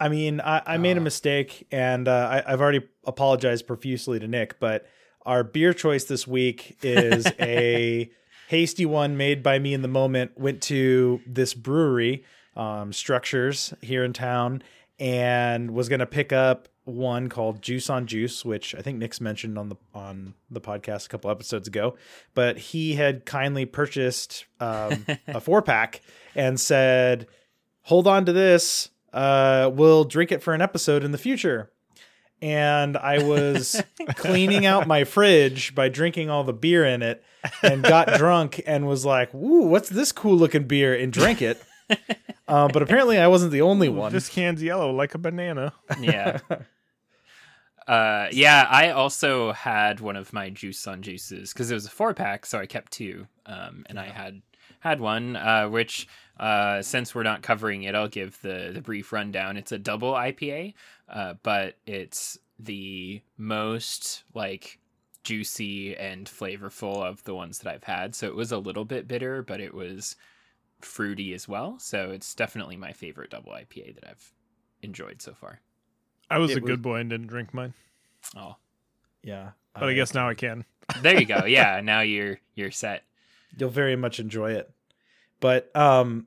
I 0.00 0.08
mean, 0.08 0.40
I, 0.40 0.62
I 0.66 0.76
made 0.78 0.96
a 0.96 1.00
Ah. 1.00 1.04
mistake, 1.04 1.66
and 1.72 2.06
uh, 2.08 2.42
I, 2.46 2.52
I've 2.52 2.60
already 2.60 2.82
apologized 3.04 3.66
profusely 3.66 4.18
to 4.20 4.28
Nick. 4.28 4.58
But 4.60 4.86
our 5.26 5.42
beer 5.44 5.72
choice 5.72 6.04
this 6.04 6.26
week 6.26 6.78
is 6.82 7.26
a 7.40 8.10
hasty 8.48 8.86
one 8.86 9.16
made 9.16 9.42
by 9.42 9.58
me 9.58 9.74
in 9.74 9.82
the 9.82 9.88
moment. 9.88 10.38
Went 10.38 10.62
to 10.64 11.20
this 11.26 11.52
brewery, 11.54 12.24
um, 12.56 12.92
Structures 12.92 13.74
here 13.80 14.04
in 14.04 14.12
town, 14.12 14.62
and 14.98 15.72
was 15.72 15.88
going 15.88 16.00
to 16.00 16.06
pick 16.06 16.32
up 16.32 16.68
one 16.84 17.28
called 17.28 17.60
Juice 17.60 17.90
on 17.90 18.06
Juice, 18.06 18.44
which 18.46 18.74
I 18.74 18.80
think 18.80 18.96
Nick's 18.98 19.20
mentioned 19.20 19.58
on 19.58 19.68
the 19.68 19.76
on 19.94 20.32
the 20.50 20.60
podcast 20.60 21.04
a 21.06 21.08
couple 21.10 21.30
episodes 21.30 21.68
ago. 21.68 21.96
But 22.34 22.56
he 22.56 22.94
had 22.94 23.26
kindly 23.26 23.66
purchased 23.66 24.46
um, 24.60 25.04
a 25.26 25.40
four 25.40 25.60
pack 25.60 26.00
and 26.34 26.58
said, 26.58 27.26
"Hold 27.82 28.06
on 28.06 28.24
to 28.24 28.32
this. 28.32 28.88
Uh, 29.12 29.70
we'll 29.72 30.04
drink 30.04 30.32
it 30.32 30.42
for 30.42 30.54
an 30.54 30.62
episode 30.62 31.04
in 31.04 31.12
the 31.12 31.18
future." 31.18 31.70
And 32.40 32.96
I 32.96 33.22
was 33.22 33.82
cleaning 34.14 34.64
out 34.64 34.86
my 34.86 35.04
fridge 35.04 35.74
by 35.74 35.88
drinking 35.88 36.30
all 36.30 36.44
the 36.44 36.52
beer 36.52 36.84
in 36.84 37.02
it, 37.02 37.24
and 37.62 37.82
got 37.82 38.14
drunk 38.18 38.62
and 38.66 38.86
was 38.86 39.04
like, 39.04 39.34
"Ooh, 39.34 39.66
what's 39.66 39.88
this 39.88 40.12
cool 40.12 40.36
looking 40.36 40.64
beer?" 40.64 40.94
and 40.94 41.12
drank 41.12 41.42
it. 41.42 41.62
Uh, 42.46 42.66
but 42.66 42.80
apparently, 42.80 43.18
I 43.18 43.26
wasn't 43.26 43.52
the 43.52 43.60
only 43.60 43.90
one. 43.90 44.10
This 44.10 44.30
can's 44.30 44.62
yellow 44.62 44.90
like 44.90 45.14
a 45.14 45.18
banana. 45.18 45.74
Yeah. 46.00 46.38
Uh, 47.88 48.28
yeah, 48.32 48.66
I 48.68 48.90
also 48.90 49.52
had 49.52 50.00
one 50.00 50.14
of 50.16 50.34
my 50.34 50.50
juice 50.50 50.86
on 50.86 51.00
juices 51.00 51.52
because 51.52 51.70
it 51.70 51.74
was 51.74 51.86
a 51.86 51.90
four 51.90 52.12
pack, 52.12 52.44
so 52.44 52.58
I 52.58 52.66
kept 52.66 52.92
two. 52.92 53.26
Um, 53.46 53.86
and 53.88 53.98
I 53.98 54.08
had 54.08 54.42
had 54.80 55.00
one, 55.00 55.36
uh, 55.36 55.68
which 55.68 56.06
uh, 56.38 56.82
since 56.82 57.14
we're 57.14 57.22
not 57.22 57.42
covering 57.42 57.82
it, 57.84 57.94
I'll 57.94 58.08
give 58.08 58.40
the 58.42 58.70
the 58.74 58.80
brief 58.80 59.12
rundown. 59.12 59.56
It's 59.56 59.72
a 59.72 59.78
double 59.78 60.12
IPA, 60.12 60.74
uh, 61.08 61.34
but 61.42 61.76
it's 61.86 62.38
the 62.58 63.20
most 63.36 64.24
like 64.34 64.78
juicy 65.24 65.96
and 65.96 66.26
flavorful 66.26 67.02
of 67.02 67.22
the 67.24 67.34
ones 67.34 67.58
that 67.58 67.72
I've 67.72 67.84
had. 67.84 68.14
So 68.14 68.26
it 68.28 68.34
was 68.34 68.52
a 68.52 68.58
little 68.58 68.84
bit 68.84 69.06
bitter, 69.08 69.42
but 69.42 69.60
it 69.60 69.74
was 69.74 70.16
fruity 70.80 71.34
as 71.34 71.46
well. 71.48 71.78
So 71.78 72.10
it's 72.10 72.34
definitely 72.34 72.76
my 72.76 72.92
favorite 72.92 73.30
double 73.30 73.52
IPA 73.52 73.96
that 73.96 74.08
I've 74.08 74.32
enjoyed 74.82 75.20
so 75.20 75.34
far. 75.34 75.60
I 76.30 76.38
was 76.38 76.50
It 76.52 76.58
a 76.58 76.60
was- 76.60 76.68
good 76.70 76.82
boy 76.82 76.96
and 77.00 77.10
didn't 77.10 77.26
drink 77.28 77.52
mine, 77.52 77.74
Oh, 78.36 78.56
yeah, 79.22 79.50
but 79.74 79.88
I 79.88 79.94
guess 79.94 80.14
now 80.14 80.28
I 80.28 80.34
can. 80.34 80.64
there 81.02 81.18
you 81.18 81.26
go. 81.26 81.44
Yeah, 81.46 81.80
now 81.82 82.00
you're 82.00 82.38
you're 82.54 82.70
set. 82.70 83.04
you'll 83.56 83.70
very 83.70 83.96
much 83.96 84.20
enjoy 84.20 84.52
it. 84.52 84.70
But 85.40 85.74
um, 85.76 86.26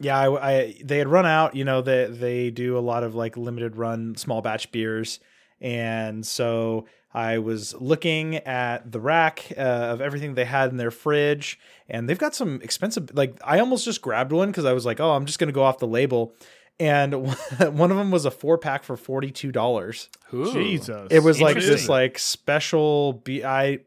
yeah, 0.00 0.18
I, 0.18 0.50
I 0.50 0.74
they 0.82 0.98
had 0.98 1.08
run 1.08 1.26
out. 1.26 1.54
You 1.54 1.64
know, 1.64 1.82
they 1.82 2.06
they 2.06 2.50
do 2.50 2.76
a 2.76 2.80
lot 2.80 3.04
of 3.04 3.14
like 3.14 3.36
limited 3.36 3.76
run 3.76 4.16
small 4.16 4.42
batch 4.42 4.72
beers, 4.72 5.20
and 5.60 6.26
so 6.26 6.86
I 7.12 7.38
was 7.38 7.74
looking 7.74 8.36
at 8.38 8.90
the 8.90 8.98
rack 8.98 9.52
uh, 9.56 9.60
of 9.60 10.00
everything 10.00 10.34
they 10.34 10.44
had 10.44 10.70
in 10.70 10.78
their 10.78 10.90
fridge, 10.90 11.60
and 11.88 12.08
they've 12.08 12.18
got 12.18 12.34
some 12.34 12.60
expensive. 12.60 13.14
Like 13.14 13.38
I 13.44 13.60
almost 13.60 13.84
just 13.84 14.02
grabbed 14.02 14.32
one 14.32 14.50
because 14.50 14.64
I 14.64 14.72
was 14.72 14.84
like, 14.84 14.98
oh, 14.98 15.12
I'm 15.12 15.26
just 15.26 15.38
gonna 15.38 15.52
go 15.52 15.62
off 15.62 15.78
the 15.78 15.86
label. 15.86 16.34
And 16.80 17.14
one 17.58 17.92
of 17.92 17.96
them 17.96 18.10
was 18.10 18.24
a 18.24 18.32
four 18.32 18.58
pack 18.58 18.82
for 18.82 18.96
forty 18.96 19.30
two 19.30 19.52
dollars. 19.52 20.08
Jesus, 20.52 21.06
It 21.12 21.22
was 21.22 21.40
like 21.40 21.56
this 21.56 21.88
like 21.88 22.18
special. 22.18 23.12
Be 23.12 23.44
I, 23.44 23.78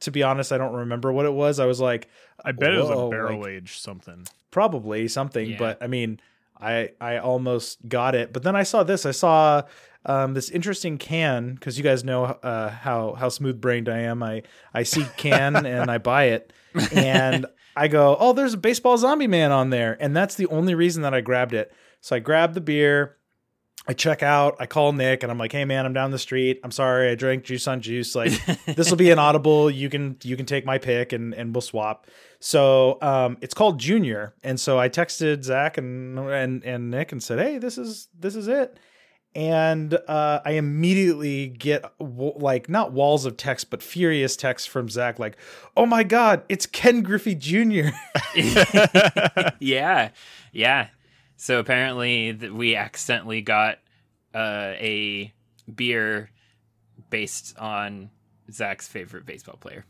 to 0.00 0.10
be 0.10 0.22
honest, 0.22 0.50
I 0.50 0.56
don't 0.56 0.72
remember 0.72 1.12
what 1.12 1.26
it 1.26 1.32
was. 1.34 1.60
I 1.60 1.66
was 1.66 1.78
like, 1.78 2.08
I 2.44 2.52
bet 2.52 2.72
it 2.74 2.78
was 2.80 2.90
a 2.90 3.08
barrel 3.08 3.40
like- 3.40 3.50
age 3.50 3.78
something. 3.78 4.26
probably 4.50 5.08
something 5.08 5.50
Yeah. 5.50 5.58
but 5.58 5.82
i 5.82 5.86
mean 5.86 6.20
i 6.60 6.90
i 7.00 7.18
almost 7.18 7.88
got 7.88 8.14
it. 8.14 8.32
But 8.32 8.42
then 8.42 8.54
i 8.56 8.62
saw 8.62 8.82
this. 8.82 9.04
I 9.06 9.10
saw 9.12 9.62
um, 10.04 10.34
this 10.34 10.50
interesting 10.50 10.98
can 10.98 11.54
because 11.54 11.78
you 11.78 11.84
guys 11.84 12.02
know 12.04 12.24
uh, 12.24 12.70
how 12.70 13.14
how 13.14 13.28
smooth 13.28 13.60
brained 13.60 13.88
i 13.88 13.98
am. 13.98 14.22
I 14.22 14.42
i 14.74 14.82
see 14.82 15.06
can 15.16 15.54
and 15.66 15.90
i 15.90 15.98
buy 15.98 16.24
it. 16.24 16.52
And 16.92 17.46
i 17.76 17.88
go 17.88 18.16
oh 18.20 18.32
there's 18.32 18.54
a 18.54 18.58
baseball 18.58 18.98
zombie 18.98 19.26
man 19.26 19.50
on 19.52 19.70
there. 19.70 19.96
And 20.00 20.14
that's 20.16 20.34
the 20.34 20.46
only 20.48 20.74
reason 20.74 21.02
that 21.02 21.14
i 21.14 21.20
grabbed 21.20 21.54
it. 21.54 21.72
So 22.00 22.16
i 22.16 22.18
grabbed 22.18 22.54
the 22.54 22.60
beer 22.60 23.16
I 23.86 23.94
check 23.94 24.22
out, 24.22 24.56
I 24.60 24.66
call 24.66 24.92
Nick 24.92 25.22
and 25.24 25.32
I'm 25.32 25.38
like, 25.38 25.50
"Hey 25.50 25.64
man, 25.64 25.84
I'm 25.84 25.92
down 25.92 26.12
the 26.12 26.18
street. 26.18 26.60
I'm 26.62 26.70
sorry. 26.70 27.10
I 27.10 27.16
drank 27.16 27.42
juice 27.44 27.66
on 27.66 27.80
juice. 27.80 28.14
Like 28.14 28.32
this 28.66 28.90
will 28.90 28.96
be 28.96 29.10
an 29.10 29.18
audible. 29.18 29.70
You 29.70 29.88
can 29.88 30.16
you 30.22 30.36
can 30.36 30.46
take 30.46 30.64
my 30.64 30.78
pick 30.78 31.12
and 31.12 31.34
and 31.34 31.54
we'll 31.54 31.62
swap." 31.62 32.06
So, 32.38 32.98
um 33.02 33.38
it's 33.40 33.54
called 33.54 33.80
Junior. 33.80 34.34
And 34.44 34.60
so 34.60 34.78
I 34.78 34.88
texted 34.88 35.42
Zach 35.42 35.78
and 35.78 36.18
and 36.18 36.64
and 36.64 36.90
Nick 36.90 37.10
and 37.12 37.22
said, 37.22 37.40
"Hey, 37.40 37.58
this 37.58 37.76
is 37.76 38.08
this 38.18 38.36
is 38.36 38.46
it." 38.46 38.78
And 39.34 39.94
uh 40.06 40.40
I 40.44 40.52
immediately 40.52 41.48
get 41.48 41.84
like 41.98 42.68
not 42.68 42.92
walls 42.92 43.24
of 43.24 43.36
text 43.36 43.70
but 43.70 43.82
furious 43.82 44.36
text 44.36 44.68
from 44.68 44.88
Zach 44.90 45.18
like, 45.18 45.36
"Oh 45.76 45.86
my 45.86 46.04
god, 46.04 46.44
it's 46.48 46.66
Ken 46.66 47.02
Griffey 47.02 47.34
Jr." 47.34 47.88
yeah, 49.58 50.10
yeah. 50.52 50.88
So 51.36 51.58
apparently, 51.58 52.32
th- 52.34 52.52
we 52.52 52.76
accidentally 52.76 53.40
got 53.42 53.78
uh, 54.34 54.74
a 54.76 55.32
beer 55.72 56.30
based 57.10 57.56
on 57.58 58.10
Zach's 58.50 58.86
favorite 58.88 59.26
baseball 59.26 59.56
player. 59.56 59.84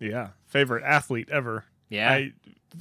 Yeah, 0.00 0.30
favorite 0.46 0.82
athlete 0.84 1.28
ever. 1.30 1.64
Yeah, 1.88 2.10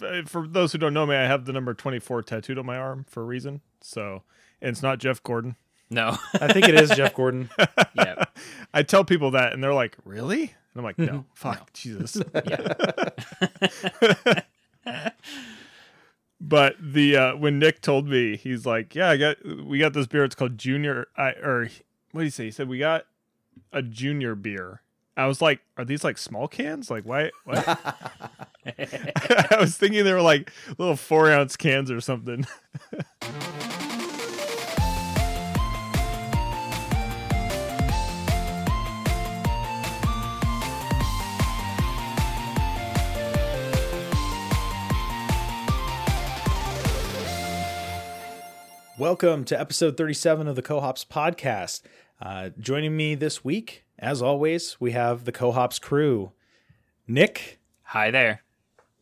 I, 0.01 0.23
for 0.25 0.47
those 0.47 0.71
who 0.71 0.77
don't 0.77 0.93
know 0.93 1.05
me, 1.05 1.15
I 1.15 1.27
have 1.27 1.45
the 1.45 1.53
number 1.53 1.73
twenty 1.73 1.99
four 1.99 2.21
tattooed 2.23 2.57
on 2.57 2.65
my 2.65 2.77
arm 2.77 3.05
for 3.07 3.21
a 3.21 3.25
reason. 3.25 3.61
So, 3.81 4.23
and 4.61 4.69
it's 4.71 4.81
not 4.81 4.97
Jeff 4.99 5.21
Gordon. 5.21 5.55
no, 5.89 6.17
I 6.33 6.51
think 6.53 6.67
it 6.69 6.75
is 6.75 6.89
Jeff 6.91 7.13
Gordon. 7.13 7.49
yeah, 7.93 8.23
I 8.73 8.83
tell 8.83 9.03
people 9.03 9.31
that, 9.31 9.53
and 9.53 9.63
they're 9.63 9.73
like, 9.73 9.97
"Really?" 10.05 10.41
And 10.43 10.77
I'm 10.77 10.83
like, 10.83 10.97
"No, 10.97 11.25
fuck, 11.35 11.57
No. 11.59 11.65
Jesus." 11.73 12.17
But 16.51 16.75
the 16.81 17.15
uh, 17.15 17.35
when 17.37 17.59
Nick 17.59 17.81
told 17.81 18.09
me, 18.09 18.35
he's 18.35 18.65
like, 18.65 18.93
"Yeah, 18.93 19.09
I 19.09 19.15
got 19.15 19.37
we 19.65 19.79
got 19.79 19.93
this 19.93 20.05
beer. 20.05 20.25
It's 20.25 20.35
called 20.35 20.57
Junior." 20.57 21.07
I 21.15 21.29
or 21.31 21.69
what 22.11 22.21
did 22.21 22.25
he 22.25 22.29
say? 22.29 22.43
He 22.43 22.51
said 22.51 22.67
we 22.67 22.77
got 22.77 23.05
a 23.71 23.81
junior 23.81 24.35
beer. 24.35 24.81
I 25.15 25.27
was 25.27 25.41
like, 25.41 25.61
"Are 25.77 25.85
these 25.85 26.03
like 26.03 26.17
small 26.17 26.49
cans? 26.49 26.91
Like 26.91 27.05
why?" 27.05 27.31
What? 27.45 27.65
I 28.65 29.57
was 29.61 29.77
thinking 29.77 30.03
they 30.03 30.11
were 30.11 30.21
like 30.21 30.51
little 30.77 30.97
four 30.97 31.31
ounce 31.31 31.55
cans 31.55 31.89
or 31.89 32.01
something. 32.01 32.45
Welcome 49.01 49.45
to 49.45 49.59
episode 49.59 49.97
37 49.97 50.47
of 50.47 50.55
the 50.55 50.61
Cohops 50.61 51.03
podcast. 51.03 51.81
Uh, 52.21 52.51
joining 52.59 52.95
me 52.95 53.15
this 53.15 53.43
week, 53.43 53.83
as 53.97 54.21
always, 54.21 54.79
we 54.79 54.91
have 54.91 55.25
the 55.25 55.31
Cohops 55.31 55.79
crew 55.79 56.33
Nick, 57.07 57.59
Hi 57.81 58.11
there. 58.11 58.43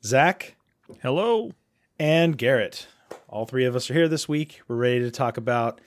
Zach, 0.02 0.56
Hello. 1.02 1.52
and 2.00 2.38
Garrett. 2.38 2.88
All 3.28 3.46
three 3.46 3.66
of 3.66 3.76
us 3.76 3.92
are 3.92 3.94
here 3.94 4.08
this 4.08 4.30
week. 4.30 4.62
We're 4.70 4.78
ready 4.78 5.02
to 5.02 5.12
talk 5.12 5.36
about 5.36 5.82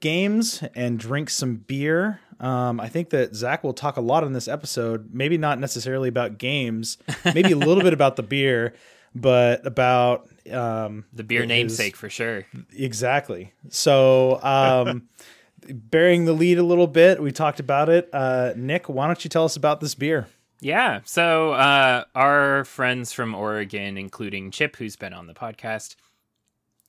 games 0.00 0.62
and 0.74 0.98
drink 0.98 1.30
some 1.30 1.56
beer. 1.56 2.20
Um, 2.38 2.78
I 2.78 2.90
think 2.90 3.08
that 3.10 3.34
Zach 3.34 3.64
will 3.64 3.72
talk 3.72 3.96
a 3.96 4.02
lot 4.02 4.24
in 4.24 4.34
this 4.34 4.46
episode, 4.46 5.14
maybe 5.14 5.38
not 5.38 5.58
necessarily 5.58 6.10
about 6.10 6.36
games, 6.36 6.98
maybe 7.24 7.52
a 7.52 7.56
little 7.56 7.82
bit 7.82 7.94
about 7.94 8.16
the 8.16 8.22
beer, 8.22 8.74
but 9.14 9.66
about 9.66 10.28
um, 10.52 11.04
The 11.12 11.24
beer 11.24 11.46
namesake 11.46 11.96
for 11.96 12.08
sure. 12.08 12.46
Exactly. 12.76 13.52
So, 13.70 14.42
um, 14.42 15.08
bearing 15.68 16.24
the 16.24 16.32
lead 16.32 16.58
a 16.58 16.62
little 16.62 16.86
bit, 16.86 17.22
we 17.22 17.32
talked 17.32 17.60
about 17.60 17.88
it. 17.88 18.08
Uh, 18.12 18.52
Nick, 18.56 18.88
why 18.88 19.06
don't 19.06 19.22
you 19.24 19.30
tell 19.30 19.44
us 19.44 19.56
about 19.56 19.80
this 19.80 19.94
beer? 19.94 20.28
Yeah. 20.60 21.00
So 21.04 21.52
uh, 21.52 22.04
our 22.14 22.64
friends 22.64 23.12
from 23.12 23.34
Oregon, 23.34 23.98
including 23.98 24.50
Chip, 24.50 24.76
who's 24.76 24.96
been 24.96 25.12
on 25.12 25.26
the 25.26 25.34
podcast, 25.34 25.96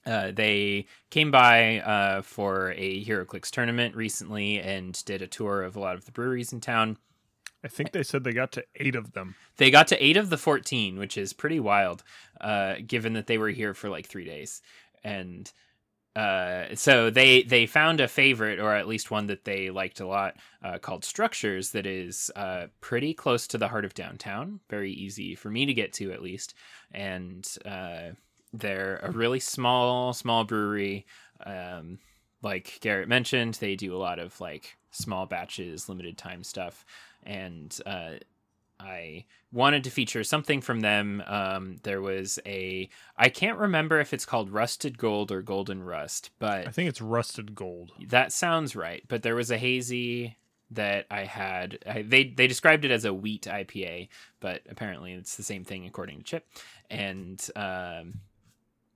uh, 0.05 0.31
they 0.31 0.85
came 1.09 1.31
by 1.31 1.79
uh, 1.81 2.21
for 2.21 2.73
a 2.77 3.03
HeroClix 3.03 3.49
tournament 3.49 3.95
recently 3.95 4.59
and 4.59 5.03
did 5.05 5.21
a 5.21 5.27
tour 5.27 5.63
of 5.63 5.75
a 5.75 5.79
lot 5.79 5.95
of 5.95 6.05
the 6.05 6.11
breweries 6.11 6.53
in 6.53 6.61
town. 6.61 6.97
I 7.63 7.67
think 7.67 7.91
they 7.91 8.03
said 8.03 8.23
they 8.23 8.33
got 8.33 8.51
to 8.53 8.63
eight 8.75 8.95
of 8.95 9.13
them. 9.13 9.35
They 9.57 9.71
got 9.71 9.87
to 9.87 10.03
eight 10.03 10.17
of 10.17 10.29
the 10.29 10.37
14, 10.37 10.97
which 10.97 11.17
is 11.17 11.33
pretty 11.33 11.59
wild, 11.59 12.03
uh, 12.39 12.75
given 12.85 13.13
that 13.13 13.27
they 13.27 13.37
were 13.37 13.49
here 13.49 13.73
for 13.73 13.89
like 13.89 14.07
three 14.07 14.25
days. 14.25 14.61
And 15.03 15.51
uh, 16.15 16.73
so 16.73 17.09
they 17.11 17.43
they 17.43 17.67
found 17.67 17.99
a 17.99 18.07
favorite, 18.07 18.59
or 18.59 18.73
at 18.73 18.87
least 18.87 19.11
one 19.11 19.27
that 19.27 19.43
they 19.43 19.69
liked 19.69 19.99
a 19.99 20.07
lot, 20.07 20.35
uh, 20.63 20.79
called 20.79 21.05
Structures, 21.05 21.71
that 21.71 21.85
is 21.85 22.31
uh, 22.35 22.67
pretty 22.81 23.13
close 23.13 23.45
to 23.47 23.57
the 23.57 23.67
heart 23.67 23.85
of 23.85 23.93
downtown. 23.93 24.59
Very 24.69 24.91
easy 24.91 25.35
for 25.35 25.49
me 25.49 25.65
to 25.65 25.73
get 25.73 25.93
to, 25.93 26.11
at 26.11 26.23
least. 26.23 26.55
And 26.91 27.47
uh, 27.65 28.13
they're 28.53 28.99
a 29.03 29.11
really 29.11 29.39
small, 29.39 30.13
small 30.13 30.43
brewery. 30.43 31.05
Um, 31.45 31.99
like 32.41 32.79
Garrett 32.81 33.09
mentioned, 33.09 33.55
they 33.55 33.75
do 33.75 33.95
a 33.95 33.97
lot 33.97 34.19
of 34.19 34.39
like 34.41 34.75
small 34.91 35.25
batches, 35.25 35.87
limited 35.87 36.17
time 36.17 36.43
stuff, 36.43 36.85
and 37.27 37.77
uh, 37.85 38.13
I 38.79 39.25
wanted 39.51 39.83
to 39.83 39.89
feature 39.91 40.23
something 40.23 40.61
from 40.61 40.79
them. 40.79 41.21
Um, 41.27 41.77
there 41.83 42.01
was 42.01 42.39
a 42.45 42.89
I 43.17 43.29
can't 43.29 43.59
remember 43.59 43.99
if 43.99 44.13
it's 44.13 44.25
called 44.25 44.49
Rusted 44.49 44.97
Gold 44.97 45.31
or 45.31 45.41
Golden 45.41 45.83
Rust, 45.83 46.31
but 46.39 46.67
I 46.67 46.71
think 46.71 46.89
it's 46.89 47.01
rusted 47.01 47.53
gold. 47.53 47.91
that 48.07 48.31
sounds 48.31 48.75
right. 48.75 49.03
But 49.07 49.23
there 49.23 49.35
was 49.35 49.51
a 49.51 49.57
hazy 49.57 50.37
that 50.71 51.05
I 51.09 51.23
had. 51.25 51.79
I, 51.85 52.01
they 52.01 52.25
they 52.25 52.47
described 52.47 52.85
it 52.85 52.91
as 52.91 53.05
a 53.05 53.13
wheat 53.13 53.43
IPA, 53.43 54.09
but 54.39 54.61
apparently 54.69 55.13
it's 55.13 55.35
the 55.35 55.43
same 55.43 55.63
thing 55.63 55.85
according 55.85 56.19
to 56.19 56.23
Chip. 56.23 56.47
And 56.89 57.45
um, 57.55 58.21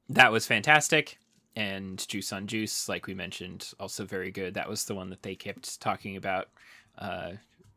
that 0.10 0.32
was 0.32 0.48
fantastic. 0.48 1.18
And 1.54 2.08
Juice 2.08 2.32
on 2.32 2.48
Juice, 2.48 2.88
like 2.88 3.08
we 3.08 3.14
mentioned, 3.14 3.74
also 3.78 4.06
very 4.06 4.32
good. 4.32 4.54
That 4.54 4.70
was 4.70 4.86
the 4.86 4.96
one 4.96 5.10
that 5.10 5.22
they 5.22 5.36
kept 5.36 5.82
talking 5.82 6.16
about. 6.16 6.48
Uh, 6.98 7.32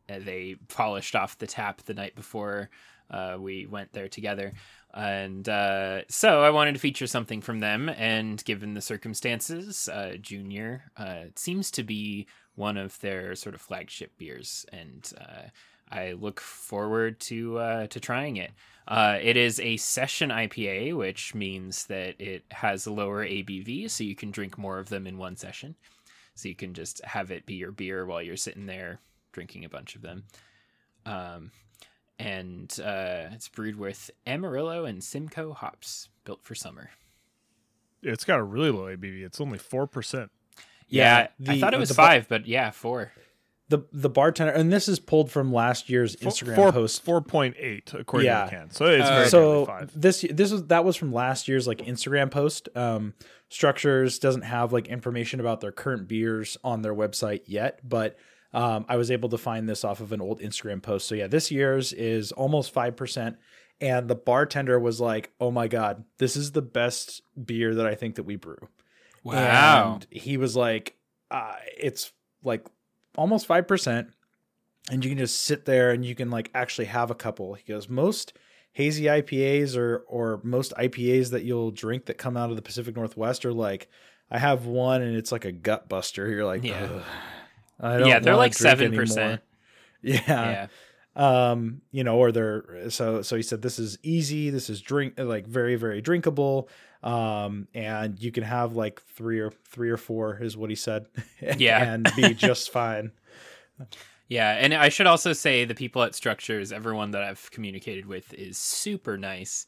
they 0.09 0.57
polished 0.69 1.15
off 1.15 1.39
the 1.39 1.47
tap 1.47 1.83
the 1.83 1.95
night 1.95 2.15
before 2.15 2.71
uh, 3.11 3.37
we 3.39 3.67
went 3.67 3.93
there 3.93 4.09
together. 4.09 4.53
And 4.93 5.49
uh, 5.49 6.03
so 6.09 6.43
I 6.43 6.51
wanted 6.51 6.75
to 6.75 6.81
feature 6.81 7.07
something 7.07 7.41
from 7.41 7.61
them. 7.61 7.89
And 7.89 8.45
given 8.45 8.75
the 8.75 8.81
circumstances, 8.81 9.89
uh, 9.89 10.17
Junior 10.21 10.85
uh, 10.97 11.25
seems 11.35 11.71
to 11.73 11.83
be 11.83 12.27
one 12.55 12.77
of 12.77 13.01
their 13.01 13.35
sort 13.35 13.55
of 13.55 13.61
flagship 13.61 14.17
beers. 14.17 14.65
And 14.73 15.11
uh, 15.21 15.49
I 15.91 16.13
look 16.13 16.41
forward 16.41 17.21
to 17.21 17.59
uh, 17.59 17.87
to 17.89 18.01
trying 18.01 18.37
it. 18.37 18.53
Uh, 18.87 19.19
it 19.21 19.37
is 19.37 19.59
a 19.61 19.77
session 19.79 20.31
IPA, 20.31 20.97
which 20.97 21.35
means 21.35 21.87
that 21.87 22.21
it 22.21 22.45
has 22.51 22.87
a 22.87 22.93
lower 22.93 23.25
ABV, 23.25 23.91
so 23.91 24.05
you 24.05 24.15
can 24.15 24.31
drink 24.31 24.59
more 24.59 24.79
of 24.79 24.91
them 24.91 25.07
in 25.07 25.17
one 25.17 25.37
session. 25.37 25.75
So 26.35 26.49
you 26.49 26.55
can 26.55 26.75
just 26.75 27.03
have 27.05 27.31
it 27.31 27.47
be 27.47 27.55
your 27.55 27.73
beer 27.73 28.05
while 28.05 28.23
you're 28.23 28.37
sitting 28.37 28.67
there 28.67 29.01
drinking 29.35 29.65
a 29.65 29.69
bunch 29.69 29.95
of 29.97 30.01
them. 30.03 30.25
Um, 31.05 31.51
and 32.19 32.73
uh, 32.83 33.29
it's 33.33 33.49
brewed 33.49 33.77
with 33.77 34.11
Amarillo 34.27 34.85
and 34.87 35.03
Simcoe 35.05 35.53
hops, 35.53 36.09
built 36.25 36.43
for 36.45 36.55
summer. 36.55 36.91
It's 38.03 38.25
got 38.25 38.39
a 38.39 38.43
really 38.43 38.71
low 38.71 38.85
ABV. 38.85 39.25
It's 39.25 39.41
only 39.41 39.59
four 39.59 39.87
percent. 39.87 40.31
Yeah, 40.89 41.29
Yeah, 41.39 41.53
I 41.53 41.61
thought 41.61 41.75
it 41.75 41.81
was 41.81 41.89
the 41.89 41.95
bar- 41.95 42.07
five, 42.09 42.29
but 42.29 42.47
yeah, 42.47 42.71
four. 42.71 43.13
The 43.71 43.81
the 43.93 44.11
bartender, 44.11 44.53
and 44.53 44.71
this 44.71 44.89
is 44.89 45.01
pulled 45.01 45.31
from 45.31 45.51
last 45.53 45.89
year's 45.89 46.15
Instagram 46.17 46.55
four, 46.55 46.71
post. 46.73 47.03
Four 47.03 47.23
point 47.23 47.57
eight 47.59 47.93
according 47.95 48.27
Yeah. 48.27 48.45
to 48.45 48.51
the 48.51 48.57
can. 48.57 48.71
So 48.71 48.85
it's 48.87 49.05
Uh, 49.09 49.15
very 49.17 49.29
so 49.29 49.65
five. 49.67 49.91
this 49.99 50.25
this 50.31 50.53
was 50.53 50.67
that 50.67 50.85
was 50.85 50.97
from 50.97 51.13
last 51.15 51.49
year's 51.49 51.67
like 51.67 51.79
Instagram 51.79 52.31
post. 52.31 52.69
Um, 52.77 53.15
Structures 53.49 54.19
doesn't 54.19 54.43
have 54.43 54.73
like 54.73 54.87
information 54.89 55.41
about 55.41 55.61
their 55.63 55.73
current 55.73 56.07
beers 56.09 56.57
on 56.63 56.83
their 56.83 56.95
website 56.95 57.43
yet, 57.47 57.81
but 57.89 58.19
um, 58.55 58.87
I 58.89 58.97
was 58.97 59.11
able 59.11 59.29
to 59.31 59.39
find 59.39 59.69
this 59.69 59.85
off 59.85 60.01
of 60.01 60.13
an 60.13 60.21
old 60.23 60.41
Instagram 60.41 60.81
post. 60.83 61.07
So 61.09 61.15
yeah, 61.15 61.27
this 61.27 61.51
year's 61.51 61.93
is 61.93 62.33
almost 62.33 62.73
five 62.73 62.97
percent, 62.97 63.37
and 63.81 64.09
the 64.09 64.15
bartender 64.15 64.79
was 64.79 65.01
like, 65.01 65.33
"Oh 65.41 65.51
my 65.51 65.69
god, 65.69 66.05
this 66.19 66.37
is 66.37 66.53
the 66.53 66.63
best 66.63 67.21
beer 67.45 67.75
that 67.75 67.87
I 67.87 67.95
think 67.95 68.15
that 68.15 68.23
we 68.23 68.37
brew." 68.37 68.69
And 69.95 70.07
he 70.11 70.37
was 70.37 70.57
like, 70.57 70.97
uh, 71.31 71.57
"It's 71.79 72.13
like 72.43 72.67
almost 73.17 73.47
five 73.47 73.67
percent." 73.69 74.09
and 74.91 75.03
you 75.03 75.11
can 75.11 75.17
just 75.19 75.41
sit 75.41 75.65
there 75.65 75.93
and 75.93 76.05
you 76.05 76.15
can 76.15 76.31
like 76.31 76.51
actually 76.55 76.85
have 76.85 77.11
a 77.11 77.15
couple. 77.15 77.55
He 77.55 77.65
goes, 77.65 77.89
most 77.89 78.35
hazy 78.73 79.05
IPAs 79.05 79.79
or 79.79 80.05
or 80.09 80.41
most 80.45 80.75
IPAs 80.79 81.31
that 81.31 81.43
you'll 81.43 81.71
drink 81.71 82.05
that 82.05 82.19
come 82.19 82.37
out 82.37 82.51
of 82.51 82.57
the 82.57 82.61
Pacific 82.63 82.95
Northwest 82.95 83.47
are 83.47 83.53
like, 83.55 83.89
I 84.31 84.39
have 84.39 84.67
one 84.67 85.01
and 85.01 85.17
it's 85.17 85.33
like 85.33 85.47
a 85.47 85.53
gut 85.53 85.89
buster. 85.89 86.29
You're 86.29 86.45
like, 86.45 86.65
Yeah. 86.65 86.85
"Ugh, 86.93 87.03
I 87.81 87.99
don't 87.99 88.09
yeah, 88.09 88.19
they're 88.21 88.37
like 88.37 88.55
seven 88.55 88.93
percent. 88.93 89.41
Yeah. 90.03 90.21
Yeah, 90.27 90.67
Um, 91.17 91.81
you 91.91 92.05
know, 92.05 92.19
or 92.19 92.31
they're 92.31 92.91
so 92.91 93.23
so 93.23 93.37
he 93.37 93.43
said 93.43 93.63
this 93.63 93.79
is 93.79 93.97
easy, 94.03 94.51
this 94.51 94.69
is 94.69 94.83
drink 94.83 95.15
like 95.19 95.47
very, 95.47 95.77
very 95.77 96.03
drinkable. 96.03 96.69
Um, 97.03 97.69
and 97.75 98.21
you 98.23 98.31
can 98.33 98.43
have 98.45 98.75
like 98.75 99.01
three 99.03 99.41
or 99.41 99.51
three 99.69 99.91
or 99.91 99.97
four 99.97 100.39
is 100.43 100.57
what 100.57 100.71
he 100.71 100.77
said. 100.77 101.07
Yeah. 101.59 101.83
and 101.93 102.11
be 102.17 102.35
just 102.35 102.71
fine. 102.71 103.13
yeah, 104.29 104.53
and 104.53 104.73
I 104.75 104.89
should 104.89 105.07
also 105.07 105.33
say 105.33 105.65
the 105.65 105.75
people 105.75 106.03
at 106.03 106.15
Structures, 106.15 106.73
everyone 106.73 107.11
that 107.13 107.23
I've 107.23 107.51
communicated 107.51 108.07
with, 108.07 108.33
is 108.35 108.57
super 108.57 109.19
nice. 109.19 109.67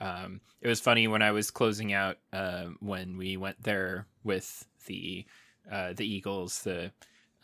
Um, 0.00 0.40
it 0.62 0.68
was 0.68 0.80
funny 0.80 1.08
when 1.08 1.22
I 1.22 1.32
was 1.32 1.50
closing 1.50 1.92
out 1.92 2.18
uh, 2.32 2.66
when 2.80 3.16
we 3.18 3.36
went 3.36 3.62
there 3.62 4.06
with 4.24 4.64
the 4.86 5.26
uh, 5.70 5.92
the 5.94 6.06
Eagles, 6.06 6.62
the 6.62 6.90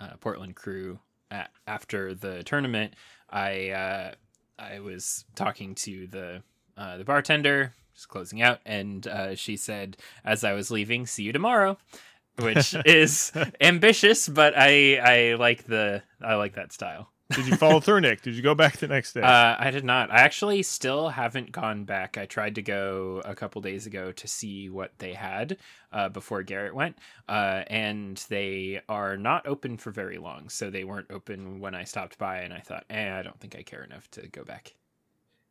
uh, 0.00 0.16
Portland 0.20 0.56
crew 0.56 0.98
at, 1.30 1.50
after 1.66 2.14
the 2.14 2.42
tournament. 2.42 2.94
I 3.30 3.70
uh, 3.70 4.14
I 4.58 4.80
was 4.80 5.24
talking 5.34 5.74
to 5.76 6.06
the 6.06 6.42
uh, 6.76 6.98
the 6.98 7.04
bartender, 7.04 7.74
just 7.94 8.08
closing 8.08 8.42
out, 8.42 8.60
and 8.64 9.06
uh, 9.06 9.34
she 9.34 9.56
said 9.56 9.96
as 10.24 10.44
I 10.44 10.52
was 10.52 10.70
leaving, 10.70 11.06
"See 11.06 11.24
you 11.24 11.32
tomorrow," 11.32 11.78
which 12.38 12.74
is 12.84 13.32
ambitious, 13.60 14.28
but 14.28 14.54
I 14.56 14.96
I 14.96 15.34
like 15.34 15.64
the 15.64 16.02
I 16.20 16.34
like 16.34 16.54
that 16.54 16.72
style. 16.72 17.10
Did 17.30 17.46
you 17.46 17.56
follow 17.56 17.80
through, 17.80 18.00
Nick? 18.02 18.20
Did 18.22 18.34
you 18.34 18.42
go 18.42 18.54
back 18.54 18.76
the 18.76 18.86
next 18.86 19.14
day? 19.14 19.22
Uh, 19.22 19.56
I 19.58 19.70
did 19.70 19.84
not. 19.84 20.10
I 20.10 20.18
actually 20.18 20.62
still 20.62 21.08
haven't 21.08 21.52
gone 21.52 21.84
back. 21.84 22.18
I 22.18 22.26
tried 22.26 22.54
to 22.56 22.62
go 22.62 23.22
a 23.24 23.34
couple 23.34 23.62
days 23.62 23.86
ago 23.86 24.12
to 24.12 24.28
see 24.28 24.68
what 24.68 24.92
they 24.98 25.14
had 25.14 25.56
uh, 25.90 26.10
before 26.10 26.42
Garrett 26.42 26.74
went, 26.74 26.98
uh, 27.28 27.62
and 27.68 28.18
they 28.28 28.82
are 28.88 29.16
not 29.16 29.46
open 29.46 29.78
for 29.78 29.90
very 29.90 30.18
long. 30.18 30.48
So 30.50 30.68
they 30.70 30.84
weren't 30.84 31.10
open 31.10 31.60
when 31.60 31.74
I 31.74 31.84
stopped 31.84 32.18
by, 32.18 32.40
and 32.40 32.52
I 32.52 32.60
thought, 32.60 32.84
eh, 32.90 33.10
I 33.18 33.22
don't 33.22 33.40
think 33.40 33.56
I 33.56 33.62
care 33.62 33.82
enough 33.82 34.10
to 34.12 34.28
go 34.28 34.44
back. 34.44 34.74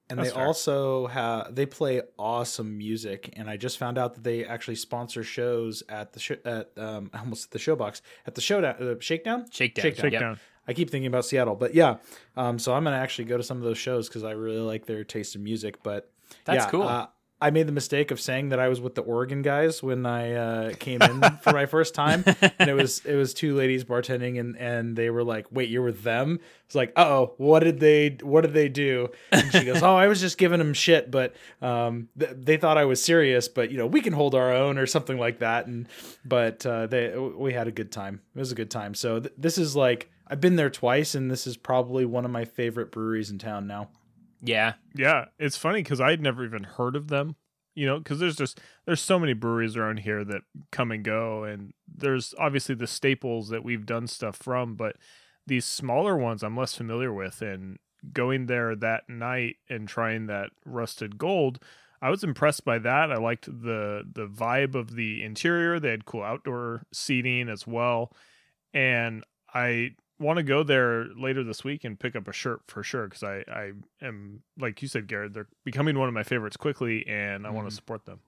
and 0.09 0.19
That's 0.19 0.29
they 0.29 0.35
fair. 0.35 0.45
also 0.45 1.07
have 1.07 1.55
they 1.55 1.65
play 1.65 2.01
awesome 2.19 2.77
music 2.77 3.33
and 3.37 3.49
i 3.49 3.55
just 3.57 3.77
found 3.77 3.97
out 3.97 4.15
that 4.15 4.23
they 4.23 4.43
actually 4.45 4.75
sponsor 4.75 5.23
shows 5.23 5.81
at 5.87 6.11
the 6.13 6.19
sh- 6.19 6.43
at 6.45 6.71
um 6.77 7.09
almost 7.17 7.45
at 7.45 7.51
the 7.51 7.57
showbox 7.59 8.01
at 8.27 8.35
the 8.35 8.41
showdown 8.41 8.75
uh, 8.81 8.95
shakedown 8.99 9.45
Shakedown. 9.49 9.83
Shakedown. 9.95 10.11
Yep. 10.31 10.39
I 10.67 10.73
keep 10.73 10.89
thinking 10.89 11.07
about 11.07 11.25
seattle 11.25 11.55
but 11.55 11.73
yeah 11.75 11.97
um 12.37 12.57
so 12.59 12.73
i'm 12.73 12.83
gonna 12.83 12.95
actually 12.97 13.25
go 13.25 13.37
to 13.37 13.43
some 13.43 13.57
of 13.57 13.63
those 13.63 13.77
shows 13.77 14.07
because 14.07 14.23
i 14.23 14.31
really 14.31 14.57
like 14.61 14.85
their 14.85 15.03
taste 15.03 15.35
in 15.35 15.43
music 15.43 15.81
but 15.83 16.09
That's 16.45 16.65
yeah, 16.65 16.69
cool. 16.69 16.83
uh, 16.83 17.07
I 17.41 17.49
made 17.49 17.67
the 17.67 17.73
mistake 17.73 18.11
of 18.11 18.21
saying 18.21 18.49
that 18.49 18.59
I 18.61 18.69
was 18.69 18.79
with 18.79 18.95
the 18.95 19.01
Oregon 19.01 19.41
guys 19.41 19.83
when 19.83 20.05
I 20.05 20.31
uh, 20.31 20.73
came 20.79 21.01
in 21.01 21.19
for 21.41 21.51
my 21.51 21.65
first 21.65 21.93
time, 21.93 22.23
and 22.57 22.69
it 22.69 22.73
was 22.73 23.03
it 23.05 23.15
was 23.15 23.33
two 23.33 23.53
ladies 23.53 23.83
bartending, 23.83 24.39
and 24.39 24.55
and 24.57 24.95
they 24.95 25.09
were 25.09 25.25
like, 25.25 25.47
"Wait, 25.51 25.67
you're 25.67 25.83
with 25.83 26.03
them?" 26.03 26.39
It's 26.67 26.75
like, 26.75 26.93
"Oh, 26.95 27.33
what 27.35 27.59
did 27.59 27.81
they 27.81 28.15
what 28.21 28.41
did 28.45 28.53
they 28.53 28.69
do?" 28.69 29.09
And 29.33 29.51
she 29.51 29.65
goes, 29.65 29.83
"Oh, 29.83 29.93
I 29.93 30.07
was 30.07 30.21
just 30.21 30.37
giving 30.37 30.59
them 30.59 30.73
shit, 30.73 31.11
but 31.11 31.35
um, 31.61 32.07
th- 32.17 32.31
they 32.37 32.55
thought 32.55 32.77
I 32.77 32.85
was 32.85 33.03
serious, 33.03 33.49
but 33.49 33.71
you 33.71 33.77
know, 33.77 33.87
we 33.87 33.99
can 33.99 34.13
hold 34.13 34.35
our 34.35 34.53
own 34.53 34.77
or 34.77 34.85
something 34.85 35.17
like 35.17 35.39
that." 35.39 35.67
And 35.67 35.89
but 36.23 36.65
uh, 36.65 36.87
they 36.87 37.13
we 37.17 37.51
had 37.51 37.67
a 37.67 37.71
good 37.73 37.91
time. 37.91 38.21
It 38.33 38.39
was 38.39 38.53
a 38.53 38.55
good 38.55 38.71
time. 38.71 38.93
So 38.93 39.19
th- 39.19 39.33
this 39.37 39.57
is 39.57 39.75
like 39.75 40.09
I've 40.27 40.41
been 40.41 40.55
there 40.55 40.69
twice, 40.69 41.15
and 41.15 41.29
this 41.29 41.45
is 41.45 41.57
probably 41.57 42.05
one 42.05 42.25
of 42.25 42.31
my 42.31 42.45
favorite 42.45 42.91
breweries 42.91 43.29
in 43.29 43.39
town 43.39 43.67
now. 43.67 43.89
Yeah. 44.41 44.73
Yeah, 44.95 45.25
it's 45.39 45.57
funny 45.57 45.81
because 45.81 46.01
I'd 46.01 46.21
never 46.21 46.43
even 46.45 46.63
heard 46.63 46.95
of 46.95 47.07
them. 47.07 47.35
You 47.75 47.87
know, 47.87 47.97
because 47.97 48.19
there's 48.19 48.35
just 48.35 48.61
there's 48.85 49.01
so 49.01 49.17
many 49.17 49.33
breweries 49.33 49.75
around 49.75 50.01
here 50.01 50.23
that 50.25 50.41
come 50.71 50.91
and 50.91 51.03
go, 51.03 51.43
and 51.43 51.73
there's 51.87 52.35
obviously 52.37 52.75
the 52.75 52.85
staples 52.85 53.49
that 53.49 53.63
we've 53.63 53.85
done 53.85 54.05
stuff 54.05 54.35
from, 54.35 54.75
but 54.75 54.97
these 55.47 55.65
smaller 55.65 56.15
ones 56.15 56.43
I'm 56.43 56.55
less 56.55 56.75
familiar 56.75 57.11
with. 57.11 57.41
And 57.41 57.79
going 58.11 58.45
there 58.45 58.75
that 58.75 59.09
night 59.09 59.55
and 59.69 59.87
trying 59.87 60.27
that 60.27 60.51
rusted 60.65 61.17
gold, 61.17 61.63
I 61.99 62.11
was 62.11 62.23
impressed 62.23 62.63
by 62.63 62.77
that. 62.79 63.11
I 63.11 63.17
liked 63.17 63.45
the 63.45 64.03
the 64.11 64.27
vibe 64.27 64.75
of 64.75 64.95
the 64.95 65.23
interior. 65.23 65.79
They 65.79 65.91
had 65.91 66.05
cool 66.05 66.21
outdoor 66.21 66.83
seating 66.93 67.49
as 67.49 67.65
well, 67.65 68.11
and 68.71 69.23
I 69.51 69.95
want 70.23 70.37
to 70.37 70.43
go 70.43 70.63
there 70.63 71.05
later 71.15 71.43
this 71.43 71.63
week 71.63 71.83
and 71.83 71.99
pick 71.99 72.15
up 72.15 72.27
a 72.27 72.33
shirt 72.33 72.61
for 72.67 72.83
sure 72.83 73.07
because 73.07 73.23
I, 73.23 73.43
I 73.47 73.71
am 74.01 74.41
like 74.57 74.81
you 74.81 74.87
said 74.87 75.07
garrett 75.07 75.33
they're 75.33 75.47
becoming 75.63 75.97
one 75.99 76.07
of 76.07 76.13
my 76.13 76.23
favorites 76.23 76.57
quickly 76.57 77.05
and 77.07 77.45
i 77.45 77.49
want 77.51 77.67
Mhm. 77.67 77.69
to 77.69 77.75
support 77.75 78.05
them 78.05 78.19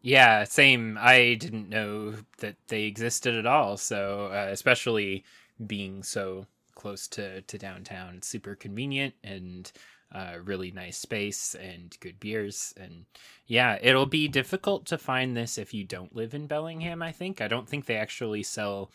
Yeah, 0.00 0.44
same. 0.44 0.96
I 1.00 1.34
didn't 1.34 1.68
know 1.68 2.14
that 2.38 2.56
they 2.68 2.84
existed 2.84 3.34
at 3.34 3.46
all. 3.46 3.76
So, 3.76 4.26
uh, 4.32 4.48
especially 4.50 5.24
being 5.66 6.02
so 6.04 6.46
close 6.76 7.08
to, 7.08 7.42
to 7.42 7.58
downtown, 7.58 8.14
it's 8.16 8.28
super 8.28 8.54
convenient 8.54 9.14
and 9.24 9.70
uh, 10.14 10.36
really 10.44 10.70
nice 10.70 10.96
space 10.98 11.54
and 11.56 11.96
good 12.00 12.18
beers. 12.20 12.72
And 12.76 13.06
yeah, 13.46 13.76
it'll 13.82 14.06
be 14.06 14.28
difficult 14.28 14.86
to 14.86 14.98
find 14.98 15.36
this 15.36 15.58
if 15.58 15.74
you 15.74 15.84
don't 15.84 16.14
live 16.14 16.32
in 16.32 16.46
Bellingham, 16.46 17.02
I 17.02 17.10
think. 17.12 17.40
I 17.40 17.48
don't 17.48 17.68
think 17.68 17.86
they 17.86 17.96
actually 17.96 18.44
sell 18.44 18.92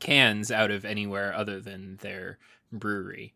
cans 0.00 0.50
out 0.50 0.70
of 0.70 0.84
anywhere 0.84 1.32
other 1.34 1.60
than 1.60 1.96
their 2.02 2.38
brewery. 2.72 3.34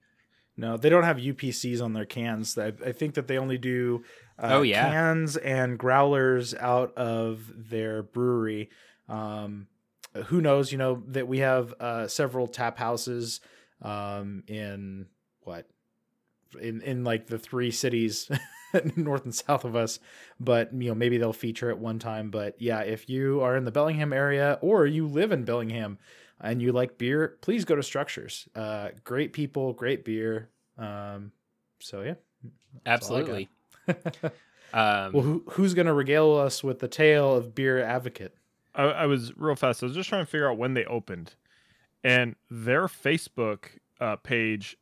No, 0.56 0.76
they 0.76 0.88
don't 0.90 1.04
have 1.04 1.16
UPCs 1.16 1.82
on 1.82 1.94
their 1.94 2.04
cans. 2.04 2.56
I, 2.58 2.72
I 2.84 2.92
think 2.92 3.14
that 3.14 3.26
they 3.26 3.38
only 3.38 3.56
do 3.58 4.04
uh, 4.38 4.48
Oh, 4.52 4.62
yeah. 4.62 4.88
cans 4.90 5.36
and 5.38 5.78
growlers 5.78 6.54
out 6.54 6.94
of 6.96 7.50
their 7.70 8.02
brewery. 8.02 8.68
Um, 9.08 9.66
who 10.26 10.42
knows? 10.42 10.70
You 10.70 10.76
know 10.78 11.02
that 11.08 11.26
we 11.26 11.38
have 11.38 11.72
uh, 11.80 12.06
several 12.06 12.46
tap 12.46 12.76
houses 12.76 13.40
um, 13.80 14.44
in 14.46 15.06
what 15.40 15.66
in 16.60 16.82
in 16.82 17.02
like 17.02 17.28
the 17.28 17.38
three 17.38 17.70
cities 17.70 18.30
north 18.96 19.24
and 19.24 19.34
south 19.34 19.64
of 19.64 19.74
us 19.74 19.98
but 20.38 20.70
you 20.74 20.88
know 20.90 20.94
maybe 20.94 21.16
they'll 21.16 21.32
feature 21.32 21.70
at 21.70 21.78
one 21.78 21.98
time 21.98 22.30
but 22.30 22.54
yeah 22.60 22.80
if 22.80 23.08
you 23.08 23.40
are 23.40 23.56
in 23.56 23.64
the 23.64 23.70
bellingham 23.70 24.12
area 24.12 24.58
or 24.60 24.84
you 24.86 25.06
live 25.06 25.32
in 25.32 25.44
bellingham 25.44 25.98
and 26.42 26.60
you 26.60 26.72
like 26.72 26.98
beer 26.98 27.38
please 27.40 27.64
go 27.64 27.74
to 27.76 27.82
structures 27.82 28.48
uh 28.54 28.88
great 29.04 29.32
people 29.32 29.72
great 29.72 30.04
beer 30.04 30.48
um 30.78 31.30
so 31.80 32.02
yeah 32.02 32.14
That's 32.84 33.08
all 33.10 33.16
I 33.16 33.22
got. 33.22 33.28
Absolutely. 33.88 34.30
um, 34.74 35.12
well 35.12 35.22
who, 35.22 35.44
who's 35.50 35.74
gonna 35.74 35.94
regale 35.94 36.34
us 36.36 36.62
with 36.64 36.78
the 36.80 36.88
tale 36.88 37.34
of 37.34 37.54
beer 37.54 37.82
advocate 37.82 38.34
I, 38.74 38.84
I 38.84 39.06
was 39.06 39.36
real 39.36 39.54
fast. 39.54 39.82
I 39.82 39.86
was 39.86 39.94
just 39.94 40.08
trying 40.08 40.22
to 40.24 40.30
figure 40.30 40.50
out 40.50 40.56
when 40.56 40.72
they 40.72 40.86
opened, 40.86 41.34
and 42.02 42.36
their 42.50 42.86
Facebook 42.86 43.64
uh, 44.00 44.16
page, 44.16 44.78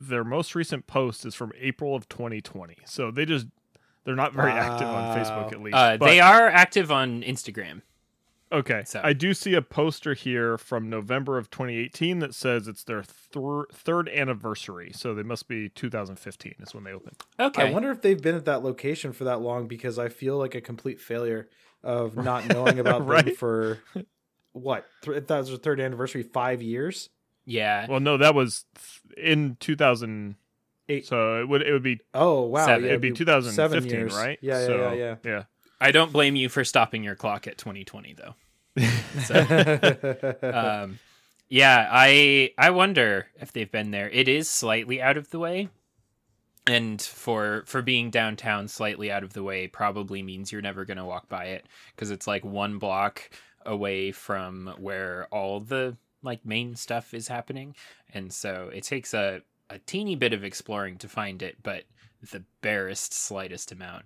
their 0.00 0.24
most 0.24 0.54
recent 0.54 0.86
post 0.86 1.26
is 1.26 1.34
from 1.34 1.52
April 1.60 1.94
of 1.94 2.08
2020. 2.08 2.78
So 2.86 3.10
they 3.10 3.26
just 3.26 3.46
they're 4.04 4.14
not 4.16 4.32
very 4.32 4.52
active 4.52 4.88
on 4.88 5.18
Facebook 5.18 5.52
at 5.52 5.60
least. 5.60 5.76
uh, 5.76 5.98
but- 5.98 6.06
they 6.06 6.18
are 6.18 6.48
active 6.48 6.90
on 6.90 7.20
Instagram. 7.22 7.82
Okay. 8.52 8.82
so- 8.84 9.00
I 9.02 9.12
do 9.12 9.34
see 9.34 9.54
a 9.54 9.62
poster 9.62 10.14
here 10.14 10.56
from 10.58 10.88
November 10.90 11.38
of 11.38 11.50
2018 11.50 12.18
that 12.20 12.34
says 12.34 12.68
it's 12.68 12.84
their 12.84 13.02
thir- 13.02 13.66
third 13.72 14.08
anniversary. 14.08 14.92
So 14.94 15.14
they 15.14 15.22
must 15.22 15.48
be 15.48 15.68
2015 15.68 16.54
is 16.60 16.74
when 16.74 16.84
they 16.84 16.92
opened. 16.92 17.16
Okay. 17.38 17.68
I 17.68 17.70
wonder 17.72 17.90
if 17.90 18.02
they've 18.02 18.20
been 18.20 18.34
at 18.34 18.44
that 18.46 18.62
location 18.62 19.12
for 19.12 19.24
that 19.24 19.40
long 19.40 19.66
because 19.66 19.98
I 19.98 20.08
feel 20.08 20.36
like 20.38 20.54
a 20.54 20.60
complete 20.60 21.00
failure 21.00 21.48
of 21.82 22.16
not 22.22 22.46
knowing 22.48 22.78
about 22.78 23.06
them 23.06 23.34
for 23.36 23.78
what? 24.52 24.86
Th- 25.02 25.26
that 25.26 25.38
was 25.38 25.48
their 25.48 25.58
third 25.58 25.80
anniversary, 25.80 26.22
five 26.22 26.62
years. 26.62 27.10
yeah. 27.44 27.86
Well, 27.88 28.00
no, 28.00 28.16
that 28.16 28.34
was 28.34 28.64
th- 28.74 29.26
in 29.32 29.56
2000. 29.60 30.36
Eight. 30.88 31.04
So 31.04 31.40
it 31.40 31.48
would 31.48 31.62
it 31.62 31.72
would 31.72 31.82
be 31.82 31.98
Oh 32.14 32.42
wow, 32.42 32.64
Seven. 32.64 32.84
yeah, 32.84 32.90
it'd 32.90 33.00
be 33.00 33.08
seven 33.08 33.26
2015, 33.42 33.90
years. 33.90 34.14
right? 34.14 34.38
Yeah, 34.40 34.60
yeah, 34.60 34.66
So, 34.66 34.76
yeah, 34.76 34.92
yeah. 34.92 35.14
yeah. 35.24 35.42
I 35.80 35.90
don't 35.90 36.12
blame 36.12 36.36
you 36.36 36.48
for 36.48 36.64
stopping 36.64 37.04
your 37.04 37.16
clock 37.16 37.46
at 37.46 37.58
2020 37.58 38.14
though. 38.14 38.34
So, 39.24 40.34
um, 40.42 40.98
yeah, 41.48 41.88
I 41.90 42.52
I 42.58 42.70
wonder 42.70 43.28
if 43.40 43.52
they've 43.52 43.70
been 43.70 43.90
there. 43.90 44.10
It 44.10 44.28
is 44.28 44.48
slightly 44.48 45.00
out 45.00 45.16
of 45.16 45.30
the 45.30 45.38
way, 45.38 45.68
and 46.66 47.00
for 47.00 47.62
for 47.66 47.82
being 47.82 48.10
downtown, 48.10 48.68
slightly 48.68 49.10
out 49.10 49.22
of 49.22 49.32
the 49.32 49.42
way 49.42 49.66
probably 49.66 50.22
means 50.22 50.50
you're 50.52 50.62
never 50.62 50.84
gonna 50.84 51.06
walk 51.06 51.28
by 51.28 51.46
it 51.46 51.66
because 51.94 52.10
it's 52.10 52.26
like 52.26 52.44
one 52.44 52.78
block 52.78 53.30
away 53.64 54.12
from 54.12 54.74
where 54.78 55.26
all 55.30 55.60
the 55.60 55.96
like 56.22 56.44
main 56.44 56.74
stuff 56.74 57.14
is 57.14 57.28
happening, 57.28 57.74
and 58.12 58.32
so 58.32 58.70
it 58.74 58.82
takes 58.82 59.14
a 59.14 59.42
a 59.70 59.78
teeny 59.80 60.16
bit 60.16 60.32
of 60.32 60.44
exploring 60.44 60.98
to 60.98 61.08
find 61.08 61.42
it, 61.42 61.56
but 61.62 61.84
the 62.32 62.44
barest 62.60 63.12
slightest 63.12 63.72
amount. 63.72 64.04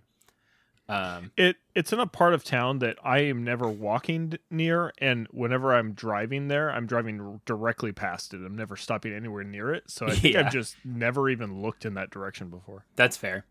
Um, 0.90 1.30
It 1.36 1.56
it's 1.74 1.92
in 1.92 2.00
a 2.00 2.06
part 2.06 2.34
of 2.34 2.42
town 2.44 2.80
that 2.80 2.96
I 3.04 3.20
am 3.20 3.44
never 3.44 3.68
walking 3.68 4.30
d- 4.30 4.38
near, 4.50 4.92
and 4.98 5.26
whenever 5.30 5.72
I'm 5.74 5.92
driving 5.92 6.48
there, 6.48 6.70
I'm 6.70 6.86
driving 6.86 7.20
r- 7.20 7.40
directly 7.46 7.92
past 7.92 8.34
it. 8.34 8.38
I'm 8.44 8.56
never 8.56 8.76
stopping 8.76 9.12
anywhere 9.12 9.44
near 9.44 9.72
it, 9.72 9.84
so 9.90 10.06
I 10.06 10.14
think 10.16 10.34
Yeah. 10.34 10.46
I've 10.46 10.52
just 10.52 10.76
never 10.84 11.28
even 11.30 11.62
looked 11.62 11.84
in 11.84 11.94
that 11.94 12.10
direction 12.10 12.48
before. 12.50 12.84
that's 12.96 13.16
fair. 13.16 13.44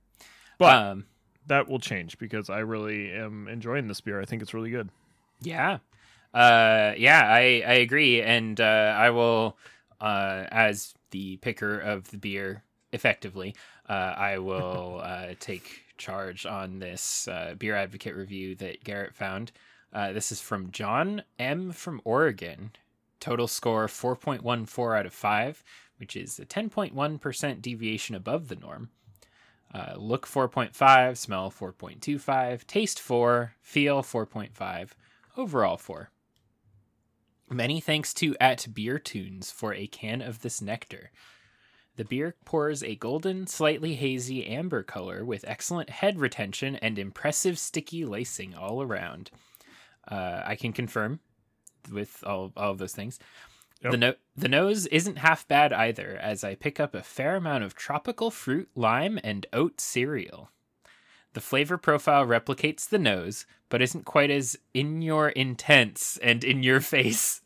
But 0.58 0.76
um, 0.76 1.06
that 1.48 1.70
will 1.70 1.80
change 1.80 2.18
because 2.18 2.50
I 2.50 2.60
really 2.60 3.12
am 3.12 3.48
enjoying 3.48 3.88
this 3.88 4.02
beer. 4.02 4.20
I 4.20 4.26
think 4.26 4.42
it's 4.42 4.54
really 4.54 4.72
good. 4.72 4.90
Yeah. 5.42 5.78
Uh 6.34 6.94
yeah, 6.98 7.22
I 7.26 7.64
I 7.66 7.74
agree 7.82 8.22
and 8.22 8.60
uh 8.62 8.94
I 8.98 9.10
will 9.10 9.58
uh 10.02 10.46
as 10.52 10.94
the 11.12 11.38
picker 11.38 11.80
of 11.80 12.12
the 12.12 12.18
beer 12.18 12.64
effectively, 12.92 13.56
uh 13.88 13.94
I 14.16 14.38
will 14.40 15.00
uh 15.04 15.34
take 15.40 15.86
charge 16.00 16.46
on 16.46 16.80
this 16.80 17.28
uh 17.28 17.54
beer 17.58 17.76
advocate 17.76 18.16
review 18.16 18.56
that 18.56 18.84
Garrett 18.84 19.14
found. 19.14 19.52
Uh 19.94 20.12
this 20.12 20.32
is 20.32 20.42
from 20.42 20.72
John 20.72 21.22
M 21.38 21.72
from 21.72 22.02
Oregon. 22.04 22.72
Total 23.20 23.48
score 23.48 23.88
4.14 23.88 24.98
out 24.98 25.06
of 25.06 25.14
5, 25.14 25.64
which 25.98 26.16
is 26.16 26.40
a 26.40 26.46
10.1% 26.46 27.62
deviation 27.62 28.16
above 28.16 28.48
the 28.48 28.56
norm. 28.56 28.90
Uh, 29.74 29.94
look 29.98 30.26
4.5, 30.26 31.18
smell 31.18 31.52
4.25, 31.52 32.66
taste 32.66 33.00
4, 33.00 33.54
feel 33.62 34.02
4.5, 34.02 34.90
overall 35.38 35.78
4. 35.78 36.10
Many 37.52 37.80
thanks 37.80 38.14
to 38.16 38.36
at 38.40 38.74
Beer 38.74 38.98
Tunes 38.98 39.52
for 39.52 39.74
a 39.74 39.88
can 39.88 40.22
of 40.22 40.42
this 40.42 40.62
nectar. 40.62 41.12
The 42.00 42.06
beer 42.06 42.34
pours 42.46 42.82
a 42.82 42.96
golden, 42.96 43.46
slightly 43.46 43.96
hazy 43.96 44.48
amber 44.48 44.84
color 44.84 45.26
with 45.26 45.44
excellent 45.46 45.90
head 45.90 46.18
retention 46.18 46.78
and 46.78 46.98
impressive 46.98 47.60
sticky 47.60 48.06
lacing 48.06 48.56
all 48.56 48.82
around. 48.82 49.32
Uh, 50.08 50.42
I 50.46 50.56
can 50.56 50.72
confirm 50.72 51.20
with 51.92 52.24
all, 52.26 52.54
all 52.56 52.72
of 52.72 52.78
those 52.78 52.94
things. 52.94 53.20
Yep. 53.84 53.92
The, 53.92 53.98
no- 53.98 54.16
the 54.34 54.48
nose 54.48 54.86
isn't 54.86 55.18
half 55.18 55.46
bad 55.50 55.74
either, 55.74 56.16
as 56.16 56.42
I 56.42 56.56
pick 56.56 56.80
up 56.80 56.96
a 56.96 57.04
fair 57.04 57.36
amount 57.36 57.66
of 57.66 57.76
tropical 57.76 58.32
fruit, 58.32 58.70
lime, 58.76 59.20
and 59.22 59.46
oat 59.52 59.82
cereal. 59.82 60.52
The 61.34 61.42
flavor 61.42 61.78
profile 61.78 62.26
replicates 62.26 62.88
the 62.88 62.98
nose, 62.98 63.46
but 63.68 63.82
isn't 63.82 64.06
quite 64.06 64.32
as 64.32 64.58
in 64.74 65.02
your 65.02 65.28
intense 65.28 66.18
and 66.24 66.46
in 66.46 66.64
your 66.64 66.80
face. 66.96 67.42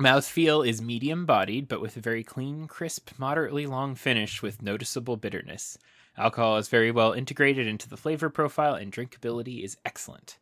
Mouthfeel 0.00 0.66
is 0.66 0.80
medium 0.80 1.26
bodied, 1.26 1.68
but 1.68 1.82
with 1.82 1.94
a 1.94 2.00
very 2.00 2.24
clean, 2.24 2.66
crisp, 2.66 3.10
moderately 3.18 3.66
long 3.66 3.94
finish 3.94 4.40
with 4.40 4.62
noticeable 4.62 5.18
bitterness. 5.18 5.76
Alcohol 6.16 6.56
is 6.56 6.68
very 6.68 6.90
well 6.90 7.12
integrated 7.12 7.66
into 7.66 7.86
the 7.86 7.98
flavor 7.98 8.30
profile, 8.30 8.74
and 8.74 8.90
drinkability 8.90 9.62
is 9.62 9.76
excellent. 9.84 10.38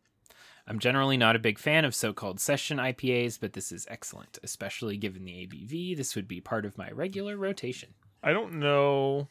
I'm 0.69 0.79
generally 0.79 1.17
not 1.17 1.35
a 1.35 1.41
big 1.41 1.59
fan 1.59 1.85
of 1.85 1.93
so 1.93 2.13
called 2.13 2.39
session 2.39 2.79
IPAs, 2.79 3.41
but 3.41 3.55
this 3.55 3.73
is 3.73 3.85
excellent, 3.91 4.39
especially 4.45 4.97
given 4.97 5.25
the 5.25 5.33
ABV. 5.33 5.97
This 5.97 6.15
would 6.15 6.29
be 6.29 6.41
part 6.41 6.65
of 6.65 6.79
my 6.79 6.93
regular 6.93 7.37
rotation. 7.37 7.95
I 8.23 8.33
don't 8.33 8.61
know. 8.61 9.27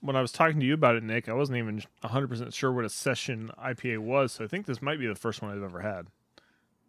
When 0.00 0.16
I 0.16 0.20
was 0.20 0.32
talking 0.32 0.58
to 0.58 0.66
you 0.66 0.74
about 0.74 0.96
it, 0.96 1.04
Nick, 1.04 1.28
I 1.28 1.32
wasn't 1.34 1.58
even 1.58 1.84
100% 2.02 2.52
sure 2.52 2.72
what 2.72 2.84
a 2.84 2.88
session 2.88 3.52
IPA 3.56 3.98
was, 3.98 4.32
so 4.32 4.42
I 4.42 4.48
think 4.48 4.66
this 4.66 4.82
might 4.82 4.98
be 4.98 5.06
the 5.06 5.14
first 5.14 5.42
one 5.42 5.52
I've 5.52 5.62
ever 5.62 5.82
had. 5.82 6.08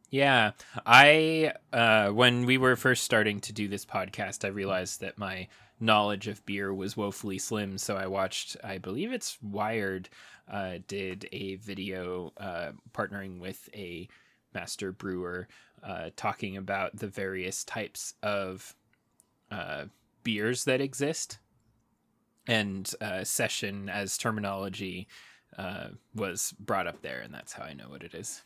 Yeah, 0.09 0.51
I 0.85 1.53
uh, 1.71 2.09
when 2.09 2.45
we 2.45 2.57
were 2.57 2.75
first 2.75 3.03
starting 3.03 3.39
to 3.41 3.53
do 3.53 3.67
this 3.67 3.85
podcast, 3.85 4.43
I 4.43 4.49
realized 4.49 5.01
that 5.01 5.19
my 5.19 5.47
knowledge 5.79 6.27
of 6.27 6.45
beer 6.45 6.73
was 6.73 6.97
woefully 6.97 7.37
slim. 7.37 7.77
So 7.77 7.95
I 7.95 8.07
watched, 8.07 8.57
I 8.63 8.79
believe 8.79 9.13
it's 9.13 9.37
Wired, 9.41 10.09
uh, 10.51 10.79
did 10.87 11.29
a 11.31 11.55
video 11.55 12.33
uh, 12.37 12.71
partnering 12.91 13.39
with 13.39 13.69
a 13.73 14.09
master 14.53 14.91
brewer, 14.91 15.47
uh, 15.83 16.09
talking 16.15 16.57
about 16.57 16.97
the 16.97 17.07
various 17.07 17.63
types 17.63 18.15
of 18.23 18.75
uh, 19.51 19.85
beers 20.23 20.65
that 20.65 20.81
exist, 20.81 21.37
and 22.47 22.91
uh, 22.99 23.23
session 23.23 23.89
as 23.89 24.17
terminology 24.17 25.07
was 26.15 26.53
brought 26.59 26.87
up 26.87 27.01
there, 27.01 27.19
and 27.19 27.33
that's 27.33 27.53
how 27.53 27.63
I 27.63 27.73
know 27.73 27.89
what 27.89 28.03
it 28.03 28.15
is. 28.15 28.43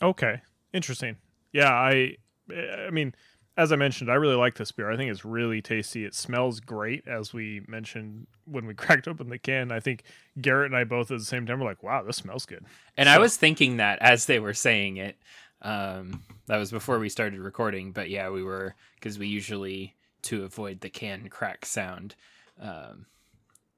Okay, 0.00 0.40
interesting. 0.72 1.16
Yeah, 1.52 1.70
I, 1.70 2.16
I 2.50 2.90
mean, 2.90 3.14
as 3.56 3.70
I 3.70 3.76
mentioned, 3.76 4.10
I 4.10 4.14
really 4.14 4.36
like 4.36 4.56
this 4.56 4.72
beer. 4.72 4.90
I 4.90 4.96
think 4.96 5.10
it's 5.10 5.24
really 5.24 5.60
tasty. 5.60 6.04
It 6.04 6.14
smells 6.14 6.60
great, 6.60 7.06
as 7.06 7.34
we 7.34 7.62
mentioned 7.68 8.26
when 8.46 8.66
we 8.66 8.74
cracked 8.74 9.08
open 9.08 9.28
the 9.28 9.38
can. 9.38 9.70
I 9.70 9.80
think 9.80 10.04
Garrett 10.40 10.70
and 10.70 10.76
I 10.76 10.84
both 10.84 11.10
at 11.10 11.18
the 11.18 11.24
same 11.24 11.46
time 11.46 11.60
were 11.60 11.66
like, 11.66 11.82
"Wow, 11.82 12.02
this 12.02 12.16
smells 12.16 12.46
good." 12.46 12.64
And 12.96 13.08
I 13.08 13.18
was 13.18 13.36
thinking 13.36 13.76
that 13.76 13.98
as 14.00 14.26
they 14.26 14.38
were 14.38 14.54
saying 14.54 14.96
it. 14.96 15.16
Um, 15.60 16.22
that 16.46 16.56
was 16.56 16.72
before 16.72 16.98
we 16.98 17.08
started 17.08 17.38
recording, 17.38 17.92
but 17.92 18.10
yeah, 18.10 18.30
we 18.30 18.42
were 18.42 18.74
because 18.96 19.16
we 19.16 19.28
usually 19.28 19.94
to 20.22 20.44
avoid 20.44 20.80
the 20.80 20.90
can 20.90 21.28
crack 21.28 21.64
sound, 21.64 22.16
um, 22.60 23.06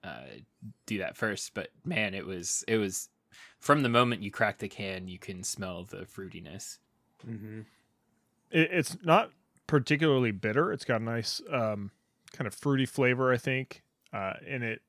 uh, 0.02 0.24
do 0.86 0.98
that 0.98 1.16
first. 1.16 1.52
But 1.52 1.68
man, 1.84 2.14
it 2.14 2.24
was 2.24 2.64
it 2.68 2.78
was 2.78 3.10
from 3.60 3.82
the 3.82 3.88
moment 3.88 4.22
you 4.22 4.30
crack 4.30 4.58
the 4.58 4.68
can, 4.68 5.08
you 5.08 5.18
can 5.18 5.42
smell 5.42 5.84
the 5.84 6.06
fruitiness. 6.06 6.78
Mm-hmm. 7.28 7.60
It, 8.50 8.68
it's 8.72 8.96
not 9.02 9.30
particularly 9.66 10.30
bitter. 10.30 10.72
It's 10.72 10.84
got 10.84 11.00
a 11.00 11.04
nice 11.04 11.40
um, 11.50 11.90
kind 12.32 12.46
of 12.46 12.54
fruity 12.54 12.86
flavor, 12.86 13.32
I 13.32 13.36
think, 13.36 13.82
uh, 14.12 14.34
and 14.46 14.62
it 14.62 14.82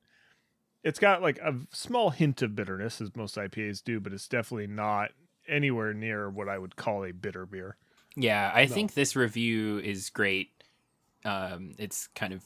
it's 0.83 0.99
got 0.99 1.21
like 1.21 1.39
a 1.39 1.55
small 1.71 2.11
hint 2.11 2.43
of 2.43 2.55
bitterness, 2.55 3.01
as 3.01 3.15
most 3.15 3.37
IPAs 3.37 3.83
do, 3.83 3.99
but 3.99 4.13
it's 4.13 4.27
definitely 4.27 4.67
not 4.67 5.11
anywhere 5.47 5.93
near 5.95 6.29
what 6.29 6.47
I 6.47 6.59
would 6.59 6.75
call 6.75 7.03
a 7.03 7.11
bitter 7.11 7.47
beer. 7.47 7.77
Yeah, 8.15 8.51
I 8.53 8.65
No. 8.65 8.73
think 8.73 8.93
this 8.93 9.15
review 9.15 9.79
is 9.79 10.11
great. 10.11 10.51
Um, 11.23 11.73
it's 11.79 12.07
kind 12.09 12.33
of 12.33 12.43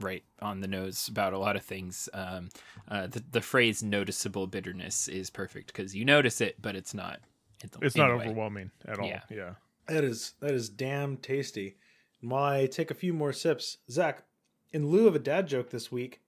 right 0.00 0.24
on 0.40 0.60
the 0.60 0.68
nose 0.68 1.06
about 1.06 1.34
a 1.34 1.38
lot 1.38 1.54
of 1.54 1.64
things. 1.64 2.08
Um, 2.14 2.48
uh, 2.88 3.08
the, 3.08 3.22
the 3.30 3.40
phrase 3.42 3.82
noticeable 3.82 4.46
bitterness 4.46 5.06
is 5.06 5.28
perfect 5.28 5.66
because 5.66 5.94
you 5.94 6.04
notice 6.06 6.40
it, 6.40 6.62
but 6.62 6.74
it's 6.74 6.94
not 6.94 7.16
in 7.16 7.31
the- 7.70 7.78
It's 7.86 7.96
not 7.96 8.10
way. 8.10 8.24
overwhelming 8.24 8.70
at 8.86 8.98
all. 8.98 9.06
Yeah. 9.06 9.22
Yeah. 9.30 9.54
That 9.88 10.04
is 10.04 10.34
that 10.40 10.52
is 10.52 10.68
damn 10.68 11.16
tasty. 11.16 11.76
And 12.20 12.30
while 12.30 12.44
I 12.44 12.66
take 12.66 12.90
a 12.90 12.94
few 12.94 13.12
more 13.12 13.32
sips, 13.32 13.78
Zach, 13.90 14.24
in 14.72 14.86
lieu 14.86 15.06
of 15.08 15.14
a 15.14 15.18
dad 15.18 15.46
joke 15.48 15.70
this 15.70 15.90
week, 15.92 16.20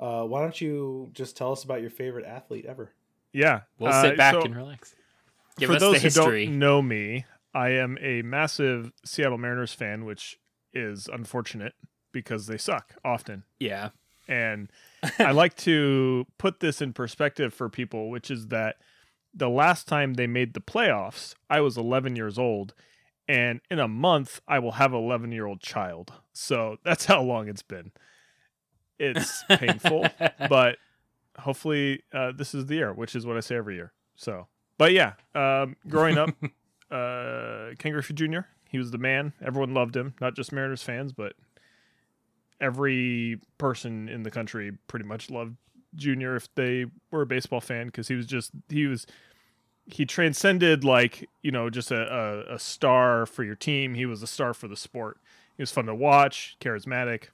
uh, 0.00 0.24
why 0.24 0.40
don't 0.40 0.60
you 0.60 1.10
just 1.12 1.36
tell 1.36 1.52
us 1.52 1.62
about 1.64 1.80
your 1.82 1.90
favorite 1.90 2.24
athlete 2.24 2.64
ever? 2.66 2.92
Yeah. 3.32 3.62
We'll 3.78 3.92
Uh, 3.92 4.02
sit 4.02 4.16
back 4.16 4.34
so 4.34 4.42
and 4.42 4.56
relax. 4.56 4.94
Give 5.58 5.68
for 5.68 5.74
us 5.76 5.80
those 5.80 5.94
the 5.96 6.00
history. 6.00 6.46
who 6.46 6.50
don't 6.52 6.58
know 6.58 6.80
me, 6.82 7.26
I 7.54 7.70
am 7.70 7.98
a 8.00 8.22
massive 8.22 8.92
Seattle 9.04 9.36
Mariners 9.38 9.74
fan, 9.74 10.04
which 10.06 10.40
is 10.72 11.06
unfortunate 11.12 11.74
because 12.12 12.46
they 12.46 12.56
suck 12.58 12.94
often. 13.04 13.44
yeah. 13.60 13.90
And 14.28 14.70
I 15.18 15.32
like 15.32 15.56
to 15.58 16.26
put 16.38 16.60
this 16.60 16.80
in 16.80 16.92
perspective 16.94 17.52
for 17.52 17.68
people, 17.68 18.08
which 18.08 18.30
is 18.30 18.46
that 18.48 18.76
the 19.34 19.48
last 19.48 19.88
time 19.88 20.14
they 20.14 20.26
made 20.26 20.54
the 20.54 20.60
playoffs, 20.60 21.34
I 21.48 21.60
was 21.60 21.76
11 21.76 22.16
years 22.16 22.38
old. 22.38 22.74
And 23.28 23.60
in 23.70 23.78
a 23.78 23.88
month, 23.88 24.40
I 24.46 24.58
will 24.58 24.72
have 24.72 24.92
an 24.92 24.98
11 24.98 25.32
year 25.32 25.46
old 25.46 25.60
child. 25.60 26.12
So 26.32 26.76
that's 26.84 27.06
how 27.06 27.22
long 27.22 27.48
it's 27.48 27.62
been. 27.62 27.92
It's 28.98 29.44
painful, 29.48 30.06
but 30.48 30.76
hopefully 31.38 32.02
uh, 32.12 32.32
this 32.36 32.54
is 32.54 32.66
the 32.66 32.74
year, 32.74 32.92
which 32.92 33.14
is 33.14 33.26
what 33.26 33.36
I 33.36 33.40
say 33.40 33.56
every 33.56 33.76
year. 33.76 33.92
So, 34.16 34.48
but 34.78 34.92
yeah, 34.92 35.14
um, 35.34 35.76
growing 35.88 36.18
up, 36.18 36.30
uh, 36.90 37.74
Ken 37.78 37.92
Griffey 37.92 38.14
Jr., 38.14 38.40
he 38.68 38.78
was 38.78 38.90
the 38.90 38.98
man. 38.98 39.32
Everyone 39.44 39.74
loved 39.74 39.96
him, 39.96 40.14
not 40.20 40.34
just 40.34 40.52
Mariners 40.52 40.82
fans, 40.82 41.12
but 41.12 41.34
every 42.60 43.38
person 43.58 44.08
in 44.08 44.22
the 44.22 44.30
country 44.30 44.72
pretty 44.86 45.04
much 45.04 45.30
loved 45.30 45.56
Junior 45.94 46.36
if 46.36 46.52
they 46.54 46.86
were 47.10 47.22
a 47.22 47.26
baseball 47.26 47.60
fan 47.60 47.86
because 47.86 48.08
he 48.08 48.14
was 48.14 48.26
just 48.26 48.52
he 48.68 48.86
was 48.86 49.06
he 49.86 50.06
transcended 50.06 50.84
like 50.84 51.28
you 51.42 51.50
know 51.50 51.68
just 51.70 51.90
a, 51.90 52.46
a, 52.50 52.54
a 52.54 52.58
star 52.58 53.26
for 53.26 53.44
your 53.44 53.56
team. 53.56 53.94
He 53.94 54.06
was 54.06 54.22
a 54.22 54.26
star 54.26 54.54
for 54.54 54.68
the 54.68 54.76
sport. 54.76 55.18
He 55.56 55.62
was 55.62 55.70
fun 55.72 55.86
to 55.86 55.94
watch, 55.94 56.56
charismatic, 56.60 57.24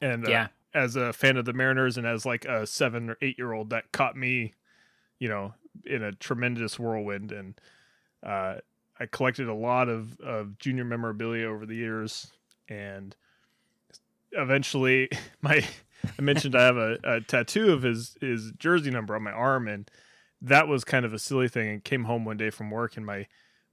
and 0.00 0.26
uh, 0.26 0.30
Yeah. 0.30 0.48
as 0.74 0.96
a 0.96 1.12
fan 1.12 1.36
of 1.36 1.44
the 1.44 1.52
Mariners 1.52 1.96
and 1.96 2.06
as 2.06 2.26
like 2.26 2.44
a 2.44 2.66
seven 2.66 3.10
or 3.10 3.16
eight 3.22 3.38
year 3.38 3.52
old, 3.52 3.70
that 3.70 3.92
caught 3.92 4.16
me, 4.16 4.54
you 5.18 5.28
know, 5.28 5.54
in 5.84 6.02
a 6.02 6.12
tremendous 6.12 6.78
whirlwind. 6.78 7.32
And 7.32 7.58
uh, 8.24 8.56
I 9.00 9.06
collected 9.06 9.48
a 9.48 9.54
lot 9.54 9.88
of 9.88 10.20
of 10.20 10.58
junior 10.58 10.84
memorabilia 10.84 11.46
over 11.48 11.66
the 11.66 11.76
years, 11.76 12.32
and 12.68 13.14
eventually 14.32 15.08
my 15.42 15.64
I 16.18 16.22
mentioned 16.22 16.54
I 16.54 16.64
have 16.64 16.76
a, 16.76 16.98
a 17.04 17.20
tattoo 17.20 17.72
of 17.72 17.82
his 17.82 18.16
his 18.20 18.52
jersey 18.58 18.90
number 18.90 19.14
on 19.16 19.22
my 19.22 19.32
arm, 19.32 19.68
and 19.68 19.90
that 20.40 20.68
was 20.68 20.84
kind 20.84 21.04
of 21.04 21.12
a 21.14 21.18
silly 21.18 21.48
thing. 21.48 21.68
And 21.68 21.84
came 21.84 22.04
home 22.04 22.24
one 22.24 22.36
day 22.36 22.50
from 22.50 22.70
work, 22.70 22.96
and 22.96 23.04
my 23.06 23.26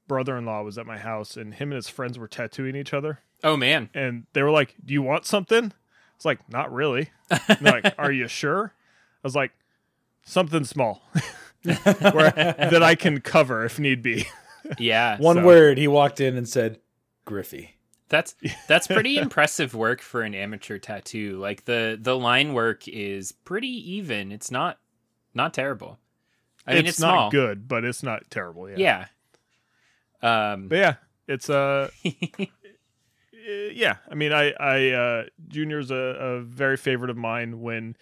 brother 0.07 0.37
in 0.37 0.45
law 0.45 0.61
was 0.63 0.77
at 0.77 0.85
my 0.85 0.97
house, 0.97 1.37
and 1.37 1.53
him 1.53 1.69
and 1.71 1.75
his 1.77 1.89
friends 1.89 2.17
were 2.19 2.27
tattooing 2.27 2.75
each 2.75 2.93
other, 2.93 3.19
Oh 3.43 3.55
man. 3.57 3.89
and 3.93 4.25
they 4.33 4.43
were 4.43 4.51
like, 4.51 4.75
"Do 4.83 4.93
you 4.93 5.01
want 5.01 5.25
something?" 5.25 5.71
It's 6.15 6.25
like, 6.25 6.47
"Not 6.49 6.71
really." 6.73 7.09
And 7.29 7.41
they're 7.61 7.81
like, 7.81 7.95
"Are 7.97 8.11
you 8.11 8.27
sure?" 8.27 8.73
I 8.75 9.27
was 9.27 9.35
like, 9.35 9.51
"Something 10.25 10.63
small, 10.65 11.01
where 11.63 12.31
that 12.31 12.83
I 12.83 12.95
can 12.95 13.21
cover 13.21 13.63
if 13.65 13.79
need 13.79 14.01
be." 14.01 14.25
Yeah. 14.79 15.17
One 15.17 15.37
So- 15.37 15.45
word, 15.45 15.77
he 15.77 15.87
walked 15.87 16.19
in 16.21 16.37
and 16.37 16.47
said, 16.47 16.79
Griffey. 17.25 17.75
That's 18.13 18.35
that's 18.67 18.85
pretty 18.85 19.17
impressive 19.17 19.73
work 19.73 19.99
for 20.01 20.21
an 20.21 20.35
amateur 20.35 20.77
tattoo. 20.77 21.37
Like 21.37 21.65
the 21.65 21.97
the 21.99 22.15
line 22.15 22.53
work 22.53 22.87
is 22.87 23.31
pretty 23.31 23.91
even. 23.95 24.31
It's 24.31 24.51
not 24.51 24.77
not 25.33 25.53
terrible. 25.53 25.97
I 26.67 26.75
mean, 26.75 26.85
it's, 26.85 26.99
not 26.99 27.13
small. 27.13 27.31
good, 27.31 27.67
but 27.67 27.83
it's 27.83 28.03
not 28.03 28.29
terrible. 28.29 28.69
Yeah. 28.69 29.05
Yeah. 30.21 30.53
Um. 30.53 30.67
But 30.67 30.77
yeah, 30.77 30.95
it's 31.27 31.49
uh 31.49 31.89
Uh, 33.45 33.69
yeah, 33.73 33.97
I 34.09 34.15
mean, 34.15 34.31
I, 34.31 34.51
I, 34.51 34.89
uh, 34.91 35.23
Junior's 35.49 35.91
a, 35.91 35.95
a 35.95 36.41
very 36.41 36.77
favorite 36.77 37.09
of 37.09 37.17
mine. 37.17 37.61
When 37.61 37.95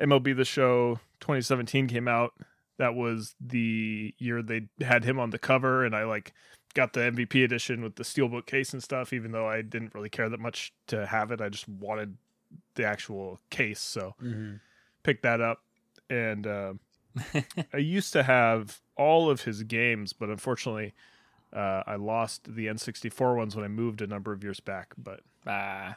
MLB 0.00 0.36
The 0.36 0.44
Show 0.44 1.00
2017 1.20 1.86
came 1.86 2.08
out, 2.08 2.32
that 2.78 2.94
was 2.94 3.34
the 3.40 4.14
year 4.18 4.42
they 4.42 4.68
had 4.80 5.04
him 5.04 5.18
on 5.18 5.30
the 5.30 5.38
cover, 5.38 5.84
and 5.84 5.94
I 5.94 6.04
like 6.04 6.32
got 6.74 6.92
the 6.92 7.00
MVP 7.00 7.44
edition 7.44 7.82
with 7.82 7.96
the 7.96 8.04
steelbook 8.04 8.46
case 8.46 8.72
and 8.72 8.82
stuff. 8.82 9.12
Even 9.12 9.32
though 9.32 9.48
I 9.48 9.62
didn't 9.62 9.94
really 9.94 10.08
care 10.10 10.28
that 10.28 10.40
much 10.40 10.72
to 10.88 11.06
have 11.06 11.30
it, 11.32 11.40
I 11.40 11.48
just 11.48 11.68
wanted 11.68 12.16
the 12.74 12.84
actual 12.84 13.40
case, 13.50 13.80
so 13.80 14.14
picked 15.02 15.22
that 15.22 15.40
up. 15.40 15.62
And 16.08 16.46
uh, 16.46 16.74
I 17.72 17.76
used 17.78 18.12
to 18.14 18.22
have 18.22 18.80
all 18.96 19.30
of 19.30 19.42
his 19.42 19.62
games, 19.62 20.12
but 20.12 20.28
unfortunately, 20.28 20.94
uh, 21.52 21.82
I 21.86 21.96
lost 21.96 22.54
the 22.54 22.66
N64 22.66 23.36
ones 23.36 23.56
when 23.56 23.64
I 23.64 23.68
moved 23.68 24.02
a 24.02 24.06
number 24.06 24.32
of 24.32 24.42
years 24.42 24.60
back. 24.60 24.94
But 24.96 25.20
uh, 25.46 25.92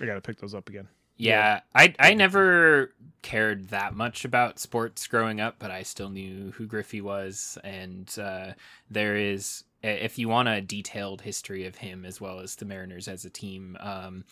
I 0.00 0.04
got 0.06 0.14
to 0.14 0.20
pick 0.20 0.38
those 0.40 0.54
up 0.54 0.68
again. 0.68 0.88
yeah, 1.16 1.60
I 1.74 1.94
I 1.98 2.14
never 2.14 2.92
cared 3.22 3.68
that 3.70 3.94
much 3.94 4.24
about 4.24 4.58
sports 4.60 5.06
growing 5.08 5.40
up, 5.40 5.56
but 5.58 5.70
I 5.70 5.82
still 5.82 6.10
knew 6.10 6.52
who 6.52 6.66
Griffey 6.66 7.00
was, 7.00 7.58
and 7.64 8.12
uh, 8.20 8.52
there 8.90 9.16
is 9.16 9.64
if 9.88 10.18
you 10.18 10.28
want 10.28 10.48
a 10.48 10.60
detailed 10.60 11.20
history 11.20 11.66
of 11.66 11.76
him 11.76 12.04
as 12.04 12.20
well 12.20 12.40
as 12.40 12.56
the 12.56 12.64
Mariners 12.64 13.08
as 13.08 13.24
a 13.24 13.30
team. 13.30 13.76
Um, 13.80 14.24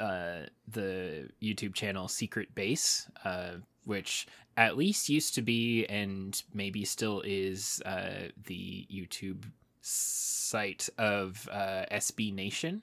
uh, 0.00 0.46
the 0.68 1.28
YouTube 1.42 1.74
channel 1.74 2.08
Secret 2.08 2.54
Base, 2.54 3.08
uh, 3.24 3.56
which 3.84 4.26
at 4.56 4.76
least 4.76 5.08
used 5.08 5.34
to 5.34 5.42
be 5.42 5.86
and 5.86 6.42
maybe 6.54 6.84
still 6.84 7.22
is 7.24 7.82
uh, 7.84 8.28
the 8.44 8.86
YouTube 8.92 9.44
site 9.80 10.88
of 10.98 11.48
uh, 11.50 11.84
SB 11.90 12.34
Nation, 12.34 12.82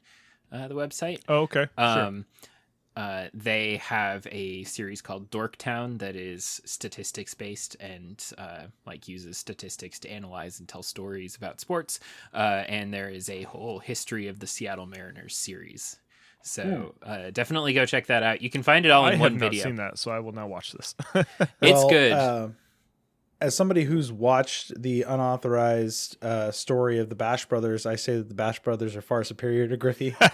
uh, 0.52 0.68
the 0.68 0.76
website. 0.76 1.22
Oh, 1.28 1.42
okay. 1.42 1.68
sure. 1.78 2.24
Uh, 2.96 3.28
they 3.34 3.78
have 3.78 4.28
a 4.32 4.64
series 4.66 5.02
called 5.02 5.30
Dorktown 5.32 6.00
that 6.00 6.16
is 6.18 6.60
statistics 6.66 7.34
based 7.34 7.76
and 7.80 8.22
uh, 8.38 8.64
like 8.86 9.08
uses 9.08 9.38
statistics 9.38 10.00
to 10.00 10.12
analyze 10.12 10.60
and 10.60 10.68
tell 10.68 10.84
stories 10.84 11.36
about 11.36 11.62
sports. 11.62 12.00
Uh, 12.34 12.64
and 12.68 12.94
there 12.94 13.10
is 13.10 13.30
a 13.30 13.44
whole 13.44 13.80
history 13.80 14.28
of 14.28 14.40
the 14.40 14.48
Seattle 14.48 14.86
Mariners 14.86 15.36
series. 15.38 15.98
So 16.42 16.96
uh, 17.04 17.32
definitely 17.32 17.74
go 17.74 17.86
check 17.86 18.08
that 18.08 18.24
out. 18.24 18.42
You 18.42 18.50
can 18.50 18.64
find 18.64 18.86
it 18.86 18.90
all 18.92 19.08
in 19.08 19.20
one 19.20 19.20
video. 19.20 19.20
I 19.20 19.28
in 19.28 19.34
have 19.34 19.42
not 19.42 19.50
video. 19.52 19.64
seen 19.64 19.76
that, 19.76 19.98
so 20.00 20.12
I 20.12 20.20
will 20.20 20.32
now 20.32 20.48
watch 20.48 20.72
this. 20.74 20.96
It's 21.16 21.26
Well, 21.62 21.90
good. 21.90 22.12
uh, 22.14 22.48
as 23.42 23.56
somebody 23.56 23.84
who's 23.84 24.12
watched 24.12 24.82
the 24.82 25.04
unauthorized 25.04 26.18
uh, 26.24 26.52
story 26.52 27.00
of 27.00 27.08
the 27.10 27.16
Bash 27.16 27.46
Brothers, 27.46 27.86
I 27.86 27.96
say 27.96 28.18
that 28.18 28.28
the 28.30 28.36
Bash 28.36 28.60
Brothers 28.62 28.96
are 28.98 29.02
far 29.02 29.24
superior 29.24 29.68
to 29.68 29.78
Griffey. 29.78 30.16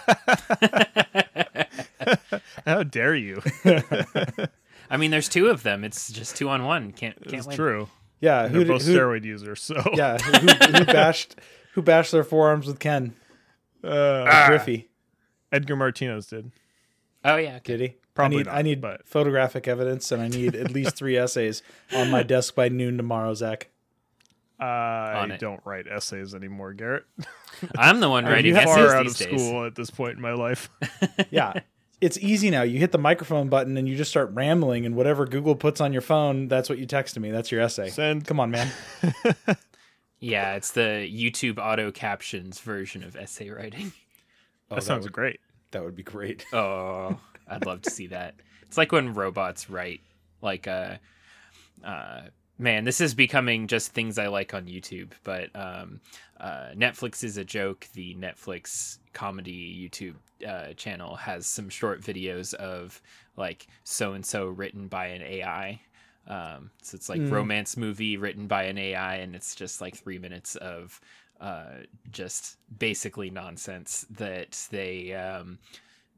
How 2.66 2.82
dare 2.82 3.14
you? 3.14 3.42
I 4.90 4.96
mean, 4.96 5.10
there's 5.10 5.28
two 5.28 5.48
of 5.48 5.62
them. 5.62 5.84
It's 5.84 6.10
just 6.12 6.36
two 6.36 6.48
on 6.48 6.64
one. 6.64 6.92
Can't 6.92 7.16
can't 7.22 7.34
It's 7.34 7.46
win. 7.46 7.56
true. 7.56 7.88
yeah, 8.20 8.42
They're 8.48 8.62
who, 8.62 8.64
both 8.66 8.84
who 8.86 8.96
steroid 8.96 9.24
users, 9.24 9.60
so 9.62 9.74
yeah, 9.94 10.18
who, 10.18 10.46
who 10.78 10.84
bashed 10.84 11.36
who 11.74 11.82
bashed 11.82 12.12
their 12.12 12.24
forearms 12.24 12.66
with 12.66 12.78
Ken 12.78 13.14
Uh, 13.82 14.46
Griffey? 14.48 14.88
Edgar 15.52 15.76
Martinez 15.76 16.26
did. 16.26 16.52
Oh 17.24 17.36
yeah. 17.36 17.56
Okay. 17.56 17.76
Did 17.76 17.80
he? 17.80 17.96
Probably 18.14 18.36
I 18.36 18.38
need 18.38 18.46
not, 18.46 18.54
I 18.56 18.62
need 18.62 18.80
but- 18.80 19.06
photographic 19.08 19.68
evidence, 19.68 20.10
and 20.12 20.22
I 20.22 20.28
need 20.28 20.54
at 20.56 20.70
least 20.70 20.96
three 20.96 21.16
essays 21.16 21.62
on 21.94 22.10
my 22.10 22.22
desk 22.22 22.54
by 22.54 22.68
noon 22.68 22.96
tomorrow, 22.96 23.34
Zach. 23.34 23.68
I 24.58 25.36
don't 25.38 25.60
write 25.66 25.86
essays 25.86 26.34
anymore, 26.34 26.72
Garrett. 26.72 27.04
I'm 27.76 28.00
the 28.00 28.08
one 28.08 28.24
Are 28.26 28.30
writing 28.32 28.54
you 28.54 28.60
essays 28.60 28.74
Far 28.74 28.96
out 28.96 29.02
these 29.02 29.20
of 29.20 29.28
days. 29.30 29.40
school 29.46 29.66
at 29.66 29.74
this 29.74 29.90
point 29.90 30.16
in 30.16 30.22
my 30.22 30.32
life. 30.32 30.70
Yeah. 31.30 31.52
It's 32.00 32.18
easy 32.18 32.50
now. 32.50 32.62
You 32.62 32.78
hit 32.78 32.92
the 32.92 32.98
microphone 32.98 33.48
button 33.48 33.76
and 33.76 33.88
you 33.88 33.96
just 33.96 34.10
start 34.10 34.30
rambling, 34.34 34.84
and 34.84 34.94
whatever 34.94 35.24
Google 35.26 35.56
puts 35.56 35.80
on 35.80 35.92
your 35.92 36.02
phone, 36.02 36.48
that's 36.48 36.68
what 36.68 36.78
you 36.78 36.86
text 36.86 37.14
to 37.14 37.20
me. 37.20 37.30
That's 37.30 37.50
your 37.50 37.60
essay. 37.62 37.88
Send. 37.88 38.26
Come 38.26 38.38
on, 38.38 38.50
man. 38.50 38.70
Yeah, 40.18 40.54
it's 40.54 40.72
the 40.72 41.08
YouTube 41.12 41.58
auto 41.58 41.92
captions 41.92 42.60
version 42.60 43.02
of 43.04 43.16
essay 43.16 43.50
writing. 43.50 43.92
Oh, 44.68 44.74
that 44.74 44.82
sounds 44.82 45.04
would, 45.04 45.12
great. 45.12 45.38
that 45.70 45.84
would 45.84 45.94
be 45.94 46.02
great. 46.02 46.44
Oh, 46.52 47.20
I'd 47.46 47.64
love 47.64 47.82
to 47.82 47.90
see 47.90 48.08
that. 48.08 48.34
It's 48.62 48.76
like 48.76 48.90
when 48.90 49.14
robots 49.14 49.70
write. 49.70 50.00
Like, 50.42 50.66
uh, 50.66 50.96
uh, 51.84 52.22
man, 52.58 52.82
this 52.82 53.00
is 53.00 53.14
becoming 53.14 53.68
just 53.68 53.92
things 53.92 54.18
I 54.18 54.26
like 54.26 54.54
on 54.54 54.66
YouTube. 54.66 55.12
But 55.22 55.50
um, 55.54 56.00
uh, 56.40 56.70
Netflix 56.74 57.22
is 57.22 57.36
a 57.36 57.44
joke. 57.44 57.86
The 57.92 58.16
Netflix 58.16 58.98
comedy 59.12 59.88
YouTube 59.88 60.16
uh, 60.46 60.72
channel 60.74 61.16
has 61.16 61.46
some 61.46 61.68
short 61.68 62.00
videos 62.02 62.54
of 62.54 63.00
like 63.36 63.66
so 63.84 64.12
and 64.14 64.24
so 64.26 64.46
written 64.46 64.88
by 64.88 65.06
an 65.08 65.22
AI. 65.22 65.80
Um, 66.26 66.70
so 66.82 66.96
it's 66.96 67.08
like 67.08 67.20
Mm. 67.20 67.30
romance 67.30 67.76
movie 67.76 68.16
written 68.16 68.46
by 68.48 68.64
an 68.64 68.78
AI, 68.78 69.16
and 69.16 69.36
it's 69.36 69.54
just 69.54 69.80
like 69.80 69.96
three 69.96 70.18
minutes 70.18 70.56
of 70.56 71.00
uh, 71.40 71.82
just 72.10 72.56
basically 72.78 73.30
nonsense 73.30 74.06
that 74.10 74.66
they 74.70 75.14
um, 75.14 75.58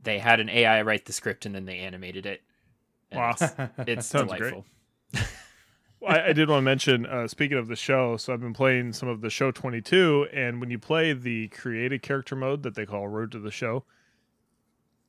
they 0.03 0.19
had 0.19 0.41
an 0.41 0.49
AI 0.49 0.83
write 0.83 1.05
the 1.05 1.13
script 1.13 1.45
and 1.45 1.55
then 1.55 1.67
they 1.67 1.79
animated 1.79 2.25
it. 2.25 2.43
And 3.11 3.21
Wow. 3.21 3.31
It's, 3.31 3.55
it's 3.87 4.11
delightful. 4.11 4.65
I, 6.07 6.29
I 6.29 6.33
did 6.33 6.49
want 6.49 6.59
to 6.59 6.65
mention, 6.65 7.07
uh, 7.07 7.27
speaking 7.27 7.59
of 7.59 7.69
the 7.69 7.77
show, 7.77 8.17
so 8.17 8.33
I've 8.33 8.41
been 8.41 8.53
playing 8.55 8.93
some 8.93 9.09
of 9.09 9.21
the 9.21 9.31
show 9.31 9.51
22, 9.51 10.29
and 10.33 10.61
when 10.61 10.71
you 10.71 10.79
play 10.79 11.13
the 11.13 11.49
created 11.49 12.03
character 12.03 12.37
mode 12.37 12.63
that 12.63 12.75
they 12.75 12.87
call 12.87 13.09
Road 13.09 13.33
to 13.33 13.39
the 13.41 13.51
Show, 13.51 13.85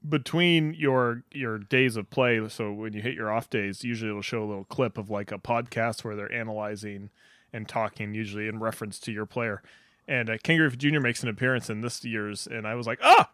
between 0.07 0.73
your 0.73 1.23
your 1.31 1.57
days 1.57 1.95
of 1.97 2.09
play, 2.09 2.47
so 2.49 2.71
when 2.71 2.93
you 2.93 3.01
hit 3.01 3.15
your 3.15 3.31
off 3.31 3.49
days, 3.49 3.83
usually 3.83 4.09
it'll 4.09 4.21
show 4.21 4.43
a 4.43 4.45
little 4.47 4.63
clip 4.65 4.97
of 4.97 5.09
like 5.09 5.31
a 5.31 5.37
podcast 5.37 6.03
where 6.03 6.15
they're 6.15 6.31
analyzing 6.31 7.09
and 7.51 7.67
talking, 7.67 8.13
usually 8.13 8.47
in 8.47 8.59
reference 8.59 8.99
to 8.99 9.11
your 9.11 9.25
player. 9.25 9.61
And 10.07 10.29
uh, 10.29 10.37
Ken 10.43 10.57
Griffey 10.57 10.77
Jr. 10.77 10.99
makes 10.99 11.21
an 11.23 11.29
appearance 11.29 11.69
in 11.69 11.81
this 11.81 12.03
year's, 12.05 12.47
and 12.47 12.67
I 12.67 12.75
was 12.75 12.87
like, 12.87 12.99
ah, 13.03 13.29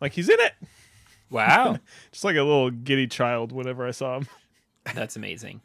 like 0.00 0.12
he's 0.12 0.28
in 0.28 0.40
it, 0.40 0.52
Wow. 1.30 1.78
just 2.12 2.24
like 2.24 2.36
a 2.36 2.42
little 2.42 2.70
giddy 2.70 3.06
child 3.06 3.52
whenever 3.52 3.86
I 3.86 3.90
saw 3.92 4.16
him. 4.18 4.26
That's 4.94 5.16
amazing. 5.16 5.60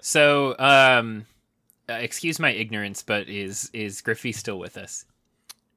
So, 0.00 0.54
um, 0.58 1.26
uh, 1.88 1.94
excuse 1.94 2.38
my 2.38 2.50
ignorance, 2.50 3.02
but 3.02 3.28
is 3.28 3.70
is 3.72 4.00
Griffey 4.00 4.32
still 4.32 4.58
with 4.58 4.76
us? 4.76 5.04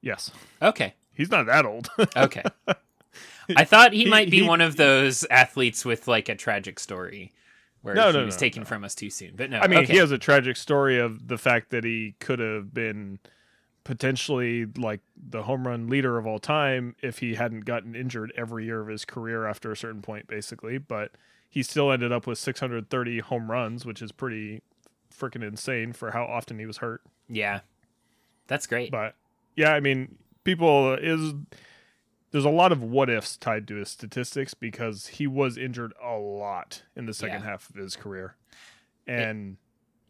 Yes, 0.00 0.30
Okay, 0.62 0.94
he's 1.14 1.30
not 1.30 1.46
that 1.46 1.66
old. 1.66 1.90
okay. 2.16 2.44
I 3.56 3.64
thought 3.64 3.92
he, 3.92 4.04
He- 4.04 4.10
might 4.10 4.30
be 4.30 4.40
he- 4.40 4.46
one 4.48 4.60
of 4.60 4.76
those 4.76 5.24
athletes 5.30 5.84
with 5.84 6.06
like 6.08 6.28
a 6.28 6.34
tragic 6.34 6.78
story 6.78 7.32
where 7.82 7.94
No, 7.94 8.08
he 8.08 8.12
no, 8.18 8.24
was 8.24 8.34
no, 8.34 8.38
taken 8.40 8.64
from 8.64 8.84
us 8.84 8.94
too 8.94 9.08
soon. 9.10 9.32
But 9.36 9.50
no, 9.50 9.60
I 9.60 9.68
mean, 9.68 9.80
okay. 9.80 9.92
he 9.92 9.98
has 9.98 10.10
a 10.10 10.18
tragic 10.18 10.56
story 10.56 10.98
of 10.98 11.28
the 11.28 11.38
fact 11.38 11.70
that 11.70 11.84
he 11.84 12.14
could 12.18 12.38
have 12.40 12.74
been 12.74 13.18
potentially 13.84 14.66
like 14.76 15.00
the 15.16 15.44
home 15.44 15.66
run 15.66 15.88
leader 15.88 16.18
of 16.18 16.26
all 16.26 16.38
time 16.38 16.94
if 17.02 17.18
he 17.20 17.34
hadn't 17.36 17.60
gotten 17.64 17.94
injured 17.94 18.32
every 18.36 18.64
year 18.66 18.80
of 18.80 18.88
his 18.88 19.04
career 19.04 19.46
after 19.46 19.72
a 19.72 19.76
certain 19.76 20.02
point, 20.02 20.26
basically. 20.26 20.76
But 20.78 21.12
he 21.48 21.62
still 21.62 21.90
ended 21.90 22.12
up 22.12 22.26
with 22.26 22.38
630 22.38 23.20
home 23.20 23.50
runs, 23.50 23.86
which 23.86 24.02
is 24.02 24.12
pretty 24.12 24.60
freaking 25.16 25.42
insane 25.46 25.92
for 25.92 26.10
how 26.10 26.24
often 26.24 26.58
he 26.58 26.66
was 26.66 26.78
hurt. 26.78 27.00
yeah, 27.28 27.60
that's 28.46 28.66
great. 28.66 28.90
But 28.90 29.14
yeah, 29.56 29.72
I 29.72 29.80
mean, 29.80 30.16
people 30.44 30.94
is 30.94 31.32
there's 32.30 32.44
a 32.44 32.50
lot 32.50 32.72
of 32.72 32.82
what 32.82 33.08
ifs 33.10 33.36
tied 33.36 33.66
to 33.68 33.76
his 33.76 33.88
statistics 33.88 34.54
because 34.54 35.06
he 35.08 35.26
was 35.26 35.56
injured 35.56 35.92
a 36.02 36.16
lot 36.16 36.82
in 36.96 37.06
the 37.06 37.14
second 37.14 37.40
Yeah. 37.42 37.50
half 37.50 37.70
of 37.70 37.76
his 37.76 37.96
career. 37.96 38.36
And 39.06 39.56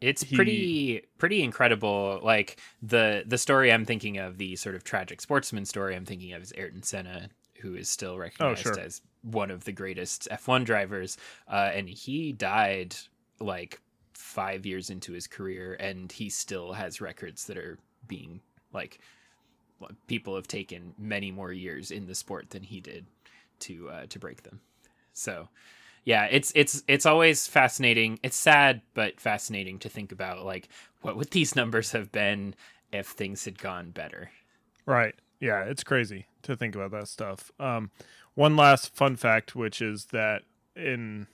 It's 0.01 0.23
he- 0.23 0.35
pretty 0.35 1.01
pretty 1.17 1.41
incredible. 1.43 2.19
Like 2.23 2.59
the 2.81 3.23
the 3.25 3.37
story 3.37 3.71
I'm 3.71 3.85
thinking 3.85 4.17
of, 4.17 4.37
the 4.37 4.55
sort 4.55 4.75
of 4.75 4.83
tragic 4.83 5.21
sportsman 5.21 5.65
story 5.65 5.95
I'm 5.95 6.05
thinking 6.05 6.33
of 6.33 6.41
is 6.41 6.53
Ayrton 6.57 6.83
Senna, 6.83 7.29
who 7.61 7.75
is 7.75 7.89
still 7.89 8.17
recognized 8.17 8.67
Oh, 8.67 8.73
sure. 8.73 8.79
as 8.79 9.01
one 9.21 9.51
of 9.51 9.65
the 9.65 9.73
greatest 9.73 10.27
F1 10.31 10.63
drivers, 10.63 11.17
uh, 11.49 11.71
and 11.73 11.89
he 11.89 12.31
died 12.31 12.95
like 13.41 13.81
five 14.13 14.65
years 14.65 14.89
into 14.89 15.11
his 15.13 15.27
career, 15.27 15.75
and 15.79 16.11
he 16.11 16.29
still 16.29 16.73
has 16.73 17.01
records 17.01 17.45
that 17.47 17.57
are 17.57 17.77
being 18.07 18.41
like 18.71 18.99
people 20.07 20.35
have 20.35 20.47
taken 20.47 20.93
many 20.97 21.31
more 21.31 21.51
years 21.51 21.91
in 21.91 22.07
the 22.07 22.15
sport 22.15 22.49
than 22.49 22.63
he 22.63 22.79
did 22.79 23.05
to 23.59 23.89
uh, 23.89 24.05
to 24.09 24.19
break 24.19 24.43
them. 24.43 24.59
So 25.13 25.49
yeah 26.05 26.23
it's 26.31 26.53
it's 26.55 26.81
it's 26.87 27.05
always 27.05 27.45
fascinating 27.45 28.17
it's 28.23 28.37
sad 28.37 28.81
but 28.93 29.19
fascinating 29.19 29.77
to 29.77 29.89
think 29.89 30.13
about 30.13 30.45
like 30.45 30.69
what 31.01 31.17
would 31.17 31.29
these 31.31 31.57
numbers 31.57 31.91
have 31.91 32.09
been 32.09 32.55
if 32.93 33.07
things 33.07 33.43
had 33.43 33.59
gone 33.59 33.91
better 33.91 34.31
Right. 34.89 35.13
Yeah, 35.39 35.65
it's 35.65 35.83
crazy 35.83 36.25
to 36.41 36.55
think 36.55 36.73
about 36.73 36.89
that 36.91 37.07
stuff. 37.07 37.51
Um, 37.59 37.91
one 38.33 38.55
last 38.55 38.95
fun 38.95 39.15
fact, 39.15 39.55
which 39.55 39.83
is 39.83 40.05
that 40.05 40.41
in, 40.75 41.27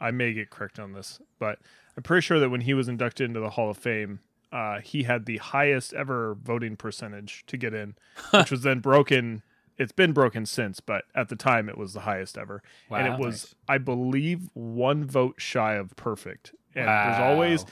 I 0.00 0.12
may 0.12 0.32
get 0.32 0.50
correct 0.50 0.78
on 0.78 0.92
this, 0.92 1.20
but 1.40 1.58
I'm 1.96 2.04
pretty 2.04 2.22
sure 2.22 2.38
that 2.38 2.50
when 2.50 2.60
he 2.60 2.74
was 2.74 2.86
inducted 2.86 3.26
into 3.28 3.40
the 3.40 3.50
Hall 3.50 3.68
of 3.68 3.76
Fame, 3.76 4.20
uh, 4.52 4.80
he 4.80 5.02
had 5.04 5.26
the 5.26 5.38
highest 5.38 5.92
ever 5.94 6.34
voting 6.34 6.76
percentage 6.76 7.44
to 7.46 7.56
get 7.56 7.74
in, 7.74 7.94
which 8.32 8.50
was 8.50 8.62
then 8.62 8.80
broken. 8.80 9.42
It's 9.76 9.92
been 9.92 10.12
broken 10.12 10.44
since, 10.44 10.80
but 10.80 11.04
at 11.14 11.28
the 11.28 11.36
time 11.36 11.68
it 11.68 11.78
was 11.78 11.92
the 11.92 12.00
highest 12.00 12.36
ever, 12.36 12.62
and 12.90 13.06
it 13.14 13.20
was, 13.20 13.54
I 13.68 13.78
believe, 13.78 14.50
one 14.54 15.04
vote 15.04 15.36
shy 15.38 15.74
of 15.74 15.94
perfect. 15.94 16.52
And 16.74 16.86
there's 16.88 17.20
always 17.20 17.64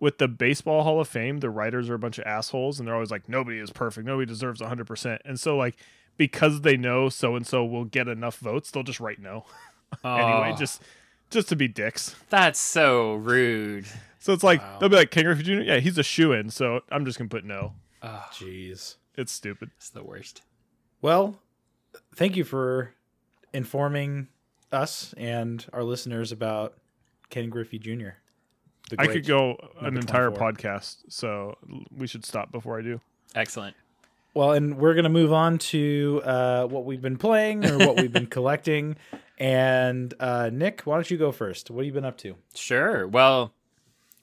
with 0.00 0.18
the 0.18 0.28
baseball 0.28 0.82
hall 0.82 1.00
of 1.00 1.08
fame 1.08 1.38
the 1.38 1.50
writers 1.50 1.88
are 1.88 1.94
a 1.94 1.98
bunch 1.98 2.18
of 2.18 2.26
assholes 2.26 2.78
and 2.78 2.86
they're 2.86 2.94
always 2.94 3.10
like 3.10 3.28
nobody 3.28 3.58
is 3.58 3.70
perfect. 3.70 4.06
Nobody 4.06 4.26
deserves 4.26 4.60
100% 4.60 5.18
and 5.24 5.40
so 5.40 5.56
like 5.56 5.76
because 6.16 6.60
they 6.62 6.76
know 6.76 7.08
so 7.08 7.34
and 7.36 7.46
so 7.46 7.64
will 7.64 7.84
get 7.84 8.08
enough 8.08 8.38
votes 8.38 8.70
they'll 8.70 8.82
just 8.82 9.00
write 9.00 9.18
no. 9.20 9.44
Anyway 10.04 10.54
just 10.58 10.82
just 11.30 11.48
to 11.48 11.56
be 11.56 11.68
dicks 11.68 12.14
that's 12.30 12.60
so 12.60 13.14
rude 13.14 13.86
so 14.18 14.32
it's 14.32 14.42
like 14.44 14.60
Wow. 14.60 14.78
they'll 14.80 14.88
be 14.88 14.96
like 14.96 15.10
king 15.10 15.24
griffey 15.24 15.42
jr 15.42 15.52
yeah 15.60 15.78
he's 15.78 15.98
a 15.98 16.02
shoe-in 16.02 16.50
so 16.50 16.80
i'm 16.90 17.04
just 17.04 17.18
gonna 17.18 17.28
put 17.28 17.44
no 17.44 17.72
oh, 18.02 18.24
Jeez. 18.32 18.96
it's 19.16 19.32
stupid 19.32 19.70
it's 19.76 19.90
the 19.90 20.02
worst 20.04 20.42
Well, 21.02 21.38
thank 22.14 22.36
you 22.36 22.44
for 22.44 22.94
informing 23.52 24.28
us 24.72 25.14
and 25.16 25.64
our 25.72 25.82
listeners 25.84 26.32
about 26.32 26.74
Ken 27.30 27.48
Griffey 27.50 27.78
Jr. 27.78 28.10
the 28.90 28.96
i 28.98 29.06
could 29.06 29.26
go 29.26 29.56
an 29.80 29.96
entire 29.96 30.30
24. 30.30 30.52
podcast 30.52 30.96
so 31.08 31.56
we 31.96 32.06
should 32.06 32.24
stop 32.24 32.50
before 32.52 32.78
i 32.78 32.82
do 32.82 33.00
excellent 33.34 33.74
Well, 34.34 34.52
and 34.52 34.76
we're 34.78 34.94
gonna 34.94 35.08
move 35.08 35.32
on 35.32 35.58
to 35.72 36.20
uh, 36.24 36.66
what 36.66 36.84
we've 36.84 37.00
been 37.00 37.16
playing 37.16 37.64
or 37.64 37.78
what 37.78 37.96
we've 37.96 38.12
been 38.12 38.26
collecting. 38.38 38.96
And 39.38 40.14
uh, 40.18 40.50
Nick, 40.52 40.82
why 40.82 40.94
don't 40.96 41.10
you 41.10 41.18
go 41.18 41.32
first? 41.32 41.70
What 41.70 41.80
have 41.80 41.86
you 41.86 41.92
been 41.92 42.04
up 42.04 42.18
to? 42.18 42.36
Sure. 42.54 43.06
Well, 43.06 43.52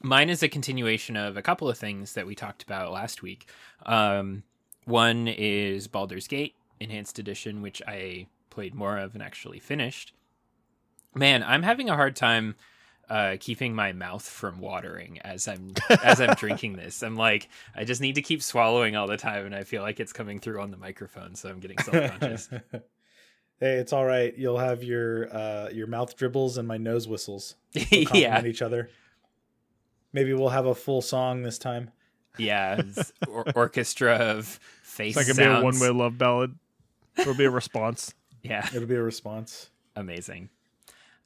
mine 0.02 0.30
is 0.30 0.44
a 0.44 0.50
continuation 0.50 1.16
of 1.16 1.38
a 1.38 1.42
couple 1.42 1.70
of 1.70 1.78
things 1.78 2.14
that 2.14 2.26
we 2.26 2.36
talked 2.36 2.64
about 2.64 2.92
last 2.92 3.22
week. 3.22 3.48
Um, 3.86 4.44
one 4.86 5.28
is 5.28 5.88
Baldur's 5.88 6.28
Gate 6.28 6.56
Enhanced 6.80 7.20
Edition, 7.20 7.62
which 7.62 7.82
I 7.88 8.28
played 8.50 8.76
more 8.76 8.98
of 8.98 9.14
and 9.14 9.24
actually 9.24 9.60
finished. 9.60 10.14
Man, 11.16 11.44
I'm 11.44 11.64
having 11.64 11.90
a 11.90 11.96
hard 11.96 12.16
time 12.16 12.56
uh, 13.10 13.38
keeping 13.40 13.76
my 13.76 13.92
mouth 13.92 14.28
from 14.28 14.60
watering 14.60 15.20
as 15.22 15.48
I'm 15.48 15.74
as 16.04 16.20
I'm 16.20 16.36
drinking 16.36 16.76
this. 16.76 17.04
I'm 17.04 17.16
like, 17.16 17.50
I 17.76 17.84
just 17.84 18.02
need 18.02 18.16
to 18.16 18.22
keep 18.22 18.42
swallowing 18.42 18.96
all 18.96 19.08
the 19.08 19.18
time, 19.18 19.46
and 19.46 19.54
I 19.56 19.64
feel 19.64 19.84
like 19.84 20.00
it's 20.00 20.14
coming 20.14 20.40
through 20.40 20.62
on 20.62 20.72
the 20.72 20.78
microphone, 20.78 21.36
so 21.36 21.50
I'm 21.50 21.60
getting 21.60 21.78
self 21.80 22.12
conscious. 22.12 22.50
hey, 23.60 23.76
it's 23.76 23.94
all 23.94 24.06
right. 24.06 24.36
You'll 24.38 24.58
have 24.60 24.84
your 24.84 25.34
uh, 25.36 25.70
your 25.72 25.88
mouth 25.88 26.16
dribbles 26.16 26.58
and 26.58 26.68
my 26.68 26.78
nose 26.78 27.08
whistles. 27.08 27.56
They'll 27.74 27.84
yeah, 27.92 28.04
complement 28.06 28.48
each 28.48 28.62
other. 28.62 28.90
Maybe 30.12 30.34
we'll 30.34 30.50
have 30.50 30.66
a 30.68 30.76
full 30.76 31.02
song 31.02 31.42
this 31.44 31.58
time. 31.58 31.92
yeah, 32.38 32.82
or- 33.28 33.46
orchestra 33.56 34.14
of 34.16 34.60
face 34.84 35.18
it's 35.18 35.28
not 35.28 35.36
gonna 35.38 35.50
sounds. 35.62 35.80
be 35.80 35.86
a 35.86 35.88
one-way 35.88 36.00
love 36.04 36.18
ballad 36.18 36.56
it'll 37.18 37.34
be 37.36 37.46
a 37.46 37.50
response 37.50 38.14
Yeah, 38.44 38.68
It'll 38.74 38.88
be 38.88 38.96
a 38.96 39.02
response. 39.02 39.70
amazing. 39.96 40.50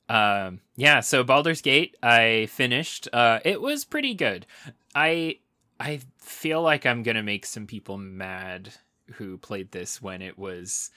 Um, 0.09 0.61
yeah, 0.77 0.99
so 1.01 1.23
Baldur's 1.23 1.61
Gate, 1.61 1.97
I 2.01 2.47
finished. 2.51 3.09
Uh, 3.11 3.39
it 3.43 3.59
was 3.61 3.83
pretty 3.85 4.13
good. 4.13 4.45
I 4.95 5.39
I 5.79 5.99
feel 6.19 6.61
like 6.61 6.85
I'm 6.85 7.03
gonna 7.03 7.23
make 7.23 7.45
some 7.45 7.67
people 7.67 7.97
mad 7.97 8.73
who 9.15 9.37
played 9.37 9.71
this 9.71 10.01
when 10.01 10.21
it 10.21 10.37
was 10.37 10.91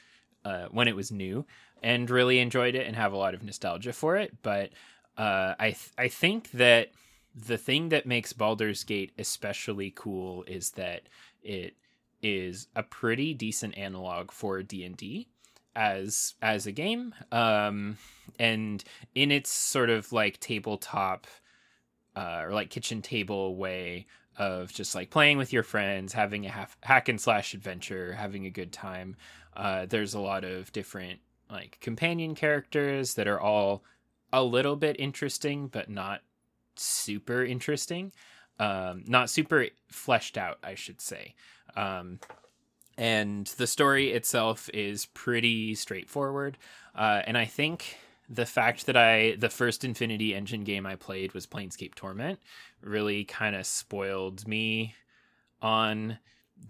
uh, 0.45 0.67
when 0.71 0.89
it 0.89 0.97
was 0.97 1.11
new 1.11 1.45
and 1.83 2.11
really 2.11 2.39
enjoyed 2.39 2.75
it 2.75 2.87
and 2.87 2.97
have 2.97 3.13
a 3.13 3.17
lot 3.17 3.35
of 3.35 3.43
nostalgia 3.43 3.93
for 3.93 4.17
it. 4.17 4.37
But 4.43 4.71
uh, 5.17 5.55
I 5.59 5.71
th- 5.71 5.93
I 5.99 6.09
think 6.09 6.51
that 6.53 6.91
the 7.35 7.59
thing 7.59 7.91
that 7.91 8.07
makes 8.07 8.33
Baldur's 8.33 8.85
Gate 8.85 9.13
especially 9.19 9.93
cool 9.95 10.45
is 10.45 10.71
that 10.73 11.03
it 11.43 11.75
is 12.23 12.69
a 12.77 12.83
pretty 12.83 13.35
decent 13.35 13.77
analog 13.79 14.31
for 14.31 14.63
D 14.63 14.85
and 14.85 14.97
D 14.97 15.29
as 15.77 16.35
as 16.43 16.67
a 16.67 16.73
game 16.73 17.15
um 17.31 17.97
and 18.41 18.83
in 19.15 19.31
its 19.31 19.49
sort 19.49 19.89
of 19.89 20.13
like 20.13 20.41
tabletop 20.41 21.29
uh 22.17 22.41
or 22.43 22.53
like 22.53 22.71
kitchen 22.71 23.01
table 23.01 23.55
way 23.55 24.05
of 24.37 24.73
just 24.73 24.95
like 24.95 25.11
playing 25.11 25.39
with 25.39 25.53
your 25.53 25.63
friends 25.63 26.13
having 26.13 26.47
a 26.47 26.49
half, 26.49 26.77
hack 26.83 27.09
and 27.09 27.21
slash 27.21 27.55
adventure 27.55 28.15
having 28.15 28.47
a 28.47 28.51
good 28.51 28.73
time 28.73 29.17
uh 29.57 29.87
there's 29.87 30.15
a 30.15 30.21
lot 30.21 30.45
of 30.45 30.73
different 30.73 31.21
like 31.51 31.79
companion 31.81 32.35
characters 32.35 33.15
that 33.15 33.27
are 33.27 33.41
all 33.41 33.83
a 34.33 34.43
little 34.43 34.77
bit 34.77 34.97
interesting 34.99 35.67
but 35.67 35.89
not 35.91 36.21
super 36.77 37.45
interesting 37.45 38.13
um 38.59 39.03
not 39.07 39.29
super 39.29 39.67
fleshed 39.89 40.39
out 40.39 40.59
i 40.63 40.75
should 40.75 41.01
say 41.01 41.35
um 41.77 42.19
and 43.01 43.47
the 43.57 43.67
story 43.67 44.11
itself 44.11 44.69
is 44.75 45.07
pretty 45.07 45.75
straightforward. 45.75 46.59
Uh, 46.95 47.23
and 47.27 47.39
I 47.39 47.47
think 47.47 47.97
the 48.29 48.45
fact 48.45 48.85
that 48.85 48.97
I 48.97 49.37
the 49.39 49.49
first 49.49 49.85
Infinity 49.85 50.35
Engine 50.35 50.65
game 50.65 50.85
I 50.85 50.97
played 50.97 51.33
was 51.33 51.47
Planescape 51.47 51.95
Torment 51.95 52.39
really 52.83 53.25
kind 53.25 53.57
of 53.57 53.65
spoiled 53.65 54.47
me 54.47 54.95
on 55.63 56.19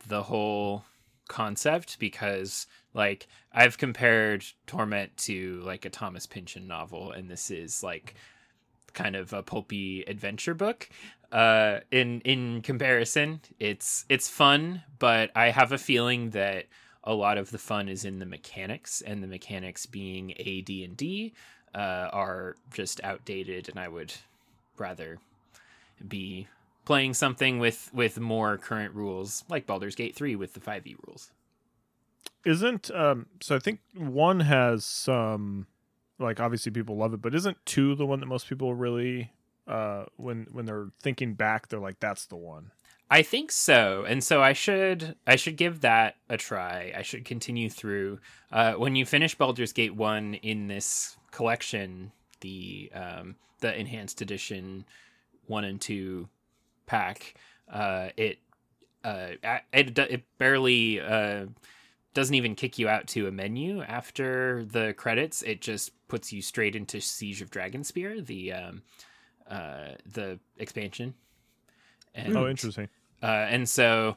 the 0.07 0.23
whole 0.23 0.85
concept 1.31 1.99
because 1.99 2.67
like 2.93 3.27
I've 3.53 3.79
compared 3.79 4.45
Torment 4.67 5.17
to 5.19 5.63
like 5.65 5.87
a 5.87 5.91
Thomas 5.91 6.27
Pynchon 6.27 6.67
novel 6.67 7.13
and 7.13 7.31
this 7.31 7.51
is 7.51 7.83
like 7.83 8.15
kind 8.93 9.17
of 9.17 9.33
a 9.33 9.43
pulpy 9.43 10.03
adventure 10.03 10.55
book. 10.55 10.91
Uh, 11.33 11.79
in 11.93 12.21
in 12.23 12.61
comparison, 12.61 13.41
it's 13.61 14.05
it's 14.09 14.29
fun, 14.29 14.83
but 14.99 15.31
I 15.37 15.51
have 15.51 15.71
a 15.73 15.79
feeling 15.79 16.31
that 16.31 16.67
a 17.05 17.15
lot 17.15 17.39
of 17.39 17.51
the 17.51 17.59
fun 17.59 17.89
is 17.89 18.05
in 18.05 18.19
the 18.19 18.27
mechanics, 18.27 19.01
and 19.01 19.23
the 19.23 19.29
mechanics 19.29 19.87
being 19.87 20.33
AD 20.33 20.69
and 20.69 20.97
D 20.97 21.33
uh, 21.75 22.09
are 22.13 22.57
just 22.75 23.01
outdated, 23.05 23.69
and 23.69 23.79
I 23.79 23.87
would 23.87 24.13
rather 24.77 25.19
be 26.07 26.49
playing 26.91 27.15
something 27.15 27.61
with 27.61 27.89
with 27.95 28.19
more 28.19 28.59
current 28.59 28.93
rules, 28.97 29.45
like 29.49 29.65
Baldur's 29.65 29.95
Gate 29.95 30.17
three 30.17 30.35
with 30.35 30.55
the 30.55 30.61
five 30.61 30.85
E 30.89 30.97
rules. 31.07 31.31
Isn't 32.45 32.91
um? 32.91 33.27
So 33.41 33.55
I 33.55 33.61
think 33.61 33.79
one 33.95 34.41
has 34.41 34.85
some, 34.85 35.69
like 36.19 36.41
obviously 36.41 36.73
people 36.73 36.97
love 36.97 37.15
it, 37.15 37.23
but 37.23 37.33
isn't 37.33 37.65
two 37.65 37.95
the 37.95 38.05
one 38.05 38.19
that 38.19 38.27
most 38.27 38.49
people 38.49 38.75
really, 38.75 39.31
uh, 39.69 40.07
when 40.17 40.49
when 40.51 40.67
they're 40.67 40.89
thinking 41.01 41.35
back, 41.35 41.69
they're 41.69 41.79
like 41.79 42.01
that's 42.01 42.27
the 42.27 42.35
one. 42.35 42.73
I 43.09 43.23
think 43.23 43.53
so, 43.53 44.05
and 44.05 44.25
so 44.25 44.43
I 44.43 44.53
should 44.53 45.15
I 45.29 45.37
should 45.37 45.57
give 45.57 45.83
that 45.83 46.17
a 46.29 46.37
try. 46.37 46.93
I 46.97 47.03
should 47.03 47.25
continue 47.25 47.71
through. 47.71 48.19
Uh, 48.51 48.73
when 48.73 48.97
you 48.97 49.07
finish 49.07 49.37
Baldur's 49.37 49.73
Gate 49.73 49.95
one 49.95 50.35
in 50.35 50.67
this 50.67 51.17
collection, 51.31 52.11
the 52.41 52.91
um, 52.93 53.37
the 53.61 53.79
enhanced 53.79 54.21
edition 54.21 54.87
one 55.47 55.63
and 55.63 55.81
two 55.81 56.29
pack, 56.91 57.35
uh, 57.73 58.09
it 58.17 58.39
uh, 59.05 59.29
it 59.73 59.97
it 59.97 60.23
barely 60.39 61.01
uh, 61.01 61.47
doesn't 62.15 62.35
even 62.35 62.57
kick 62.57 62.79
you 62.79 62.89
out 62.89 63.07
to 63.07 63.29
a 63.29 63.31
menu 63.31 63.81
after 63.83 64.65
the 64.65 64.93
credits. 64.95 65.43
It 65.43 65.61
just 65.61 65.93
puts 66.09 66.33
you 66.33 66.43
straight 66.43 66.75
into 66.75 67.01
Siege 67.01 67.43
of 67.43 67.51
Dragonspear, 67.51 68.27
the 68.27 68.53
um, 68.53 68.83
uh, 69.49 69.91
the 70.05 70.41
expansion. 70.59 71.15
And, 72.13 72.37
oh, 72.37 72.49
interesting. 72.49 72.89
Uh, 73.23 73.47
and 73.49 73.69
so 73.69 74.17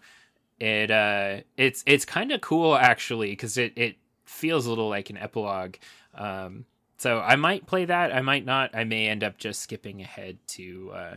it 0.59 0.89
uh, 0.89 1.41
it's 1.55 1.83
it's 1.85 2.05
kind 2.05 2.31
of 2.31 2.41
cool 2.41 2.75
actually 2.75 3.29
because 3.29 3.57
it 3.57 3.73
it 3.75 3.97
feels 4.25 4.65
a 4.65 4.69
little 4.69 4.89
like 4.89 5.11
an 5.11 5.17
epilogue. 5.17 5.75
Um, 6.15 6.65
so 6.97 7.19
I 7.19 7.35
might 7.35 7.67
play 7.67 7.85
that. 7.85 8.15
I 8.15 8.21
might 8.21 8.45
not. 8.45 8.73
I 8.73 8.83
may 8.83 9.07
end 9.07 9.23
up 9.23 9.37
just 9.37 9.61
skipping 9.61 10.01
ahead 10.01 10.37
to 10.47 10.91
uh, 10.93 11.15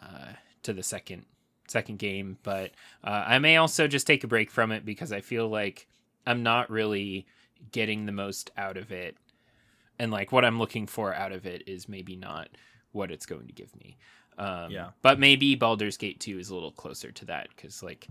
uh, 0.00 0.32
to 0.64 0.72
the 0.72 0.82
second 0.82 1.24
second 1.66 1.98
game, 1.98 2.36
but 2.42 2.72
uh, 3.02 3.24
I 3.26 3.38
may 3.38 3.56
also 3.56 3.88
just 3.88 4.06
take 4.06 4.22
a 4.24 4.28
break 4.28 4.50
from 4.50 4.70
it 4.70 4.84
because 4.84 5.12
I 5.12 5.20
feel 5.20 5.48
like 5.48 5.88
I'm 6.26 6.42
not 6.42 6.70
really 6.70 7.26
getting 7.72 8.04
the 8.04 8.12
most 8.12 8.50
out 8.56 8.76
of 8.76 8.92
it, 8.92 9.16
and 9.98 10.10
like 10.10 10.32
what 10.32 10.44
I'm 10.44 10.58
looking 10.58 10.86
for 10.86 11.14
out 11.14 11.32
of 11.32 11.46
it 11.46 11.62
is 11.66 11.88
maybe 11.88 12.16
not 12.16 12.48
what 12.92 13.10
it's 13.10 13.26
going 13.26 13.46
to 13.46 13.52
give 13.52 13.74
me. 13.76 13.96
Um, 14.38 14.70
yeah. 14.70 14.90
But 15.02 15.18
maybe 15.18 15.54
Baldur's 15.54 15.96
Gate 15.96 16.20
2 16.20 16.38
is 16.38 16.50
a 16.50 16.54
little 16.54 16.72
closer 16.72 17.12
to 17.12 17.24
that 17.26 17.48
because, 17.54 17.82
like, 17.82 18.08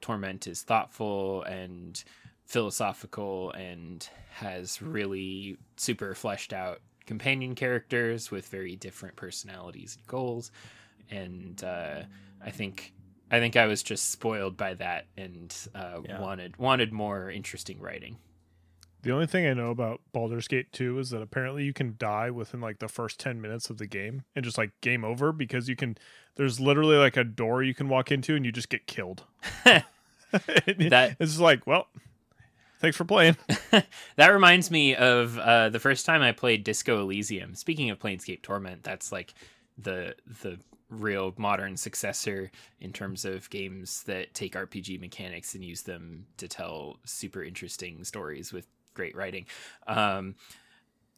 Torment 0.00 0.46
is 0.46 0.62
thoughtful 0.62 1.42
and 1.42 2.02
philosophical 2.46 3.50
and 3.52 4.08
has 4.30 4.80
really 4.80 5.56
super 5.76 6.14
fleshed 6.14 6.52
out 6.52 6.80
companion 7.06 7.54
characters 7.54 8.30
with 8.30 8.48
very 8.48 8.76
different 8.76 9.16
personalities 9.16 9.96
and 9.96 10.06
goals. 10.06 10.50
And 11.10 11.62
uh, 11.62 12.02
I 12.44 12.50
think. 12.50 12.92
I 13.28 13.40
think 13.40 13.56
I 13.56 13.66
was 13.66 13.82
just 13.82 14.12
spoiled 14.12 14.56
by 14.56 14.74
that 14.74 15.06
and 15.16 15.52
uh, 15.74 15.98
yeah. 16.04 16.20
wanted 16.20 16.58
wanted 16.58 16.92
more 16.92 17.28
interesting 17.28 17.80
writing. 17.80 18.18
The 19.02 19.10
only 19.12 19.26
thing 19.26 19.46
I 19.46 19.52
know 19.52 19.70
about 19.70 20.00
Baldur's 20.12 20.48
Gate 20.48 20.72
2 20.72 20.98
is 21.00 21.10
that 21.10 21.22
apparently 21.22 21.64
you 21.64 21.72
can 21.72 21.96
die 21.98 22.30
within 22.30 22.60
like 22.60 22.78
the 22.78 22.88
first 22.88 23.18
10 23.20 23.40
minutes 23.40 23.68
of 23.68 23.78
the 23.78 23.86
game 23.86 24.22
and 24.36 24.44
just 24.44 24.58
like 24.58 24.72
game 24.80 25.04
over 25.04 25.32
because 25.32 25.68
you 25.68 25.74
can 25.74 25.96
there's 26.36 26.60
literally 26.60 26.96
like 26.96 27.16
a 27.16 27.24
door 27.24 27.62
you 27.62 27.74
can 27.74 27.88
walk 27.88 28.12
into 28.12 28.36
and 28.36 28.44
you 28.44 28.52
just 28.52 28.68
get 28.68 28.86
killed. 28.86 29.24
that 29.64 31.16
it's 31.20 31.38
like, 31.38 31.66
well, 31.66 31.88
thanks 32.80 32.96
for 32.96 33.04
playing. 33.04 33.36
that 34.16 34.28
reminds 34.28 34.70
me 34.70 34.94
of 34.94 35.38
uh, 35.38 35.68
the 35.68 35.80
first 35.80 36.04
time 36.04 36.22
I 36.22 36.32
played 36.32 36.64
Disco 36.64 37.00
Elysium. 37.00 37.54
Speaking 37.54 37.90
of 37.90 37.98
Planescape 37.98 38.42
Torment, 38.42 38.82
that's 38.82 39.12
like 39.12 39.34
the 39.78 40.14
the 40.42 40.58
real 40.90 41.34
modern 41.36 41.76
successor 41.76 42.50
in 42.80 42.92
terms 42.92 43.24
of 43.24 43.50
games 43.50 44.02
that 44.04 44.34
take 44.34 44.54
RPG 44.54 45.00
mechanics 45.00 45.54
and 45.54 45.64
use 45.64 45.82
them 45.82 46.26
to 46.36 46.46
tell 46.48 46.98
super 47.04 47.42
interesting 47.42 48.04
stories 48.04 48.52
with 48.52 48.66
great 48.94 49.16
writing. 49.16 49.46
Um, 49.86 50.36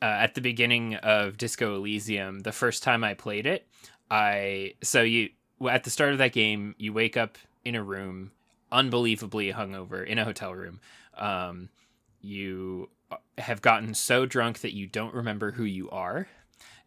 uh, 0.01 0.07
at 0.07 0.35
the 0.35 0.41
beginning 0.41 0.95
of 0.97 1.37
Disco 1.37 1.75
Elysium, 1.77 2.41
the 2.41 2.53
first 2.53 2.83
time 2.83 3.03
I 3.03 3.15
played 3.15 3.47
it, 3.47 3.67
I 4.11 4.75
so 4.83 5.03
you 5.03 5.31
at 5.69 5.85
the 5.85 5.91
start 5.91 6.13
of 6.13 6.19
that 6.19 6.33
game, 6.33 6.75
you 6.79 6.93
wake 6.93 7.17
up 7.17 7.37
in 7.65 7.75
a 7.75 7.83
room, 7.83 8.31
unbelievably 8.71 9.53
hungover 9.53 10.07
in 10.07 10.19
a 10.19 10.25
hotel 10.25 10.55
room. 10.55 10.81
Um, 11.17 11.69
you 12.21 12.91
have 13.39 13.63
gotten 13.63 13.95
so 13.95 14.27
drunk 14.27 14.61
that 14.61 14.75
you 14.75 14.87
don't 14.87 15.15
remember 15.15 15.53
who 15.53 15.65
you 15.65 15.91
are, 15.91 16.29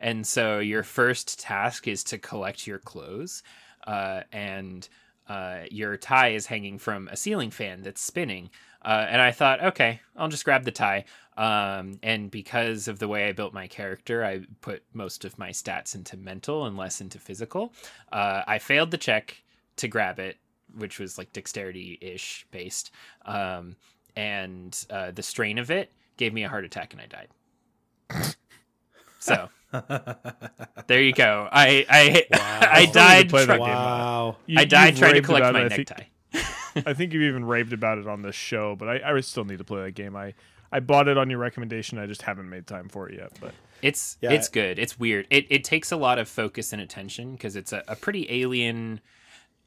and 0.02 0.26
so 0.26 0.60
your 0.60 0.84
first 0.84 1.40
task 1.40 1.88
is 1.88 2.04
to 2.06 2.18
collect 2.18 2.68
your 2.68 2.80
clothes, 2.80 3.44
uh, 3.88 4.22
and 4.32 4.90
uh, 5.28 5.62
your 5.70 5.96
tie 5.96 6.30
is 6.30 6.48
hanging 6.48 6.78
from 6.78 7.08
a 7.08 7.16
ceiling 7.16 7.52
fan 7.52 7.84
that's 7.84 8.02
spinning. 8.02 8.50
Uh, 8.84 9.06
and 9.08 9.22
I 9.22 9.32
thought, 9.32 9.64
okay, 9.64 10.02
I'll 10.18 10.28
just 10.28 10.44
grab 10.44 10.66
the 10.66 10.72
tie. 10.72 11.06
Um, 11.38 12.00
and 12.02 12.30
because 12.32 12.88
of 12.88 13.00
the 13.00 13.08
way 13.08 13.30
I 13.30 13.32
built 13.32 13.54
my 13.54 13.68
character, 13.68 14.26
I 14.26 14.42
put 14.62 14.84
most 14.94 15.24
of 15.24 15.38
my 15.38 15.52
stats 15.52 15.96
into 15.96 16.18
mental 16.18 16.66
and 16.66 16.76
less 16.76 17.00
into 17.00 17.20
physical. 17.20 17.72
Uh, 18.12 18.42
I 18.48 18.60
failed 18.60 18.92
the 18.92 18.98
check 18.98 19.42
to 19.78 19.88
grab 19.88 20.20
it, 20.20 20.38
which 20.76 21.00
was 21.00 21.18
like 21.18 21.32
dexterity 21.32 21.98
ish 22.02 22.46
based. 22.52 22.92
Um, 23.26 23.76
and 24.16 24.78
uh, 24.90 25.12
the 25.12 25.24
strain 25.24 25.60
of 25.60 25.70
it 25.70 25.94
gave 26.18 26.34
me 26.34 26.44
a 26.44 26.50
heart 26.50 26.66
attack 26.66 26.94
and 26.94 27.02
I 27.02 27.06
died. 27.06 28.36
so. 29.20 29.50
There 29.72 31.02
you 31.02 31.14
go. 31.14 31.48
I 31.52 31.86
I 31.90 32.26
wow. 32.32 32.60
I 32.72 32.86
died. 32.86 33.30
Try- 33.30 33.58
wow. 33.58 34.38
I 34.56 34.66
died 34.66 34.98
trying 34.98 35.16
to 35.16 35.22
collect 35.22 35.54
my 35.54 35.68
necktie. 35.68 36.04
I 36.86 36.94
think 36.94 37.14
you've 37.14 37.24
even 37.24 37.46
raved 37.46 37.74
about 37.74 37.98
it 37.98 38.08
on 38.08 38.22
the 38.22 38.32
show, 38.32 38.76
but 38.76 38.88
I, 38.88 39.14
I 39.14 39.20
still 39.22 39.44
need 39.44 39.58
to 39.58 39.64
play 39.64 39.84
that 39.84 39.92
game. 39.92 40.16
I, 40.16 40.34
I 40.72 40.80
bought 40.80 41.08
it 41.10 41.18
on 41.18 41.30
your 41.30 41.40
recommendation. 41.40 41.98
I 41.98 42.06
just 42.06 42.22
haven't 42.22 42.50
made 42.50 42.66
time 42.66 42.88
for 42.88 43.10
it 43.10 43.16
yet. 43.16 43.34
But 43.42 43.54
it's 43.82 44.18
yeah. 44.22 44.32
it's 44.32 44.48
good. 44.48 44.80
It's 44.80 44.98
weird. 45.00 45.28
It 45.30 45.48
it 45.50 45.64
takes 45.64 45.92
a 45.92 45.98
lot 45.98 46.20
of 46.20 46.28
focus 46.28 46.74
and 46.74 46.82
attention 46.82 47.34
because 47.34 47.56
it's 47.56 47.74
a, 47.74 47.84
a 47.88 47.96
pretty 47.96 48.28
alien 48.30 49.02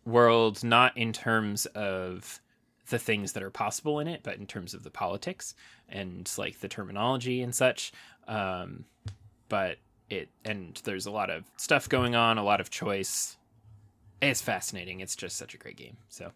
world, 0.05 0.65
not 0.65 0.97
in 0.97 1.13
terms 1.13 1.67
of 1.67 2.41
the 2.91 2.99
things 2.99 3.33
that 3.33 3.43
are 3.43 3.51
possible 3.51 4.01
in 4.01 4.09
it, 4.09 4.21
but 4.23 4.37
in 4.37 4.47
terms 4.47 4.75
of 4.75 4.83
the 4.83 4.91
politics 4.91 5.55
and 5.89 6.31
like 6.37 6.61
the 6.61 6.69
terminology 6.69 7.43
and 7.43 7.55
such. 7.55 7.93
Um, 8.29 8.85
but 9.49 9.79
it 10.15 10.29
and 10.45 10.81
there's 10.85 11.07
a 11.07 11.11
lot 11.11 11.31
of 11.31 11.45
stuff 11.57 11.89
going 11.89 12.15
on, 12.15 12.39
a 12.39 12.45
lot 12.45 12.61
of 12.61 12.71
choice. 12.71 13.37
It's 14.23 14.41
fascinating. 14.41 15.01
It's 15.01 15.17
just 15.17 15.37
such 15.37 15.55
a 15.55 15.59
great 15.59 15.77
game. 15.77 15.97
So 16.09 16.33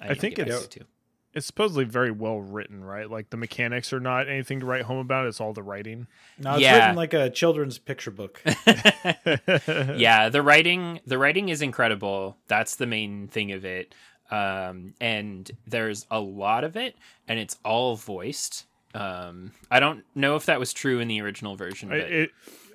I, 0.00 0.10
I 0.10 0.14
think 0.14 0.38
it's 0.38 0.66
too. 0.66 0.84
it's 1.32 1.46
supposedly 1.46 1.84
very 1.84 2.10
well 2.10 2.40
written, 2.40 2.84
right? 2.84 3.10
Like 3.10 3.30
the 3.30 3.36
mechanics 3.36 3.92
are 3.92 4.00
not 4.00 4.28
anything 4.28 4.60
to 4.60 4.66
write 4.66 4.82
home 4.82 4.98
about. 4.98 5.26
It's 5.26 5.40
all 5.40 5.52
the 5.52 5.62
writing. 5.62 6.06
No, 6.38 6.54
it's 6.54 6.62
yeah. 6.62 6.78
written 6.78 6.96
like 6.96 7.14
a 7.14 7.30
children's 7.30 7.78
picture 7.78 8.10
book. 8.10 8.42
yeah, 8.66 10.28
the 10.28 10.42
writing 10.42 11.00
the 11.06 11.18
writing 11.18 11.48
is 11.48 11.62
incredible. 11.62 12.36
That's 12.48 12.76
the 12.76 12.86
main 12.86 13.28
thing 13.28 13.52
of 13.52 13.64
it. 13.64 13.94
Um, 14.30 14.94
and 15.00 15.50
there's 15.66 16.06
a 16.10 16.18
lot 16.18 16.64
of 16.64 16.76
it, 16.76 16.96
and 17.28 17.38
it's 17.38 17.56
all 17.64 17.96
voiced. 17.96 18.66
Um, 18.94 19.52
I 19.70 19.80
don't 19.80 20.04
know 20.14 20.36
if 20.36 20.46
that 20.46 20.58
was 20.58 20.72
true 20.72 21.00
in 21.00 21.08
the 21.08 21.20
original 21.20 21.56
version. 21.56 21.88
But... 21.88 21.98
I, 21.98 22.02
it, 22.02 22.30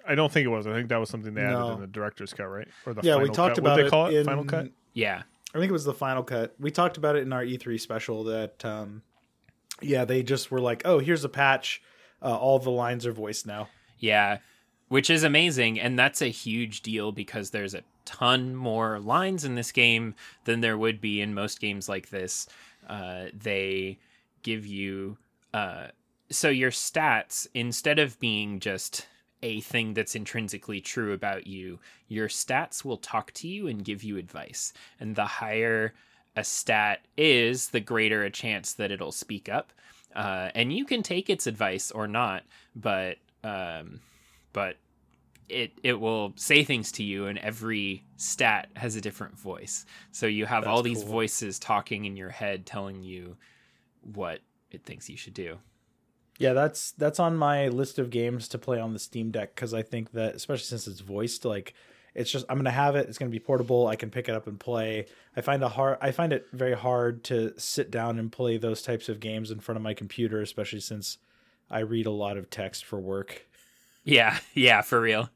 I 0.10 0.16
don't 0.16 0.32
think 0.32 0.46
it 0.46 0.50
was. 0.50 0.66
I 0.66 0.74
think 0.74 0.90
that 0.90 0.98
was 0.98 1.10
something 1.10 1.36
they 1.36 1.42
added 1.42 1.60
no. 1.60 1.74
in 1.74 1.82
the 1.82 1.88
director's 1.88 2.34
cut, 2.34 2.46
right? 2.46 2.68
Or 2.86 2.96
the 2.96 3.02
yeah, 3.04 3.18
we 3.18 3.30
talked 3.30 3.56
cut. 3.56 3.58
about 3.60 3.78
what 3.78 3.84
they 3.84 3.90
call 3.90 4.08
it, 4.08 4.16
in... 4.16 4.26
final 4.26 4.44
cut. 4.44 4.72
Yeah, 4.94 5.22
I 5.54 5.60
think 5.60 5.70
it 5.70 5.74
was 5.74 5.86
the 5.86 5.94
final 5.94 6.24
cut. 6.24 6.56
We 6.60 6.72
talked 6.72 6.98
about 6.98 7.16
it 7.16 7.22
in 7.22 7.32
our 7.32 7.44
E3 7.44 7.80
special 7.80 8.24
that 8.26 8.66
um 8.66 9.04
yeah, 9.82 10.06
they 10.06 10.24
just 10.24 10.50
were 10.50 10.60
like, 10.60 10.82
"Oh, 10.84 10.98
here's 10.98 11.24
a 11.24 11.30
patch. 11.30 11.82
Uh, 12.22 12.36
all 12.36 12.58
the 12.58 12.72
lines 12.72 13.06
are 13.06 13.14
voiced 13.14 13.46
now." 13.46 13.70
Yeah, 14.00 14.40
which 14.88 15.10
is 15.10 15.24
amazing 15.24 15.80
and 15.80 15.98
that's 15.98 16.22
a 16.22 16.28
huge 16.28 16.82
deal 16.82 17.12
because 17.12 17.52
there's 17.52 17.76
a 17.76 17.84
ton 18.06 18.56
more 18.56 19.00
lines 19.00 19.46
in 19.46 19.54
this 19.54 19.72
game 19.72 20.16
than 20.46 20.62
there 20.62 20.78
would 20.78 21.00
be 21.00 21.22
in 21.22 21.36
most 21.36 21.62
games 21.62 21.88
like 21.88 22.10
this. 22.10 22.48
Uh, 22.88 23.26
they 23.34 24.00
give 24.42 24.66
you 24.66 25.18
uh, 25.54 25.88
so 26.32 26.50
your 26.50 26.72
stats 26.72 27.48
instead 27.54 28.00
of 28.00 28.20
being 28.20 28.60
just 28.60 29.08
a 29.42 29.62
thing 29.62 29.94
that's 29.94 30.16
intrinsically 30.16 30.82
true 30.82 31.14
about 31.14 31.48
you, 31.48 31.80
your 32.08 32.28
stats 32.28 32.84
will 32.84 32.98
talk 32.98 33.32
to 33.34 33.48
you 33.48 33.68
and 33.68 33.86
give 33.86 34.04
you 34.04 34.18
advice. 34.18 34.74
And 35.00 35.16
the 35.16 35.26
higher 35.26 35.94
a 36.36 36.44
stat 36.44 37.02
is, 37.18 37.70
the 37.70 37.80
greater 37.80 38.24
a 38.24 38.30
chance 38.30 38.74
that 38.74 38.92
it'll 38.92 39.12
speak 39.12 39.50
up. 39.50 39.72
Uh, 40.16 40.50
and 40.56 40.74
you 40.74 40.86
can 40.86 41.04
take 41.04 41.30
its 41.30 41.48
advice 41.48 41.92
or 41.92 42.08
not, 42.08 42.44
but 42.76 43.18
um, 43.44 44.02
but 44.54 44.78
it 45.50 45.74
it 45.84 46.00
will 46.00 46.34
say 46.36 46.64
things 46.64 46.92
to 46.94 47.04
you 47.04 47.26
and 47.26 47.40
every 47.40 48.04
stat 48.18 48.70
has 48.76 48.96
a 48.96 49.02
different 49.02 49.38
voice 49.38 49.86
so 50.12 50.28
you 50.28 50.46
have 50.46 50.66
all 50.66 50.84
these 50.84 51.02
cool. 51.02 51.12
voices 51.12 51.58
talking 51.58 52.06
in 52.06 52.16
your 52.16 52.30
head 52.30 52.66
telling 52.66 53.02
you 53.02 53.36
what 54.14 54.40
it 54.72 54.84
thinks 54.84 55.10
you 55.10 55.18
should 55.18 55.34
do 55.34 55.58
Yeah, 56.40 56.54
that's 56.54 56.92
that's 56.94 57.20
on 57.20 57.36
my 57.38 57.68
list 57.68 58.00
of 58.00 58.10
games 58.10 58.48
to 58.50 58.58
play 58.58 58.80
on 58.80 58.94
the 58.94 59.00
Steam 59.00 59.30
Deck 59.30 59.54
because 59.54 59.74
I 59.74 59.84
think 59.84 60.14
that 60.14 60.36
especially 60.36 60.66
since 60.66 60.88
it's 60.88 61.02
voiced, 61.02 61.46
like 61.46 61.74
it's 62.16 62.32
just 62.32 62.46
I'm 62.50 62.58
gonna 62.58 62.72
have 62.72 62.96
it. 62.96 63.08
It's 63.08 63.18
gonna 63.20 63.30
be 63.30 63.40
portable. 63.40 63.88
I 63.88 63.96
can 63.98 64.10
pick 64.10 64.28
it 64.30 64.36
up 64.36 64.48
and 64.48 64.60
play. 64.60 65.06
I 65.36 65.42
find 65.42 65.62
a 65.64 65.70
hard. 65.70 65.98
I 66.02 66.12
find 66.12 66.34
it 66.34 66.48
very 66.52 66.76
hard 66.76 67.24
to 67.26 67.54
sit 67.60 67.92
down 67.92 68.18
and 68.18 68.32
play 68.32 68.58
those 68.58 68.82
types 68.82 69.10
of 69.10 69.20
games 69.20 69.52
in 69.52 69.60
front 69.60 69.76
of 69.76 69.84
my 69.84 69.94
computer, 69.94 70.42
especially 70.42 70.80
since 70.80 71.18
I 71.70 71.80
read 71.80 72.06
a 72.08 72.12
lot 72.12 72.38
of 72.38 72.50
text 72.50 72.86
for 72.86 73.00
work. 73.00 73.46
yeah 74.04 74.40
yeah 74.54 74.82
for 74.82 75.02
real 75.02 75.30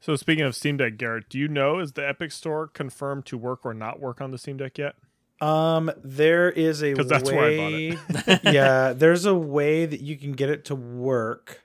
So 0.00 0.16
speaking 0.16 0.44
of 0.44 0.54
Steam 0.54 0.76
Deck, 0.76 0.96
Garrett, 0.96 1.28
do 1.28 1.38
you 1.38 1.48
know 1.48 1.78
is 1.80 1.92
the 1.92 2.06
Epic 2.06 2.30
Store 2.32 2.68
confirmed 2.68 3.26
to 3.26 3.38
work 3.38 3.64
or 3.64 3.74
not 3.74 4.00
work 4.00 4.20
on 4.20 4.30
the 4.30 4.38
Steam 4.38 4.58
Deck 4.58 4.78
yet? 4.78 4.94
Um, 5.40 5.90
there 6.02 6.48
is 6.50 6.82
a 6.82 6.94
'Cause 6.94 7.08
that's 7.08 7.30
where 7.30 7.44
I 7.44 7.48
way. 7.48 7.90
bought 8.08 8.44
yeah, 8.54 8.92
there's 8.92 9.24
a 9.26 9.34
way 9.34 9.84
that 9.84 10.00
you 10.00 10.16
can 10.16 10.32
get 10.32 10.48
it 10.50 10.64
to 10.66 10.74
work. 10.74 11.62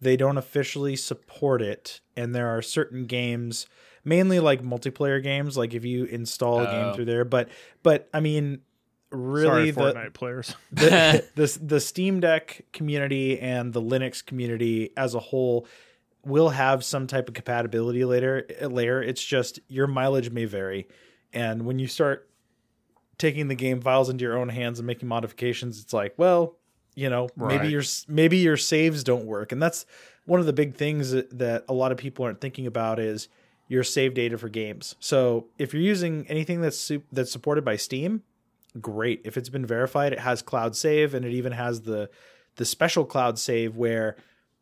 They 0.00 0.16
don't 0.16 0.36
officially 0.36 0.96
support 0.96 1.62
it, 1.62 2.00
and 2.16 2.34
there 2.34 2.48
are 2.48 2.60
certain 2.62 3.06
games, 3.06 3.66
mainly 4.04 4.38
like 4.38 4.62
multiplayer 4.62 5.22
games, 5.22 5.56
like 5.56 5.72
if 5.74 5.84
you 5.84 6.04
install 6.04 6.60
a 6.60 6.66
game 6.66 6.86
Oh. 6.86 6.92
through 6.94 7.06
there. 7.06 7.24
But 7.24 7.48
but 7.82 8.08
I 8.12 8.20
mean, 8.20 8.60
really, 9.10 9.46
Sorry, 9.46 9.70
the, 9.70 9.80
Fortnite 9.80 10.12
players. 10.14 10.54
the 10.72 11.24
the 11.34 11.58
the 11.62 11.80
Steam 11.80 12.20
Deck 12.20 12.66
community 12.72 13.40
and 13.40 13.72
the 13.72 13.80
Linux 13.82 14.24
community 14.24 14.90
as 14.96 15.14
a 15.14 15.20
whole 15.20 15.66
will 16.24 16.50
have 16.50 16.84
some 16.84 17.06
type 17.06 17.28
of 17.28 17.34
compatibility 17.34 18.04
later 18.04 18.46
layer. 18.60 19.02
It's 19.02 19.24
just 19.24 19.58
your 19.68 19.86
mileage 19.86 20.30
may 20.30 20.44
vary, 20.44 20.86
and 21.32 21.64
when 21.64 21.78
you 21.78 21.86
start 21.86 22.28
taking 23.18 23.48
the 23.48 23.54
game 23.54 23.80
files 23.80 24.08
into 24.08 24.24
your 24.24 24.36
own 24.36 24.48
hands 24.48 24.78
and 24.78 24.86
making 24.86 25.08
modifications, 25.08 25.80
it's 25.80 25.92
like, 25.92 26.14
well, 26.16 26.56
you 26.94 27.10
know, 27.10 27.28
maybe 27.36 27.68
your 27.68 27.82
maybe 28.08 28.38
your 28.38 28.56
saves 28.56 29.04
don't 29.04 29.26
work, 29.26 29.52
and 29.52 29.62
that's 29.62 29.84
one 30.24 30.40
of 30.40 30.46
the 30.46 30.52
big 30.52 30.74
things 30.74 31.10
that, 31.10 31.38
that 31.38 31.64
a 31.68 31.72
lot 31.72 31.92
of 31.92 31.98
people 31.98 32.24
aren't 32.24 32.40
thinking 32.40 32.66
about 32.66 32.98
is 32.98 33.28
your 33.68 33.84
save 33.84 34.14
data 34.14 34.38
for 34.38 34.48
games. 34.48 34.94
So 35.00 35.46
if 35.58 35.72
you're 35.72 35.82
using 35.82 36.26
anything 36.28 36.60
that's 36.60 36.78
su- 36.78 37.02
that's 37.12 37.30
supported 37.30 37.64
by 37.64 37.76
Steam, 37.76 38.22
great. 38.80 39.20
If 39.24 39.36
it's 39.36 39.48
been 39.48 39.66
verified, 39.66 40.12
it 40.12 40.20
has 40.20 40.42
cloud 40.42 40.76
save 40.76 41.14
and 41.14 41.24
it 41.24 41.32
even 41.32 41.52
has 41.52 41.82
the 41.82 42.10
the 42.56 42.64
special 42.64 43.04
cloud 43.04 43.38
save 43.38 43.76
where 43.76 44.16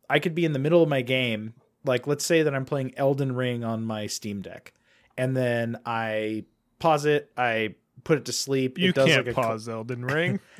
I 0.09 0.19
could 0.19 0.35
be 0.35 0.45
in 0.45 0.53
the 0.53 0.59
middle 0.59 0.83
of 0.83 0.89
my 0.89 1.01
game, 1.01 1.53
like 1.83 2.05
let's 2.05 2.25
say 2.25 2.43
that 2.43 2.53
I'm 2.53 2.65
playing 2.65 2.93
Elden 2.97 3.33
Ring 3.35 3.63
on 3.63 3.83
my 3.83 4.07
Steam 4.07 4.41
Deck, 4.41 4.73
and 5.17 5.35
then 5.35 5.77
I 5.85 6.45
pause 6.79 7.05
it, 7.05 7.31
I 7.37 7.75
put 8.05 8.17
it 8.17 8.25
to 8.25 8.31
sleep. 8.31 8.77
You 8.77 8.89
it 8.89 8.95
does 8.95 9.07
can't 9.09 9.25
like 9.27 9.35
a 9.35 9.35
cl- 9.35 9.49
pause 9.49 9.67
Elden 9.67 10.05
Ring. 10.05 10.39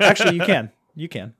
Actually, 0.00 0.36
you 0.36 0.44
can. 0.44 0.70
You 0.94 1.08
can. 1.08 1.34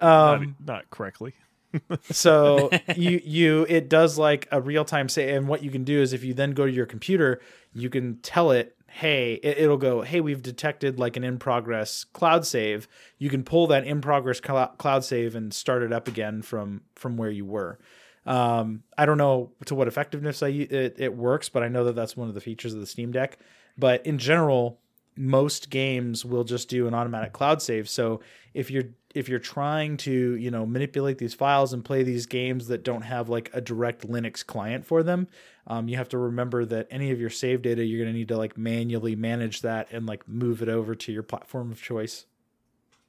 not, 0.00 0.34
Um, 0.34 0.56
not 0.64 0.88
correctly. 0.90 1.34
so 2.10 2.70
you 2.96 3.20
you 3.24 3.66
it 3.68 3.88
does 3.88 4.18
like 4.18 4.46
a 4.52 4.60
real 4.60 4.84
time 4.84 5.08
say, 5.08 5.34
and 5.34 5.48
what 5.48 5.62
you 5.64 5.70
can 5.70 5.84
do 5.84 6.00
is 6.00 6.12
if 6.12 6.22
you 6.22 6.34
then 6.34 6.52
go 6.52 6.66
to 6.66 6.72
your 6.72 6.86
computer, 6.86 7.40
you 7.72 7.88
can 7.88 8.18
tell 8.18 8.50
it, 8.50 8.76
hey, 8.88 9.34
it, 9.42 9.56
it'll 9.58 9.78
go, 9.78 10.02
hey, 10.02 10.20
we've 10.20 10.42
detected 10.42 10.98
like 10.98 11.16
an 11.16 11.24
in 11.24 11.38
progress 11.38 12.04
cloud 12.04 12.44
save. 12.46 12.86
You 13.18 13.30
can 13.30 13.42
pull 13.42 13.66
that 13.68 13.86
in 13.86 14.02
progress 14.02 14.38
clou- 14.38 14.66
cloud 14.76 15.02
save 15.04 15.34
and 15.34 15.52
start 15.52 15.82
it 15.82 15.92
up 15.94 16.08
again 16.08 16.42
from 16.42 16.82
from 16.94 17.16
where 17.16 17.30
you 17.30 17.46
were. 17.46 17.78
Um, 18.26 18.82
I 18.96 19.06
don't 19.06 19.18
know 19.18 19.52
to 19.64 19.74
what 19.74 19.88
effectiveness 19.88 20.42
I, 20.42 20.48
it, 20.48 20.96
it 20.98 21.16
works, 21.16 21.48
but 21.48 21.62
I 21.62 21.68
know 21.68 21.84
that 21.84 21.96
that's 21.96 22.16
one 22.16 22.28
of 22.28 22.34
the 22.34 22.40
features 22.40 22.74
of 22.74 22.80
the 22.80 22.86
Steam 22.86 23.10
Deck. 23.12 23.38
But 23.78 24.04
in 24.06 24.18
general, 24.18 24.78
most 25.16 25.70
games 25.70 26.24
will 26.24 26.44
just 26.44 26.68
do 26.68 26.86
an 26.86 26.94
automatic 26.94 27.32
cloud 27.32 27.60
save. 27.62 27.88
So 27.88 28.20
if 28.54 28.70
you're 28.70 28.84
if 29.14 29.28
you're 29.28 29.38
trying 29.38 29.98
to 29.98 30.36
you 30.36 30.50
know 30.50 30.64
manipulate 30.64 31.18
these 31.18 31.34
files 31.34 31.72
and 31.72 31.84
play 31.84 32.02
these 32.02 32.24
games 32.26 32.68
that 32.68 32.82
don't 32.82 33.02
have 33.02 33.28
like 33.28 33.50
a 33.52 33.60
direct 33.60 34.08
Linux 34.08 34.44
client 34.44 34.86
for 34.86 35.02
them, 35.02 35.28
um, 35.66 35.88
you 35.88 35.96
have 35.96 36.08
to 36.10 36.18
remember 36.18 36.64
that 36.64 36.86
any 36.90 37.10
of 37.10 37.20
your 37.20 37.28
save 37.30 37.60
data 37.62 37.84
you're 37.84 38.02
going 38.02 38.12
to 38.12 38.18
need 38.18 38.28
to 38.28 38.36
like 38.38 38.56
manually 38.56 39.14
manage 39.14 39.60
that 39.62 39.88
and 39.92 40.06
like 40.06 40.26
move 40.26 40.62
it 40.62 40.68
over 40.68 40.94
to 40.94 41.12
your 41.12 41.22
platform 41.22 41.70
of 41.70 41.82
choice. 41.82 42.24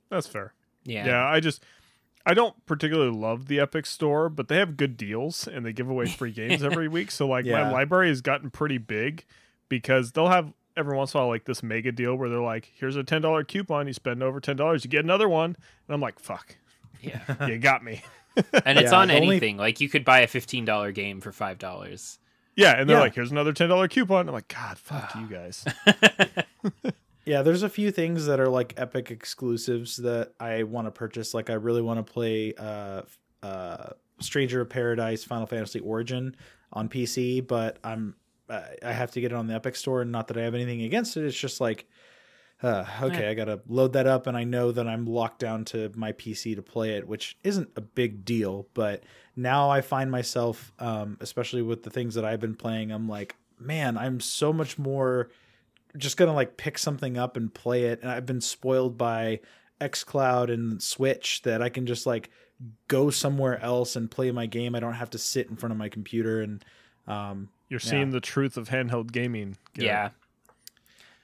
That's 0.10 0.28
fair. 0.28 0.54
yeah 0.84 1.06
Yeah, 1.06 1.26
I 1.26 1.39
just 1.39 1.63
I 2.26 2.34
don't 2.34 2.65
particularly 2.65 3.12
love 3.17 3.47
the 3.47 3.60
Epic 3.60 3.86
Store, 3.86 4.30
but 4.30 4.47
they 4.47 4.58
have 4.58 4.78
good 4.78 4.95
deals 4.97 5.47
and 5.47 5.65
they 5.65 5.73
give 5.73 5.89
away 5.89 6.06
free 6.08 6.32
games 6.32 6.63
every 6.69 6.88
week. 6.88 7.12
So 7.12 7.28
like 7.28 7.45
Yeah. 7.45 7.63
my 7.63 7.71
library 7.71 8.10
has 8.10 8.21
gotten 8.21 8.49
pretty 8.49 8.78
big 8.78 9.26
because 9.79 10.12
they'll 10.12 10.27
have 10.29 10.51
every 10.75 10.95
once 10.97 11.13
in 11.13 11.19
a 11.19 11.21
while 11.23 11.29
like 11.29 11.45
this 11.45 11.62
mega 11.63 11.91
deal 11.91 12.15
where 12.15 12.29
they're 12.29 12.39
like, 12.41 12.71
here's 12.75 12.95
a 12.95 13.03
ten 13.03 13.21
dollar 13.21 13.43
coupon, 13.43 13.88
you 13.88 13.93
spend 13.93 14.21
over 14.23 14.39
ten 14.39 14.55
dollars, 14.55 14.83
you 14.83 14.89
get 14.89 15.03
another 15.03 15.29
one. 15.29 15.55
And 15.88 15.93
I'm 15.95 16.01
like, 16.01 16.19
fuck, 16.19 16.55
yeah 17.01 17.21
you 17.47 17.57
got 17.57 17.83
me. 17.83 18.01
and 18.65 18.79
it's 18.79 18.91
Yeah, 18.91 18.99
on 18.99 19.07
the 19.09 19.15
only- 19.15 19.27
anything 19.27 19.57
like 19.57 19.79
you 19.81 19.89
could 19.89 20.03
buy 20.03 20.21
a 20.21 20.27
$15 20.27 20.93
game 20.95 21.21
for 21.21 21.31
$5 21.31 22.17
Yeah, 22.55 22.79
and 22.79 22.89
they're 22.89 22.97
Yeah. 22.97 23.01
like, 23.03 23.13
here's 23.15 23.31
another 23.31 23.53
ten 23.53 23.69
dollar 23.69 23.88
coupon. 23.88 24.27
I'm 24.27 24.33
like, 24.33 24.47
God, 24.47 24.77
fuck 24.77 25.13
you 25.15 25.27
guys. 25.27 25.65
Yeah, 27.25 27.41
there's 27.41 27.63
a 27.63 27.69
few 27.69 27.89
things 27.91 28.25
that 28.25 28.41
are 28.41 28.49
like 28.49 28.73
Epic 28.75 29.09
exclusives 29.09 29.95
that 29.97 30.33
I 30.41 30.63
want 30.63 30.88
to 30.88 30.91
purchase. 30.91 31.33
Like 31.33 31.49
I 31.49 31.53
really 31.53 31.81
want 31.81 32.05
to 32.05 32.13
play 32.13 32.53
uh 32.57 33.03
uh 33.41 33.91
Stranger 34.19 34.59
of 34.59 34.69
Paradise 34.69 35.23
Final 35.23 35.45
Fantasy 35.47 35.79
Origin 35.79 36.36
on 36.73 36.89
PC, 36.89 37.45
but 37.47 37.77
I'm 37.81 38.15
I 38.49 38.91
have 38.91 39.12
to 39.12 39.21
get 39.21 39.32
it 39.32 39.36
on 39.36 39.47
the 39.47 39.56
Epic 39.56 39.75
Store 39.75 40.01
and 40.01 40.12
not 40.12 40.27
that 40.27 40.38
I 40.38 40.41
have 40.41 40.56
anything 40.56 40.82
against 40.82 41.17
it. 41.17 41.25
It's 41.25 41.38
just 41.38 41.62
like 41.62 41.88
uh, 42.62 42.86
okay, 43.01 43.23
Yeah. 43.23 43.29
I 43.29 43.34
got 43.34 43.45
to 43.45 43.62
load 43.67 43.93
that 43.93 44.08
up 44.08 44.25
and 44.27 44.38
I 44.38 44.45
know 44.45 44.71
that 44.71 44.88
I'm 44.88 45.06
locked 45.06 45.39
down 45.39 45.65
to 45.65 45.91
my 45.95 46.13
PC 46.13 46.56
to 46.56 46.62
play 46.62 46.95
it, 46.95 47.08
which 47.08 47.38
isn't 47.43 47.69
a 47.75 47.82
big 47.82 48.23
deal, 48.23 48.67
but 48.73 49.03
now 49.36 49.69
I 49.69 49.82
find 49.82 50.10
myself 50.12 50.71
um 50.79 51.17
especially 51.19 51.62
with 51.62 51.84
the 51.84 51.89
things 51.89 52.15
that 52.15 52.25
I've 52.25 52.39
been 52.39 52.56
playing, 52.56 52.91
I'm 52.91 53.08
like, 53.10 53.36
man, 53.60 53.97
I'm 53.97 54.19
so 54.19 54.53
much 54.53 54.77
more 54.77 55.29
just 55.97 56.17
gonna 56.17 56.34
like 56.34 56.58
pick 56.58 56.77
something 56.77 57.17
up 57.17 57.38
and 57.38 57.53
play 57.53 57.84
it 57.84 58.01
and 58.01 58.10
i've 58.10 58.25
been 58.25 58.41
spoiled 58.41 58.97
by 58.97 59.39
xcloud 59.79 60.51
and 60.51 60.82
switch 60.82 61.41
that 61.43 61.62
i 61.62 61.69
can 61.69 61.86
just 61.86 62.06
like 62.06 62.29
go 62.88 63.10
somewhere 63.10 63.62
else 63.62 63.95
and 63.95 64.10
play 64.10 64.32
my 64.32 64.45
game 64.45 64.73
i 64.75 64.79
don't 64.79 64.93
have 64.93 65.10
to 65.10 65.17
sit 65.17 65.49
in 65.49 65.56
front 65.56 65.71
of 65.71 65.77
my 65.77 65.89
computer 65.89 66.41
and 66.41 66.65
um 67.08 67.49
You're 67.69 67.80
Yeah. 67.84 67.89
seeing 67.89 68.10
the 68.12 68.19
truth 68.21 68.58
of 68.58 68.69
handheld 68.69 69.12
gaming. 69.12 69.58
Garrett. 69.73 69.88
yeah 69.88 70.10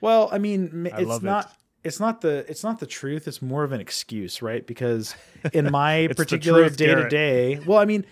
well 0.01 0.29
i 0.31 0.37
mean 0.37 0.69
m- 0.87 0.93
I 0.93 0.99
it's 1.01 1.07
love 1.09 1.23
it. 1.23 1.25
not 1.25 1.53
it's 1.83 1.99
not 1.99 2.21
the 2.21 2.45
it's 2.49 2.63
not 2.63 2.79
the 2.79 2.85
truth 2.87 3.27
it's 3.27 3.41
more 3.41 3.63
of 3.63 3.71
an 3.71 3.81
excuse 3.81 4.41
right 4.41 4.65
because 4.65 5.13
in 5.53 5.69
my 5.71 6.07
particular 6.15 6.69
day 6.69 6.95
to 6.95 7.07
day, 7.09 7.59
well 7.65 7.77
i 7.77 7.85
mean 7.85 8.05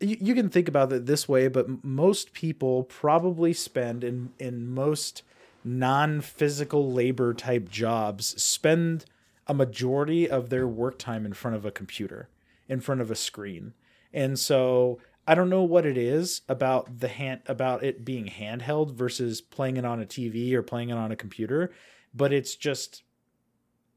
you, 0.00 0.16
you 0.20 0.34
can 0.34 0.48
think 0.50 0.68
about 0.68 0.92
it 0.92 1.06
this 1.06 1.28
way 1.28 1.48
but 1.48 1.84
most 1.84 2.32
people 2.32 2.84
probably 2.84 3.52
spend 3.52 4.02
in 4.02 4.30
in 4.38 4.66
most 4.66 5.22
non-physical 5.64 6.92
labor 6.92 7.32
type 7.34 7.68
jobs 7.68 8.40
spend 8.42 9.04
a 9.46 9.54
majority 9.54 10.28
of 10.28 10.48
their 10.50 10.66
work 10.66 10.98
time 10.98 11.24
in 11.26 11.32
front 11.32 11.56
of 11.56 11.64
a 11.66 11.70
computer 11.70 12.28
in 12.68 12.80
front 12.80 13.00
of 13.00 13.10
a 13.10 13.14
screen 13.14 13.74
and 14.12 14.38
so 14.38 14.98
i 15.26 15.34
don't 15.34 15.48
know 15.50 15.62
what 15.62 15.86
it 15.86 15.96
is 15.96 16.42
about 16.48 17.00
the 17.00 17.08
hand 17.08 17.40
about 17.46 17.82
it 17.82 18.04
being 18.04 18.26
handheld 18.26 18.92
versus 18.94 19.40
playing 19.40 19.76
it 19.76 19.84
on 19.84 20.00
a 20.02 20.06
tv 20.06 20.52
or 20.52 20.62
playing 20.62 20.90
it 20.90 20.96
on 20.96 21.10
a 21.12 21.16
computer 21.16 21.70
but 22.14 22.32
it's 22.32 22.54
just 22.54 23.02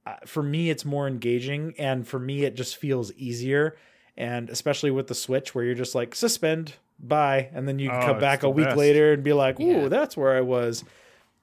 uh, 0.06 0.16
for 0.26 0.42
me 0.44 0.70
it's 0.70 0.86
more 0.86 1.08
engaging 1.08 1.74
and 1.78 2.08
for 2.08 2.20
me 2.20 2.44
it 2.46 2.56
just 2.56 2.78
feels 2.78 3.12
easier 3.14 3.76
and 4.16 4.50
especially 4.50 4.90
with 4.92 5.08
the 5.08 5.16
switch 5.16 5.54
where 5.54 5.64
you're 5.66 5.76
just 5.76 5.96
like 5.96 6.16
suspend 6.16 6.74
bye 7.00 7.50
and 7.54 7.68
then 7.68 7.78
you 7.78 7.90
can 7.90 8.02
Oh, 8.02 8.06
come 8.08 8.20
back 8.20 8.44
a 8.44 8.50
week 8.50 8.66
best. 8.68 8.78
later 8.78 9.14
and 9.14 9.24
be 9.24 9.34
like 9.34 9.60
ooh 9.60 9.82
Yeah. 9.84 9.88
that's 9.90 10.16
where 10.18 10.36
i 10.36 10.42
was 10.42 10.84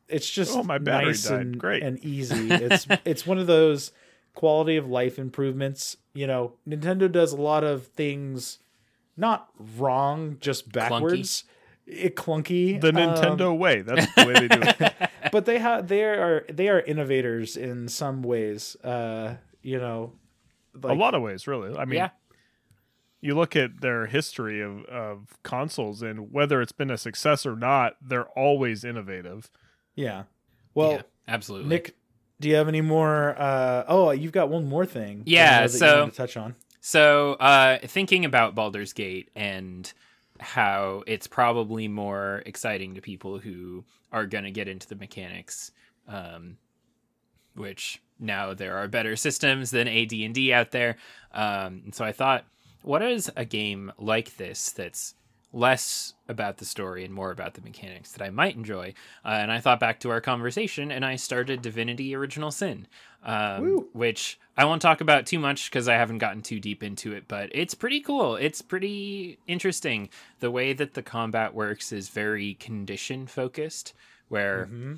it's 0.09 0.28
just 0.28 0.55
Oh, 0.57 0.62
my 0.62 0.78
battery 0.78 1.07
nice 1.12 1.28
died. 1.28 1.41
and, 1.41 1.59
Great. 1.59 1.82
and 1.82 1.99
easy 2.05 2.51
it's 2.51 2.87
it's 3.05 3.26
one 3.26 3.39
of 3.39 3.47
those 3.47 3.93
quality 4.35 4.76
of 4.76 4.89
life 4.89 5.18
improvements 5.18 5.97
you 6.12 6.26
know 6.26 6.55
nintendo 6.68 7.11
does 7.11 7.32
a 7.32 7.37
lot 7.41 7.62
of 7.62 7.87
things 7.89 8.59
not 9.17 9.49
wrong 9.77 10.37
just 10.41 10.71
backwards 10.73 11.45
it 11.87 12.17
clunky 12.17 12.81
The 12.81 12.89
um, 12.89 12.95
Nintendo 12.95 13.57
way. 13.57 13.83
That's 13.83 14.12
the 14.15 14.25
way 14.27 14.33
they 14.35 14.49
do 14.49 14.61
it. 14.62 15.11
but 15.33 15.45
they 15.45 15.59
have 15.59 15.87
they 15.89 16.03
are 16.05 16.45
they 16.51 16.69
are 16.69 16.81
innovators 16.81 17.57
in 17.57 17.89
some 17.89 18.23
ways 18.23 18.75
uh 18.83 19.37
you 19.62 19.79
know 19.79 20.12
a 20.83 20.95
lot 20.95 21.15
of 21.15 21.23
ways, 21.23 21.47
really. 21.47 21.77
I 21.79 21.85
mean, 21.85 21.97
yeah 21.99 22.09
you 23.21 23.35
look 23.35 23.57
at 23.57 23.81
their 23.81 24.05
history 24.07 24.61
of, 24.61 24.85
of 24.85 25.29
consoles 25.43 26.03
and 26.03 26.31
whether 26.31 26.61
it's 26.61 26.73
been 26.73 26.91
a 26.91 26.99
success 26.99 27.47
or 27.47 27.57
not, 27.57 27.95
they're 28.03 28.29
always 28.39 28.85
innovative. 28.85 29.51
yeah 29.95 30.25
well 30.75 30.93
yeah, 30.93 31.03
absolutely 31.29 31.69
nick 31.69 31.97
do 32.41 32.49
you 32.49 32.55
have 32.57 32.69
any 32.69 32.81
more 32.83 33.35
uh 33.39 33.85
oh 33.89 34.11
you've 34.11 34.33
got 34.33 34.49
one 34.51 34.67
more 34.69 34.85
thing 34.85 35.23
Yeah, 35.25 35.61
that 35.67 35.73
you 35.73 35.79
so- 35.79 35.99
wanted 36.01 36.11
to 36.11 36.17
touch 36.17 36.37
on 36.37 36.55
So, 36.87 37.32
uh, 37.41 37.78
thinking 37.78 38.26
about 38.26 38.55
Baldur's 38.55 38.93
Gate 38.93 39.30
and 39.35 39.91
how 40.39 41.03
it's 41.07 41.26
probably 41.26 41.89
more 41.89 42.43
exciting 42.45 42.95
to 42.95 43.01
people 43.01 43.39
who 43.39 43.87
are 44.12 44.26
going 44.26 44.45
to 44.45 44.51
get 44.51 44.68
into 44.68 44.87
the 44.87 44.95
mechanics, 44.95 45.72
um, 46.09 46.59
which 47.55 48.03
now 48.20 48.53
there 48.53 48.76
are 48.76 48.87
better 48.87 49.16
systems 49.16 49.70
than 49.70 49.89
AD&D 49.89 50.53
out 50.53 50.72
there. 50.72 50.99
Um, 51.32 51.85
so 51.91 52.05
I 52.05 52.12
thought, 52.12 52.45
what 52.82 53.01
is 53.01 53.32
a 53.35 53.47
game 53.47 53.91
like 53.97 54.37
this 54.37 54.70
that's 54.72 55.14
less 55.55 56.15
about 56.29 56.57
the 56.59 56.65
story 56.65 57.05
and 57.05 57.15
more 57.15 57.31
about 57.31 57.55
the 57.55 57.61
mechanics 57.63 58.13
that 58.13 58.23
I 58.23 58.31
might 58.31 58.57
enjoy. 58.57 58.93
Uh, 59.25 59.29
and 59.29 59.53
I 59.53 59.61
thought 59.61 59.79
back 59.81 60.01
to 60.01 60.11
our 60.11 60.21
conversation 60.21 60.91
and 60.91 61.05
I 61.05 61.17
started 61.17 61.63
Divinity 61.63 62.15
Original 62.15 62.51
Sin, 62.51 62.87
um, 63.25 63.87
which 63.93 64.39
I 64.57 64.65
won't 64.65 64.83
talk 64.83 65.01
about 65.01 65.27
too 65.27 65.39
much 65.39 65.71
because 65.71 65.89
I 65.89 65.95
haven't 65.95 66.19
gotten 66.19 66.43
too 66.43 66.59
deep 66.59 66.83
into 66.83 67.13
it, 67.13 67.29
but 67.29 67.51
it's 67.53 67.75
pretty 67.75 68.01
cool. 68.01 68.37
It's 68.37 68.63
pretty 68.63 69.39
interesting. 69.47 70.09
The 70.41 70.51
way 70.51 70.73
that 70.73 70.95
the 70.95 71.03
combat 71.03 71.55
works 71.55 71.93
is 71.93 72.09
very 72.09 72.55
condition 72.55 73.27
focused, 73.27 73.95
where 74.29 74.67
Mm-hmm. 74.67 74.95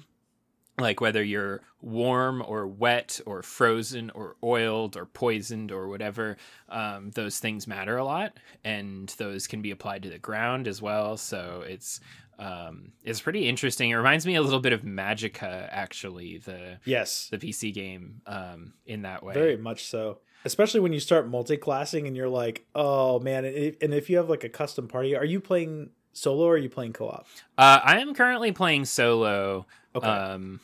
Like 0.79 1.01
whether 1.01 1.23
you're 1.23 1.63
warm 1.81 2.43
or 2.47 2.67
wet 2.67 3.21
or 3.25 3.43
frozen 3.43 4.11
or 4.11 4.37
oiled 4.45 4.97
or 4.97 5.07
poisoned 5.07 5.73
or 5.73 5.89
whatever 5.89 6.37
um, 6.69 7.11
those 7.13 7.39
things 7.39 7.67
matter 7.67 7.97
a 7.97 8.05
lot 8.05 8.37
and 8.65 9.09
those 9.17 9.47
can 9.47 9.63
be 9.63 9.71
applied 9.71 10.03
to 10.03 10.11
the 10.11 10.19
ground 10.19 10.69
as 10.69 10.83
well. 10.83 11.17
So 11.17 11.65
it's 11.67 12.01
um, 12.39 12.93
it's 13.03 13.21
pretty 13.21 13.49
interesting. 13.49 13.91
It 13.91 13.95
reminds 13.95 14.27
me 14.27 14.35
a 14.35 14.43
little 14.43 14.61
bit 14.61 14.75
of 14.75 14.83
Magicka 14.83 15.69
actually 15.71 16.39
the 16.39 16.79
Yes, 16.85 17.29
the 17.31 17.39
pc 17.39 17.73
game 17.73 18.21
um, 18.27 18.75
in 18.85 19.03
that 19.03 19.23
way. 19.23 19.33
Very 19.33 19.57
much 19.57 19.87
so. 19.87 20.19
Especially 20.45 20.81
when 20.81 20.93
you 20.93 21.01
start 21.01 21.27
multi-classing 21.27 22.07
and 22.07 22.17
you're 22.17 22.29
like, 22.29 22.67
oh 22.75 23.19
man, 23.19 23.45
and 23.45 23.57
if, 23.57 23.77
and 23.81 23.95
if 23.95 24.11
you 24.11 24.19
have 24.19 24.29
like 24.29 24.45
a 24.45 24.49
custom 24.49 24.87
party, 24.87 25.17
are 25.17 25.25
you 25.25 25.41
playing 25.41 25.91
solo 26.17 26.45
or 26.45 26.55
are 26.55 26.59
you 26.59 26.69
playing 26.71 26.93
co-op? 26.93 27.27
uh, 27.59 27.81
i 27.85 27.99
am 28.01 28.15
currently 28.15 28.53
playing 28.53 28.85
solo 28.85 29.67
Okay. 29.95 30.07
Um, 30.07 30.61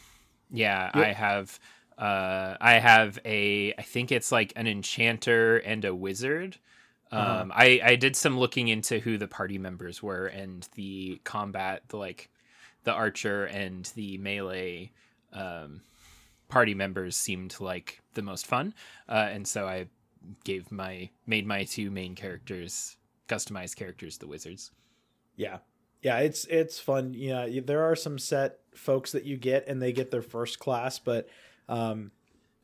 yeah, 0.51 0.91
Yep. 0.95 1.07
I 1.07 1.13
have. 1.15 1.61
Uh, 1.97 2.57
I 2.61 2.75
have 2.75 3.19
a. 3.25 3.73
I 3.79 3.83
think 3.83 4.13
it's 4.13 4.31
like 4.31 4.53
an 4.57 4.67
enchanter 4.67 5.57
and 5.57 5.83
a 5.87 5.95
wizard. 5.95 6.59
Um, 7.11 7.21
Uh-huh. 7.21 7.47
I 7.55 7.81
I 7.83 7.97
did 7.97 8.15
some 8.15 8.39
looking 8.39 8.69
into 8.69 8.99
who 8.99 9.17
the 9.17 9.27
party 9.29 9.57
members 9.57 10.03
were 10.03 10.27
and 10.27 10.69
the 10.75 11.19
combat, 11.25 11.85
the 11.89 11.97
like, 11.97 12.29
the 12.85 12.93
archer 12.93 13.47
and 13.47 13.91
the 13.95 14.19
melee. 14.19 14.93
Um, 15.33 15.81
party 16.49 16.75
members 16.75 17.17
seemed 17.17 17.57
like 17.59 18.03
the 18.13 18.21
most 18.23 18.47
fun, 18.47 18.75
uh, 19.09 19.29
and 19.33 19.49
so 19.49 19.67
I 19.67 19.87
gave 20.45 20.71
my 20.71 21.09
made 21.27 21.47
my 21.47 21.65
two 21.65 21.91
main 21.91 22.15
characters 22.15 22.99
customized 23.29 23.77
characters 23.77 24.19
the 24.19 24.27
wizards. 24.27 24.71
Yeah. 25.37 25.59
Yeah, 26.03 26.19
it's 26.19 26.45
it's 26.47 26.79
fun. 26.81 27.15
Yeah, 27.15 27.45
you- 27.47 27.61
there 27.61 27.83
are 27.85 27.95
some 27.97 28.19
set 28.19 28.59
folks 28.75 29.13
that 29.13 29.25
you 29.25 29.37
get 29.37 29.67
and 29.69 29.81
they 29.81 29.93
get 29.93 30.11
their 30.11 30.23
first 30.23 30.59
class, 30.59 30.99
but 30.99 31.29
um 31.69 32.11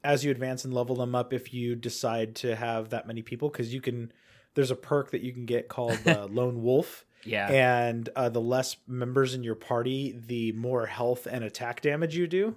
as 0.04 0.24
you 0.24 0.30
advance 0.30 0.64
and 0.64 0.72
level 0.72 0.96
them 0.96 1.14
up 1.14 1.32
if 1.32 1.52
you 1.52 1.74
decide 1.74 2.34
to 2.36 2.54
have 2.56 2.90
that 2.90 3.06
many 3.06 3.20
people 3.22 3.50
cuz 3.50 3.72
you 3.74 3.80
can 3.80 4.12
there's 4.54 4.70
a 4.70 4.76
perk 4.76 5.10
that 5.10 5.22
you 5.22 5.32
can 5.32 5.44
get 5.44 5.68
called 5.68 5.98
uh, 6.06 6.26
lone 6.30 6.62
wolf 6.62 7.04
Yeah, 7.24 7.48
and 7.50 8.08
uh, 8.16 8.28
the 8.28 8.40
less 8.40 8.76
members 8.86 9.34
in 9.34 9.42
your 9.44 9.54
party 9.54 10.16
the 10.26 10.52
more 10.52 10.86
health 10.86 11.26
and 11.30 11.44
attack 11.44 11.80
damage 11.80 12.16
you 12.16 12.26
do 12.26 12.56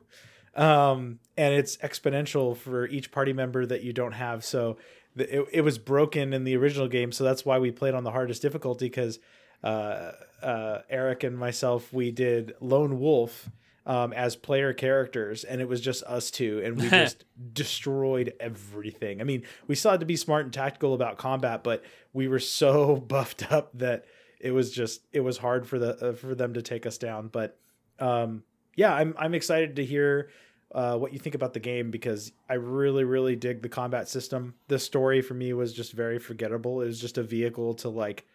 um 0.56 1.20
and 1.38 1.54
it's 1.54 1.78
exponential 1.78 2.56
for 2.58 2.86
each 2.88 3.12
party 3.12 3.34
member 3.34 3.66
that 3.66 3.84
you 3.84 3.94
don't 3.94 4.12
have 4.14 4.44
so 4.44 4.78
the, 5.16 5.42
it, 5.42 5.48
it 5.52 5.62
was 5.62 5.78
broken 5.78 6.34
in 6.34 6.44
the 6.44 6.56
original 6.58 6.88
game 6.88 7.12
so 7.12 7.24
that's 7.24 7.46
why 7.46 7.58
we 7.60 7.72
played 7.72 7.94
on 7.94 8.04
the 8.04 8.12
hardest 8.12 8.42
difficulty 8.42 8.86
because 8.86 9.20
uh, 9.64 10.12
uh, 10.42 10.80
eric 10.90 11.24
and 11.24 11.38
myself 11.38 11.92
we 11.94 12.12
did 12.12 12.54
lone 12.60 13.00
wolf 13.00 13.50
um, 13.84 14.14
as 14.14 14.36
player 14.36 14.74
characters 14.74 15.44
and 15.44 15.60
it 15.60 15.68
was 15.68 15.82
just 15.82 16.04
us 16.04 16.30
two 16.30 16.62
and 16.64 16.78
we 16.78 16.90
just 16.90 17.26
destroyed 17.54 18.34
everything 18.40 19.22
i 19.22 19.24
mean 19.24 19.44
we 19.68 19.76
still 19.76 19.92
had 19.92 20.00
to 20.00 20.06
be 20.06 20.16
smart 20.16 20.46
and 20.46 20.54
tactical 20.54 20.94
about 20.94 21.18
combat 21.18 21.64
but 21.64 21.84
we 22.14 22.28
were 22.28 22.40
so 22.40 22.96
buffed 23.08 23.52
up 23.52 23.70
that 23.74 24.06
it 24.40 24.52
was 24.52 24.72
just 24.72 25.02
it 25.12 25.22
was 25.22 25.38
hard 25.38 25.68
for 25.68 25.80
the 25.80 26.10
uh, 26.10 26.14
for 26.14 26.36
them 26.36 26.54
to 26.54 26.62
take 26.62 26.86
us 26.86 26.98
down 26.98 27.28
but 27.28 27.58
um 28.00 28.44
yeah 28.76 28.94
i'm 28.94 29.16
i'm 29.18 29.34
excited 29.34 29.76
to 29.76 29.86
hear 29.86 30.30
uh, 30.74 30.98
what 30.98 31.14
you 31.14 31.20
think 31.20 31.36
about 31.36 31.54
the 31.54 31.60
game 31.60 31.92
because 31.92 32.32
I 32.50 32.54
really, 32.54 33.04
really 33.04 33.36
dig 33.36 33.62
the 33.62 33.70
combat 33.70 34.08
system. 34.08 34.56
The 34.68 34.80
story 34.80 35.22
for 35.22 35.34
me 35.34 35.54
was 35.54 35.74
just 35.74 35.92
very 35.92 36.20
forgettable. 36.20 36.82
It 36.82 36.86
was 36.86 37.02
just 37.02 37.18
a 37.18 37.24
vehicle 37.24 37.74
to 37.76 37.90
like, 37.90 38.26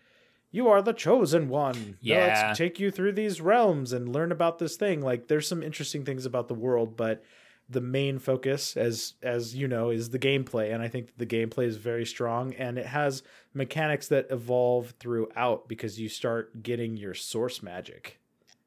you 0.57 0.69
are 0.69 0.83
the 0.83 0.93
chosen 0.93 1.49
one. 1.49 1.75
Now 1.77 1.95
Yeah. 2.01 2.27
Let's 2.47 2.59
take 2.59 2.81
you 2.81 2.91
through 2.91 3.13
these 3.13 3.41
realms 3.41 3.93
and 3.93 4.13
learn 4.13 4.33
about 4.33 4.59
this 4.59 4.77
thing. 4.77 5.03
Like, 5.03 5.29
there's 5.29 5.47
some 5.47 5.63
interesting 5.63 6.05
things 6.05 6.27
about 6.27 6.49
the 6.49 6.55
world, 6.55 6.97
but 6.97 7.23
the 7.69 7.81
main 7.81 8.19
focus, 8.19 8.77
as 8.77 9.15
as 9.23 9.55
you 9.55 9.69
know, 9.69 9.91
is 9.91 10.11
the 10.11 10.19
gameplay, 10.19 10.73
and 10.73 10.83
I 10.83 10.89
think 10.89 11.17
the 11.17 11.27
gameplay 11.27 11.67
is 11.67 11.77
very 11.77 12.07
strong, 12.07 12.55
and 12.55 12.79
it 12.79 12.87
has 12.87 13.23
mechanics 13.55 14.09
that 14.09 14.29
evolve 14.31 14.95
throughout 14.99 15.69
because 15.69 16.01
you 16.01 16.09
start 16.09 16.63
getting 16.63 16.97
your 16.97 17.15
source 17.15 17.63
magic 17.63 18.21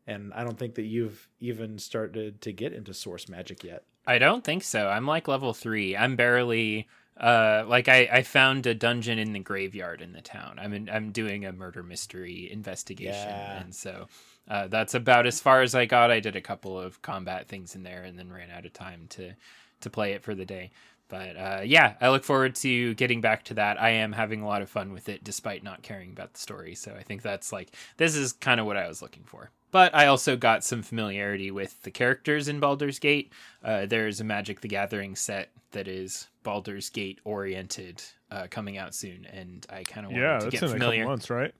and 0.10 0.34
I 0.34 0.44
don't 0.44 0.58
think 0.58 0.74
that 0.76 0.86
you've 0.86 1.30
even 1.40 1.78
started 1.78 2.42
to 2.42 2.52
get 2.52 2.74
into 2.74 2.96
source 2.96 3.30
magic 3.30 3.64
yet. 3.64 3.84
I 4.08 4.18
don't 4.18 4.44
think 4.44 4.64
so. 4.64 4.88
I'm 4.88 5.06
like 5.06 5.28
level 5.28 5.54
three. 5.54 5.96
I'm 5.96 6.16
barely 6.16 6.88
uh 7.20 7.64
like 7.68 7.88
I 7.88 8.08
I 8.12 8.24
found 8.24 8.66
a 8.66 8.74
dungeon 8.74 9.20
in 9.20 9.34
the 9.34 9.40
graveyard 9.40 10.02
in 10.02 10.14
the 10.14 10.22
town. 10.22 10.58
I'm 10.62 10.74
in, 10.74 10.90
I'm 10.90 11.12
doing 11.12 11.46
a 11.46 11.52
murder 11.52 11.84
mystery 11.84 12.50
investigation, 12.52 13.30
Yeah. 13.30 13.60
and 13.62 13.76
so 13.76 14.08
uh, 14.50 14.68
that's 14.68 14.96
about 14.96 15.28
as 15.28 15.40
far 15.40 15.62
as 15.62 15.76
I 15.76 15.86
got. 15.86 16.10
I 16.12 16.20
did 16.20 16.36
a 16.36 16.42
couple 16.42 16.80
of 16.80 17.02
combat 17.04 17.48
things 17.48 17.76
in 17.76 17.84
there, 17.84 18.04
and 18.04 18.18
then 18.18 18.32
ran 18.32 18.50
out 18.50 18.66
of 18.66 18.74
time 18.74 19.06
to 19.10 19.34
to 19.82 19.90
play 19.90 20.14
it 20.14 20.24
for 20.24 20.34
the 20.34 20.46
day. 20.46 20.72
But 21.08 21.38
uh, 21.38 21.62
yeah, 21.66 21.96
I 22.02 22.10
look 22.10 22.24
forward 22.24 22.56
to 22.56 22.94
getting 22.96 23.20
back 23.22 23.44
to 23.46 23.56
that. 23.56 23.82
I 23.82 23.90
am 23.90 24.12
having 24.12 24.42
a 24.42 24.48
lot 24.48 24.62
of 24.62 24.70
fun 24.70 24.94
with 24.94 25.10
it, 25.10 25.24
despite 25.24 25.64
not 25.64 25.82
caring 25.82 26.12
about 26.12 26.34
the 26.34 26.40
story. 26.40 26.76
So 26.76 26.94
I 26.98 27.04
think 27.04 27.22
that's 27.24 27.52
like 27.52 27.72
this 27.98 28.16
is 28.16 28.32
kind 28.34 28.60
of 28.60 28.66
what 28.66 28.78
I 28.78 28.88
was 28.88 29.02
looking 29.02 29.24
for. 29.24 29.50
But 29.72 29.94
I 29.94 30.08
also 30.08 30.36
got 30.36 30.64
some 30.64 30.82
familiarity 30.82 31.52
with 31.52 31.82
the 31.84 31.92
characters 31.92 32.48
in 32.48 32.60
Baldur's 32.60 32.98
Gate. 32.98 33.32
Uh, 33.64 33.86
there's 33.86 34.20
a 34.20 34.24
Magic 34.24 34.62
the 34.62 34.68
Gathering 34.68 35.16
set 35.16 35.50
that 35.72 35.88
is 35.88 36.28
Baldur's 36.50 36.90
Gate 36.90 37.20
oriented 37.26 38.02
uh, 38.32 38.48
coming 38.50 38.80
out 38.80 38.96
soon, 38.96 39.28
and 39.32 39.68
I 39.70 39.84
kind 39.84 40.08
of 40.08 40.12
wanted 40.12 40.24
Yeah, 40.24 40.38
to 40.40 40.46
that's 40.46 40.52
get 40.52 40.64
in 40.64 40.70
a 40.70 40.72
familiar. 40.72 41.02
couple 41.04 41.12
months, 41.12 41.30
right? 41.30 41.54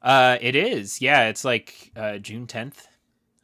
Uh, 0.00 0.38
it 0.40 0.56
is, 0.56 1.02
yeah. 1.02 1.28
It's 1.28 1.44
like 1.44 1.92
uh, 1.94 2.16
June 2.16 2.46
10th. 2.46 2.86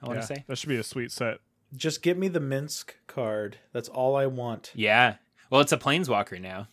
I 0.01 0.07
want 0.07 0.17
yeah, 0.17 0.21
to 0.23 0.27
say, 0.27 0.45
that 0.47 0.57
should 0.57 0.71
be 0.71 0.77
a 0.77 0.83
sweet 0.83 1.13
set. 1.13 1.41
Just 1.75 2.01
give 2.01 2.17
me 2.17 2.29
the 2.29 2.41
Minsk 2.41 2.97
card. 3.07 3.59
That's 3.73 3.91
all 3.91 4.17
I 4.17 4.25
want. 4.25 4.73
yeah. 4.75 5.17
Well, 5.51 5.61
it's 5.61 5.73
a 5.73 5.77
Planeswalker 5.77 6.41
now. 6.41 6.69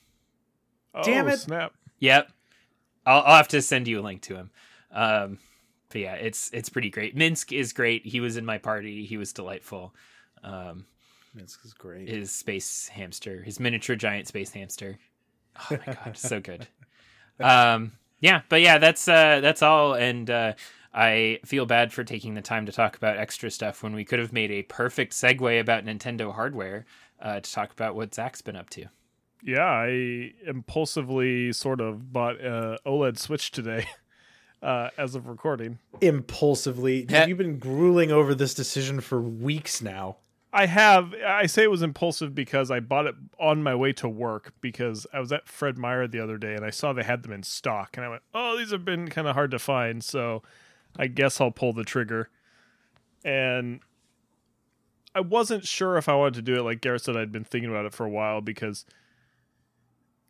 Damn 1.03 1.27
oh, 1.27 1.31
it. 1.31 1.37
Snap! 1.39 1.73
Yep. 1.99 2.31
I'll, 3.05 3.23
I'll 3.23 3.35
have 3.35 3.49
to 3.49 3.61
send 3.61 3.89
you 3.89 3.99
a 3.99 4.03
link 4.03 4.21
to 4.21 4.35
him. 4.35 4.51
Um, 4.89 5.37
but 5.89 5.99
yeah, 5.99 6.13
it's 6.13 6.49
it's 6.53 6.69
pretty 6.69 6.89
great. 6.89 7.13
Minsk 7.17 7.51
is 7.51 7.73
great. 7.73 8.05
He 8.05 8.21
was 8.21 8.37
in 8.37 8.45
my 8.45 8.57
party. 8.57 9.05
He 9.05 9.17
was 9.17 9.33
delightful. 9.33 9.93
Um, 10.43 10.85
Minsk 11.33 11.65
is 11.65 11.73
great. 11.73 12.07
his 12.09 12.31
space 12.31 12.87
hamster, 12.87 13.41
his 13.41 13.59
miniature 13.59 13.95
giant 13.95 14.27
space 14.27 14.51
hamster. 14.51 14.97
Oh 15.71 15.77
my 15.85 15.93
god, 15.93 16.17
so 16.17 16.39
good. 16.39 16.67
Um, 17.39 17.93
yeah, 18.19 18.41
but 18.47 18.61
yeah, 18.61 18.77
that's 18.77 19.07
uh, 19.07 19.39
that's 19.41 19.63
all. 19.63 19.95
And 19.95 20.29
uh, 20.29 20.53
I 20.93 21.39
feel 21.45 21.65
bad 21.65 21.91
for 21.91 22.03
taking 22.03 22.35
the 22.35 22.41
time 22.41 22.67
to 22.67 22.71
talk 22.71 22.95
about 22.95 23.17
extra 23.17 23.49
stuff 23.49 23.81
when 23.81 23.95
we 23.95 24.05
could 24.05 24.19
have 24.19 24.31
made 24.31 24.51
a 24.51 24.61
perfect 24.63 25.13
segue 25.13 25.59
about 25.59 25.83
Nintendo 25.83 26.31
hardware 26.33 26.85
uh, 27.19 27.39
to 27.39 27.51
talk 27.51 27.71
about 27.71 27.95
what 27.95 28.13
Zach's 28.13 28.41
been 28.41 28.55
up 28.55 28.69
to. 28.69 28.85
Yeah, 29.41 29.65
I 29.65 30.31
impulsively 30.45 31.51
sort 31.53 31.81
of 31.81 32.13
bought 32.13 32.39
a 32.39 32.77
OLED 32.85 33.17
Switch 33.17 33.49
today, 33.51 33.87
uh, 34.61 34.89
as 34.97 35.15
of 35.15 35.27
recording. 35.27 35.79
Impulsively. 35.99 37.07
Yeah. 37.09 37.25
You've 37.25 37.39
been 37.39 37.57
grueling 37.57 38.11
over 38.11 38.35
this 38.35 38.53
decision 38.53 39.01
for 39.01 39.19
weeks 39.19 39.81
now. 39.81 40.17
I 40.55 40.67
have. 40.67 41.15
I 41.25 41.47
say 41.47 41.63
it 41.63 41.71
was 41.71 41.81
impulsive 41.81 42.35
because 42.35 42.69
I 42.69 42.79
bought 42.79 43.07
it 43.07 43.15
on 43.39 43.63
my 43.63 43.73
way 43.73 43.91
to 43.93 44.07
work 44.07 44.53
because 44.61 45.07
I 45.11 45.19
was 45.19 45.31
at 45.31 45.47
Fred 45.47 45.79
Meyer 45.79 46.07
the 46.07 46.19
other 46.19 46.37
day 46.37 46.53
and 46.53 46.63
I 46.63 46.69
saw 46.69 46.93
they 46.93 47.01
had 47.03 47.23
them 47.23 47.31
in 47.31 47.41
stock 47.41 47.97
and 47.97 48.05
I 48.05 48.09
went, 48.09 48.21
"Oh, 48.35 48.55
these 48.55 48.71
have 48.71 48.85
been 48.85 49.09
kind 49.09 49.27
of 49.27 49.33
hard 49.33 49.49
to 49.51 49.59
find, 49.59 50.03
so 50.03 50.43
I 50.95 51.07
guess 51.07 51.41
I'll 51.41 51.49
pull 51.49 51.73
the 51.73 51.83
trigger." 51.83 52.29
And 53.25 53.79
I 55.15 55.21
wasn't 55.21 55.65
sure 55.65 55.97
if 55.97 56.07
I 56.07 56.13
wanted 56.13 56.35
to 56.35 56.41
do 56.43 56.55
it. 56.55 56.61
Like 56.61 56.81
Garrett 56.81 57.01
said, 57.01 57.17
I'd 57.17 57.31
been 57.31 57.43
thinking 57.43 57.71
about 57.71 57.85
it 57.85 57.93
for 57.93 58.05
a 58.05 58.09
while 58.09 58.39
because 58.39 58.85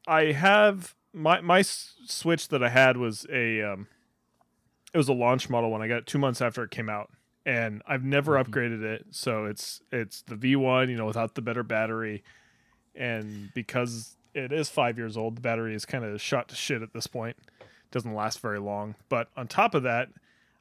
I 0.08 0.32
have 0.32 0.96
my 1.12 1.42
my 1.42 1.64
Switch 1.64 2.48
that 2.48 2.64
I 2.64 2.70
had 2.70 2.96
was 2.96 3.26
a 3.30 3.62
um, 3.62 3.88
it 4.94 4.98
was 4.98 5.10
a 5.10 5.14
launch 5.14 5.50
model 5.50 5.70
when 5.70 5.82
I 5.82 5.90
got 5.90 5.98
it 5.98 6.08
two 6.08 6.18
months 6.18 6.42
after 6.42 6.64
it 6.64 6.72
came 6.72 6.88
out 6.88 7.10
and 7.46 7.82
I've 7.88 8.04
never 8.04 8.34
Mhm. 8.34 8.46
upgraded 8.46 8.84
it. 8.84 9.06
So 9.12 9.46
it's 9.46 9.82
it's 9.92 10.22
the 10.24 10.36
V1, 10.36 10.90
you 10.90 10.96
know, 10.96 11.06
without 11.06 11.36
the 11.36 11.42
better 11.42 11.64
battery, 11.64 12.24
and 12.96 13.54
because 13.54 14.16
it 14.34 14.52
is 14.52 14.70
five 14.70 14.98
years 14.98 15.16
old, 15.18 15.36
the 15.38 15.42
battery 15.42 15.76
is 15.76 15.86
kind 15.86 16.04
of 16.04 16.22
shot 16.22 16.48
to 16.50 16.56
shit 16.56 16.82
at 16.82 16.94
this 16.94 17.08
point. 17.08 17.38
It 17.60 17.92
doesn't 17.92 18.14
last 18.16 18.40
very 18.40 18.60
long. 18.60 18.96
But 19.10 19.30
on 19.38 19.48
top 19.48 19.76
of 19.76 19.84
that, 19.84 20.10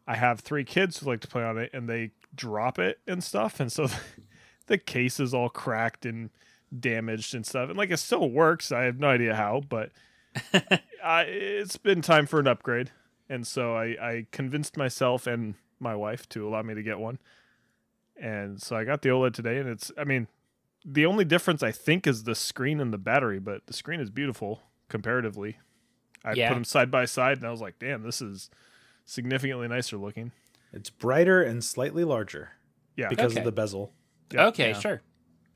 I 0.07 0.17
have 0.17 0.41
three 0.41 0.65
kids 0.65 0.99
who 0.99 1.07
like 1.07 1.21
to 1.21 1.29
play 1.29 1.43
on 1.43 1.57
it, 1.59 1.71
and 1.73 1.89
they 1.89 2.11
drop 2.35 2.79
it 2.79 2.99
and 3.07 3.23
stuff, 3.23 3.61
and 3.61 3.71
so 3.71 3.87
the 4.67 4.79
case 4.79 5.21
is 5.21 5.33
all 5.35 5.49
cracked 5.49 6.05
and 6.07 6.31
damaged 6.79 7.35
and 7.35 7.47
stuff. 7.47 7.69
And 7.69 7.79
like 7.79 7.91
it 7.91 7.99
still 7.99 8.29
works. 8.31 8.73
I 8.73 8.83
have 8.83 8.99
no 8.99 9.09
idea 9.09 9.35
how, 9.35 9.63
but 9.69 9.91
I, 11.05 11.23
it's 11.25 11.77
been 11.77 12.01
time 12.03 12.27
for 12.27 12.41
an 12.41 12.47
upgrade, 12.49 12.91
and 13.29 13.47
so 13.47 13.77
I, 13.77 13.85
I 14.01 14.27
convinced 14.33 14.77
myself 14.77 15.27
and 15.27 15.55
my 15.83 15.95
wife 15.95 16.29
to 16.31 16.47
allow 16.49 16.63
me 16.63 16.75
to 16.75 16.83
get 16.83 16.99
one. 16.99 17.19
And 18.17 18.61
so 18.63 18.77
I 18.77 18.85
got 18.85 19.03
the 19.03 19.09
OLED 19.09 19.35
today, 19.35 19.59
and 19.59 19.69
it's 19.69 19.91
I 19.99 20.05
mean, 20.05 20.29
the 20.85 21.07
only 21.07 21.25
difference 21.25 21.63
I 21.63 21.73
think 21.73 22.07
is 22.07 22.25
the 22.25 22.35
screen 22.35 22.81
and 22.81 22.93
the 22.93 22.99
battery, 22.99 23.39
but 23.39 23.67
the 23.67 23.73
screen 23.73 24.01
is 24.01 24.11
beautiful 24.11 24.63
comparatively. 24.89 25.59
I 26.25 26.35
Yeah. 26.35 26.49
put 26.49 26.55
them 26.55 26.65
side 26.65 26.91
by 26.91 27.05
side, 27.07 27.39
and 27.39 27.47
I 27.47 27.51
was 27.51 27.61
like, 27.61 27.79
damn, 27.79 28.03
this 28.03 28.23
is 28.23 28.49
significantly 29.05 29.67
nicer 29.69 29.97
looking. 29.97 30.33
It's 30.73 30.91
brighter 30.91 31.43
and 31.43 31.63
slightly 31.65 32.05
larger 32.05 32.51
Yeah, 32.97 33.09
because 33.09 33.33
Okay. 33.33 33.41
of 33.41 33.45
the 33.45 33.53
bezel. 33.53 33.93
Yeah. 34.33 34.47
okay, 34.49 34.69
Yeah. 34.71 34.79
sure. 34.81 35.03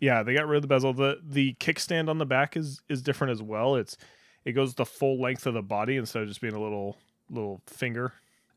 Yeah, 0.01 0.22
they 0.22 0.35
got 0.35 0.47
rid 0.47 0.57
of 0.57 0.62
the 0.62 0.68
bezel. 0.68 0.93
the 0.93 1.20
The 1.24 1.55
kickstand 1.55 2.09
on 2.09 2.18
the 2.18 2.27
back 2.27 2.57
is 2.57 2.83
is 2.89 3.03
different 3.03 3.31
as 3.33 3.43
well. 3.43 3.77
It's 3.77 3.97
it 4.45 4.53
goes 4.53 4.74
the 4.74 4.87
full 4.87 5.20
length 5.20 5.47
of 5.47 5.55
the 5.55 5.62
body 5.62 5.97
instead 5.97 6.22
of 6.22 6.29
just 6.29 6.41
being 6.41 6.55
a 6.55 6.61
little 6.61 6.99
little 7.31 7.62
finger. 7.66 8.12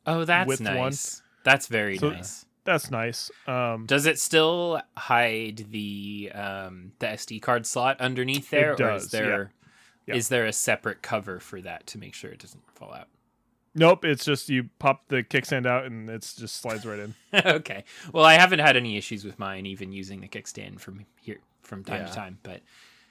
Oh, 0.06 0.24
that's 0.24 0.48
With 0.48 0.60
one. 0.60 0.92
That's 1.44 1.66
very 1.66 1.98
So- 1.98 2.10
nice. 2.10 2.46
That's 2.64 2.90
nice. 2.90 3.30
Um, 3.46 3.86
Does 3.86 4.04
it 4.04 4.18
still 4.20 4.82
hide 4.96 5.66
the 5.70 6.30
um, 6.34 6.92
the 6.98 7.06
SD 7.06 7.40
card 7.40 7.64
slot 7.66 7.98
underneath 8.00 8.50
there, 8.50 8.74
or 8.74 8.76
does, 8.76 9.04
is 9.04 9.10
there 9.10 9.50
is 10.06 10.30
Yeah. 10.30 10.36
there 10.36 10.46
a 10.46 10.52
separate 10.52 11.00
cover 11.02 11.40
for 11.40 11.60
that 11.62 11.86
to 11.88 11.98
make 11.98 12.14
sure 12.14 12.30
it 12.30 12.38
doesn't 12.38 12.62
fall 12.74 12.92
out? 12.92 13.08
nope, 13.74 14.04
it's 14.04 14.24
just 14.24 14.48
you 14.48 14.68
pop 14.78 15.06
the 15.08 15.22
kickstand 15.22 15.64
out 15.64 15.84
and 15.86 16.10
it 16.10 16.20
just 16.36 16.60
slides 16.60 16.84
right 16.84 16.98
in. 16.98 17.14
okay. 17.46 17.84
Well, 18.12 18.24
I 18.24 18.34
haven't 18.34 18.58
had 18.58 18.76
any 18.76 18.96
issues 18.98 19.24
with 19.24 19.38
mine, 19.38 19.64
even 19.64 19.90
using 19.92 20.20
the 20.20 20.28
kickstand 20.28 20.80
from 20.80 21.06
here 21.20 21.38
from 21.62 21.82
time 21.84 22.02
Yeah. 22.02 22.06
to 22.08 22.14
time. 22.14 22.38
But 22.42 22.60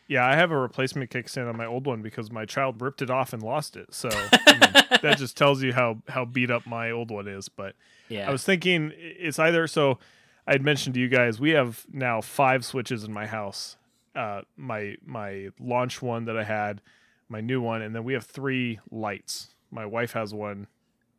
Yeah, 0.10 0.26
I 0.26 0.36
have 0.36 0.50
a 0.50 0.58
replacement 0.58 1.12
kickstand 1.12 1.48
on 1.48 1.56
my 1.56 1.68
old 1.68 1.86
one 1.86 2.02
because 2.02 2.32
my 2.32 2.44
child 2.44 2.82
ripped 2.82 3.04
it 3.04 3.12
off 3.12 3.32
and 3.32 3.44
lost 3.44 3.78
it. 3.78 3.94
So 3.94 4.10
I 4.48 4.54
mean, 4.54 5.00
that 5.04 5.18
just 5.20 5.38
tells 5.38 5.62
you 5.62 5.72
how 5.72 6.02
how 6.10 6.26
beat 6.26 6.50
up 6.50 6.66
my 6.66 6.90
old 6.90 7.12
one 7.12 7.28
is. 7.28 7.48
But 7.48 7.76
yeah, 8.10 8.28
I 8.28 8.32
was 8.32 8.44
thinking 8.44 8.92
it's 8.98 9.38
either 9.38 9.68
so 9.68 10.00
I 10.48 10.54
had 10.54 10.64
mentioned 10.64 10.96
to 10.96 11.00
you 11.00 11.10
guys 11.10 11.40
we 11.40 11.52
have 11.52 11.86
now 11.94 12.22
five 12.22 12.66
switches 12.66 13.04
in 13.04 13.14
my 13.14 13.28
house. 13.28 13.78
Uh, 14.16 14.42
my 14.58 14.96
my 15.06 15.50
launch 15.60 16.02
one 16.02 16.26
that 16.26 16.36
I 16.36 16.44
had, 16.44 16.82
my 17.30 17.40
new 17.40 17.62
one, 17.62 17.84
and 17.84 17.96
then 17.96 18.04
we 18.04 18.14
have 18.14 18.26
three 18.26 18.80
lights. 18.90 19.54
My 19.70 19.86
wife 19.86 20.14
has 20.14 20.34
one. 20.34 20.66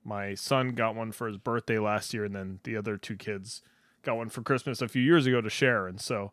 My 0.02 0.34
son 0.34 0.70
got 0.70 0.96
one 0.96 1.12
for 1.12 1.28
his 1.28 1.36
birthday 1.36 1.78
last 1.78 2.12
year, 2.12 2.24
and 2.24 2.34
then 2.34 2.58
the 2.64 2.76
other 2.76 2.96
two 2.96 3.16
kids 3.16 3.62
got 4.02 4.16
one 4.16 4.30
for 4.30 4.42
Christmas 4.42 4.82
a 4.82 4.88
few 4.88 5.02
years 5.02 5.26
ago 5.26 5.40
to 5.40 5.50
share. 5.50 5.86
And 5.86 6.00
so 6.00 6.32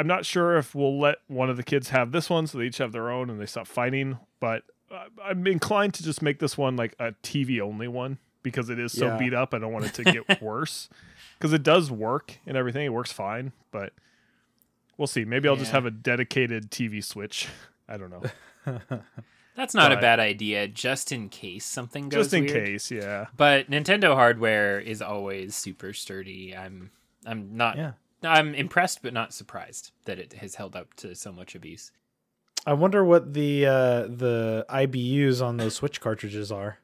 I'm 0.00 0.06
not 0.06 0.24
sure 0.24 0.56
if 0.56 0.74
we'll 0.74 0.98
let 0.98 1.16
one 1.28 1.50
of 1.50 1.56
the 1.56 1.62
kids 1.62 1.90
have 1.90 2.12
this 2.12 2.30
one, 2.30 2.46
so 2.46 2.58
they 2.58 2.64
each 2.64 2.78
have 2.78 2.92
their 2.92 3.10
own 3.10 3.28
and 3.30 3.40
they 3.40 3.46
stop 3.46 3.66
fighting. 3.66 4.18
But 4.40 4.62
I'm 5.22 5.46
inclined 5.46 5.94
to 5.94 6.02
just 6.02 6.22
make 6.22 6.38
this 6.38 6.56
one 6.58 6.76
like 6.76 6.94
a 6.98 7.12
TV 7.22 7.60
only 7.60 7.86
one 7.88 8.18
because 8.42 8.70
it 8.70 8.78
is 8.78 8.92
so 8.92 9.06
Yeah. 9.08 9.16
beat 9.18 9.34
up. 9.34 9.52
I 9.54 9.58
don't 9.58 9.72
want 9.72 9.84
it 9.84 9.94
to 9.94 10.04
get 10.04 10.40
worse 10.42 10.88
because 11.38 11.52
it 11.52 11.62
does 11.62 11.90
work 11.90 12.38
and 12.46 12.56
everything. 12.56 12.84
It 12.86 12.92
works 12.92 13.12
fine, 13.12 13.52
but 13.70 13.92
we'll 14.96 15.06
see. 15.06 15.24
Maybe 15.24 15.48
I'll 15.48 15.56
just 15.56 15.72
have 15.72 15.84
a 15.86 15.90
dedicated 15.90 16.70
TV 16.70 17.04
switch. 17.04 17.48
I 17.88 17.96
don't 17.96 18.10
know. 18.10 18.22
that's 19.54 19.74
not 19.74 19.92
a 19.92 19.96
bad 19.96 20.18
idea, 20.20 20.66
just 20.68 21.12
in 21.12 21.28
case 21.28 21.64
something 21.66 22.08
goes 22.08 22.26
just 22.26 22.34
in 22.34 22.44
weird. 22.46 22.64
case, 22.66 22.90
yeah. 22.90 23.26
But 23.36 23.70
Nintendo 23.70 24.14
hardware 24.14 24.80
is 24.80 25.02
always 25.02 25.54
super 25.54 25.92
sturdy. 25.92 26.56
I'm 26.56 26.90
I'm 27.26 27.56
not 27.56 27.76
Yeah. 27.76 27.92
I'm 28.22 28.54
impressed 28.54 29.02
but 29.02 29.12
not 29.12 29.32
surprised 29.32 29.92
that 30.04 30.18
it 30.18 30.34
has 30.34 30.56
held 30.56 30.76
up 30.76 30.94
to 30.96 31.14
so 31.14 31.32
much 31.32 31.54
abuse. 31.54 31.90
I 32.66 32.74
wonder 32.74 33.02
what 33.04 33.32
the 33.32 33.64
uh, 33.66 34.00
the 34.02 34.66
IBUs 34.68 35.42
on 35.44 35.56
those 35.56 35.74
Switch 35.74 36.00
cartridges 36.00 36.52
are. 36.52 36.78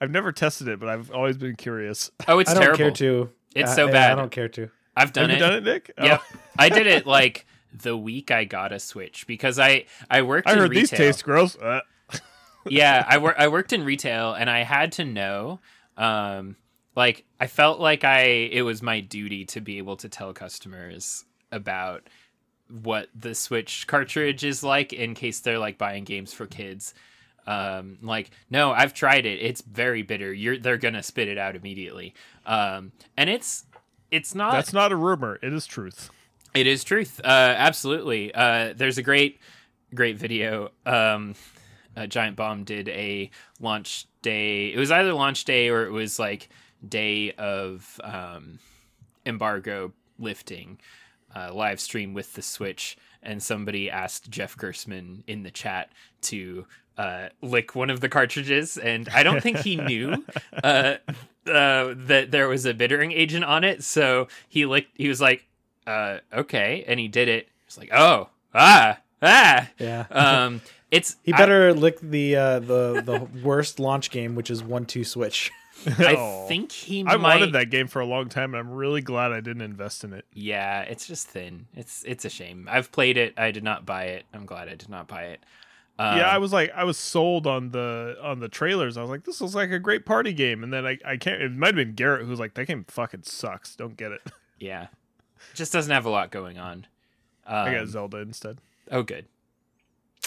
I've 0.00 0.10
never 0.10 0.30
tested 0.32 0.68
it, 0.68 0.78
but 0.78 0.88
I've 0.88 1.10
always 1.10 1.36
been 1.38 1.56
curious. 1.56 2.10
oh, 2.28 2.38
it's 2.38 2.50
I 2.50 2.54
don't 2.54 2.62
terrible. 2.62 2.78
care 2.78 2.90
to. 2.92 3.30
It's 3.54 3.70
Uh, 3.72 3.74
so 3.74 3.86
yeah, 3.86 3.92
bad. 3.92 4.12
I 4.12 4.14
don't 4.14 4.30
care 4.30 4.48
to. 4.50 4.70
I've 4.96 5.12
done 5.12 5.30
have 5.30 5.36
it. 5.38 5.40
done 5.40 5.54
it, 5.54 5.64
Nick? 5.64 5.90
Oh, 5.98 6.04
Yep. 6.04 6.22
I 6.58 6.68
did 6.68 6.86
it 6.86 7.06
like 7.06 7.46
the 7.72 7.96
week 7.96 8.30
I 8.30 8.44
got 8.44 8.72
a 8.72 8.78
Switch 8.78 9.26
because 9.26 9.58
I 9.58 9.86
I 10.10 10.22
worked 10.22 10.48
I 10.48 10.52
in 10.52 10.58
heard 10.58 10.70
retail. 10.70 10.80
these 10.82 10.90
taste 10.90 11.24
gross. 11.24 11.56
Uh, 11.56 11.80
yeah, 12.68 13.04
I 13.08 13.18
wor- 13.18 13.38
I 13.38 13.48
worked 13.48 13.72
in 13.72 13.84
retail 13.84 14.32
and 14.34 14.48
I 14.50 14.60
had 14.62 14.92
to 14.92 15.04
know 15.04 15.60
um 15.96 16.56
like 16.96 17.24
I 17.38 17.46
felt 17.46 17.78
like 17.78 18.02
I 18.04 18.22
it 18.22 18.62
was 18.62 18.82
my 18.82 19.00
duty 19.00 19.44
to 19.46 19.60
be 19.60 19.78
able 19.78 19.96
to 19.98 20.08
tell 20.08 20.32
customers 20.32 21.24
about 21.52 22.08
what 22.68 23.08
the 23.14 23.34
Switch 23.34 23.86
cartridge 23.86 24.42
is 24.42 24.64
like 24.64 24.92
in 24.92 25.14
case 25.14 25.40
they're 25.40 25.58
like 25.58 25.78
buying 25.78 26.04
games 26.04 26.32
for 26.32 26.46
kids. 26.46 26.94
Um 27.46 27.98
like 28.02 28.30
no, 28.50 28.72
I've 28.72 28.94
tried 28.94 29.26
it. 29.26 29.40
It's 29.40 29.60
very 29.60 30.02
bitter. 30.02 30.32
You're 30.32 30.58
they're 30.58 30.78
going 30.78 30.94
to 30.94 31.02
spit 31.02 31.28
it 31.28 31.38
out 31.38 31.54
immediately. 31.54 32.14
Um 32.44 32.92
and 33.16 33.30
it's 33.30 33.66
it's 34.10 34.34
not 34.34 34.52
that's 34.52 34.72
not 34.72 34.90
a 34.90 34.96
rumor. 34.96 35.38
It 35.42 35.52
is 35.52 35.66
truth. 35.66 36.10
it 36.54 36.66
is 36.66 36.84
truth. 36.84 37.20
Uh, 37.22 37.26
absolutely. 37.56 38.32
Uh, 38.34 38.72
there's 38.76 38.98
a 38.98 39.02
great, 39.02 39.40
great 39.94 40.16
video. 40.16 40.70
Um, 40.86 41.34
Giant 42.08 42.36
Bomb 42.36 42.64
did 42.64 42.88
a 42.88 43.30
launch 43.60 44.06
day. 44.22 44.72
It 44.72 44.78
was 44.78 44.90
either 44.90 45.12
launch 45.12 45.44
day 45.44 45.68
or 45.70 45.86
it 45.86 45.90
was 45.90 46.18
like 46.18 46.48
day 46.88 47.32
of 47.32 48.00
um, 48.04 48.58
embargo 49.24 49.92
lifting 50.18 50.78
uh, 51.34 51.52
live 51.52 51.80
stream 51.80 52.14
with 52.14 52.32
the 52.34 52.42
Switch, 52.42 52.96
and 53.22 53.42
somebody 53.42 53.90
asked 53.90 54.30
Jeff 54.30 54.56
Gerstmann 54.56 55.22
in 55.26 55.42
the 55.42 55.50
chat 55.50 55.90
to 56.22 56.66
uh, 56.96 57.28
lick 57.42 57.74
one 57.74 57.90
of 57.90 58.00
the 58.00 58.08
cartridges, 58.08 58.78
and 58.78 59.08
I 59.10 59.22
don't 59.22 59.42
think 59.42 59.58
he 59.58 59.76
knew 59.76 60.24
uh, 60.64 60.96
uh, 61.46 61.94
that 61.94 62.28
there 62.30 62.48
was 62.48 62.64
a 62.64 62.72
bittering 62.72 63.12
agent 63.12 63.44
on 63.44 63.64
it, 63.64 63.84
so 63.84 64.28
he 64.48 64.64
licked. 64.64 64.92
He 64.94 65.08
was 65.08 65.20
like, 65.20 65.44
uh, 65.86 66.18
"Okay," 66.32 66.84
and 66.88 66.98
he 66.98 67.08
did 67.08 67.28
it. 67.28 67.48
It's 67.66 67.76
like, 67.76 67.90
"Oh, 67.92 68.30
ah, 68.54 68.98
ah." 69.20 69.68
Yeah. 69.78 70.06
Um, 70.10 70.62
it's 70.90 71.16
he 71.22 71.32
I- 71.34 71.36
better 71.36 71.74
lick 71.74 72.00
the 72.00 72.36
uh, 72.36 72.58
the 72.60 73.02
the 73.04 73.28
worst 73.44 73.78
launch 73.78 74.10
game, 74.10 74.34
which 74.34 74.50
is 74.50 74.62
one 74.62 74.86
two 74.86 75.04
Switch. 75.04 75.50
I, 75.98 76.14
Oh. 76.18 76.46
think 76.48 76.72
he 76.72 77.00
I 77.06 77.16
might. 77.16 77.36
wanted 77.40 77.52
that 77.52 77.70
game 77.70 77.86
for 77.86 78.00
a 78.00 78.06
long 78.06 78.28
time, 78.28 78.54
and 78.54 78.60
I'm 78.60 78.72
really 78.74 79.00
glad 79.02 79.32
I 79.32 79.40
didn't 79.40 79.62
invest 79.62 80.04
in 80.04 80.12
it. 80.12 80.24
Yeah, 80.32 80.82
it's 80.82 81.06
just 81.06 81.28
thin. 81.28 81.66
It's 81.74 82.02
it's 82.06 82.24
a 82.24 82.30
shame. 82.30 82.68
I've 82.70 82.90
played 82.92 83.16
it. 83.16 83.34
I 83.36 83.50
did 83.50 83.64
not 83.64 83.84
buy 83.86 84.04
it. 84.04 84.24
I'm 84.32 84.46
glad 84.46 84.68
I 84.68 84.74
did 84.74 84.88
not 84.88 85.06
buy 85.08 85.24
it. 85.24 85.40
Um, 85.98 86.18
yeah, 86.18 86.28
I 86.28 86.36
was 86.38 86.52
like, 86.52 86.70
I 86.74 86.84
was 86.84 86.98
sold 86.98 87.46
on 87.46 87.70
the 87.70 88.16
on 88.22 88.40
the 88.40 88.48
trailers. 88.48 88.96
I 88.96 89.00
was 89.00 89.10
like, 89.10 89.24
this 89.24 89.40
looks 89.40 89.54
like 89.54 89.70
a 89.70 89.78
great 89.78 90.04
party 90.04 90.32
game, 90.32 90.62
and 90.62 90.72
then 90.72 90.86
I, 90.86 90.98
I 91.04 91.16
can't. 91.16 91.40
It 91.40 91.52
might 91.52 91.68
have 91.68 91.76
been 91.76 91.94
Garrett 91.94 92.26
who's 92.26 92.38
like, 92.40 92.54
that 92.54 92.66
game 92.66 92.84
fucking 92.88 93.22
sucks. 93.22 93.74
Don't 93.76 93.96
get 93.96 94.12
it. 94.12 94.20
yeah. 94.58 94.88
Just 95.54 95.72
doesn't 95.72 95.92
have 95.92 96.04
a 96.04 96.10
lot 96.10 96.30
going 96.30 96.58
on. 96.58 96.86
Um, 97.46 97.54
I 97.68 97.72
got 97.74 97.86
Zelda 97.88 98.18
instead. 98.18 98.58
oh, 98.90 99.02
good. 99.02 99.26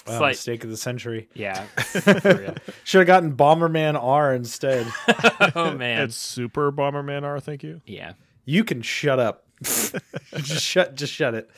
Wow, 0.10 0.18
Slight- 0.18 0.32
mistake 0.32 0.64
of 0.64 0.70
the 0.70 0.78
century. 0.78 1.30
Yeah. 1.34 1.66
Should 2.84 2.99
have 2.99 3.07
gotten 3.07 3.36
Bomberman 3.36 4.01
R 4.01 4.34
instead. 4.34 4.88
oh 5.55 5.74
man. 5.74 6.03
It's 6.03 6.16
Super 6.16 6.72
Bomberman 6.72 7.24
R. 7.24 7.39
Thank 7.39 7.64
you. 7.64 7.82
yeah. 7.86 8.14
you 8.45 8.64
can 8.64 8.82
shut 8.82 9.20
up. 9.20 9.45
just 9.64 10.64
shut. 10.64 10.95
Just 10.95 11.12
shut 11.14 11.34
it. 11.36 11.49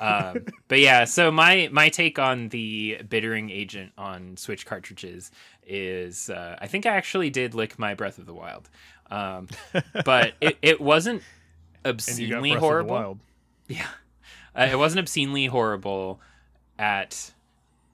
um, 0.00 0.44
but 0.68 0.78
yeah, 0.78 1.04
so 1.04 1.30
my 1.32 1.68
my 1.72 1.88
take 1.88 2.18
on 2.20 2.48
the 2.50 3.00
bittering 3.08 3.50
agent 3.50 3.90
on 3.98 4.36
Switch 4.36 4.64
cartridges 4.64 5.32
is 5.66 6.30
uh, 6.30 6.56
I 6.60 6.68
think 6.68 6.86
I 6.86 6.90
actually 6.96 7.30
did 7.30 7.54
lick 7.54 7.78
my 7.80 7.94
Breath 7.94 8.18
of 8.18 8.26
the 8.26 8.32
Wild, 8.32 8.70
um, 9.10 9.48
but 10.04 10.34
it, 10.40 10.56
it 10.62 10.80
wasn't 10.80 11.22
And 11.84 11.98
you 12.18 12.28
got 12.28 12.36
obscenely 12.38 12.50
horrible. 12.52 12.94
of 12.96 13.02
the 13.02 13.06
Wild. 13.06 13.18
Yeah, 13.66 13.86
uh, 14.56 14.68
it 14.70 14.78
wasn't 14.78 15.00
obscenely 15.00 15.46
horrible 15.46 16.20
at 16.78 17.32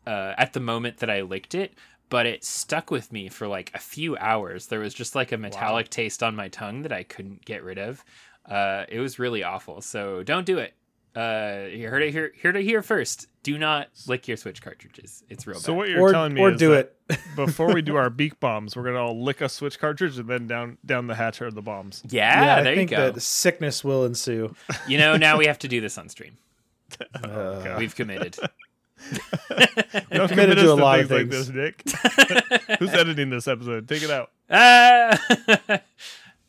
uh, 0.09 0.35
at 0.39 0.53
the 0.55 0.61
moment 0.61 0.99
that 0.99 1.11
I 1.11 1.21
licked 1.23 1.55
it, 1.55 1.75
but 2.09 2.25
it 2.27 2.45
stuck 2.45 2.91
with 2.91 3.13
me 3.13 3.29
for 3.29 3.47
like 3.47 3.71
a 3.75 3.79
few 3.79 4.17
hours. 4.17 4.67
There 4.67 4.81
was 4.81 4.95
just 4.95 5.15
like 5.15 5.33
a 5.33 5.37
metallic 5.39 5.91
taste 5.91 6.23
on 6.23 6.35
my 6.35 6.49
tongue 6.49 6.83
that 6.83 6.93
I 6.93 7.03
couldn't 7.03 7.45
get 7.45 7.63
rid 7.63 7.79
of. 7.79 8.05
Uh, 8.49 8.85
it 8.89 9.01
was 9.01 9.19
really 9.19 9.43
awful. 9.43 9.81
So 9.83 10.23
don't 10.23 10.47
do 10.47 10.59
it. 10.59 10.73
Uh, 11.17 11.67
you 11.71 11.89
heard 11.89 12.03
it 12.03 12.13
here. 12.13 12.33
Here 12.41 12.53
to 12.53 12.61
hear 12.63 12.81
first. 12.83 13.27
Do 13.43 13.59
not 13.59 13.89
lick 14.07 14.29
your 14.29 14.37
Switch 14.37 14.63
cartridges. 14.63 15.25
It's 15.29 15.47
real 15.47 15.57
bad. 15.57 15.63
So 15.63 15.73
bad. 15.73 15.77
what 15.79 15.89
you're 15.89 16.01
Or 16.01 16.13
telling 16.13 16.35
me 16.35 16.41
or 16.41 16.53
is 16.53 16.59
do 16.59 16.71
that 16.71 16.95
it. 17.11 17.19
before 17.37 17.75
we 17.75 17.83
do 17.83 17.97
our 17.97 18.09
beak 18.11 18.39
bombs, 18.41 18.77
we're 18.77 18.85
gonna 18.85 19.03
all 19.05 19.23
lick 19.23 19.41
a 19.41 19.49
Switch 19.49 19.79
cartridge 19.79 20.19
and 20.19 20.29
then 20.29 20.47
down 20.47 20.79
down 20.87 21.07
the 21.09 21.15
hatch 21.15 21.43
are 21.43 21.51
the 21.51 21.63
bombs. 21.63 22.03
yeah, 22.09 22.57
I 22.59 22.63
there 22.63 22.73
you 22.73 22.79
think 22.79 22.91
go. 22.91 23.11
that 23.13 23.21
sickness 23.23 23.83
will 23.83 24.05
ensue. 24.05 24.55
You 24.87 24.99
know, 24.99 25.17
now 25.17 25.39
we 25.39 25.47
have 25.47 25.59
to 25.61 25.69
do 25.69 25.81
this 25.81 25.99
on 25.99 26.09
stream. 26.09 26.37
Uh, 27.23 27.77
We've 27.79 27.95
committed. 27.95 28.39
Don't 30.11 30.29
committed 30.29 30.31
commit 30.31 30.59
us 30.59 30.65
to 30.65 30.73
a 30.73 30.75
lot 30.75 31.01
of 31.01 31.09
things 31.09 31.11
like 31.11 31.31
this, 31.31 31.49
Nick. 31.49 31.83
Who's 32.79 32.91
editing 32.95 33.31
this 33.31 33.47
episode? 33.49 33.89
Take 33.89 34.03
it 34.03 34.11
out. 34.11 34.31
Ah! 34.51 35.81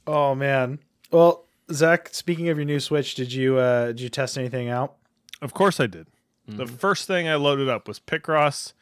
Oh 0.08 0.34
man. 0.34 0.80
Well, 1.12 1.46
Zach, 1.72 2.10
speaking 2.14 2.50
of 2.50 2.58
your 2.58 2.66
new 2.66 2.80
Switch, 2.80 3.14
did 3.14 3.32
you 3.32 3.58
uh 3.58 3.88
did 3.88 4.02
you 4.02 4.10
test 4.10 4.38
anything 4.40 4.68
out? 4.70 4.96
Of 5.42 5.54
course 5.54 5.80
I 5.80 5.86
did. 5.88 6.08
The 6.48 6.64
Mm-hmm. 6.66 6.76
first 6.78 7.06
thing 7.06 7.28
I 7.28 7.36
loaded 7.36 7.70
up 7.70 7.88
was 7.88 8.00
Picross 8.00 8.74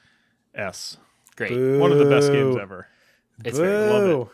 S. 0.55 0.95
Great. 1.35 1.51
One 1.81 1.91
of 1.91 1.97
the 1.97 2.05
best 2.05 2.31
games 2.31 2.55
ever. 2.55 2.87
It's 3.43 3.57
very 3.59 3.89
love 3.91 4.21
it. 4.21 4.27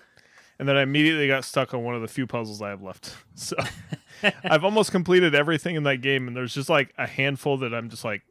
And 0.60 0.70
then 0.70 0.78
I 0.78 0.84
immediately 0.84 1.28
got 1.28 1.44
stuck 1.46 1.74
on 1.74 1.84
one 1.84 1.96
of 1.96 2.02
the 2.02 2.08
few 2.08 2.28
puzzles 2.28 2.62
I 2.62 2.70
have 2.70 2.84
left. 2.84 3.16
So 3.34 3.56
I've 4.44 4.64
almost 4.64 4.92
completed 4.92 5.34
everything 5.34 5.76
in 5.76 5.84
that 5.84 5.98
game, 5.98 6.28
and 6.28 6.38
there's 6.38 6.54
just 6.54 6.70
like 6.70 6.94
a 7.00 7.08
handful 7.08 7.58
that 7.58 7.74
I'm 7.74 7.90
just 7.90 8.06
like, 8.06 8.22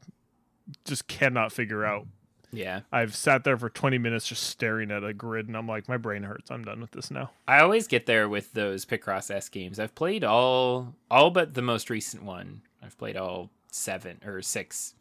just 0.84 1.08
cannot 1.08 1.52
figure 1.52 1.84
out. 1.84 2.06
Yeah. 2.52 2.80
I've 2.92 3.16
sat 3.16 3.44
there 3.44 3.56
for 3.56 3.70
20 3.70 3.96
minutes 3.98 4.26
just 4.28 4.42
staring 4.42 4.90
at 4.90 5.02
a 5.02 5.14
grid, 5.14 5.48
and 5.48 5.56
I'm 5.56 5.66
like, 5.66 5.88
my 5.88 5.96
brain 5.96 6.22
hurts. 6.22 6.50
I'm 6.50 6.64
done 6.64 6.80
with 6.80 6.90
this 6.90 7.10
now. 7.10 7.30
I 7.48 7.60
always 7.60 7.86
get 7.86 8.04
there 8.06 8.28
with 8.28 8.52
those 8.52 8.84
Picross 8.84 9.30
S 9.30 9.48
games. 9.48 9.80
I've 9.80 9.94
played 9.94 10.22
all 10.22 10.94
all 11.10 11.30
but 11.30 11.54
the 11.54 11.62
most 11.62 11.88
recent 11.88 12.22
one. 12.22 12.60
I've 12.82 12.98
played 12.98 13.16
all 13.16 13.50
seven 13.70 14.20
or 14.24 14.42
six. 14.42 14.94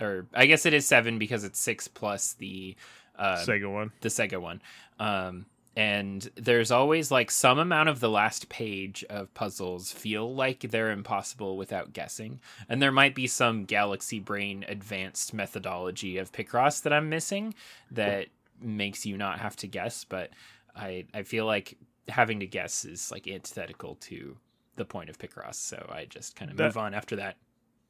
Or 0.00 0.26
I 0.32 0.46
guess 0.46 0.64
it 0.66 0.72
is 0.72 0.86
seven 0.86 1.18
because 1.18 1.42
it's 1.42 1.58
six 1.58 1.88
plus 1.88 2.34
the 2.34 2.76
uh, 3.18 3.38
Sega 3.44 3.70
one. 3.70 3.90
the 4.00 4.08
Sega 4.08 4.40
one. 4.40 4.62
Um, 5.00 5.46
and 5.78 6.28
there's 6.34 6.72
always 6.72 7.12
like 7.12 7.30
some 7.30 7.60
amount 7.60 7.88
of 7.88 8.00
the 8.00 8.10
last 8.10 8.48
page 8.48 9.04
of 9.08 9.32
puzzles 9.32 9.92
feel 9.92 10.34
like 10.34 10.58
they're 10.58 10.90
impossible 10.90 11.56
without 11.56 11.92
guessing. 11.92 12.40
And 12.68 12.82
there 12.82 12.90
might 12.90 13.14
be 13.14 13.28
some 13.28 13.64
Galaxy 13.64 14.18
Brain 14.18 14.64
advanced 14.66 15.32
methodology 15.32 16.18
of 16.18 16.32
Picross 16.32 16.82
that 16.82 16.92
I'm 16.92 17.08
missing 17.08 17.54
that 17.92 18.26
makes 18.60 19.06
you 19.06 19.16
not 19.16 19.38
have 19.38 19.54
to 19.58 19.68
guess. 19.68 20.02
But 20.02 20.30
I, 20.74 21.04
I 21.14 21.22
feel 21.22 21.46
like 21.46 21.78
having 22.08 22.40
to 22.40 22.46
guess 22.48 22.84
is 22.84 23.12
like 23.12 23.28
antithetical 23.28 23.94
to 24.00 24.36
the 24.74 24.84
point 24.84 25.10
of 25.10 25.18
Picross. 25.18 25.54
So 25.54 25.88
I 25.94 26.06
just 26.06 26.34
kind 26.34 26.50
of 26.50 26.58
move 26.58 26.76
on 26.76 26.92
after 26.92 27.14
that. 27.14 27.36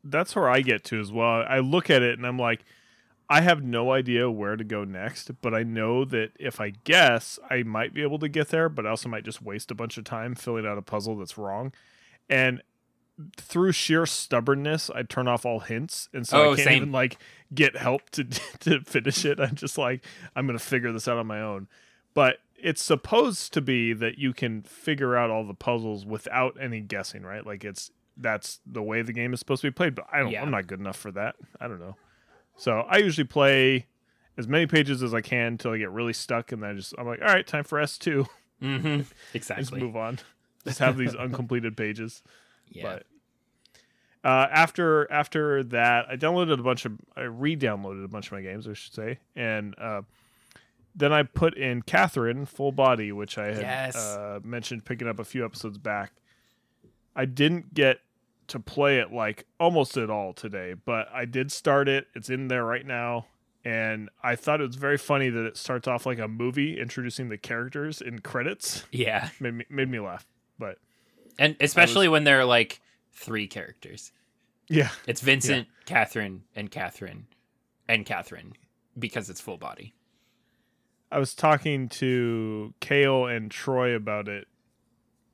That's 0.05 0.37
where 0.37 0.51
I 0.51 0.61
get 0.61 0.85
to 0.85 1.01
as 1.01 1.11
well. 1.11 1.43
I 1.49 1.61
look 1.61 1.89
at 1.89 2.03
it 2.03 2.19
and 2.19 2.27
I'm 2.27 2.39
like, 2.39 2.67
I 3.31 3.43
have 3.43 3.63
no 3.63 3.93
idea 3.93 4.31
where 4.31 4.57
to 4.57 4.65
go 4.65 4.85
next, 4.85 5.31
but 5.43 5.53
I 5.55 5.63
know 5.63 6.05
that 6.07 6.31
if 6.39 6.61
I 6.61 6.71
guess, 6.85 7.39
I 7.51 7.63
might 7.63 7.93
be 7.93 8.03
able 8.03 8.19
to 8.21 8.29
get 8.29 8.49
there, 8.49 8.69
but 8.71 8.87
I 8.87 8.91
also 8.91 9.09
might 9.09 9.25
just 9.25 9.43
waste 9.43 9.71
a 9.71 9.75
bunch 9.75 9.99
of 9.99 10.05
time 10.05 10.35
filling 10.35 10.67
out 10.67 10.79
a 10.79 10.83
puzzle 10.83 11.17
that's 11.17 11.37
wrong. 11.37 11.73
And 12.31 12.63
through 13.37 13.73
sheer 13.73 14.07
stubbornness, 14.07 14.89
I 14.91 15.03
turn 15.03 15.29
off 15.29 15.45
all 15.45 15.61
hints, 15.61 16.09
and 16.15 16.27
so 16.27 16.39
Oh, 16.51 16.53
I 16.53 16.57
can't 16.57 16.69
same. 16.69 16.77
even 16.77 16.93
like 16.93 17.19
get 17.53 17.77
help 17.77 18.09
to 18.11 18.25
to 18.61 18.81
finish 18.81 19.25
it. 19.25 19.41
I'm 19.41 19.55
just 19.57 19.77
like, 19.77 20.05
I'm 20.35 20.47
gonna 20.47 20.59
figure 20.59 20.93
this 20.93 21.07
out 21.09 21.19
on 21.19 21.27
my 21.27 21.41
own. 21.43 21.69
But 22.15 22.39
it's 22.57 22.83
supposed 22.83 23.53
to 23.53 23.61
be 23.61 23.93
that 23.93 24.19
you 24.19 24.33
can 24.33 24.63
figure 24.63 25.17
out 25.17 25.31
all 25.31 25.45
the 25.45 25.55
puzzles 25.55 26.07
without 26.07 26.57
any 26.61 26.81
guessing, 26.81 27.23
right? 27.25 27.45
Like 27.45 27.65
it's 27.65 27.91
that's 28.17 28.61
the 28.67 28.83
way 28.83 29.03
the 29.03 29.13
game 29.13 29.33
is 29.33 29.39
supposed 29.41 29.63
to 29.63 29.69
be 29.69 29.73
played. 29.75 29.95
But 29.95 30.07
I 30.13 30.21
don't. 30.21 30.31
Yeah. 30.31 30.43
I'm 30.43 30.51
not 30.51 30.67
good 30.67 30.81
enough 30.81 30.97
for 30.97 31.11
that. 31.13 31.37
I 31.61 31.69
don't 31.69 31.81
know. 31.81 31.97
So 32.59 32.81
I 32.89 32.99
usually 32.99 33.27
play 33.27 33.87
as 34.37 34.47
many 34.47 34.67
pages 34.67 35.03
as 35.03 35.15
I 35.15 35.21
can 35.23 35.47
until 35.55 35.73
I 35.73 35.79
get 35.79 35.91
really 35.91 36.13
stuck, 36.13 36.53
and 36.53 36.63
then 36.63 36.71
I 36.71 36.75
just 36.75 36.93
I'm 36.99 37.07
like, 37.07 37.21
all 37.23 37.29
right, 37.29 37.47
time 37.47 37.65
for 37.65 37.79
S 37.81 37.97
two. 37.99 38.27
Mm-hmm. 38.61 39.03
Exactly. 39.35 39.63
just 39.63 39.73
move 39.77 39.95
on. 39.97 40.19
Just 40.65 40.81
have 40.81 40.97
these 40.97 41.15
uncompleted 41.15 41.77
pages. 41.77 42.25
Yeah. 42.69 42.83
But 42.83 44.29
uh, 44.29 44.49
after 44.51 45.09
after 45.13 45.63
that, 45.63 46.07
I 46.11 46.17
downloaded 46.17 46.59
a 46.59 46.63
bunch 46.65 46.85
of 46.85 46.95
I 47.17 47.21
re-downloaded 47.21 48.05
a 48.05 48.09
bunch 48.09 48.27
of 48.27 48.33
my 48.33 48.41
games, 48.41 48.67
I 48.67 48.73
should 48.73 48.93
say, 48.93 49.19
and 49.37 49.77
uh, 49.79 50.03
then 50.97 51.13
I 51.13 51.23
put 51.23 51.57
in 51.57 51.83
Catherine 51.83 52.47
Full 52.47 52.73
Body, 52.73 53.13
which 53.13 53.39
I 53.39 53.47
had 53.53 53.61
Yes. 53.61 53.97
uh, 53.97 54.41
mentioned 54.43 54.85
picking 54.85 55.07
up 55.07 55.21
a 55.21 55.25
few 55.25 55.45
episodes 55.45 55.79
back. 55.79 56.11
I 57.15 57.27
didn't 57.27 57.75
get 57.75 58.01
to 58.49 58.59
play 58.61 58.99
it 58.99 59.13
like 59.13 59.47
almost 59.61 59.97
at 59.97 60.11
all 60.11 60.33
today, 60.33 60.75
but 60.85 61.09
I 61.13 61.25
did 61.25 61.53
start 61.53 61.89
it. 61.89 62.07
It's 62.15 62.31
in 62.31 62.49
there 62.49 62.65
right 62.65 62.87
now. 62.87 63.27
And 63.65 64.09
I 64.23 64.37
thought 64.37 64.61
it 64.61 64.67
was 64.67 64.77
very 64.77 64.97
funny 64.97 65.29
that 65.29 65.45
it 65.45 65.57
starts 65.57 65.87
off 65.87 66.07
like 66.07 66.19
a 66.19 66.29
movie 66.29 66.81
introducing 66.81 67.29
the 67.29 67.37
characters 67.37 68.01
in 68.01 68.21
credits. 68.21 68.85
yeah. 68.93 69.29
Made 69.41 69.55
me, 69.55 69.65
made 69.69 69.91
me 69.91 70.01
laugh. 70.01 70.27
But 70.59 70.79
And 71.39 71.57
especially 71.61 72.09
when 72.09 72.25
there 72.25 72.41
are 72.41 72.45
like 72.45 72.81
three 73.13 73.47
characters. 73.47 74.13
yeah, 74.69 74.91
It's 75.07 75.21
Vincent, 75.21 75.69
Catherine, 75.85 76.45
and 76.55 76.71
Catherine, 76.71 77.27
and 77.89 78.07
Catherine 78.07 78.55
because 78.99 79.29
it's 79.29 79.41
full 79.41 79.59
body. 79.59 79.95
I 81.11 81.19
was 81.19 81.35
talking 81.35 81.89
to 81.91 82.75
Kale 82.81 83.27
and 83.27 83.51
Troy 83.51 83.95
about 83.95 84.29
it 84.29 84.47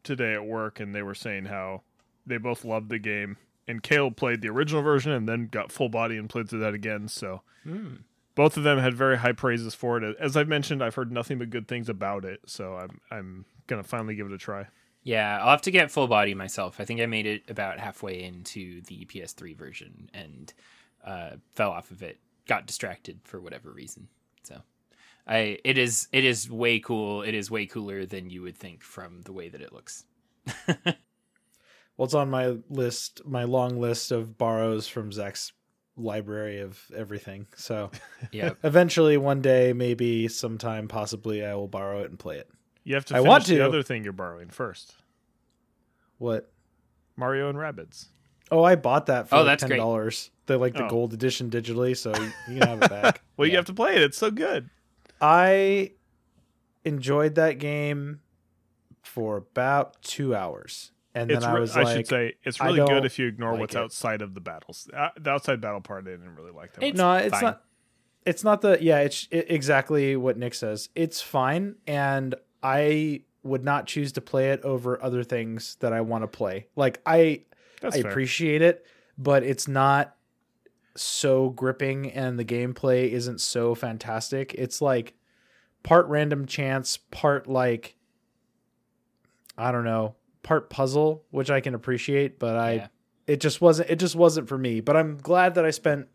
today 0.03 0.33
at 0.35 0.45
work, 0.45 0.81
and 0.81 0.95
they 0.95 1.03
were 1.03 1.15
saying 1.15 1.47
how 1.47 1.83
they 2.27 2.39
both 2.39 2.65
loved 2.65 2.89
the 2.89 2.99
game. 2.99 3.37
And 3.67 3.83
Kale 3.83 4.11
played 4.11 4.43
the 4.43 4.49
original 4.49 4.83
version 4.83 5.13
and 5.13 5.27
then 5.27 5.49
got 5.51 5.73
full 5.73 5.89
body 5.89 6.19
and 6.19 6.29
played 6.29 6.51
through 6.51 6.61
that 6.61 6.75
again. 6.75 7.09
So 7.09 7.41
both 8.35 8.57
of 8.57 8.63
them 8.63 8.79
had 8.79 8.95
very 8.95 9.19
high 9.19 9.33
praises 9.33 9.75
for 9.75 9.97
it. 10.03 10.17
As 10.21 10.37
I've 10.37 10.49
mentioned, 10.49 10.83
I've 10.83 10.95
heard 10.95 11.13
nothing 11.13 11.39
but 11.39 11.51
good 11.51 11.69
things 11.69 11.89
about 11.89 12.25
it. 12.25 12.41
So 12.47 12.75
I'm 12.75 13.01
I'm 13.11 13.45
gonna 13.67 13.83
finally 13.83 14.15
give 14.15 14.27
it 14.27 14.33
a 14.33 14.39
try. 14.39 14.67
Yeah, 15.03 15.39
I'll 15.41 15.51
have 15.51 15.63
to 15.63 15.71
get 15.71 15.91
full 15.91 16.09
body 16.09 16.35
myself. 16.35 16.81
I 16.81 16.85
think 16.85 17.01
I 17.01 17.07
made 17.07 17.27
it 17.27 17.43
about 17.49 17.79
halfway 17.79 18.23
into 18.23 18.81
the 18.83 19.05
PS3 19.05 19.55
version 19.55 20.09
and 20.15 20.53
uh, 21.05 21.31
fell 21.53 21.71
off 21.71 21.91
of 21.91 22.03
it. 22.03 22.19
Got 22.47 22.67
distracted 22.67 23.21
for 23.25 23.39
whatever 23.39 23.71
reason. 23.71 24.09
So, 24.43 24.63
I 25.27 25.59
it 25.65 25.79
is 25.79 26.09
it 26.13 26.25
is 26.25 26.51
way 26.51 26.81
cool. 26.81 27.23
It 27.23 27.35
is 27.35 27.51
way 27.51 27.67
cooler 27.67 28.07
than 28.07 28.31
you 28.31 28.43
would 28.43 28.57
think 28.57 28.83
from 28.83 29.23
the 29.23 29.33
way 29.33 29.49
that 29.49 29.61
it 29.61 29.73
looks. 29.73 30.05
Well, 31.97 32.05
it's 32.07 32.15
on 32.15 32.31
my 32.31 32.57
list, 32.69 33.23
my 33.25 33.45
long 33.45 33.81
list 33.81 34.11
of 34.13 34.37
borrows 34.37 34.89
from 34.89 35.13
Zach's 35.13 35.53
library 35.97 36.61
of 36.61 36.81
everything. 36.95 37.47
So 37.57 37.91
Yeah, 38.33 38.55
eventually, 38.65 39.17
one 39.17 39.41
day, 39.41 39.73
maybe 39.73 40.27
sometime, 40.29 40.89
possibly, 40.89 41.45
I 41.45 41.55
will 41.55 41.69
borrow 41.69 42.01
it 42.03 42.11
and 42.11 42.19
play 42.19 42.39
it. 42.39 42.49
You 42.83 42.95
have 42.97 43.05
to 43.07 43.15
I 43.15 43.19
finish 43.19 43.29
want 43.31 43.45
the 43.47 43.57
to. 43.57 43.65
other 43.67 43.83
thing 43.83 44.03
you're 44.05 44.13
borrowing 44.13 44.51
first. 44.51 44.95
What? 46.19 46.51
Mario 47.17 47.49
and 47.49 47.59
Rabbids. 47.59 48.07
Oh, 48.51 48.63
I 48.63 48.75
bought 48.77 49.07
that 49.07 49.29
for 49.29 49.37
Oh, 49.37 49.39
like 49.39 49.47
that's 49.47 49.63
ten 49.63 49.71
great. 49.71 49.77
dollars. 49.79 50.31
The 50.47 50.59
like 50.59 50.75
the 50.75 50.85
Oh. 50.85 50.89
gold 50.89 51.15
edition 51.15 51.49
digitally, 51.49 51.97
so 51.97 52.13
you 52.19 52.31
can 52.59 52.67
have 52.67 52.83
it 52.83 52.91
back. 52.91 53.23
Well, 53.37 53.49
you 53.49 53.57
have 53.57 53.65
to 53.67 53.73
play 53.75 53.95
it. 53.97 54.03
It's 54.03 54.19
so 54.19 54.31
good. 54.31 54.69
I 55.21 55.93
enjoyed 56.85 57.37
that 57.37 57.59
game 57.59 58.21
for 59.03 59.37
about 59.37 60.03
two 60.03 60.35
hours, 60.35 60.91
and 61.15 61.31
it's 61.31 61.41
then 61.41 61.51
I 61.51 61.55
re- 61.55 61.61
was 61.61 61.77
I 61.77 61.95
should 61.95 62.07
say 62.07 62.35
it's 62.43 62.61
really 62.61 62.85
good 62.87 63.05
if 63.05 63.19
you 63.19 63.27
ignore 63.27 63.53
like 63.53 63.61
what's 63.61 63.75
it. 63.75 63.79
outside 63.79 64.23
of 64.23 64.35
the 64.35 64.41
battles. 64.41 64.89
Uh, 64.93 65.09
the 65.19 65.31
outside 65.31 65.61
battle 65.61 65.81
part 65.81 66.07
I 66.07 66.11
didn't 66.11 66.35
really 66.35 66.53
like 66.53 66.73
that 66.75 66.83
It's- 66.83 66.97
no, 66.99 67.13
it's 67.15 67.31
fine. 67.33 67.43
not. 67.43 67.65
It's 68.27 68.43
not 68.43 68.63
the 68.63 68.79
yeah. 68.81 69.01
It's 69.01 69.29
it, 69.31 69.51
exactly 69.51 70.17
what 70.17 70.37
Nick 70.39 70.55
says. 70.55 70.89
It's 70.95 71.21
fine, 71.21 71.77
and 71.87 72.35
I 72.63 73.23
would 73.43 73.63
not 73.63 73.87
choose 73.87 74.13
to 74.13 74.23
play 74.23 74.51
it 74.53 74.63
over 74.63 75.03
other 75.03 75.23
things 75.23 75.77
that 75.81 75.93
I 75.93 76.01
want 76.01 76.23
to 76.25 76.29
play. 76.29 76.69
Like 76.75 77.03
I, 77.05 77.43
That's 77.83 77.97
I 77.97 78.01
fair. 78.03 78.11
appreciate 78.11 78.63
it, 78.63 78.87
but 79.19 79.43
it's 79.43 79.69
not 79.69 80.17
so 80.97 81.51
gripping, 81.51 82.11
and 82.13 82.39
the 82.39 82.45
gameplay 82.47 83.11
isn't 83.11 83.43
so 83.43 83.75
fantastic. 83.75 84.55
It's 84.55 84.81
like 84.81 85.13
part 85.83 86.07
random 86.07 86.47
chance, 86.47 86.97
part 86.97 87.47
like 87.47 87.95
I 89.59 89.71
don't 89.71 89.85
know, 89.85 90.15
part 90.45 90.71
puzzle, 90.71 91.25
which 91.31 91.51
I 91.51 91.61
can 91.61 91.75
appreciate, 91.75 92.39
but 92.39 92.57
I 92.57 92.73
Yeah. 92.75 92.87
it 93.27 93.41
just 93.41 93.61
wasn't 93.61 93.91
it 93.91 93.97
just 93.99 94.15
wasn't 94.15 94.49
for 94.49 94.57
me. 94.59 94.81
But 94.81 94.97
I'm 94.97 95.17
glad 95.19 95.57
that 95.57 95.65
I 95.65 95.71
spent 95.71 96.07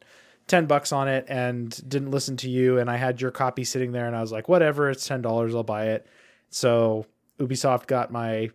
10 0.48 0.66
bucks 0.68 0.92
on 0.94 1.08
it 1.10 1.26
and 1.28 1.70
didn't 1.90 2.10
listen 2.12 2.38
to 2.38 2.50
you 2.50 2.80
and 2.80 2.90
I 2.90 2.96
had 2.98 3.20
your 3.22 3.30
copy 3.32 3.64
sitting 3.66 3.92
there 3.92 4.08
and 4.08 4.16
I 4.16 4.22
was 4.22 4.32
like, 4.32 4.48
whatever, 4.48 4.90
it's 4.90 5.08
$10, 5.08 5.54
I'll 5.56 5.64
buy 5.64 5.88
it. 5.90 6.08
So 6.50 7.06
Ubisoft 7.40 7.86
got 7.88 8.12
my 8.12 8.50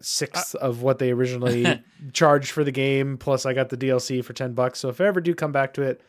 sixth 0.00 0.54
of 0.54 0.82
what 0.82 0.98
they 0.98 1.10
originally 1.10 1.82
charged 2.12 2.52
for 2.52 2.62
the 2.64 2.70
game 2.72 3.18
plus 3.18 3.44
I 3.44 3.52
got 3.52 3.68
the 3.70 3.76
DLC 3.76 4.24
for 4.24 4.32
10 4.32 4.54
bucks. 4.54 4.78
So 4.78 4.88
if 4.88 5.00
I 5.00 5.06
ever 5.06 5.20
do 5.20 5.34
come 5.34 5.52
back 5.52 5.74
to 5.74 5.82
it, 5.82 6.00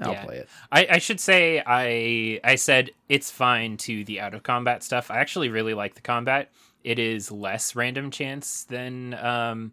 I'll 0.00 0.12
Yeah. 0.12 0.24
play 0.24 0.36
it. 0.36 0.48
I, 0.70 0.86
I 0.92 0.98
should 0.98 1.20
say 1.20 1.62
I 1.66 2.40
I 2.44 2.54
said 2.56 2.90
it's 3.08 3.30
fine 3.30 3.76
to 3.78 4.04
the 4.04 4.20
out 4.20 4.34
of 4.34 4.42
combat 4.42 4.82
stuff. 4.82 5.10
I 5.10 5.18
actually 5.18 5.48
really 5.48 5.74
like 5.74 5.94
the 5.94 6.00
combat. 6.02 6.50
It 6.84 6.98
is 6.98 7.30
less 7.30 7.74
random 7.74 8.10
chance 8.10 8.64
than 8.64 9.14
um 9.14 9.72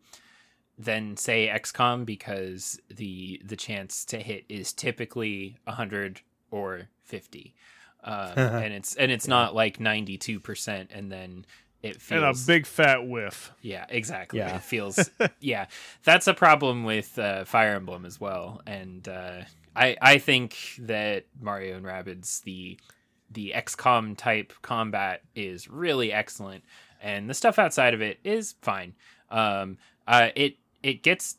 than 0.78 1.16
say 1.18 1.48
XCOM 1.48 2.06
because 2.06 2.80
the 2.90 3.42
the 3.46 3.56
chance 3.56 4.06
to 4.06 4.20
hit 4.20 4.46
is 4.50 4.74
typically 4.74 5.58
hundred 5.68 6.22
or 6.52 6.90
fifty, 7.04 7.56
um, 8.04 8.32
and 8.36 8.74
it's 8.74 8.96
and 8.96 9.12
it's 9.12 9.28
not 9.28 9.56
like 9.56 9.80
ninety 9.80 10.18
two 10.18 10.40
percent 10.40 10.92
and 10.94 11.12
then 11.12 11.46
it 11.82 12.02
feels 12.02 12.24
and 12.24 12.36
a 12.36 12.48
big 12.48 12.66
fat 12.66 13.08
whiff. 13.08 13.52
yeah 13.62 13.86
exactly. 13.90 14.40
Yeah. 14.40 14.56
it 14.56 14.64
feels 14.64 15.10
yeah. 15.40 15.68
That's 16.04 16.28
a 16.28 16.34
problem 16.34 16.84
with 16.84 17.18
uh, 17.20 17.46
Fire 17.46 17.76
Emblem 17.76 18.06
as 18.06 18.20
well 18.20 18.62
and 18.66 19.08
uh, 19.08 19.42
I 19.76 19.96
I 20.02 20.18
think 20.18 20.58
that 20.80 21.26
Mario 21.40 21.78
and 21.78 21.86
Rabbids 21.86 22.42
the 22.42 22.80
the 23.30 23.54
XCOM 23.56 24.18
type 24.18 24.54
combat 24.62 25.22
is 25.36 25.70
really 25.70 26.12
excellent 26.12 26.64
and 27.06 27.30
the 27.30 27.34
stuff 27.34 27.60
outside 27.60 27.94
of 27.94 28.02
it 28.02 28.20
is 28.24 28.56
fine 28.62 28.94
um 29.30 29.78
uh 30.08 30.30
it 30.36 30.58
it 30.84 31.04
gets 31.04 31.38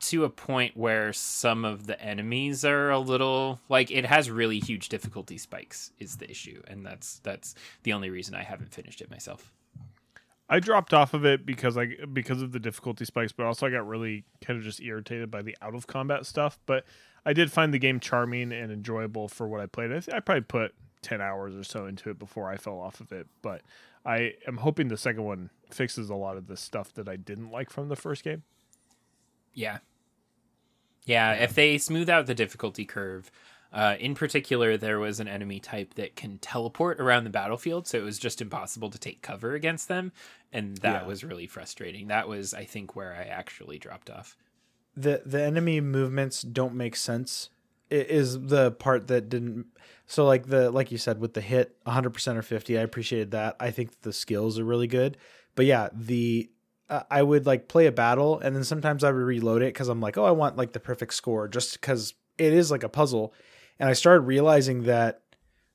to 0.00 0.24
a 0.24 0.30
point 0.30 0.76
where 0.76 1.12
some 1.12 1.64
of 1.64 1.86
the 1.86 2.00
enemies 2.00 2.64
are 2.64 2.90
a 2.90 2.98
little 2.98 3.60
like 3.68 3.90
it 3.90 4.04
has 4.04 4.30
really 4.30 4.60
huge 4.60 4.88
difficulty 4.88 5.38
spikes 5.38 5.92
is 5.98 6.16
the 6.16 6.30
issue 6.30 6.62
and 6.68 6.84
that's 6.86 7.18
that's 7.20 7.54
the 7.82 7.92
only 7.92 8.10
reason 8.10 8.34
I 8.34 8.42
haven't 8.42 8.72
finished 8.72 9.00
it 9.00 9.10
myself. 9.10 9.52
I 10.48 10.60
dropped 10.60 10.94
off 10.94 11.12
of 11.12 11.26
it 11.26 11.44
because 11.44 11.76
I 11.76 11.96
because 12.10 12.40
of 12.40 12.52
the 12.52 12.58
difficulty 12.58 13.04
spikes, 13.04 13.32
but 13.32 13.44
also 13.44 13.66
I 13.66 13.70
got 13.70 13.86
really 13.86 14.24
kind 14.40 14.58
of 14.58 14.64
just 14.64 14.80
irritated 14.80 15.30
by 15.30 15.42
the 15.42 15.56
out 15.60 15.74
of 15.74 15.86
combat 15.86 16.24
stuff. 16.24 16.58
But 16.64 16.84
I 17.26 17.34
did 17.34 17.52
find 17.52 17.74
the 17.74 17.78
game 17.78 18.00
charming 18.00 18.52
and 18.52 18.72
enjoyable 18.72 19.28
for 19.28 19.46
what 19.46 19.60
I 19.60 19.66
played. 19.66 19.90
I, 19.90 20.00
th- 20.00 20.14
I 20.14 20.20
probably 20.20 20.42
put 20.42 20.74
ten 21.02 21.20
hours 21.20 21.54
or 21.54 21.64
so 21.64 21.86
into 21.86 22.10
it 22.10 22.18
before 22.18 22.50
I 22.50 22.56
fell 22.56 22.78
off 22.80 23.00
of 23.00 23.12
it. 23.12 23.26
But 23.42 23.62
I 24.04 24.34
am 24.46 24.58
hoping 24.58 24.88
the 24.88 24.96
second 24.96 25.24
one 25.24 25.50
fixes 25.70 26.08
a 26.10 26.14
lot 26.14 26.36
of 26.36 26.46
the 26.46 26.56
stuff 26.56 26.92
that 26.94 27.08
I 27.08 27.16
didn't 27.16 27.50
like 27.50 27.70
from 27.70 27.88
the 27.88 27.96
first 27.96 28.24
game. 28.24 28.42
Yeah. 29.54 29.78
Yeah, 31.04 31.32
if 31.34 31.54
they 31.54 31.78
smooth 31.78 32.10
out 32.10 32.26
the 32.26 32.34
difficulty 32.34 32.84
curve, 32.84 33.30
uh, 33.72 33.96
in 33.98 34.14
particular, 34.14 34.76
there 34.76 34.98
was 34.98 35.20
an 35.20 35.28
enemy 35.28 35.58
type 35.60 35.94
that 35.94 36.16
can 36.16 36.38
teleport 36.38 37.00
around 37.00 37.24
the 37.24 37.30
battlefield, 37.30 37.86
so 37.86 37.98
it 37.98 38.02
was 38.04 38.18
just 38.18 38.40
impossible 38.42 38.90
to 38.90 38.98
take 38.98 39.22
cover 39.22 39.54
against 39.54 39.88
them, 39.88 40.12
and 40.52 40.76
that 40.78 41.02
Yeah. 41.02 41.06
was 41.06 41.24
really 41.24 41.46
frustrating. 41.46 42.08
That 42.08 42.28
was, 42.28 42.52
I 42.54 42.64
think, 42.64 42.94
where 42.94 43.14
I 43.14 43.22
actually 43.24 43.78
dropped 43.78 44.10
off. 44.10 44.36
the 44.96 45.22
the 45.24 45.40
enemy 45.40 45.80
movements 45.80 46.42
don't 46.42 46.74
make 46.74 46.96
sense 46.96 47.50
it 47.50 47.57
is 47.90 48.40
the 48.40 48.72
part 48.72 49.08
that 49.08 49.28
didn't 49.28 49.66
so 50.06 50.26
like 50.26 50.46
the 50.46 50.70
like 50.70 50.90
you 50.90 50.98
said 50.98 51.20
with 51.20 51.34
the 51.34 51.40
hit 51.40 51.76
100% 51.84 52.36
or 52.36 52.42
50 52.42 52.78
i 52.78 52.82
appreciated 52.82 53.32
that. 53.32 53.56
I 53.60 53.70
think 53.70 54.00
the 54.02 54.12
skills 54.12 54.58
are 54.58 54.64
really 54.64 54.86
good. 54.86 55.16
But 55.54 55.66
yeah 55.66 55.88
the 55.92 56.50
uh, 56.88 57.02
i 57.10 57.22
would 57.22 57.46
like 57.46 57.68
play 57.68 57.86
a 57.86 57.92
battle 57.92 58.38
and 58.40 58.56
then 58.56 58.64
sometimes 58.64 59.04
i 59.04 59.10
would 59.10 59.18
reload 59.18 59.62
it 59.62 59.74
because 59.74 59.88
i'm 59.88 60.00
like 60.00 60.16
oh 60.16 60.24
i 60.24 60.30
want 60.30 60.56
like 60.56 60.72
the 60.72 60.80
perfect 60.80 61.14
score 61.14 61.46
just 61.48 61.80
because 61.80 62.14
it 62.38 62.52
is 62.52 62.70
like 62.70 62.82
a 62.82 62.88
puzzle. 62.88 63.34
And 63.78 63.88
i 63.88 63.92
started 63.92 64.22
realizing 64.22 64.84
that 64.84 65.22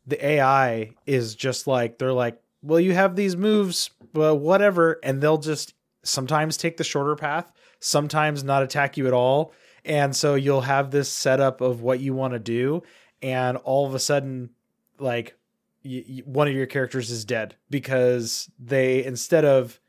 the 0.06 0.24
ai 0.26 0.92
is 1.06 1.36
just 1.36 1.68
like 1.68 1.98
they're 1.98 2.14
like 2.14 2.42
well 2.62 2.80
you 2.80 2.94
have 2.94 3.16
these 3.16 3.36
moves 3.36 3.92
well 4.14 4.38
whatever 4.38 5.00
and 5.04 5.22
they'll 5.22 5.38
just 5.38 5.74
sometimes 6.04 6.58
take 6.58 6.78
the 6.78 6.84
shorter 6.84 7.16
path 7.16 7.52
sometimes 7.80 8.44
not 8.44 8.64
attack 8.64 8.98
you 8.98 9.08
at 9.08 9.14
all 9.14 9.54
and 9.86 10.16
so 10.16 10.36
you'll 10.36 10.62
have 10.62 10.92
this 10.92 11.10
setup 11.10 11.62
of 11.62 11.82
what 11.82 12.00
you 12.00 12.14
want 12.14 12.34
to 12.34 12.40
do 12.40 12.82
and 13.22 13.58
all 13.58 13.86
of 13.86 13.94
a 13.94 14.00
sudden 14.00 14.50
like 15.00 15.36
y- 15.84 16.04
y- 16.08 16.22
one 16.26 16.48
of 16.48 16.54
your 16.54 16.66
characters 16.66 17.10
is 17.12 17.26
dead 17.26 17.56
because 17.70 18.50
they 18.60 19.04
instead 19.04 19.46
of 19.46 19.80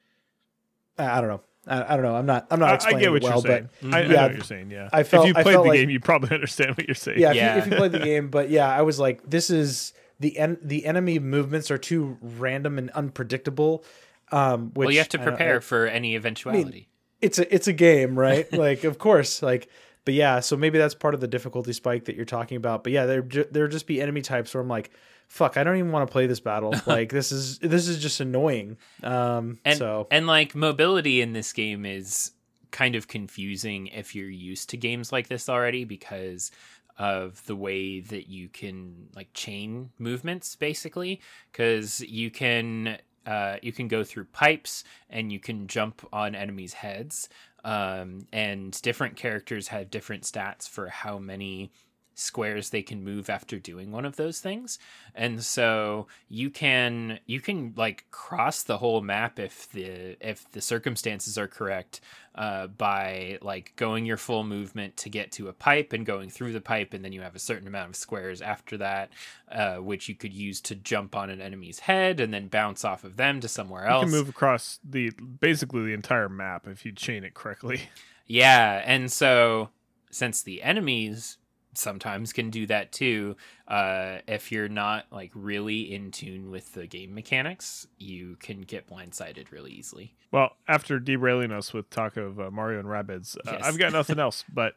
i 0.98 1.18
I 1.18 1.20
don't 1.20 1.28
know 1.30 1.40
i, 1.66 1.82
I 1.92 1.96
don't 1.96 2.02
know 2.02 2.14
i'm 2.16 2.26
not 2.26 2.46
i'm 2.50 2.58
not 2.60 2.68
I, 2.68 2.72
I 2.72 2.74
explaining 2.74 3.00
get 3.02 3.12
what 3.12 3.22
well 3.22 3.32
you're 3.34 3.42
saying. 3.42 3.68
but 3.82 3.94
I, 3.94 3.98
I 3.98 4.02
Yeah, 4.02 4.08
know 4.08 4.22
what 4.22 4.32
you're 4.34 4.44
saying. 4.44 4.70
Yeah, 4.70 4.88
I 4.92 5.02
felt- 5.02 5.24
if 5.28 5.34
you 5.34 5.40
I 5.40 5.42
played 5.42 5.52
felt 5.54 5.64
the 5.64 5.68
like- 5.70 5.78
game, 5.80 5.90
you 5.90 6.00
probably 6.00 6.30
understand 6.34 6.76
what 6.76 6.86
you're 6.88 6.94
saying. 6.94 7.20
yeah, 7.20 7.30
if, 7.30 7.36
You, 7.36 7.42
if 7.62 7.66
you 7.70 7.76
played 7.76 7.92
the 7.92 7.98
game 8.12 8.28
but 8.28 8.50
yeah 8.50 8.68
i 8.68 8.82
was 8.82 8.98
like 8.98 9.22
this 9.28 9.50
is 9.50 9.92
the 10.20 10.38
en- 10.38 10.58
the 10.62 10.86
enemy 10.86 11.18
movements 11.18 11.70
are 11.70 11.78
too 11.78 12.18
random 12.20 12.78
and 12.78 12.90
unpredictable 12.90 13.84
um 14.32 14.70
which 14.74 14.86
well, 14.86 14.92
you 14.92 14.98
have 14.98 15.08
to 15.10 15.18
prepare 15.18 15.56
I- 15.56 15.60
for 15.60 15.86
any 15.86 16.14
eventuality. 16.16 16.88
it's 17.20 17.38
a 17.38 17.54
it's 17.54 17.68
a 17.68 17.72
game, 17.72 18.18
right? 18.18 18.50
like 18.66 18.84
of 18.84 18.98
course, 18.98 19.42
like 19.42 19.68
but 20.04 20.14
yeah, 20.14 20.40
so 20.40 20.56
maybe 20.56 20.78
that's 20.78 20.94
part 20.94 21.14
of 21.14 21.20
the 21.20 21.28
difficulty 21.28 21.72
spike 21.72 22.04
that 22.04 22.16
you're 22.16 22.24
talking 22.24 22.56
about. 22.56 22.84
But 22.84 22.92
yeah, 22.92 23.06
there 23.06 23.22
ju- 23.22 23.46
there 23.50 23.68
just 23.68 23.86
be 23.86 24.00
enemy 24.00 24.20
types 24.20 24.54
where 24.54 24.60
I'm 24.60 24.68
like, 24.68 24.90
fuck, 25.28 25.56
I 25.56 25.64
don't 25.64 25.76
even 25.76 25.92
want 25.92 26.06
to 26.06 26.12
play 26.12 26.26
this 26.26 26.40
battle. 26.40 26.74
like 26.86 27.10
this 27.10 27.32
is 27.32 27.58
this 27.58 27.88
is 27.88 28.00
just 28.00 28.20
annoying. 28.20 28.76
Um 29.02 29.58
and 29.64 29.78
so 29.78 30.06
and 30.10 30.26
like 30.26 30.54
mobility 30.54 31.20
in 31.20 31.32
this 31.32 31.52
game 31.52 31.84
is 31.86 32.32
kind 32.70 32.96
of 32.96 33.06
confusing 33.06 33.86
if 33.88 34.14
you're 34.14 34.28
used 34.28 34.68
to 34.70 34.76
games 34.76 35.12
like 35.12 35.28
this 35.28 35.48
already 35.48 35.84
because 35.84 36.50
of 36.98 37.44
the 37.46 37.56
way 37.56 38.00
that 38.00 38.28
you 38.28 38.48
can 38.48 39.08
like 39.14 39.28
chain 39.32 39.90
movements 39.98 40.54
basically 40.56 41.20
because 41.50 42.00
you 42.00 42.30
can 42.30 42.98
uh, 43.26 43.56
you 43.62 43.72
can 43.72 43.88
go 43.88 44.04
through 44.04 44.24
pipes 44.24 44.84
and 45.08 45.32
you 45.32 45.40
can 45.40 45.66
jump 45.66 46.06
on 46.12 46.34
enemies 46.34 46.74
heads 46.74 47.28
um, 47.64 48.26
and 48.32 48.80
different 48.82 49.16
characters 49.16 49.68
have 49.68 49.90
different 49.90 50.24
stats 50.24 50.68
for 50.68 50.88
how 50.88 51.18
many 51.18 51.70
squares 52.14 52.70
they 52.70 52.82
can 52.82 53.02
move 53.02 53.28
after 53.28 53.58
doing 53.58 53.90
one 53.90 54.04
of 54.04 54.16
those 54.16 54.38
things. 54.38 54.78
And 55.14 55.42
so 55.42 56.06
you 56.28 56.50
can 56.50 57.18
you 57.26 57.40
can 57.40 57.74
like 57.76 58.04
cross 58.10 58.62
the 58.62 58.78
whole 58.78 59.00
map 59.00 59.38
if 59.38 59.70
the 59.72 60.16
if 60.20 60.50
the 60.52 60.60
circumstances 60.60 61.36
are 61.36 61.48
correct 61.48 62.00
uh, 62.34 62.66
by 62.66 63.38
like 63.42 63.72
going 63.76 64.04
your 64.04 64.16
full 64.16 64.42
movement 64.42 64.96
to 64.96 65.08
get 65.08 65.30
to 65.32 65.48
a 65.48 65.52
pipe 65.52 65.92
and 65.92 66.04
going 66.04 66.28
through 66.28 66.52
the 66.52 66.60
pipe 66.60 66.92
and 66.92 67.04
then 67.04 67.12
you 67.12 67.20
have 67.20 67.36
a 67.36 67.38
certain 67.38 67.68
amount 67.68 67.90
of 67.90 67.96
squares 67.96 68.42
after 68.42 68.76
that 68.76 69.10
uh, 69.52 69.76
which 69.76 70.08
you 70.08 70.14
could 70.14 70.32
use 70.32 70.60
to 70.60 70.74
jump 70.74 71.14
on 71.14 71.30
an 71.30 71.40
enemy's 71.40 71.78
head 71.80 72.18
and 72.18 72.34
then 72.34 72.48
bounce 72.48 72.84
off 72.84 73.04
of 73.04 73.16
them 73.16 73.40
to 73.40 73.46
somewhere 73.46 73.86
else. 73.86 74.06
You 74.06 74.10
can 74.10 74.18
move 74.18 74.28
across 74.28 74.80
the 74.82 75.10
basically 75.10 75.84
the 75.84 75.92
entire 75.92 76.28
map 76.28 76.66
if 76.66 76.84
you 76.84 76.92
chain 76.92 77.24
it 77.24 77.34
correctly. 77.34 77.82
Yeah, 78.26 78.82
and 78.86 79.12
so 79.12 79.68
since 80.10 80.42
the 80.42 80.62
enemies 80.62 81.36
sometimes 81.78 82.32
can 82.32 82.50
do 82.50 82.66
that 82.66 82.92
too, 82.92 83.36
uh, 83.68 84.18
if 84.26 84.50
you're 84.52 84.68
not 84.68 85.06
like 85.10 85.30
really 85.34 85.92
in 85.94 86.10
tune 86.10 86.50
with 86.50 86.72
the 86.74 86.86
game 86.86 87.14
mechanics, 87.14 87.86
you 87.98 88.36
can 88.40 88.62
get 88.62 88.88
blindsided 88.88 89.50
really 89.50 89.72
easily. 89.72 90.14
Well, 90.30 90.56
after 90.66 90.98
derailing 90.98 91.52
us 91.52 91.72
with 91.72 91.90
talk 91.90 92.16
of 92.16 92.40
uh, 92.40 92.50
Mario 92.50 92.78
and 92.80 92.88
Rabbids, 92.88 93.36
uh, 93.46 93.52
Yes. 93.52 93.62
I've 93.64 93.78
got 93.78 93.92
nothing 94.00 94.18
else. 94.18 94.44
But 94.52 94.74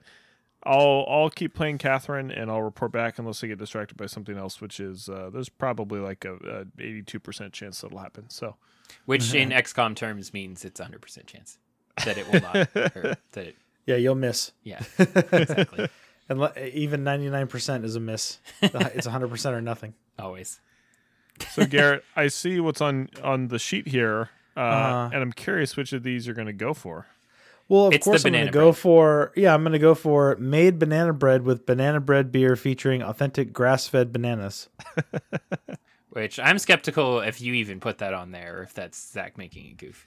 I'll 0.63 1.05
I'll 1.07 1.29
keep 1.29 1.53
playing 1.53 1.77
Catherine, 1.77 2.31
and 2.31 2.51
I'll 2.51 2.61
report 2.63 2.91
back 2.91 3.19
unless 3.19 3.43
I 3.43 3.47
get 3.47 3.57
distracted 3.59 3.95
by 3.97 4.07
something 4.07 4.37
else, 4.37 4.59
which 4.59 4.79
is 4.79 5.07
uh, 5.07 5.29
there's 5.31 5.49
probably 5.49 5.99
like 5.99 6.25
a 6.25 6.65
eighty 6.79 7.01
two 7.03 7.19
percent 7.19 7.53
chance 7.53 7.81
that'll 7.81 7.99
happen. 7.99 8.29
So 8.29 8.55
Which 9.05 9.33
in 9.33 9.49
XCOM 9.51 9.95
terms 9.95 10.33
means 10.33 10.65
it's 10.65 10.79
hundred 10.79 11.01
percent 11.01 11.27
chance 11.27 11.57
that 12.05 12.17
it 12.17 12.29
will 12.31 12.41
not. 12.41 12.55
or 12.95 13.15
that 13.31 13.47
it, 13.47 13.55
yeah, 13.85 13.95
you'll 13.95 14.15
miss. 14.15 14.51
yeah, 14.63 14.81
exactly. 14.99 15.87
And 16.29 16.39
le- 16.39 16.53
even 16.73 17.03
99% 17.03 17.83
is 17.85 17.95
a 17.95 17.99
miss. 17.99 18.39
It's 18.61 19.07
100% 19.07 19.51
or 19.53 19.61
nothing. 19.61 19.93
Always. 20.19 20.59
so 21.51 21.65
Garrett, 21.65 22.03
I 22.15 22.27
see 22.27 22.59
what's 22.59 22.81
on 22.81 23.09
on 23.23 23.47
the 23.49 23.59
sheet 23.59 23.87
here, 23.87 24.29
uh, 24.55 24.59
Uh-huh. 24.59 25.09
and 25.13 25.21
I'm 25.21 25.31
curious 25.31 25.77
which 25.77 25.93
of 25.93 26.03
these 26.03 26.25
you're 26.25 26.35
going 26.35 26.47
to 26.47 26.53
go 26.53 26.73
for. 26.73 27.05
Well, 27.69 27.87
of 27.87 27.93
It's 27.93 28.05
course 28.05 28.25
I'm 28.25 28.31
going 28.31 28.45
to 28.45 28.51
go 28.51 28.71
for 28.71 29.31
yeah, 29.35 29.53
I'm 29.53 29.61
going 29.61 29.73
to 29.73 29.79
go 29.79 29.93
for 29.93 30.35
made 30.39 30.79
banana 30.79 31.13
bread 31.13 31.43
with 31.43 31.65
banana 31.65 31.99
bread 31.99 32.31
beer 32.31 32.55
featuring 32.55 33.03
authentic 33.03 33.51
grass-fed 33.53 34.11
bananas. 34.13 34.69
Which 36.09 36.39
I'm 36.39 36.57
skeptical 36.59 37.19
if 37.19 37.39
you 37.41 37.53
even 37.53 37.79
put 37.79 37.99
that 37.99 38.13
on 38.13 38.31
there 38.31 38.59
or 38.59 38.63
if 38.63 38.73
that's 38.73 39.11
Zach 39.11 39.37
making 39.37 39.67
a 39.69 39.73
goof. 39.73 40.05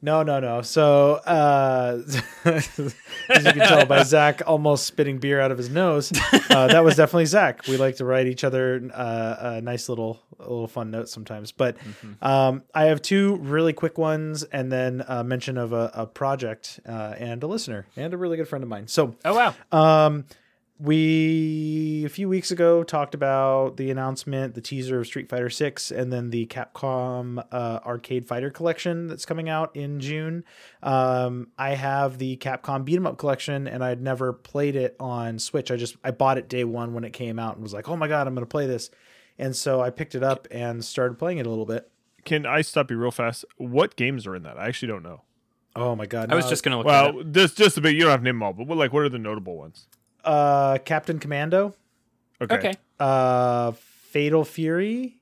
No, 0.00 0.22
no, 0.22 0.38
no. 0.38 0.62
So, 0.62 1.14
uh, 1.14 2.00
as 2.44 2.78
you 2.78 2.92
can 3.28 3.56
tell 3.66 3.84
by 3.86 4.02
Zach 4.04 4.42
almost 4.46 4.86
spitting 4.86 5.18
beer 5.18 5.40
out 5.40 5.50
of 5.50 5.58
his 5.58 5.68
nose, 5.70 6.12
uh, 6.50 6.68
that 6.68 6.84
was 6.84 6.94
definitely 6.96 7.26
Zach. 7.26 7.66
We 7.66 7.76
like 7.76 7.96
to 7.96 8.04
write 8.04 8.26
each 8.28 8.44
other 8.44 8.80
uh, 8.94 9.36
a 9.56 9.60
nice 9.60 9.88
little, 9.88 10.20
a 10.38 10.42
little 10.42 10.68
fun 10.68 10.90
note 10.92 11.08
sometimes. 11.08 11.50
But 11.50 11.76
um, 12.22 12.62
I 12.74 12.84
have 12.84 13.02
two 13.02 13.36
really 13.36 13.72
quick 13.72 13.98
ones, 13.98 14.44
and 14.44 14.70
then 14.70 15.04
a 15.08 15.24
mention 15.24 15.58
of 15.58 15.72
a, 15.72 15.90
a 15.94 16.06
project 16.06 16.78
uh, 16.88 17.14
and 17.18 17.42
a 17.42 17.46
listener 17.48 17.86
and 17.96 18.14
a 18.14 18.16
really 18.16 18.36
good 18.36 18.48
friend 18.48 18.62
of 18.62 18.68
mine. 18.68 18.86
So, 18.86 19.16
Oh 19.24 19.34
wow. 19.34 20.06
um, 20.06 20.26
we 20.78 22.04
a 22.04 22.08
few 22.08 22.28
weeks 22.28 22.50
ago 22.50 22.82
talked 22.84 23.14
about 23.14 23.76
the 23.76 23.90
announcement, 23.90 24.54
the 24.54 24.60
teaser 24.60 25.00
of 25.00 25.06
Street 25.06 25.28
Fighter 25.28 25.50
Six, 25.50 25.90
and 25.90 26.12
then 26.12 26.30
the 26.30 26.46
Capcom 26.46 27.44
uh, 27.52 27.80
Arcade 27.84 28.26
Fighter 28.26 28.50
Collection 28.50 29.06
that's 29.08 29.24
coming 29.24 29.48
out 29.48 29.74
in 29.74 30.00
June. 30.00 30.44
Um, 30.82 31.48
I 31.58 31.70
have 31.70 32.18
the 32.18 32.36
Capcom 32.36 32.84
Beat 32.84 32.96
'em 32.96 33.06
Up 33.06 33.18
Collection, 33.18 33.66
and 33.66 33.82
I'd 33.84 34.00
never 34.00 34.32
played 34.32 34.76
it 34.76 34.96
on 35.00 35.38
Switch. 35.38 35.70
I 35.70 35.76
just 35.76 35.96
I 36.04 36.10
bought 36.10 36.38
it 36.38 36.48
day 36.48 36.64
one 36.64 36.94
when 36.94 37.04
it 37.04 37.12
came 37.12 37.38
out 37.38 37.54
and 37.54 37.62
was 37.62 37.74
like, 37.74 37.88
oh 37.88 37.96
my 37.96 38.08
god, 38.08 38.26
I'm 38.26 38.34
gonna 38.34 38.46
play 38.46 38.66
this. 38.66 38.90
And 39.38 39.54
so 39.54 39.80
I 39.80 39.90
picked 39.90 40.14
it 40.14 40.22
up 40.22 40.48
and 40.50 40.84
started 40.84 41.18
playing 41.18 41.38
it 41.38 41.46
a 41.46 41.50
little 41.50 41.66
bit. 41.66 41.90
Can 42.24 42.44
I 42.46 42.60
stop 42.62 42.90
you 42.90 42.98
real 42.98 43.10
fast? 43.10 43.44
What 43.56 43.96
games 43.96 44.26
are 44.26 44.34
in 44.34 44.42
that? 44.42 44.58
I 44.58 44.66
actually 44.66 44.88
don't 44.88 45.02
know. 45.02 45.22
Oh 45.76 45.94
my 45.94 46.06
god! 46.06 46.32
I 46.32 46.34
was 46.34 46.48
just 46.48 46.64
gonna 46.64 46.78
look 46.78 46.86
that 46.86 47.14
Well, 47.14 47.20
up. 47.22 47.32
just 47.32 47.56
just 47.56 47.76
a 47.78 47.80
bit. 47.80 47.94
You 47.94 48.02
don't 48.02 48.10
have 48.10 48.20
to 48.20 48.24
name 48.24 48.36
them 48.36 48.42
all, 48.42 48.52
but 48.52 48.66
what, 48.66 48.78
like, 48.78 48.92
what 48.92 49.02
are 49.02 49.08
the 49.08 49.18
notable 49.18 49.56
ones? 49.56 49.86
Uh, 50.24 50.78
Captain 50.84 51.18
Commando, 51.18 51.74
Okay. 52.40 52.54
Okay. 52.56 52.74
uh, 53.00 53.72
Fatal 53.72 54.44
Fury, 54.44 55.14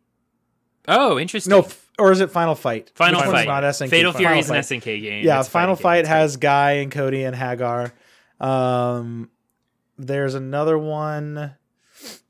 Oh, 0.88 1.18
interesting. 1.18 1.51
No, 1.51 1.61
f- 1.62 1.90
or 1.99 2.12
is 2.12 2.20
it 2.20 2.30
Final 2.30 2.55
Fight? 2.55 2.92
Final 2.94 3.20
Which 3.20 3.26
one's 3.26 3.38
Fight. 3.40 3.49
Not 3.49 3.64
SNK. 3.64 3.90
Fatal 3.90 4.12
Final 4.12 4.28
Fury 4.28 4.38
is 4.38 4.51
an 4.51 4.55
Fight. 4.55 4.64
SNK 4.64 5.01
game. 5.03 5.24
Yeah, 5.24 5.40
It's 5.40 5.49
Final 5.49 5.74
fighting 5.74 5.76
game. 5.76 5.82
Fight 5.82 5.99
It's 6.01 6.09
great. 6.09 6.16
has 6.18 6.36
Guy 6.36 6.70
and 6.72 6.92
Cody 6.92 7.22
and 7.24 7.34
Haggar. 7.34 7.92
Um, 8.40 9.30
there's 9.99 10.34
another 10.34 10.78
one. 10.78 11.55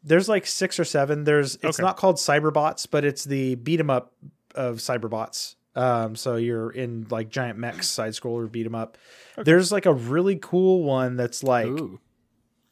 There's 0.03 0.29
like 0.29 0.47
six 0.47 0.79
or 0.81 0.85
seven. 0.85 1.25
There's 1.25 1.57
it's 1.57 1.79
Okay. 1.79 1.83
not 1.83 1.97
called 1.97 2.17
Cyberbots, 2.17 2.87
but 2.91 3.05
it's 3.05 3.25
the 3.25 3.57
beat 3.57 3.81
'em 3.81 3.91
up 3.91 4.15
of 4.55 4.77
Cyberbots. 4.77 5.57
Um, 5.75 6.17
so 6.17 6.37
you're 6.37 6.71
in 6.71 7.07
like 7.11 7.29
giant 7.29 7.59
mechs, 7.59 7.89
side 7.89 8.13
scroller 8.13 8.51
beat 8.51 8.65
'em 8.65 8.75
up. 8.75 8.97
There's 9.37 9.71
like 9.71 9.85
a 9.85 9.93
really 9.93 10.37
cool 10.37 10.83
one 10.85 11.17
that's 11.17 11.43
like 11.43 11.67
Ooh. 11.67 12.01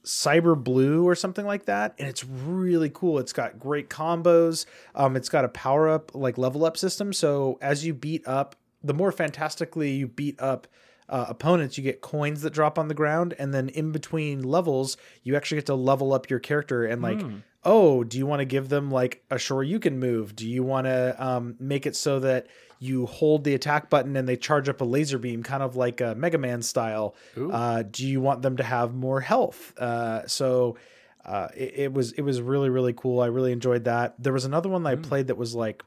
Cyber 0.04 0.62
blue 0.62 1.06
or 1.08 1.14
something 1.14 1.46
like 1.46 1.64
that 1.64 1.94
and 1.98 2.08
it's 2.08 2.24
really 2.24 2.90
cool. 2.90 3.18
It's 3.18 3.32
got 3.32 3.58
great 3.58 3.88
combos. 3.88 4.66
Um 4.94 5.16
it's 5.16 5.28
got 5.28 5.44
a 5.44 5.48
power 5.48 5.88
up 5.88 6.14
like 6.14 6.38
level 6.38 6.64
up 6.64 6.76
system. 6.76 7.12
So 7.12 7.58
as 7.62 7.84
you 7.86 7.94
beat 7.94 8.26
up 8.26 8.56
the 8.82 8.94
more 8.94 9.10
fantastically 9.12 9.92
you 9.92 10.06
beat 10.06 10.40
up 10.40 10.66
uh, 11.08 11.26
opponents 11.28 11.76
you 11.76 11.84
get 11.84 12.00
coins 12.00 12.40
that 12.42 12.52
drop 12.54 12.78
on 12.78 12.88
the 12.88 12.94
ground 12.94 13.34
and 13.38 13.52
then 13.52 13.68
in 13.68 13.92
between 13.92 14.42
levels 14.42 14.96
you 15.22 15.36
actually 15.36 15.56
get 15.58 15.66
to 15.66 15.74
level 15.74 16.14
up 16.14 16.30
your 16.30 16.38
character 16.38 16.84
and 16.86 17.02
like 17.02 17.20
Hmm. 17.20 17.36
oh 17.62 18.04
do 18.04 18.16
you 18.18 18.26
want 18.26 18.40
to 18.40 18.46
give 18.46 18.68
them 18.70 18.90
like 18.90 19.22
a 19.30 19.38
sure 19.38 19.62
you 19.62 19.78
can 19.78 19.98
move? 19.98 20.34
Do 20.36 20.48
you 20.48 20.62
want 20.62 20.86
to 20.86 21.14
um, 21.22 21.56
make 21.58 21.86
it 21.86 21.96
so 21.96 22.20
that 22.20 22.46
you 22.78 23.06
hold 23.06 23.44
the 23.44 23.54
attack 23.54 23.88
button 23.90 24.16
and 24.16 24.28
they 24.28 24.36
charge 24.36 24.68
up 24.68 24.80
a 24.80 24.84
laser 24.84 25.18
beam 25.18 25.42
kind 25.42 25.62
of 25.62 25.76
like 25.76 26.00
a 26.00 26.14
mega 26.14 26.38
man 26.38 26.62
style. 26.62 27.14
Uh, 27.36 27.82
do 27.90 28.06
you 28.06 28.20
want 28.20 28.42
them 28.42 28.56
to 28.58 28.62
have 28.62 28.94
more 28.94 29.20
health? 29.20 29.72
Uh, 29.78 30.26
so 30.26 30.76
uh, 31.24 31.48
it, 31.56 31.72
it 31.76 31.92
was 31.92 32.12
it 32.12 32.22
was 32.22 32.40
really 32.42 32.68
really 32.68 32.92
cool. 32.92 33.20
I 33.20 33.26
really 33.26 33.52
enjoyed 33.52 33.84
that. 33.84 34.14
There 34.22 34.32
was 34.32 34.44
another 34.44 34.68
one 34.68 34.82
that 34.82 34.90
i 34.90 34.96
played 34.96 35.28
that 35.28 35.36
was 35.36 35.54
like 35.54 35.82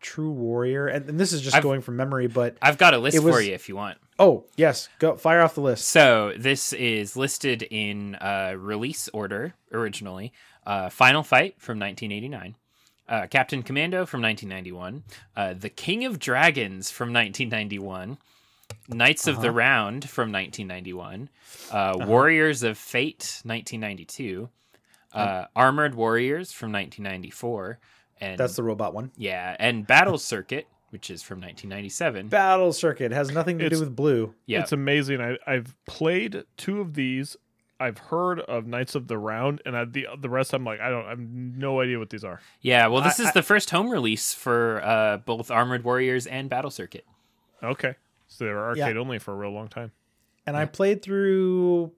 true 0.00 0.30
warrior 0.30 0.86
and, 0.86 1.06
and 1.10 1.20
this 1.20 1.32
is 1.34 1.42
just 1.42 1.54
I've- 1.56 1.62
going 1.62 1.82
from 1.82 1.96
memory 1.96 2.26
but 2.26 2.56
I've 2.62 2.78
got 2.78 2.94
a 2.94 2.98
list 2.98 3.22
was- 3.22 3.34
for 3.34 3.42
you 3.42 3.52
if 3.52 3.68
you 3.68 3.76
want. 3.76 3.98
oh 4.18 4.46
yes. 4.56 4.88
Go 4.98 5.16
fire 5.16 5.42
off 5.42 5.54
the 5.54 5.60
list. 5.60 5.88
So 5.88 6.32
this 6.38 6.72
is 6.72 7.16
listed 7.16 7.62
in 7.64 8.14
uh, 8.14 8.54
release 8.56 9.08
order 9.12 9.54
originally. 9.72 10.32
Uh, 10.66 10.88
Final 10.88 11.22
Fight 11.22 11.54
from 11.58 11.78
1989. 11.78 12.54
Uh, 13.10 13.26
Captain 13.26 13.62
Commando 13.62 14.06
from 14.06 14.22
1991. 14.22 15.02
Uh, 15.36 15.52
the 15.54 15.68
King 15.68 16.04
of 16.04 16.18
Dragons 16.20 16.90
from 16.90 17.12
1991. 17.12 18.16
Knights 18.88 19.26
of 19.26 19.40
the 19.40 19.50
Round 19.50 20.08
from 20.08 20.30
1991. 20.32 21.28
Uh, 21.72 22.06
Warriors 22.06 22.62
of 22.62 22.78
Fate 22.78 23.40
1992. 23.44 24.48
Uh, 25.12 25.46
Armored 25.56 25.96
Warriors 25.96 26.52
from 26.52 26.70
1994. 26.72 27.80
And 28.20 28.38
that's 28.38 28.54
the 28.54 28.62
robot 28.62 28.94
one 28.94 29.10
yeah, 29.16 29.56
and 29.58 29.86
Battle 29.86 30.18
Circuit, 30.18 30.68
which 30.90 31.10
is 31.10 31.22
from 31.22 31.38
1997. 31.38 32.28
battle 32.28 32.72
circuit 32.72 33.10
has 33.12 33.30
nothing 33.32 33.58
to 33.58 33.64
It's- 33.64 33.78
do 33.80 33.84
with 33.84 33.96
blue 33.96 34.34
yeah, 34.46 34.60
It's 34.60 34.72
amazing. 34.72 35.20
I, 35.20 35.36
I've 35.46 35.74
played 35.86 36.44
two 36.56 36.80
of 36.80 36.94
these. 36.94 37.36
I've 37.80 37.98
heard 37.98 38.40
of 38.40 38.66
Knights 38.66 38.94
of 38.94 39.08
the 39.08 39.16
Round, 39.18 39.62
and 39.64 39.76
I, 39.76 39.84
the 39.86 40.06
the 40.20 40.28
rest 40.28 40.52
I'm 40.52 40.64
like 40.64 40.80
I 40.80 40.90
don't 40.90 41.06
I 41.06 41.10
have 41.10 41.18
no 41.18 41.80
idea 41.80 41.98
what 41.98 42.10
these 42.10 42.22
are. 42.24 42.40
yeah. 42.60 42.86
Well, 42.88 43.02
this 43.02 43.18
I- 43.18 43.22
is 43.24 43.28
I- 43.30 43.32
the 43.32 43.42
first 43.42 43.70
home 43.70 43.88
release 43.90 44.34
for 44.34 44.82
uh, 44.84 45.16
both 45.16 45.50
Armored 45.50 45.82
Warriors 45.82 46.26
and 46.26 46.48
Battle 46.50 46.70
Circuit. 46.70 47.06
Okay, 47.62 47.94
so 48.28 48.44
they 48.44 48.50
were 48.50 48.76
Yeah. 48.76 48.84
arcade 48.84 48.96
only 48.98 49.18
for 49.18 49.32
a 49.32 49.36
real 49.36 49.50
long 49.52 49.68
time. 49.68 49.92
and 50.46 50.56
I 50.56 50.64
played 50.66 51.02
through, 51.02 51.92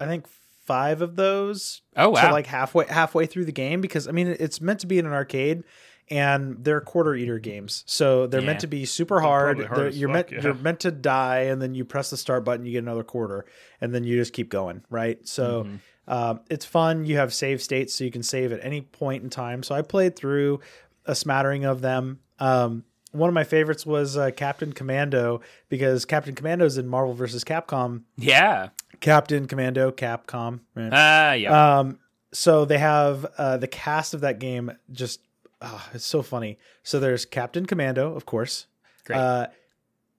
I 0.00 0.06
think 0.06 0.26
five 0.64 1.02
of 1.02 1.16
those. 1.16 1.82
Oh, 1.96 2.10
wow. 2.10 2.28
To 2.28 2.32
like 2.32 2.46
halfway 2.46 2.86
halfway 2.86 3.26
through 3.26 3.44
the 3.46 3.52
game 3.52 3.80
because 3.80 4.06
I 4.08 4.12
mean 4.12 4.28
it's 4.28 4.60
meant 4.60 4.80
to 4.80 4.86
be 4.86 4.98
in 4.98 5.06
an 5.06 5.12
arcade, 5.12 5.64
and 6.10 6.62
they're 6.64 6.80
quarter 6.80 7.14
eater 7.14 7.38
games, 7.38 7.84
so 7.86 8.26
they're 8.26 8.40
Yeah. 8.40 8.46
meant 8.48 8.60
to 8.60 8.66
be 8.66 8.84
super 8.84 9.20
hard. 9.20 9.64
hard 9.64 9.94
you're 9.94 10.08
fuck, 10.08 10.14
meant 10.14 10.30
yeah. 10.32 10.40
you're 10.42 10.54
meant 10.54 10.80
to 10.80 10.90
die, 10.90 11.40
and 11.40 11.60
then 11.62 11.74
you 11.74 11.84
press 11.84 12.10
the 12.10 12.16
start 12.16 12.44
button, 12.44 12.66
you 12.66 12.72
get 12.72 12.78
another 12.78 13.04
quarter, 13.04 13.44
and 13.80 13.94
then 13.94 14.04
you 14.04 14.16
just 14.16 14.32
keep 14.32 14.48
going, 14.48 14.82
right? 14.90 15.26
So. 15.26 15.64
Mm-hmm. 15.64 15.76
Um, 16.08 16.40
it's 16.50 16.64
fun. 16.64 17.04
You 17.06 17.18
have 17.18 17.32
save 17.32 17.62
states, 17.62 17.94
so 17.94 18.02
you 18.02 18.10
can 18.10 18.24
save 18.24 18.50
at 18.50 18.58
any 18.64 18.80
point 18.80 19.22
in 19.22 19.30
time. 19.30 19.62
So 19.62 19.72
I 19.72 19.82
played 19.82 20.16
through 20.16 20.58
a 21.06 21.14
smattering 21.14 21.64
of 21.64 21.80
them. 21.80 22.18
Um, 22.40 22.82
one 23.12 23.28
of 23.28 23.34
my 23.34 23.44
favorites 23.44 23.86
was 23.86 24.16
uh, 24.16 24.32
Captain 24.34 24.72
Commando 24.72 25.42
because 25.68 26.04
Captain 26.04 26.34
Commando 26.34 26.64
is 26.64 26.76
in 26.76 26.88
Marvel 26.88 27.14
vs. 27.14 27.44
Capcom 27.44 28.02
Yeah. 28.16 28.70
Captain 28.98 29.46
Commando, 29.46 29.92
Capcom. 29.92 30.58
Right? 30.74 30.90
Ah, 30.92 31.32
yeah. 31.34 31.78
Um, 31.78 32.00
so 32.32 32.64
they 32.64 32.78
have 32.78 33.24
uh, 33.38 33.58
the 33.58 33.68
cast 33.68 34.12
of 34.12 34.22
that 34.22 34.40
game. 34.40 34.72
Just 34.90 35.20
ah, 35.62 35.90
it's 35.94 36.04
so 36.04 36.22
funny. 36.22 36.58
So 36.82 37.00
there's 37.00 37.24
Captain 37.24 37.66
Commando, 37.66 38.14
of 38.14 38.26
course. 38.26 38.66
Great. 39.04 39.16
Uh, 39.18 39.46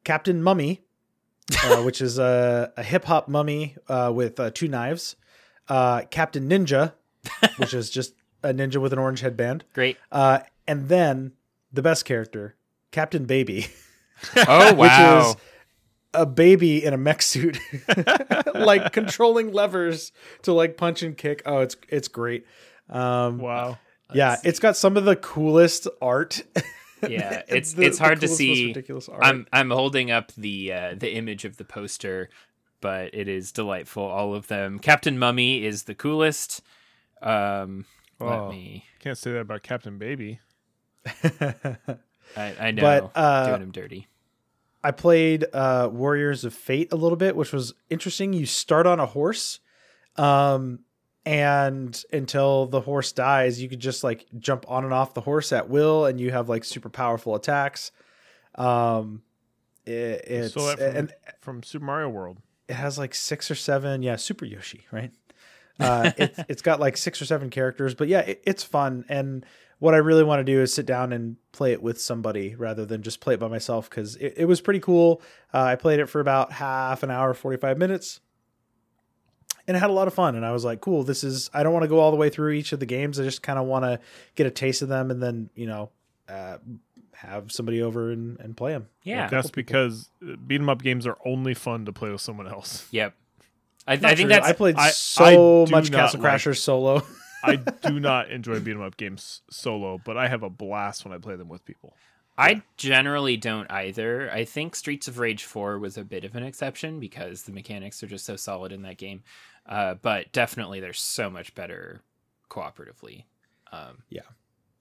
Captain 0.04 0.42
Mummy, 0.42 0.82
uh, 1.64 1.82
which 1.84 2.02
is 2.02 2.18
a, 2.18 2.72
a 2.78 2.84
hip 2.84 3.06
hop 3.06 3.28
mummy 3.28 3.76
uh, 3.88 4.12
with 4.14 4.40
uh, 4.40 4.50
two 4.52 4.68
knives. 4.68 5.16
Uh, 5.70 6.02
Captain 6.10 6.50
Ninja, 6.50 6.94
which 7.58 7.74
is 7.74 7.90
just 7.90 8.14
a 8.44 8.54
ninja 8.54 8.78
with 8.78 8.92
an 8.94 9.00
orange 9.00 9.22
headband. 9.22 9.64
Great. 9.74 9.98
Uh, 10.12 10.40
and 10.68 10.90
then 10.90 11.32
the 11.72 11.82
best 11.82 12.04
character, 12.06 12.56
Captain 12.92 13.26
Baby. 13.26 13.68
Oh, 14.48 14.74
wow. 14.74 15.18
Which 15.20 15.28
is 15.28 15.36
a 16.14 16.26
baby 16.26 16.82
in 16.82 16.94
a 16.94 16.98
mech 16.98 17.22
suit, 17.22 17.58
like 18.56 18.94
controlling 18.94 19.52
levers 19.52 20.14
to 20.44 20.54
like 20.54 20.78
punch 20.78 21.04
and 21.04 21.18
kick. 21.18 21.42
Oh, 21.46 21.60
it's 21.60 21.76
it's 21.90 22.08
great. 22.08 22.46
Um, 22.90 23.40
Wow. 23.40 23.80
Yeah, 24.14 24.38
it's 24.44 24.60
got 24.60 24.76
some 24.78 24.98
of 24.98 25.06
the 25.06 25.16
coolest 25.16 25.88
art. 26.02 26.44
yeah. 27.08 27.42
It's 27.48 27.74
The- 27.74 27.84
it's 27.86 27.98
hard 27.98 28.22
to 28.22 28.28
see. 28.28 28.74
I'm 29.22 29.46
I'm 29.52 29.70
holding 29.70 30.10
up 30.12 30.32
the 30.38 30.72
uh, 30.74 30.96
the 30.98 31.14
image 31.16 31.44
of 31.46 31.58
the 31.58 31.66
poster, 31.66 32.30
but 32.82 33.14
it 33.14 33.28
is 33.28 33.52
delightful. 33.52 34.04
All 34.04 34.34
of 34.34 34.48
them. 34.48 34.80
Captain 34.80 35.20
Mummy 35.20 35.66
is 35.66 35.84
the 35.84 35.96
coolest. 35.96 36.62
Um, 37.22 37.86
Oh. 38.22 38.28
let 38.28 38.50
me. 38.52 38.86
Can't 39.00 39.18
say 39.18 39.32
that 39.34 39.40
about 39.40 39.64
Captain 39.64 39.98
Baby. 39.98 40.40
I, 41.24 41.76
I 42.38 42.72
know. 42.72 42.82
But, 42.82 43.12
uh, 43.20 43.48
doing 43.48 43.62
him 43.64 43.72
dirty. 43.72 44.08
I 44.84 44.92
played 44.92 45.46
uh, 45.54 45.90
Warriors 45.92 46.44
of 46.46 46.54
Fate 46.54 46.92
a 46.92 46.96
little 46.96 47.16
bit, 47.18 47.36
which 47.36 47.54
was 47.54 47.74
interesting. 47.90 48.34
You 48.34 48.46
start 48.46 48.86
on 48.86 49.00
a 49.00 49.06
horse, 49.06 49.60
um, 50.18 50.80
and 51.26 52.04
until 52.12 52.66
the 52.66 52.82
horse 52.82 53.12
dies, 53.12 53.62
you 53.62 53.70
could 53.70 53.80
just 53.80 54.04
like 54.04 54.26
jump 54.40 54.66
on 54.70 54.84
and 54.84 54.94
off 54.94 55.14
the 55.14 55.22
horse 55.22 55.52
at 55.52 55.70
will, 55.70 56.06
and 56.06 56.20
you 56.20 56.32
have 56.32 56.50
like 56.50 56.64
super 56.64 56.90
powerful 56.90 57.36
attacks. 57.36 57.92
Um, 58.56 59.22
it, 59.86 60.26
it's 60.28 60.54
from, 60.54 60.76
and 60.80 61.14
from 61.42 61.64
Super 61.64 61.86
Mario 61.86 62.10
World. 62.10 62.40
it 62.68 62.74
has 62.74 62.98
like 62.98 63.16
six 63.16 63.50
or 63.50 63.56
seven, 63.56 64.02
yeah, 64.02 64.16
Super 64.16 64.46
Yoshi, 64.46 64.86
right? 64.92 65.12
Uh, 65.80 66.12
it's 66.18 66.40
it's 66.50 66.62
got 66.62 66.80
like 66.80 66.98
six 66.98 67.22
or 67.22 67.26
seven 67.26 67.50
characters, 67.50 67.96
but 67.96 68.08
yeah, 68.08 68.20
it, 68.20 68.44
it's 68.46 68.64
fun. 68.64 69.06
And 69.08 69.46
what 69.80 69.94
I 69.94 69.98
really 69.98 70.24
want 70.24 70.40
to 70.40 70.44
do 70.44 70.62
is 70.62 70.74
sit 70.74 70.86
down 70.86 71.12
and 71.14 71.38
play 71.52 71.72
it 71.72 71.82
with 71.82 72.00
somebody 72.00 72.56
rather 72.56 72.86
than 72.86 73.02
just 73.02 73.20
play 73.20 73.34
it 73.34 73.40
by 73.40 73.48
myself 73.48 73.90
because 73.90 74.16
it, 74.18 74.34
it 74.38 74.46
was 74.46 74.62
pretty 74.62 74.80
cool. 74.80 75.22
Uh, 75.54 75.64
I 75.64 75.76
played 75.76 76.00
it 76.00 76.08
for 76.08 76.20
about 76.20 76.52
half 76.52 77.04
an 77.04 77.12
hour, 77.12 77.34
forty 77.34 77.58
five 77.58 77.78
minutes, 77.78 78.20
and 79.68 79.78
I 79.78 79.80
had 79.80 79.90
a 79.90 79.94
lot 79.94 80.08
of 80.08 80.14
fun. 80.14 80.36
And 80.36 80.46
I 80.46 80.52
was 80.52 80.64
like, 80.66 80.82
cool, 80.82 81.04
this 81.04 81.24
is. 81.24 81.50
I 81.54 81.64
don't 81.64 81.74
want 81.74 81.84
to 81.84 81.90
go 81.90 82.00
all 82.00 82.12
the 82.12 82.18
way 82.18 82.30
through 82.30 82.52
each 82.52 82.72
of 82.74 82.80
the 82.80 82.86
games. 82.86 83.20
I 83.20 83.24
just 83.24 83.42
kind 83.44 83.58
of 83.60 83.66
want 83.66 83.86
to 83.86 84.00
get 84.36 84.46
a 84.48 84.52
taste 84.52 84.82
of 84.82 84.90
them, 84.90 85.12
and 85.12 85.22
then 85.22 85.50
you 85.56 85.68
know. 85.68 85.90
Uh, 86.30 86.58
have 87.16 87.52
somebody 87.52 87.82
over 87.82 88.12
and, 88.12 88.38
and 88.42 88.58
play 88.58 88.72
them. 88.74 88.88
Yeah. 89.04 89.28
That's 89.30 89.50
because 89.52 90.10
uh, 90.22 90.36
beat 90.46 90.60
'em 90.60 90.68
up 90.68 90.82
games 90.82 91.08
are 91.08 91.18
only 91.26 91.54
fun 91.54 91.86
to 91.86 91.94
play 91.94 92.10
with 92.10 92.20
someone 92.22 92.48
else. 92.48 92.86
Yep. 92.92 93.14
I, 93.88 93.94
I 93.94 94.16
think 94.16 94.28
that's 94.30 94.46
I 94.48 94.52
played 94.54 94.76
I- 94.78 94.90
so 94.90 95.66
I 95.66 95.70
much 95.70 95.90
not 95.92 95.98
Castle 96.00 96.20
like- 96.22 96.34
Crashers 96.34 96.58
solo. 96.58 97.04
I 97.44 97.58
do 97.58 98.00
not 98.00 98.30
enjoy 98.32 98.60
beat 98.60 98.72
'em 98.76 98.82
up 98.82 98.98
games 98.98 99.42
solo, 99.50 100.02
but 100.04 100.18
I 100.18 100.28
have 100.28 100.44
a 100.44 100.50
blast 100.50 101.06
when 101.06 101.14
I 101.14 101.18
play 101.18 101.36
them 101.36 101.48
with 101.50 101.64
people. 101.66 101.94
I 102.38 102.64
generally 102.78 103.38
don't 103.38 103.70
either. 103.72 104.30
I 104.32 104.44
think 104.44 104.76
Streets 104.76 105.08
of 105.08 105.20
Rage 105.20 105.44
4 105.44 105.78
was 105.78 105.98
a 105.98 106.04
bit 106.04 106.24
of 106.26 106.36
an 106.36 106.44
exception 106.44 107.00
because 107.00 107.44
the 107.44 107.52
mechanics 107.52 108.02
are 108.02 108.08
just 108.08 108.26
so 108.26 108.36
solid 108.36 108.72
in 108.72 108.82
that 108.82 108.98
game. 108.98 109.24
Uh, 109.66 109.94
but 109.96 110.32
definitely 110.34 110.80
they're 110.80 110.94
so 110.94 111.30
much 111.30 111.56
better 111.56 112.02
cooperatively. 112.50 113.26
Um, 113.72 114.04
Yeah. 114.10 114.22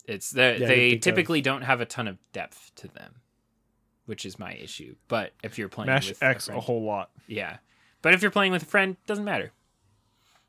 It's 0.07 0.31
the, 0.31 0.57
Yeah, 0.59 0.67
they 0.67 0.89
you'd 0.91 0.95
of- 0.97 1.01
typically 1.03 1.41
don't 1.41 1.63
have 1.63 1.81
a 1.81 1.87
ton 1.87 2.09
of 2.09 2.19
depth 2.33 2.73
to 2.77 2.89
them, 2.89 3.21
which 4.07 4.27
is 4.27 4.39
my 4.39 4.55
issue. 4.55 4.97
But 5.09 5.33
if 5.45 5.59
you're 5.59 5.69
playing 5.69 5.87
Mash 5.87 6.09
with 6.09 6.23
X 6.23 6.49
a 6.49 6.51
a 6.51 6.55
friend, 6.55 6.65
whole 6.65 6.83
lot. 6.85 7.11
yeah. 7.29 7.59
But 8.03 8.15
if 8.15 8.21
you're 8.23 8.33
playing 8.33 8.51
with 8.53 8.65
a 8.65 8.67
friend, 8.67 8.97
doesn't 9.07 9.25
matter. 9.25 9.53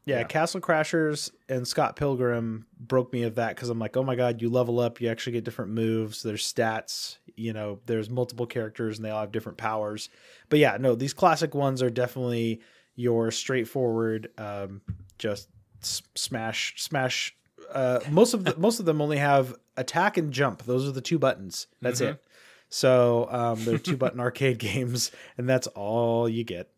Yeah, 0.06 0.18
Yeah. 0.20 0.24
Castle 0.24 0.60
Crashers 0.60 1.32
and 1.48 1.68
Scott 1.68 1.96
Pilgrim 1.96 2.66
broke 2.80 3.14
me 3.14 3.24
of 3.24 3.36
that 3.36 3.56
because 3.56 3.70
I'm 3.70 3.78
like, 3.80 3.96
oh 3.96 4.04
my 4.04 4.16
god, 4.16 4.42
you 4.42 4.50
level 4.50 4.80
up, 4.80 5.00
you 5.00 5.08
actually 5.08 5.34
get 5.34 5.44
different 5.46 5.72
moves. 5.72 6.24
There's 6.24 6.52
stats, 6.52 7.20
you 7.36 7.54
know, 7.54 7.80
there's 7.86 8.10
multiple 8.10 8.48
characters 8.48 8.98
and 8.98 9.06
they 9.06 9.12
all 9.12 9.22
have 9.22 9.32
different 9.32 9.60
powers. 9.60 10.10
But 10.50 10.58
yeah, 10.60 10.78
no, 10.80 10.96
these 10.96 11.14
classic 11.14 11.54
ones 11.54 11.82
are 11.84 11.92
definitely 11.92 12.60
your 12.96 13.32
straightforward, 13.32 14.30
um, 14.38 14.82
just 15.18 15.48
s- 15.82 16.02
smash, 16.16 16.74
smash 16.82 17.36
uh, 17.72 18.00
most 18.12 18.34
of 18.34 18.44
the 18.44 18.56
most 18.58 18.80
of 18.80 18.86
them 18.86 19.02
only 19.02 19.18
have 19.18 19.56
attack 19.78 20.18
and 20.18 20.32
jump. 20.32 20.64
Those 20.64 20.88
are 20.88 20.92
the 20.92 21.02
two 21.02 21.18
buttons. 21.18 21.68
That's 21.82 22.02
Mhm. 22.02 22.12
it. 22.12 22.24
So 22.70 23.28
um, 23.32 23.64
they're 23.66 23.78
two 23.78 23.98
button 23.98 24.20
arcade 24.28 24.60
games, 24.60 25.12
and 25.38 25.48
that's 25.50 25.68
all 25.68 26.28
you 26.28 26.44
get. 26.44 26.70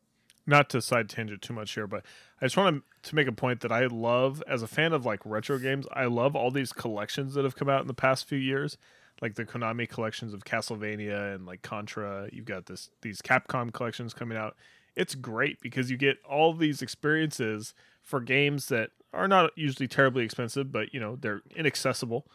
not 0.48 0.70
to 0.70 0.82
side 0.82 1.10
tangent 1.10 1.42
too 1.42 1.54
much 1.54 1.74
here, 1.74 1.88
but 1.88 2.04
I 2.42 2.46
just 2.46 2.56
want 2.56 2.84
to, 3.04 3.10
to 3.10 3.16
make 3.16 3.28
a 3.28 3.32
point 3.32 3.62
that 3.62 3.72
I 3.72 3.88
love 3.88 4.44
as 4.48 4.62
a 4.62 4.68
fan 4.68 4.94
of 4.94 5.04
like 5.06 5.20
retro 5.26 5.58
games. 5.58 5.88
I 5.92 6.06
love 6.06 6.36
all 6.36 6.52
these 6.52 6.72
collections 6.72 7.34
that 7.34 7.44
have 7.46 7.56
come 7.56 7.68
out 7.70 7.82
in 7.82 7.88
the 7.88 7.94
past 7.96 8.28
few 8.28 8.38
years, 8.38 8.78
like 9.22 9.34
the 9.36 9.46
Konami 9.46 9.90
collections 9.90 10.34
of 10.36 10.44
Castlevania 10.46 11.34
and 11.34 11.46
like 11.48 11.62
Contra. 11.64 12.30
You've 12.32 12.46
got 12.46 12.68
this 12.68 12.90
these 13.02 13.22
Capcom 13.22 13.74
collections 13.74 14.14
coming 14.14 14.38
out. 14.38 14.56
It's 14.96 15.16
great 15.16 15.60
because 15.62 15.92
you 15.92 15.98
get 15.98 16.18
all 16.28 16.54
these 16.54 16.82
experiences 16.82 17.74
for 18.02 18.20
games 18.20 18.68
that 18.68 18.92
are 19.14 19.28
not 19.28 19.52
usually 19.56 19.88
terribly 19.88 20.24
expensive, 20.24 20.72
but 20.72 20.94
you 20.94 21.00
know 21.00 21.16
they're 21.16 21.42
inaccessible, 21.56 22.28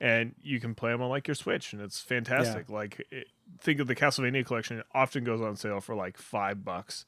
and 0.00 0.34
you 0.42 0.60
can 0.60 0.74
play 0.74 0.92
them 0.92 1.02
on 1.02 1.10
like 1.10 1.28
your 1.28 1.34
Switch, 1.34 1.72
and 1.72 1.82
it's 1.82 2.00
fantastic. 2.00 2.68
Like 2.68 3.06
it, 3.10 3.26
think 3.58 3.80
of 3.80 3.86
the 3.86 3.94
Castlevania 3.94 4.44
collection; 4.44 4.78
it 4.78 4.86
often 4.94 5.24
goes 5.24 5.40
on 5.40 5.56
sale 5.56 5.80
for 5.80 5.94
like 5.94 6.16
five 6.16 6.64
bucks 6.64 7.04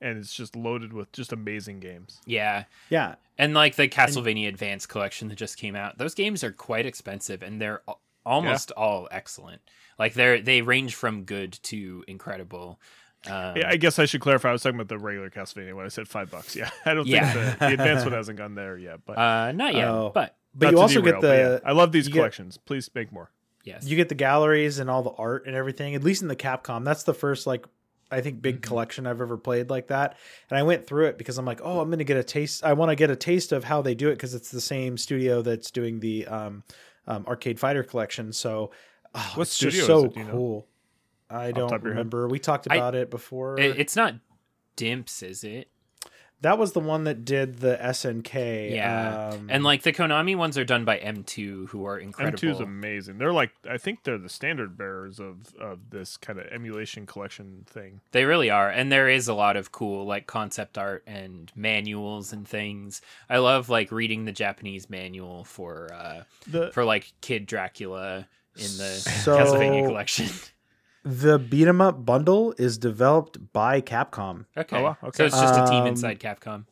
and 0.00 0.18
it's 0.18 0.34
just 0.34 0.54
loaded 0.54 0.92
with 0.92 1.10
just 1.12 1.32
amazing 1.32 1.80
games. 1.80 2.20
Yeah. 2.26 2.64
Yeah, 2.90 3.14
And 3.38 3.54
like 3.54 3.76
the 3.76 3.88
Castlevania 3.88 4.48
Advance 4.48 4.86
collection 4.86 5.28
that 5.28 5.36
just 5.36 5.56
came 5.56 5.74
out, 5.74 5.98
those 5.98 6.14
games 6.14 6.44
are 6.44 6.52
quite 6.52 6.84
expensive 6.84 7.42
and 7.42 7.60
they're 7.60 7.80
al- 7.88 8.00
almost 8.26 8.70
all 8.72 9.08
excellent. 9.10 9.62
Like 9.98 10.14
they're 10.14 10.40
they 10.40 10.60
range 10.62 10.94
from 10.94 11.24
good 11.24 11.58
to 11.64 12.04
incredible. 12.06 12.78
Um, 13.30 13.56
Yeah, 13.56 13.68
I 13.68 13.76
guess 13.76 13.98
I 13.98 14.04
should 14.06 14.20
clarify. 14.20 14.50
I 14.50 14.52
was 14.52 14.62
talking 14.62 14.76
about 14.78 14.88
the 14.88 14.98
regular 14.98 15.30
Castlevania 15.30 15.74
when 15.74 15.84
I 15.86 15.88
said 15.88 16.08
five 16.08 16.30
bucks. 16.30 16.54
Yeah, 16.54 16.70
I 16.84 16.94
don't 16.94 17.06
Yeah. 17.06 17.32
think 17.32 17.58
the, 17.58 17.66
the 17.66 17.72
advanced 17.72 18.04
one 18.04 18.12
hasn't 18.14 18.38
gone 18.38 18.54
there 18.54 18.76
yet. 18.76 19.00
But 19.06 19.18
uh, 19.18 19.52
not 19.52 19.74
yet, 19.74 19.88
Oh. 19.88 20.10
but 20.14 20.36
but 20.54 20.72
you 20.72 20.78
also 20.80 21.00
derail, 21.00 21.20
get 21.20 21.20
the 21.22 21.60
yeah, 21.64 21.68
I 21.68 21.72
love 21.72 21.92
these 21.92 22.06
you 22.06 22.12
get- 22.12 22.20
collections. 22.20 22.56
Please 22.58 22.88
make 22.94 23.12
more. 23.12 23.30
yes, 23.64 23.86
you 23.86 23.96
get 23.96 24.08
the 24.08 24.14
galleries 24.14 24.78
and 24.78 24.88
all 24.90 25.02
the 25.02 25.10
art 25.12 25.46
and 25.46 25.56
everything. 25.56 25.94
At 25.94 26.04
least 26.04 26.22
in 26.22 26.28
the 26.28 26.36
Capcom, 26.36 26.84
that's 26.84 27.02
the 27.04 27.14
first 27.14 27.46
like 27.46 27.66
I 28.10 28.20
think 28.20 28.42
big 28.42 28.56
Mm-hmm. 28.56 28.68
collection 28.68 29.06
I've 29.06 29.20
ever 29.20 29.36
played 29.38 29.70
like 29.70 29.88
that. 29.88 30.16
And 30.50 30.58
I 30.58 30.62
went 30.62 30.86
through 30.86 31.06
it 31.06 31.18
because 31.18 31.38
I'm 31.38 31.46
like, 31.46 31.60
oh, 31.64 31.80
I'm 31.80 31.88
going 31.88 31.98
to 31.98 32.04
get 32.04 32.18
a 32.18 32.22
taste. 32.22 32.62
I 32.62 32.74
want 32.74 32.90
to 32.90 32.96
get 32.96 33.10
a 33.10 33.16
taste 33.16 33.50
of 33.50 33.64
how 33.64 33.80
they 33.82 33.94
do 33.94 34.08
it 34.10 34.14
because 34.16 34.34
it's 34.34 34.50
the 34.50 34.60
same 34.60 34.96
studio 34.98 35.40
that's 35.42 35.70
doing 35.72 35.98
the 36.00 36.26
um, 36.26 36.62
um, 37.08 37.24
Arcade 37.26 37.58
Fighter 37.58 37.82
collection. 37.82 38.32
So 38.32 38.70
oh, 39.14 39.32
What 39.34 39.42
it's 39.48 39.58
just 39.58 39.76
studio 39.78 39.80
is 39.82 39.86
so 39.86 40.04
it, 40.04 40.14
do 40.14 40.20
you 40.20 40.26
know? 40.26 40.64
Cool. 41.28 41.38
I 41.38 41.52
don't 41.52 41.64
of 41.72 41.82
head? 41.82 41.84
remember. 41.84 42.28
We 42.28 42.38
talked 42.38 42.66
I- 42.70 42.76
about 42.76 42.94
it 42.94 43.10
before. 43.10 43.58
It- 43.58 43.78
it's 43.78 43.96
not 43.96 44.14
Dimps, 44.76 45.22
is 45.22 45.44
it? 45.44 45.68
that 46.40 46.58
was 46.58 46.72
the 46.72 46.80
one 46.80 47.04
that 47.04 47.24
did 47.24 47.60
the 47.60 47.74
SNK. 47.80 48.74
Yeah, 48.74 49.30
um, 49.32 49.46
and 49.48 49.64
like 49.64 49.82
the 49.82 49.94
Konami 49.94 50.36
ones 50.36 50.58
are 50.58 50.64
done 50.64 50.84
by 50.84 50.98
M2, 50.98 51.68
who 51.68 51.86
are 51.86 51.96
incredible. 51.98 52.36
M2 52.38 52.50
is 52.52 52.60
amazing. 52.60 53.16
They're 53.16 53.32
like 53.32 53.52
I 53.70 53.78
think 53.78 54.02
they're 54.02 54.18
the 54.18 54.28
standard 54.28 54.76
bearers 54.76 55.18
of 55.20 55.54
of 55.58 55.88
this 55.88 56.18
kind 56.18 56.38
of 56.38 56.46
emulation 56.48 57.06
collection 57.06 57.64
thing. 57.66 58.00
They 58.12 58.26
really 58.26 58.50
are, 58.50 58.68
and 58.68 58.92
there 58.92 59.08
is 59.08 59.26
a 59.26 59.32
lot 59.32 59.56
of 59.56 59.72
cool 59.72 60.04
like 60.04 60.26
concept 60.26 60.76
art 60.76 61.02
and 61.06 61.50
manuals 61.56 62.30
and 62.34 62.46
things. 62.46 63.00
I 63.30 63.38
love 63.38 63.70
like 63.70 63.90
reading 63.90 64.26
the 64.26 64.32
Japanese 64.32 64.90
manual 64.90 65.44
for 65.44 65.90
uh 65.94 66.24
The 66.46 66.70
for 66.72 66.84
like 66.84 67.12
Kid 67.22 67.46
Dracula 67.46 68.28
in 68.56 68.64
the 68.76 68.90
So- 69.00 69.38
Castlevania 69.38 69.86
collection. 69.86 70.26
the 71.04 71.38
beat 71.38 71.68
'em 71.68 71.80
up 71.80 72.04
bundle 72.04 72.54
is 72.58 72.78
developed 72.78 73.52
by 73.52 73.80
Capcom. 73.80 74.46
Okay. 74.56 74.76
Oh, 74.78 74.82
wow, 74.82 74.96
So 75.02 75.08
okay. 75.08 75.26
it's 75.26 75.38
just 75.38 75.54
a 75.54 75.66
team 75.70 75.82
Um, 75.82 75.86
inside 75.86 76.18
Capcom. 76.18 76.64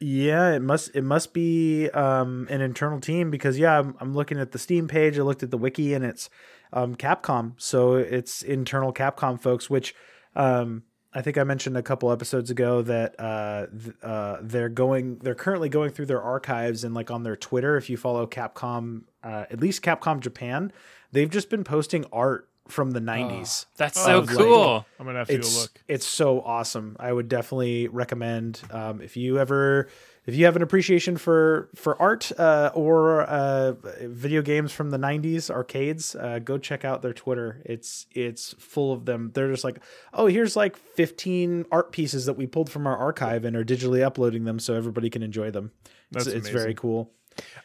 Yeah, 0.00 0.50
it 0.52 0.60
must 0.60 0.94
it 0.94 1.02
must 1.02 1.32
be 1.32 1.88
um, 1.90 2.46
an 2.50 2.60
internal 2.60 3.00
team 3.00 3.30
because 3.30 3.58
yeah, 3.58 3.78
I'm, 3.78 3.94
I'm 4.00 4.14
looking 4.14 4.38
at 4.38 4.52
the 4.52 4.58
Steam 4.58 4.86
page. 4.88 5.18
I 5.18 5.22
looked 5.22 5.42
at 5.42 5.50
the 5.50 5.56
wiki 5.56 5.94
and 5.94 6.04
it's 6.04 6.28
um, 6.72 6.94
Capcom, 6.94 7.54
so 7.56 7.94
it's 7.94 8.42
internal 8.42 8.92
Capcom 8.92 9.40
folks. 9.40 9.70
Which 9.70 9.94
um, 10.36 10.82
I 11.14 11.22
think 11.22 11.38
I 11.38 11.44
mentioned 11.44 11.76
a 11.78 11.82
couple 11.82 12.10
episodes 12.10 12.50
ago 12.50 12.82
that 12.82 13.18
uh, 13.18 13.66
th- 13.68 13.94
uh, 14.02 14.38
they're 14.42 14.68
going 14.68 15.18
they're 15.20 15.36
currently 15.36 15.68
going 15.70 15.90
through 15.90 16.06
their 16.06 16.20
archives 16.22 16.84
and 16.84 16.92
like 16.92 17.10
on 17.10 17.22
their 17.22 17.36
Twitter. 17.36 17.76
If 17.76 17.88
you 17.88 17.96
follow 17.96 18.26
Capcom, 18.26 19.04
uh, 19.22 19.44
at 19.48 19.60
least 19.60 19.80
Capcom 19.82 20.20
Japan, 20.20 20.72
they've 21.12 21.30
just 21.30 21.48
been 21.48 21.64
posting 21.64 22.04
art 22.12 22.48
from 22.68 22.92
the 22.92 23.00
90s. 23.00 23.66
That's 23.76 23.98
Oh, 23.98 24.04
so 24.06 24.18
like- 24.20 24.36
cool. 24.38 24.86
I'm 24.98 25.06
gonna 25.06 25.18
have 25.18 25.28
to 25.28 25.38
go 25.38 25.48
look. 25.48 25.70
it's 25.86 26.06
so 26.06 26.40
awesome. 26.40 26.96
I 26.98 27.12
would 27.12 27.28
definitely 27.28 27.88
recommend 27.88 28.60
um, 28.70 29.00
if 29.02 29.16
you 29.16 29.38
ever 29.38 29.88
if 30.26 30.34
you 30.34 30.46
have 30.46 30.56
an 30.56 30.62
appreciation 30.62 31.18
for 31.18 31.68
for 31.74 32.00
art 32.00 32.32
uh, 32.38 32.70
or 32.74 33.20
uh, 33.22 33.72
video 34.04 34.40
games 34.40 34.72
from 34.72 34.88
the 34.90 34.96
'90s 34.96 35.50
arcades, 35.50 36.14
uh, 36.14 36.38
go 36.38 36.56
check 36.56 36.86
out 36.86 37.02
their 37.02 37.12
Twitter. 37.12 37.60
It's 37.66 38.06
it's 38.12 38.54
full 38.58 38.94
of 38.94 39.04
them. 39.04 39.30
They're 39.34 39.50
just 39.50 39.64
like, 39.64 39.80
oh, 40.14 40.24
here's 40.26 40.56
like 40.56 40.76
15 40.78 41.66
art 41.70 41.92
pieces 41.92 42.24
that 42.24 42.34
we 42.38 42.46
pulled 42.46 42.70
from 42.70 42.86
our 42.86 42.96
archive 42.96 43.44
and 43.44 43.54
are 43.56 43.64
digitally 43.64 44.02
uploading 44.02 44.44
them 44.44 44.58
so 44.58 44.74
everybody 44.74 45.10
can 45.10 45.22
enjoy 45.22 45.50
them. 45.50 45.72
It's, 46.14 46.24
That's 46.24 46.36
it's 46.36 46.48
very 46.48 46.72
cool. 46.74 47.10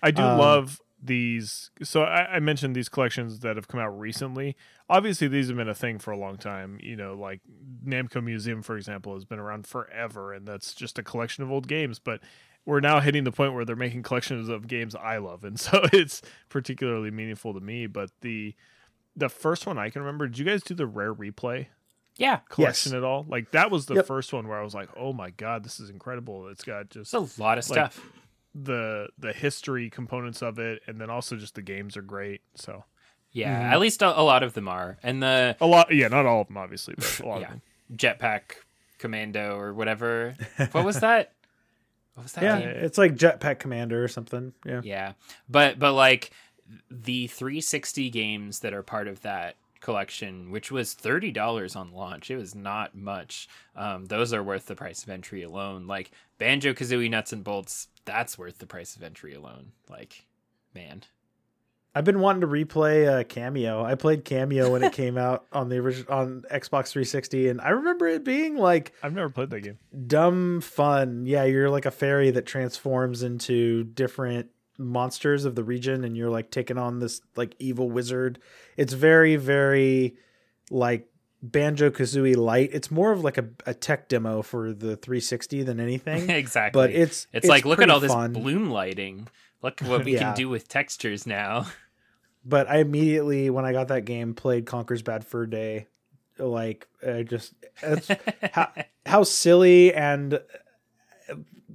I 0.03 0.11
do 0.11 0.21
Um, 0.23 0.37
love 0.39 0.81
these. 1.01 1.71
So 1.83 2.03
I, 2.03 2.35
I 2.35 2.39
mentioned 2.39 2.75
these 2.75 2.89
collections 2.89 3.39
that 3.39 3.55
have 3.55 3.67
come 3.67 3.79
out 3.79 3.97
recently. 3.99 4.55
Obviously, 4.89 5.27
these 5.27 5.47
have 5.47 5.57
been 5.57 5.69
a 5.69 5.75
thing 5.75 5.99
for 5.99 6.11
a 6.11 6.17
long 6.17 6.37
time. 6.37 6.79
You 6.81 6.95
know, 6.95 7.13
like 7.13 7.41
Namco 7.85 8.23
Museum, 8.23 8.61
for 8.61 8.75
example, 8.77 9.13
has 9.13 9.25
been 9.25 9.39
around 9.39 9.67
forever, 9.67 10.33
and 10.33 10.47
that's 10.47 10.73
just 10.73 10.99
a 10.99 11.03
collection 11.03 11.43
of 11.43 11.51
old 11.51 11.67
games. 11.67 11.99
But 11.99 12.21
we're 12.65 12.79
now 12.81 12.99
hitting 12.99 13.23
the 13.23 13.31
point 13.31 13.53
where 13.53 13.65
they're 13.65 13.75
making 13.75 14.03
collections 14.03 14.49
of 14.49 14.67
games 14.67 14.95
I 14.95 15.17
love, 15.17 15.43
and 15.43 15.59
so 15.59 15.81
it's 15.93 16.21
particularly 16.49 17.11
meaningful 17.11 17.53
to 17.53 17.59
me. 17.59 17.87
But 17.87 18.11
the 18.21 18.55
the 19.15 19.29
first 19.29 19.65
one 19.67 19.77
I 19.77 19.89
can 19.89 20.01
remember, 20.01 20.27
did 20.27 20.37
you 20.37 20.45
guys 20.45 20.63
do 20.63 20.73
the 20.73 20.85
Rare 20.87 21.13
Replay 21.13 21.67
Yeah. 22.15 22.39
collection 22.49 22.95
at 22.95 23.03
all? 23.03 23.25
Like 23.27 23.51
that 23.51 23.69
was 23.71 23.85
the 23.87 23.95
Yep. 23.95 24.05
first 24.05 24.31
one 24.31 24.47
where 24.47 24.57
I 24.59 24.63
was 24.63 24.73
like, 24.73 24.89
oh 24.95 25.11
my 25.13 25.31
god, 25.31 25.63
this 25.63 25.79
is 25.79 25.89
incredible. 25.89 26.47
It's 26.49 26.63
got 26.63 26.89
just 26.89 27.13
It's 27.13 27.37
a 27.37 27.41
lot 27.41 27.57
of 27.57 27.69
Like- 27.69 27.91
stuff. 27.91 28.05
The 28.55 29.07
the 29.17 29.31
history 29.33 29.89
components 29.89 30.41
of 30.41 30.57
it 30.59 30.81
and 30.87 30.99
then 30.99 31.09
also 31.09 31.35
just 31.35 31.55
the 31.55 31.61
games 31.61 31.95
are 31.95 32.01
great 32.01 32.41
so 32.55 32.83
yeah, 33.31 33.61
Mhm. 33.61 33.71
at 33.73 33.79
least 33.79 34.01
a, 34.01 34.19
a 34.19 34.23
lot 34.23 34.41
of 34.41 34.53
them 34.55 34.67
are. 34.67 34.97
And 35.03 35.21
the 35.21 35.55
a 35.61 35.67
lot 35.67 35.93
yeah 35.93 36.07
not 36.07 36.25
all 36.25 36.41
of 36.41 36.47
them 36.47 36.57
obviously 36.57 36.95
but 36.97 37.19
a 37.19 37.27
lot 37.27 37.41
Yeah. 37.41 37.45
of 37.47 37.51
them 37.51 37.61
Jetpack 37.95 38.41
Commando 38.97 39.55
or 39.57 39.73
whatever. 39.73 40.35
what 40.71 40.83
was 40.83 40.99
that? 41.01 41.33
What 42.15 42.23
was 42.23 42.33
that 42.33 42.43
Yeah, 42.43 42.59
game? 42.59 42.69
it's 42.69 42.97
like 42.97 43.15
Jetpack 43.15 43.59
Commander 43.59 44.03
or 44.03 44.07
something. 44.07 44.53
Yeah. 44.65 44.81
Yeah. 44.83 45.13
But 45.47 45.77
but 45.79 45.93
like 45.93 46.31
the 46.91 47.27
360 47.27 48.09
games 48.09 48.59
that 48.59 48.73
are 48.73 48.83
part 48.83 49.07
of 49.07 49.21
that 49.21 49.55
collection, 49.79 50.51
which 50.51 50.71
was 50.71 50.93
$30 50.93 51.75
on 51.75 51.91
launch. 51.93 52.29
It 52.29 52.35
was 52.35 52.53
not 52.53 52.93
much. 52.95 53.47
Um, 53.75 54.05
those 54.05 54.33
are 54.33 54.43
worth 54.43 54.65
the 54.65 54.75
price 54.75 55.01
of 55.03 55.09
entry 55.09 55.41
alone. 55.43 55.87
Like 55.87 56.11
Banjo 56.37 56.73
Kazooie 56.73 57.09
Nuts 57.09 57.31
and 57.31 57.43
Bolts, 57.43 57.87
that's 58.09 58.37
worth 58.37 58.57
the 58.57 58.65
price 58.65 58.95
of 58.95 59.03
entry 59.03 59.35
alone. 59.35 59.71
Like, 59.87 60.25
man. 60.73 61.03
I've 61.93 62.05
been 62.05 62.19
wanting 62.19 62.41
to 62.41 62.47
replay 62.47 63.07
uh, 63.07 63.23
Kameo. 63.23 63.83
I 63.83 63.95
played 63.95 64.23
Kameo 64.23 64.71
when 64.71 64.83
it 64.83 64.93
came 64.93 65.17
out 65.17 65.45
on 65.51 65.69
the 65.69 65.77
original 65.77 66.13
on 66.13 66.43
Xbox 66.51 66.89
360, 66.89 67.49
and 67.49 67.61
I 67.61 67.69
remember 67.69 68.07
it 68.07 68.23
being 68.23 68.57
like 68.57 68.93
i've 69.01 69.13
never 69.13 69.29
played 69.29 69.49
that 69.49 69.61
game 69.61 69.79
dumb 70.07 70.61
fun. 70.61 71.25
Yeah, 71.25 71.45
you're 71.45 71.69
like 71.69 71.85
a 71.85 71.91
fairy 71.91 72.29
that 72.31 72.45
transforms 72.45 73.23
into 73.23 73.85
different 73.85 74.49
monsters 74.77 75.45
of 75.45 75.55
the 75.55 75.63
region, 75.63 76.03
and 76.03 76.15
you're 76.15 76.29
like 76.29 76.51
taking 76.51 76.77
on 76.77 76.99
this 76.99 77.21
like 77.35 77.55
evil 77.57 77.89
wizard. 77.89 78.39
It's 78.77 78.93
very, 78.93 79.35
very 79.35 80.15
like 80.69 81.07
Banjo 81.41 81.89
Kazooie 81.89 82.35
light. 82.35 82.69
It's 82.73 82.91
more 82.91 83.11
of 83.11 83.23
like 83.23 83.37
a, 83.37 83.47
a 83.65 83.73
tech 83.73 84.09
demo 84.09 84.41
for 84.41 84.73
the 84.73 84.95
360 84.97 85.63
than 85.63 85.79
anything. 85.79 86.29
exactly. 86.29 86.79
but 86.79 86.89
it's 86.91 87.27
it's, 87.31 87.47
like 87.47 87.65
look 87.65 87.81
at 87.81 87.89
all 87.89 87.99
this 87.99 88.11
fun. 88.11 88.33
bloom 88.33 88.69
lighting. 88.69 89.27
Look 89.61 89.79
what 89.81 90.05
we 90.05 90.13
Yeah. 90.13 90.19
can 90.19 90.35
do 90.35 90.49
with 90.49 90.67
textures 90.67 91.25
now. 91.25 91.67
but 92.45 92.69
I 92.69 92.77
immediately 92.79 93.49
when 93.49 93.65
I 93.65 93.71
got 93.71 93.87
that 93.89 94.05
game 94.05 94.33
played 94.33 94.65
Conker's 94.65 95.01
Bad 95.01 95.25
Fur 95.25 95.45
Day. 95.45 95.87
Like 96.37 96.87
uh, 97.05 97.23
just 97.23 97.53
it's 97.83 98.07
how 98.53 98.71
how 99.05 99.23
silly 99.23 99.93
and 99.93 100.39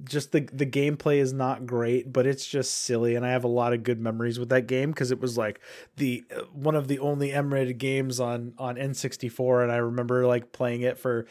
just 0.03 0.31
the 0.31 0.41
the 0.51 0.65
gameplay 0.65 1.17
is 1.17 1.33
not 1.33 1.65
great, 1.65 2.11
but 2.11 2.25
it's 2.25 2.45
just 2.45 2.73
silly, 2.73 3.15
and 3.15 3.25
I 3.25 3.31
have 3.31 3.43
a 3.43 3.49
lot 3.49 3.73
of 3.73 3.83
good 3.83 3.99
memories 3.99 4.39
with 4.39 4.49
that 4.49 4.67
game 4.67 4.91
because 4.91 5.11
it 5.11 5.19
was 5.19 5.37
like 5.37 5.59
the 5.97 6.23
uh, 6.35 6.41
one 6.53 6.75
of 6.75 6.87
the 6.87 6.99
only 6.99 7.31
M-rated 7.31 7.77
games 7.77 8.19
on 8.19 8.53
on 8.57 8.75
N64, 8.75 9.63
and 9.63 9.71
I 9.71 9.77
remember 9.77 10.25
like 10.27 10.51
playing 10.51 10.81
it 10.81 10.97
for 10.97 11.25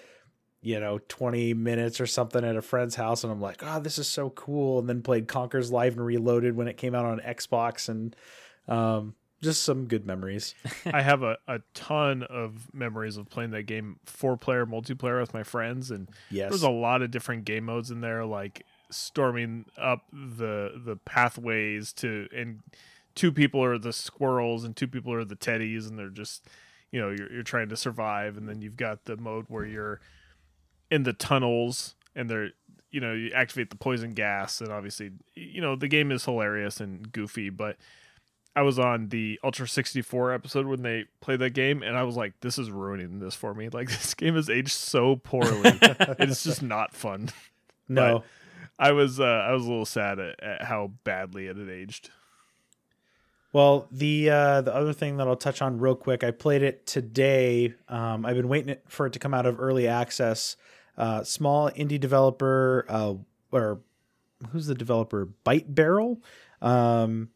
you 0.64 0.80
know 0.80 0.98
20 1.08 1.52
minutes 1.52 2.00
or 2.00 2.06
something 2.06 2.42
at 2.42 2.56
a 2.56 2.62
friend's 2.62 2.94
house 2.94 3.22
and 3.22 3.30
i'm 3.30 3.40
like 3.40 3.62
oh 3.62 3.78
this 3.80 3.98
is 3.98 4.08
so 4.08 4.30
cool 4.30 4.78
and 4.78 4.88
then 4.88 5.02
played 5.02 5.28
Conker's 5.28 5.70
live 5.70 5.92
and 5.92 6.06
reloaded 6.06 6.56
when 6.56 6.68
it 6.68 6.78
came 6.78 6.94
out 6.94 7.04
on 7.04 7.20
xbox 7.20 7.90
and 7.90 8.16
um 8.66 9.14
just 9.44 9.62
some 9.62 9.86
good 9.86 10.06
memories. 10.06 10.54
I 10.86 11.02
have 11.02 11.22
a, 11.22 11.38
a 11.46 11.60
ton 11.74 12.22
of 12.24 12.74
memories 12.74 13.16
of 13.16 13.28
playing 13.28 13.50
that 13.50 13.64
game 13.64 14.00
four 14.04 14.36
player 14.36 14.66
multiplayer 14.66 15.20
with 15.20 15.34
my 15.34 15.42
friends 15.42 15.90
and 15.90 16.08
yes. 16.30 16.50
there's 16.50 16.62
a 16.62 16.70
lot 16.70 17.02
of 17.02 17.10
different 17.10 17.44
game 17.44 17.64
modes 17.64 17.90
in 17.90 18.00
there 18.00 18.24
like 18.24 18.64
storming 18.90 19.64
up 19.76 20.04
the 20.12 20.80
the 20.84 20.96
pathways 21.04 21.92
to 21.92 22.28
and 22.34 22.60
two 23.14 23.32
people 23.32 23.62
are 23.62 23.78
the 23.78 23.92
squirrels 23.92 24.64
and 24.64 24.76
two 24.76 24.88
people 24.88 25.12
are 25.12 25.24
the 25.24 25.36
teddies 25.36 25.88
and 25.88 25.98
they're 25.98 26.08
just 26.08 26.46
you 26.90 27.00
know 27.00 27.10
you're 27.10 27.32
you're 27.32 27.42
trying 27.42 27.68
to 27.68 27.76
survive 27.76 28.36
and 28.36 28.48
then 28.48 28.62
you've 28.62 28.76
got 28.76 29.04
the 29.04 29.16
mode 29.16 29.46
where 29.48 29.66
you're 29.66 30.00
in 30.90 31.02
the 31.02 31.12
tunnels 31.12 31.96
and 32.14 32.30
they're 32.30 32.50
you 32.90 33.00
know 33.00 33.12
you 33.12 33.30
activate 33.34 33.70
the 33.70 33.76
poison 33.76 34.12
gas 34.12 34.60
and 34.60 34.70
obviously 34.70 35.10
you 35.34 35.60
know 35.60 35.74
the 35.74 35.88
game 35.88 36.12
is 36.12 36.24
hilarious 36.24 36.80
and 36.80 37.10
goofy 37.10 37.50
but 37.50 37.76
I 38.56 38.62
was 38.62 38.78
on 38.78 39.08
the 39.08 39.40
Ultra 39.42 39.66
64 39.66 40.32
episode 40.32 40.66
when 40.66 40.82
they 40.82 41.06
played 41.20 41.40
that 41.40 41.50
game, 41.50 41.82
and 41.82 41.96
I 41.96 42.04
was 42.04 42.16
like, 42.16 42.34
"This 42.40 42.58
is 42.58 42.70
ruining 42.70 43.18
this 43.18 43.34
for 43.34 43.52
me. 43.54 43.68
Like, 43.68 43.88
this 43.90 44.14
game 44.14 44.34
has 44.34 44.48
aged 44.48 44.72
so 44.72 45.16
poorly. 45.16 45.78
it's 46.18 46.44
just 46.44 46.62
not 46.62 46.94
fun." 46.94 47.30
No. 47.86 48.24
I 48.78 48.92
was 48.92 49.20
uh, 49.20 49.24
I 49.24 49.52
was 49.52 49.66
a 49.66 49.68
little 49.68 49.84
sad 49.84 50.18
at, 50.18 50.42
at 50.42 50.62
how 50.64 50.92
badly 51.04 51.48
it 51.48 51.56
had 51.58 51.68
aged. 51.68 52.08
Well, 53.52 53.86
the 53.92 54.30
uh, 54.30 54.60
the 54.62 54.74
other 54.74 54.92
thing 54.92 55.18
that 55.18 55.28
I'll 55.28 55.36
touch 55.36 55.62
on 55.62 55.78
real 55.78 55.94
quick, 55.94 56.24
I 56.24 56.32
played 56.32 56.62
it 56.62 56.86
today. 56.86 57.74
Um, 57.88 58.26
I've 58.26 58.34
been 58.36 58.48
waiting 58.48 58.76
for 58.88 59.06
it 59.06 59.12
to 59.12 59.18
come 59.20 59.32
out 59.32 59.46
of 59.46 59.60
early 59.60 59.86
access. 59.86 60.56
Uh, 60.96 61.22
small 61.22 61.70
indie 61.70 62.00
developer, 62.00 62.84
uh, 62.88 63.14
or 63.52 63.80
who's 64.50 64.66
the 64.66 64.74
developer? 64.74 65.28
Byte 65.46 65.72
Barrel. 65.72 66.20
Um, 66.60 67.28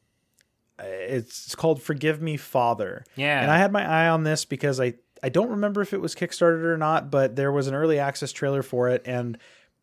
it's, 0.79 1.55
called 1.55 1.83
Forgive 1.83 2.21
Me 2.23 2.37
Father. 2.37 3.05
Yeah. 3.17 3.43
And 3.43 3.51
I 3.51 3.59
had 3.59 3.73
my 3.73 3.85
eye 3.85 4.09
on 4.09 4.25
this 4.25 4.45
because 4.45 4.81
I 4.81 4.95
I 5.23 5.29
don't 5.31 5.51
remember 5.51 5.83
if 5.83 5.93
it 5.93 6.01
was 6.01 6.15
Kickstarted 6.15 6.63
or 6.63 6.77
not, 6.77 7.11
but 7.11 7.35
there 7.35 7.51
was 7.51 7.67
an 7.67 7.75
early 7.75 7.99
access 7.99 8.31
trailer 8.31 8.63
for 8.63 8.89
it, 8.89 9.03
and 9.05 9.37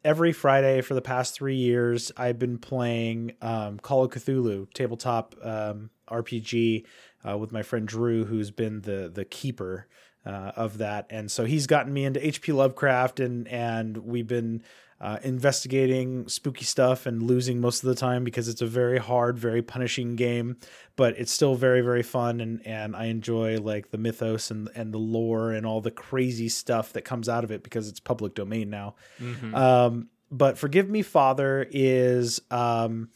every 0.05 0.31
Friday 0.31 0.81
for 0.81 0.93
the 0.93 1.01
past 1.01 1.33
three 1.33 1.55
years, 1.55 2.11
I've 2.15 2.39
been 2.39 2.57
playing 2.57 3.33
um, 3.41 3.79
Call 3.79 4.05
of 4.05 4.11
Cthulhu 4.11 4.71
tabletop 4.73 5.35
um, 5.43 5.89
RPG 6.07 6.85
uh, 7.27 7.37
with 7.37 7.51
my 7.51 7.63
friend 7.63 7.87
Drew, 7.87 8.23
who's 8.23 8.51
been 8.51 8.81
the 8.81 9.11
the 9.13 9.25
keeper 9.25 9.87
uh, 10.25 10.51
of 10.55 10.77
that, 10.77 11.07
and 11.09 11.29
so 11.29 11.43
he's 11.45 11.67
gotten 11.67 11.91
me 11.91 12.05
into 12.05 12.25
H.P. 12.25 12.51
Lovecraft, 12.53 13.19
and 13.19 13.47
and 13.47 13.97
we've 13.97 14.27
been 14.27 14.63
uh, 15.01 15.17
investigating 15.23 16.27
spooky 16.27 16.63
stuff 16.63 17.05
and 17.05 17.21
losing 17.21 17.59
most 17.59 17.83
of 17.83 17.89
the 17.89 17.95
time 17.95 18.23
because 18.23 18.47
it's 18.47 18.61
a 18.61 18.67
very 18.67 18.97
hard, 18.97 19.37
very 19.37 19.61
punishing 19.61 20.15
game, 20.15 20.55
but 20.95 21.17
it's 21.17 21.31
still 21.31 21.55
very, 21.55 21.81
very 21.81 22.03
fun. 22.03 22.39
And, 22.39 22.65
and 22.65 22.95
I 22.95 23.05
enjoy 23.05 23.59
like 23.59 23.91
the 23.91 23.97
mythos 23.97 24.51
and, 24.51 24.69
and 24.73 24.93
the 24.93 24.97
lore 24.97 25.51
and 25.51 25.65
all 25.65 25.81
the 25.81 25.91
crazy 25.91 26.47
stuff 26.47 26.93
that 26.93 27.03
comes 27.03 27.27
out 27.27 27.43
of 27.43 27.51
it 27.51 27.61
because 27.61 27.89
it's 27.89 27.99
public 27.99 28.35
domain 28.35 28.69
now. 28.69 28.95
Mhm. 29.19 29.53
Um, 29.53 30.09
but 30.31 30.57
Forgive 30.57 30.89
Me 30.89 31.01
Father 31.01 31.67
is, 31.69 32.41
um, 32.49 33.09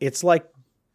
it's 0.00 0.22
like 0.22 0.46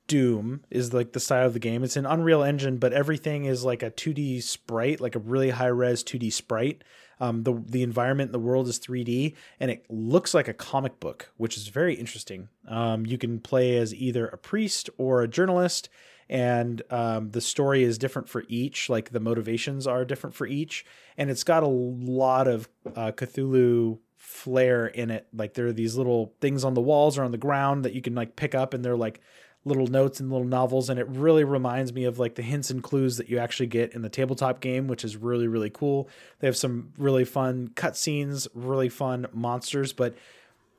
Doom 0.08 0.64
is 0.70 0.94
like 0.94 1.14
the 1.14 1.20
style 1.20 1.48
of 1.48 1.54
the 1.54 1.60
game. 1.60 1.84
It's 1.84 1.98
an 1.98 2.06
Unreal 2.06 2.44
Engine, 2.44 2.78
but 2.78 2.94
everything 2.94 3.46
is 3.46 3.66
like 3.66 3.84
a 3.84 3.92
2D 3.92 4.42
sprite, 4.42 5.02
like 5.02 5.16
a 5.16 5.20
really 5.20 5.50
high 5.50 5.68
res 5.68 6.04
2D 6.04 6.32
sprite. 6.32 6.84
Um, 7.20 7.44
the 7.44 7.54
the 7.66 7.84
environment, 7.84 8.32
the 8.32 8.40
world 8.40 8.68
is 8.68 8.80
3D, 8.80 9.36
and 9.60 9.72
it 9.72 9.86
looks 9.90 10.34
like 10.34 10.48
a 10.48 10.54
comic 10.54 11.00
book, 11.00 11.32
which 11.38 11.58
is 11.58 11.68
very 11.68 11.96
interesting. 11.96 12.50
Um, 12.68 13.06
you 13.06 13.18
can 13.18 13.40
play 13.40 13.78
as 13.78 13.94
either 13.94 14.28
a 14.28 14.38
priest 14.38 14.90
or 14.98 15.22
a 15.22 15.28
journalist, 15.28 15.90
and 16.30 16.82
um, 16.90 17.32
the 17.32 17.42
story 17.42 17.84
is 17.84 17.98
different 17.98 18.30
for 18.30 18.44
each. 18.48 18.90
Like 18.90 19.12
the 19.12 19.20
motivations 19.20 19.88
are 19.88 20.06
different 20.06 20.36
for 20.36 20.48
each, 20.48 20.86
and 21.18 21.30
it's 21.30 21.44
got 21.44 21.64
a 21.64 21.68
lot 21.68 22.48
of 22.48 22.70
uh, 22.96 23.12
Cthulhu 23.12 24.00
flair 24.18 24.88
in 24.88 25.10
it. 25.10 25.28
Like 25.34 25.54
there 25.54 25.68
are 25.68 25.74
these 25.74 25.96
little 25.96 26.34
things 26.42 26.64
on 26.64 26.74
the 26.74 26.82
walls 26.82 27.18
or 27.18 27.24
on 27.24 27.32
the 27.32 27.38
ground 27.38 27.86
that 27.86 27.94
you 27.94 28.02
can 28.02 28.14
like 28.14 28.36
pick 28.36 28.54
up, 28.54 28.74
and 28.74 28.84
they're 28.84 28.98
like 28.98 29.22
little 29.68 29.88
notes 29.88 30.20
and 30.20 30.32
little 30.32 30.48
novels 30.48 30.90
and 30.90 31.00
it 31.00 31.08
really 31.10 31.44
reminds 31.44 31.94
me 31.94 32.06
of 32.06 32.20
like 32.20 32.36
the 32.36 32.42
hints 32.42 32.70
and 32.70 32.84
clues 32.84 33.18
that 33.18 33.30
you 33.30 33.38
actually 33.38 33.68
get 33.68 33.94
in 33.94 34.02
the 34.02 34.10
tabletop 34.10 34.60
game 34.60 34.88
which 34.88 35.04
is 35.04 35.16
really 35.16 35.48
really 35.48 35.70
cool 35.70 36.10
they 36.40 36.48
have 36.48 36.58
some 36.58 36.92
really 36.98 37.26
fun 37.26 37.70
cutscenes 37.76 38.48
really 38.54 38.90
fun 38.90 39.28
monsters 39.34 39.94
but 39.94 40.16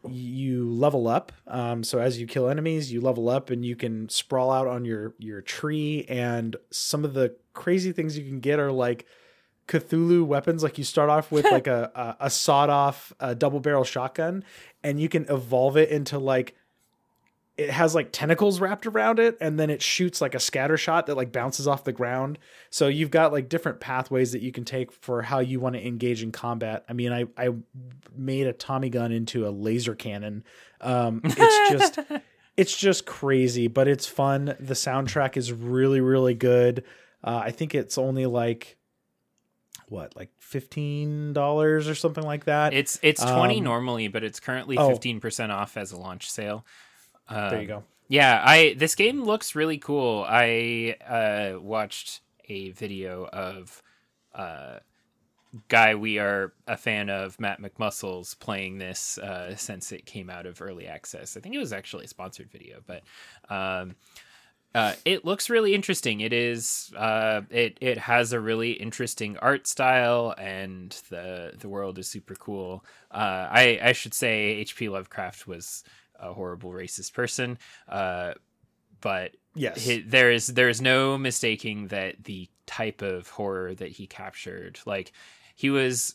you 0.08 0.70
level 0.70 1.08
up 1.08 1.32
um, 1.48 1.82
so 1.82 1.98
as 1.98 2.20
you 2.20 2.26
kill 2.26 2.48
enemies 2.48 2.92
you 2.92 3.00
level 3.00 3.28
up 3.28 3.50
and 3.50 3.64
you 3.64 3.76
can 3.76 4.08
sprawl 4.08 4.50
out 4.50 4.66
on 4.66 4.84
your 4.84 5.14
your 5.18 5.40
tree 5.40 6.04
and 6.08 6.56
some 6.70 7.04
of 7.04 7.14
the 7.14 7.34
crazy 7.52 7.92
things 7.92 8.16
you 8.16 8.24
can 8.24 8.40
get 8.40 8.58
are 8.58 8.72
like 8.72 9.06
Cthulhu 9.68 10.24
weapons. 10.24 10.62
Like 10.62 10.78
you 10.78 10.84
start 10.84 11.10
off 11.10 11.30
with 11.30 11.44
like 11.50 11.66
a 11.66 11.90
a, 11.94 12.26
a 12.26 12.30
sawed 12.30 12.70
off 12.70 13.12
uh, 13.20 13.34
double 13.34 13.60
barrel 13.60 13.84
shotgun, 13.84 14.42
and 14.82 14.98
you 15.00 15.08
can 15.08 15.26
evolve 15.28 15.76
it 15.76 15.90
into 15.90 16.18
like 16.18 16.56
it 17.58 17.70
has 17.70 17.92
like 17.92 18.10
tentacles 18.12 18.60
wrapped 18.60 18.86
around 18.86 19.18
it 19.18 19.36
and 19.40 19.58
then 19.58 19.68
it 19.68 19.82
shoots 19.82 20.20
like 20.20 20.36
a 20.36 20.38
scatter 20.38 20.76
shot 20.76 21.06
that 21.06 21.16
like 21.16 21.32
bounces 21.32 21.66
off 21.66 21.82
the 21.82 21.92
ground. 21.92 22.38
So 22.70 22.86
you've 22.86 23.10
got 23.10 23.32
like 23.32 23.48
different 23.48 23.80
pathways 23.80 24.30
that 24.30 24.42
you 24.42 24.52
can 24.52 24.64
take 24.64 24.92
for 24.92 25.22
how 25.22 25.40
you 25.40 25.58
want 25.58 25.74
to 25.74 25.84
engage 25.84 26.22
in 26.22 26.30
combat. 26.30 26.84
I 26.88 26.92
mean 26.92 27.12
i 27.12 27.26
i 27.36 27.50
made 28.16 28.46
a 28.46 28.52
tommy 28.52 28.90
gun 28.90 29.10
into 29.10 29.46
a 29.46 29.50
laser 29.50 29.96
cannon. 29.96 30.44
Um 30.80 31.20
it's 31.24 31.70
just 31.70 31.98
it's 32.56 32.76
just 32.76 33.06
crazy 33.06 33.66
but 33.66 33.88
it's 33.88 34.06
fun. 34.06 34.56
The 34.60 34.74
soundtrack 34.74 35.36
is 35.36 35.52
really 35.52 36.00
really 36.00 36.34
good. 36.34 36.84
Uh, 37.24 37.42
i 37.44 37.50
think 37.50 37.74
it's 37.74 37.98
only 37.98 38.26
like 38.26 38.76
what 39.88 40.14
like 40.16 40.30
$15 40.40 41.36
or 41.36 41.94
something 41.96 42.24
like 42.24 42.44
that? 42.44 42.72
It's 42.72 43.00
it's 43.02 43.22
twenty 43.24 43.58
Um, 43.58 43.64
normally, 43.64 44.06
but 44.06 44.22
it's 44.22 44.38
currently 44.38 44.76
oh. 44.78 44.88
fifteen 44.90 45.18
percent 45.18 45.50
off 45.50 45.76
as 45.76 45.90
a 45.90 45.96
launch 45.96 46.30
sale. 46.30 46.64
Um, 47.28 47.50
there 47.50 47.62
you 47.62 47.68
go 47.68 47.84
Yeah, 48.08 48.42
I 48.44 48.74
this 48.74 48.94
game 48.94 49.24
looks 49.24 49.54
really 49.54 49.78
cool. 49.78 50.24
I 50.26 50.96
uh, 51.06 51.60
watched 51.60 52.20
a 52.48 52.70
video 52.70 53.26
of 53.26 53.82
uh, 54.34 54.78
guy 55.68 55.94
we 55.94 56.18
are 56.18 56.52
a 56.66 56.76
fan 56.76 57.10
of, 57.10 57.40
Matt 57.40 57.60
McMuscles, 57.60 58.38
playing 58.38 58.78
this 58.78 59.18
uh, 59.18 59.56
since 59.56 59.92
it 59.92 60.06
came 60.06 60.30
out 60.30 60.46
of 60.46 60.60
early 60.60 60.86
access. 60.86 61.36
I 61.36 61.40
think 61.40 61.54
it 61.54 61.58
was 61.58 61.72
actually 61.72 62.04
a 62.04 62.08
sponsored 62.08 62.50
video, 62.50 62.80
but 62.86 63.02
um, 63.48 63.96
uh, 64.74 64.92
it 65.04 65.24
looks 65.24 65.48
really 65.48 65.74
interesting. 65.74 66.20
It 66.20 66.32
is 66.32 66.92
uh, 66.96 67.42
it 67.50 67.78
it 67.80 67.98
has 67.98 68.32
a 68.32 68.40
really 68.40 68.72
interesting 68.72 69.36
art 69.38 69.66
style, 69.66 70.34
and 70.36 70.90
the 71.08 71.52
the 71.58 71.68
world 71.68 71.98
is 71.98 72.08
super 72.08 72.34
cool. 72.34 72.84
Uh, 73.10 73.48
I 73.50 73.80
I 73.82 73.92
should 73.92 74.14
say 74.14 74.38
H.P. 74.38 74.88
Lovecraft 74.88 75.46
was 75.46 75.84
a 76.18 76.32
horrible 76.32 76.70
racist 76.70 77.12
person, 77.12 77.58
uh, 77.88 78.34
but 79.00 79.32
yes 79.54 79.88
there 80.06 80.30
is 80.30 80.48
there 80.48 80.68
is 80.68 80.80
no 80.80 81.18
mistaking 81.18 81.88
that 81.88 82.24
the 82.24 82.48
type 82.66 83.02
of 83.02 83.28
horror 83.28 83.74
that 83.74 83.90
he 83.92 84.06
captured, 84.06 84.78
like 84.86 85.12
he 85.54 85.70
was 85.70 86.14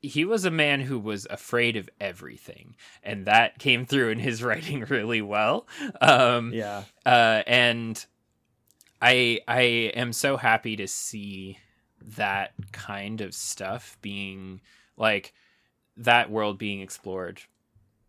he 0.00 0.24
was 0.24 0.44
a 0.44 0.50
man 0.50 0.80
who 0.80 0.98
was 0.98 1.26
afraid 1.30 1.76
of 1.76 1.88
everything, 2.00 2.74
and 3.02 3.26
that 3.26 3.58
came 3.58 3.86
through 3.86 4.10
in 4.10 4.18
his 4.18 4.42
writing 4.44 4.80
really 4.88 5.22
well. 5.22 5.66
Um, 6.00 6.52
yeah 6.52 6.84
uh, 7.06 7.42
and 7.46 8.04
I 9.00 9.40
I 9.48 9.60
am 9.94 10.12
so 10.12 10.36
happy 10.36 10.76
to 10.76 10.86
see 10.86 11.58
that 12.16 12.52
kind 12.72 13.20
of 13.20 13.34
stuff 13.34 13.96
being 14.02 14.60
like 14.96 15.34
that 15.96 16.30
world 16.30 16.58
being 16.58 16.80
explored 16.80 17.40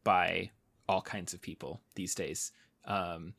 by 0.04 0.52
all 0.88 1.02
kinds 1.02 1.34
of 1.34 1.42
people 1.42 1.82
these 1.96 2.16
days. 2.16 2.52
Um, 2.86 3.34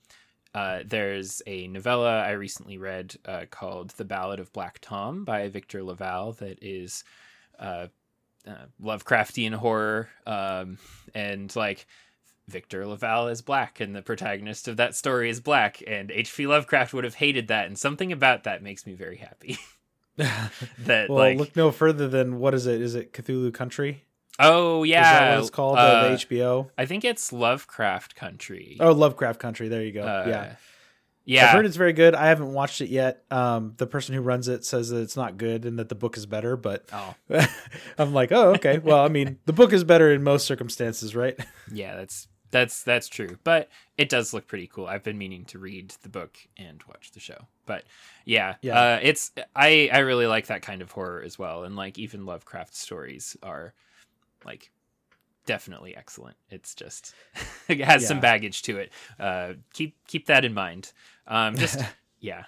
uh, 0.55 0.81
there's 0.87 1.43
a 1.47 1.67
novella 1.67 2.21
I 2.21 2.33
recently 2.33 2.79
read 2.79 3.17
uh, 3.25 3.45
called 3.51 3.91
"The 3.91 4.05
Ballad 4.05 4.39
of 4.39 4.53
Black 4.53 4.79
Tom" 4.81 5.25
by 5.25 5.49
Victor 5.49 5.83
LaValle 5.83 6.35
that 6.39 6.59
is 6.63 7.03
uh, 7.59 7.89
uh, 8.47 8.67
Lovecraftian 8.83 9.55
horror, 9.55 10.09
um, 10.27 10.79
and 11.15 11.55
like 11.57 11.87
Victor 12.47 12.87
LaValle 12.87 13.33
is 13.33 13.43
black, 13.43 13.81
and 13.81 13.97
the 13.97 14.03
protagonist 14.03 14.69
of 14.69 14.77
that 14.77 14.95
story 14.95 15.31
is 15.31 15.41
black, 15.41 15.83
and 15.87 16.11
H.P. 16.11 16.47
Lovecraft 16.47 16.93
would 16.95 17.05
have 17.05 17.15
hated 17.15 17.49
that, 17.49 17.67
and 17.67 17.79
something 17.79 18.13
about 18.13 18.45
that 18.45 18.63
makes 18.63 18.87
me 18.87 18.95
very 18.95 19.17
happy. 19.17 19.59
that 20.17 21.09
well, 21.09 21.19
like, 21.19 21.39
look 21.39 21.57
no 21.57 21.71
further 21.71 22.07
than 22.07 22.39
what 22.39 22.55
is 22.55 22.67
it? 22.67 22.81
Is 22.81 22.95
it 22.95 23.13
Cthulhu 23.13 23.53
Country? 23.53 24.05
Oh 24.39 24.83
yeah, 24.83 25.01
is 25.01 25.19
that 25.19 25.31
what 25.31 25.41
it's 25.41 25.51
called? 25.51 25.79
uh, 25.79 26.11
HBO? 26.11 26.71
I 26.77 26.87
think 26.87 27.05
it's 27.05 27.33
Lovecraft 27.33 28.15
Country. 28.15 28.77
Oh, 28.81 28.93
Lovecraft 28.93 29.41
Country. 29.41 29.69
There 29.69 29.83
you 29.83 29.93
go. 29.93 30.03
Uh, 30.03 30.25
yeah, 30.29 30.55
yeah. 31.25 31.47
I've 31.47 31.53
heard 31.53 31.67
it's 31.67 31.77
very 31.77 31.93
good. 31.93 32.15
I 32.15 32.27
haven't 32.27 32.53
watched 32.53 32.81
it 32.81 32.89
yet. 32.91 33.25
Um, 33.31 33.75
the 33.77 33.87
person 33.87 34.15
who 34.15 34.21
runs 34.21 34.49
it 34.49 34.65
says 34.65 34.91
that 34.91 35.01
it's 35.01 35.17
not 35.17 35.37
good 35.37 35.65
and 35.65 35.79
that 35.79 35.89
the 35.89 35.95
book 35.95 36.17
is 36.17 36.27
better, 36.27 36.57
but 36.57 36.85
oh, 36.93 37.15
I'm 37.99 38.13
like, 38.13 38.33
oh, 38.33 38.51
okay. 38.55 38.79
Well, 38.79 39.05
I 39.05 39.09
mean, 39.09 39.39
the 39.47 39.53
book 39.53 39.73
is 39.73 39.85
better 39.85 40.13
in 40.13 40.23
most 40.23 40.47
circumstances, 40.47 41.15
right? 41.15 41.39
yeah, 41.73 41.97
that's 41.97 42.29
that's 42.51 42.83
that's 42.83 43.09
true. 43.09 43.39
But 43.43 43.69
it 43.99 44.09
does 44.09 44.33
look 44.33 44.47
pretty 44.47 44.67
cool. 44.67 44.87
I've 44.87 45.03
been 45.03 45.19
meaning 45.19 45.45
to 45.47 45.59
read 45.59 45.95
the 46.03 46.09
book 46.09 46.37
and 46.57 46.83
watch 46.89 47.11
the 47.13 47.21
show. 47.21 47.47
But 47.67 47.85
yeah, 48.25 48.57
Yeah. 48.63 48.79
Uh, 48.79 49.01
it's 49.03 49.33
I 49.57 49.89
I 49.93 49.99
really 50.01 50.27
like 50.27 50.47
that 50.49 50.63
kind 50.63 50.83
of 50.83 50.91
horror 50.91 51.23
as 51.25 51.39
well, 51.39 51.65
and 51.65 51.75
like 51.77 51.99
even 51.99 52.27
Lovecraft 52.27 52.75
stories 52.77 53.37
are 53.43 53.75
like 54.45 54.71
definitely 55.47 55.97
excellent. 55.97 56.37
It's 56.51 56.75
just 56.75 57.15
it 57.69 57.81
has 57.81 58.07
some 58.07 58.21
baggage 58.21 58.63
to 58.63 58.79
it. 58.79 58.93
Uh, 59.19 59.55
keep 59.73 59.97
keep 60.07 60.27
that 60.27 60.45
in 60.45 60.55
mind. 60.55 60.93
Um, 61.27 61.57
just 61.57 61.81
yeah, 62.21 62.45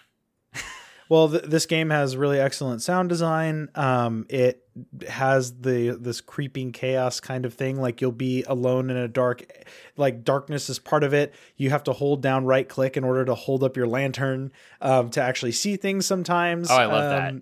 Well, 1.08 1.28
th- 1.28 1.44
this 1.44 1.66
game 1.66 1.90
has 1.90 2.16
really 2.16 2.40
excellent 2.40 2.82
sound 2.82 3.08
design. 3.08 3.68
Um, 3.74 4.26
it 4.28 4.64
has 5.08 5.60
the 5.60 5.96
this 6.00 6.20
creeping 6.20 6.72
chaos 6.72 7.20
kind 7.20 7.44
of 7.44 7.54
thing. 7.54 7.80
Like 7.80 8.00
you'll 8.00 8.12
be 8.12 8.42
alone 8.44 8.90
in 8.90 8.96
a 8.96 9.08
dark, 9.08 9.44
like 9.96 10.24
darkness 10.24 10.68
is 10.68 10.78
part 10.78 11.04
of 11.04 11.14
it. 11.14 11.32
You 11.56 11.70
have 11.70 11.84
to 11.84 11.92
hold 11.92 12.22
down 12.22 12.44
right 12.44 12.68
click 12.68 12.96
in 12.96 13.04
order 13.04 13.24
to 13.24 13.34
hold 13.34 13.62
up 13.62 13.76
your 13.76 13.86
lantern 13.86 14.50
um, 14.80 15.10
to 15.10 15.22
actually 15.22 15.52
see 15.52 15.76
things. 15.76 16.06
Sometimes. 16.06 16.70
Oh, 16.70 16.76
I 16.76 16.86
love 16.86 17.10
that. 17.10 17.34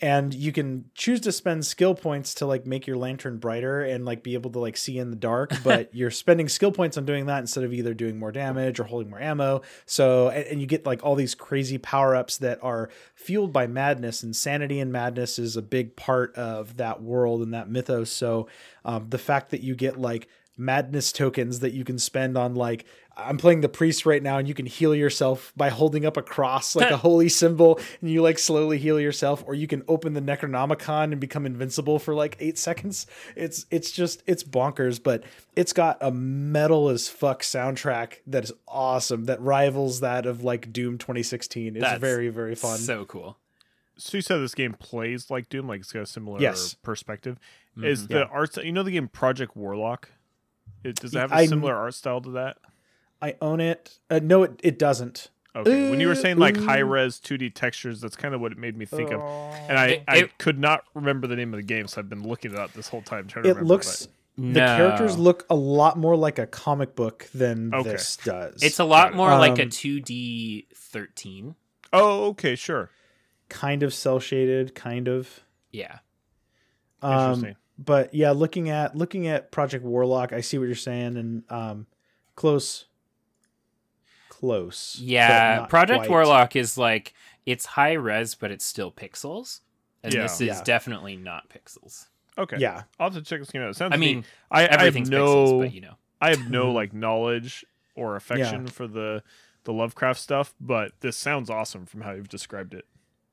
And 0.00 0.34
you 0.34 0.52
can 0.52 0.90
choose 0.94 1.20
to 1.20 1.32
spend 1.32 1.64
skill 1.64 1.94
points 1.94 2.34
to 2.34 2.46
like 2.46 2.66
make 2.66 2.86
your 2.86 2.96
lantern 2.96 3.38
brighter 3.38 3.80
and 3.80 4.04
like 4.04 4.22
be 4.22 4.34
able 4.34 4.50
to 4.50 4.58
like 4.58 4.76
see 4.76 4.98
in 4.98 5.10
the 5.10 5.16
dark, 5.16 5.52
but 5.64 5.94
you're 5.94 6.10
spending 6.10 6.48
skill 6.48 6.72
points 6.72 6.96
on 6.96 7.04
doing 7.04 7.26
that 7.26 7.38
instead 7.38 7.64
of 7.64 7.72
either 7.72 7.94
doing 7.94 8.18
more 8.18 8.32
damage 8.32 8.80
or 8.80 8.84
holding 8.84 9.10
more 9.10 9.20
ammo. 9.20 9.62
So 9.86 10.28
and, 10.28 10.44
and 10.46 10.60
you 10.60 10.66
get 10.66 10.84
like 10.84 11.04
all 11.04 11.14
these 11.14 11.34
crazy 11.34 11.78
power 11.78 12.14
ups 12.14 12.38
that 12.38 12.58
are 12.62 12.90
fueled 13.14 13.52
by 13.52 13.66
madness. 13.66 14.22
Insanity 14.22 14.80
and 14.80 14.92
madness 14.92 15.38
is 15.38 15.56
a 15.56 15.62
big 15.62 15.96
part 15.96 16.34
of 16.36 16.76
that 16.76 17.02
world 17.02 17.42
and 17.42 17.54
that 17.54 17.70
mythos. 17.70 18.10
So 18.10 18.48
um, 18.84 19.06
the 19.10 19.18
fact 19.18 19.50
that 19.50 19.62
you 19.62 19.74
get 19.74 19.98
like 19.98 20.28
madness 20.56 21.12
tokens 21.12 21.60
that 21.60 21.72
you 21.72 21.84
can 21.84 21.98
spend 21.98 22.38
on 22.38 22.54
like 22.54 22.84
I'm 23.16 23.38
playing 23.38 23.60
the 23.60 23.68
priest 23.68 24.06
right 24.06 24.22
now 24.22 24.38
and 24.38 24.48
you 24.48 24.54
can 24.54 24.66
heal 24.66 24.94
yourself 24.94 25.52
by 25.56 25.68
holding 25.68 26.04
up 26.04 26.16
a 26.16 26.22
cross 26.22 26.74
like 26.74 26.90
a 26.90 26.96
holy 27.06 27.28
symbol 27.28 27.78
and 28.00 28.10
you 28.10 28.22
like 28.22 28.38
slowly 28.38 28.76
heal 28.78 28.98
yourself 28.98 29.44
or 29.46 29.54
you 29.54 29.66
can 29.68 29.82
open 29.86 30.14
the 30.14 30.20
Necronomicon 30.20 31.04
and 31.12 31.20
become 31.20 31.46
invincible 31.46 31.98
for 32.00 32.12
like 32.14 32.36
8 32.40 32.58
seconds. 32.58 33.06
It's 33.36 33.66
it's 33.70 33.90
just 33.92 34.22
it's 34.26 34.42
bonkers 34.42 35.00
but 35.02 35.22
it's 35.54 35.72
got 35.72 35.98
a 36.00 36.10
metal 36.10 36.88
as 36.88 37.08
fuck 37.08 37.42
soundtrack 37.42 38.14
that 38.26 38.44
is 38.44 38.52
awesome 38.66 39.24
that 39.26 39.40
rivals 39.40 40.00
that 40.00 40.26
of 40.26 40.42
like 40.42 40.72
Doom 40.72 40.98
2016. 40.98 41.76
It's 41.76 41.82
That's 41.84 42.00
very 42.00 42.30
very 42.30 42.54
fun. 42.56 42.78
so 42.78 43.04
cool. 43.04 43.38
So 43.96 44.18
you 44.18 44.22
said 44.22 44.38
this 44.38 44.56
game 44.56 44.72
plays 44.72 45.30
like 45.30 45.48
Doom, 45.48 45.68
like 45.68 45.80
it's 45.80 45.92
got 45.92 46.02
a 46.02 46.06
similar 46.06 46.40
Yes. 46.40 46.74
perspective. 46.82 47.38
Mhm. 47.78 47.84
Is 47.86 48.08
the 48.08 48.26
art 48.26 48.56
you 48.56 48.72
know 48.72 48.82
the 48.82 48.90
game 48.90 49.06
Project 49.06 49.56
Warlock? 49.56 50.10
It, 50.82 50.96
does 50.96 51.14
it 51.14 51.18
have 51.18 51.30
a 51.32 51.36
I- 51.36 51.46
similar 51.46 51.74
art 51.76 51.94
style 51.94 52.20
to 52.22 52.30
that? 52.32 52.56
I 53.24 53.36
own 53.40 53.60
it. 53.60 53.98
Uh, 54.10 54.20
no 54.22 54.42
it 54.42 54.60
it 54.62 54.78
doesn't. 54.78 55.30
Okay. 55.56 55.88
when 55.88 56.00
you 56.00 56.08
were 56.08 56.16
saying 56.16 56.38
like 56.38 56.56
high 56.56 56.80
res 56.80 57.20
2D 57.20 57.54
textures, 57.54 58.00
that's 58.00 58.16
kind 58.16 58.34
of 58.34 58.40
what 58.40 58.50
it 58.50 58.58
made 58.58 58.76
me 58.76 58.84
think 58.86 59.12
of. 59.12 59.20
And 59.68 59.78
I, 59.78 59.86
It- 59.86 60.04
I 60.08 60.22
could 60.38 60.58
not 60.58 60.82
remember 60.94 61.28
the 61.28 61.36
name 61.36 61.54
of 61.54 61.58
the 61.58 61.64
game, 61.66 61.86
so 61.86 62.00
I've 62.00 62.08
been 62.08 62.26
looking 62.26 62.52
it 62.52 62.58
up 62.58 62.72
this 62.72 62.88
whole 62.88 63.02
time 63.02 63.28
trying 63.28 63.44
to 63.44 63.50
it 63.50 63.52
remember. 63.52 63.68
looks 63.68 64.08
the 64.36 64.52
characters 64.54 65.16
look 65.16 65.46
a 65.48 65.54
lot 65.54 65.96
more 65.96 66.16
like 66.16 66.40
a 66.40 66.46
comic 66.48 66.96
book 66.96 67.28
than 67.32 67.72
Okay. 67.72 67.90
this 67.92 68.16
does. 68.16 68.64
It's 68.64 68.80
a 68.80 68.84
lot 68.84 69.12
it. 69.12 69.14
more 69.16 69.30
like 69.38 69.60
a 69.60 69.62
Um, 69.62 69.68
2D 69.70 70.66
13. 70.74 71.54
oh, 71.92 72.24
okay, 72.30 72.56
sure. 72.56 72.90
kind 73.48 73.84
of 73.84 73.94
cell 73.94 74.18
shaded, 74.18 74.74
kind 74.74 75.06
of. 75.06 75.44
Yeah. 75.70 75.98
Um, 77.00 77.12
Interesting. 77.34 77.56
but 77.78 78.12
yeah, 78.12 78.32
looking 78.32 78.70
at 78.70 78.96
looking 78.96 79.28
at 79.28 79.52
Project 79.52 79.84
Warlock, 79.84 80.32
I 80.32 80.40
see 80.40 80.58
what 80.58 80.64
you're 80.64 80.74
saying, 80.74 81.16
and 81.16 81.44
um, 81.48 81.86
close, 82.34 82.86
close. 84.44 84.98
Yeah, 85.00 85.56
not 85.60 85.68
Project 85.68 85.98
quite. 86.00 86.10
Warlock 86.10 86.56
is 86.56 86.76
like 86.78 87.14
it's 87.46 87.66
high 87.66 87.92
res, 87.92 88.34
but 88.34 88.50
it's 88.50 88.64
still 88.64 88.90
pixels, 88.92 89.60
and 90.02 90.12
Yeah. 90.14 90.22
this 90.22 90.40
is 90.40 90.46
Yeah. 90.48 90.62
definitely 90.64 91.16
not 91.16 91.48
pixels. 91.48 92.06
Okay. 92.36 92.56
Yeah, 92.58 92.82
I'll 92.98 93.10
have 93.10 93.14
to 93.14 93.22
check 93.22 93.40
this 93.40 93.50
game 93.50 93.62
out. 93.62 93.70
It 93.70 93.76
sounds 93.76 93.92
I 93.92 93.96
neat. 93.96 94.14
mean, 94.16 94.24
I, 94.50 94.58
I 94.58 94.62
have 94.62 94.72
everything's 94.80 95.10
no 95.10 95.24
pixels, 95.24 95.60
but 95.60 95.74
you 95.74 95.80
know, 95.82 95.94
I 96.20 96.30
have 96.30 96.50
no 96.50 96.72
like 96.80 96.92
knowledge 96.92 97.64
or 97.94 98.16
affection 98.16 98.66
for 98.66 98.86
the 98.86 99.22
the 99.64 99.72
Lovecraft 99.72 100.20
stuff, 100.20 100.54
but 100.60 100.92
this 101.00 101.16
sounds 101.16 101.48
awesome 101.48 101.86
from 101.86 102.02
how 102.02 102.10
you've 102.12 102.28
described 102.28 102.74
it. 102.74 102.84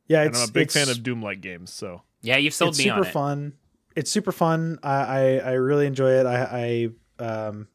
yeah. 0.08 0.22
And 0.24 0.36
I'm 0.36 0.48
a 0.48 0.52
big 0.52 0.72
fan 0.72 0.88
of 0.90 1.04
Doom 1.04 1.22
like 1.22 1.42
games, 1.42 1.74
so 1.74 2.04
yeah, 2.22 2.38
you've 2.38 2.54
sold 2.54 2.70
it's 2.70 2.78
me 2.80 2.84
super 2.86 2.96
on 2.96 3.00
it. 3.00 3.02
It's 3.02 3.08
super 3.10 3.12
fun. 3.14 3.54
It's 3.96 4.12
super 4.12 4.32
fun. 4.32 4.80
I, 4.84 4.94
I 4.94 5.22
I 5.38 5.52
really 5.54 5.88
enjoy 5.88 6.12
it. 6.12 6.26
I 6.26 6.90
I 7.20 7.24
um 7.24 7.68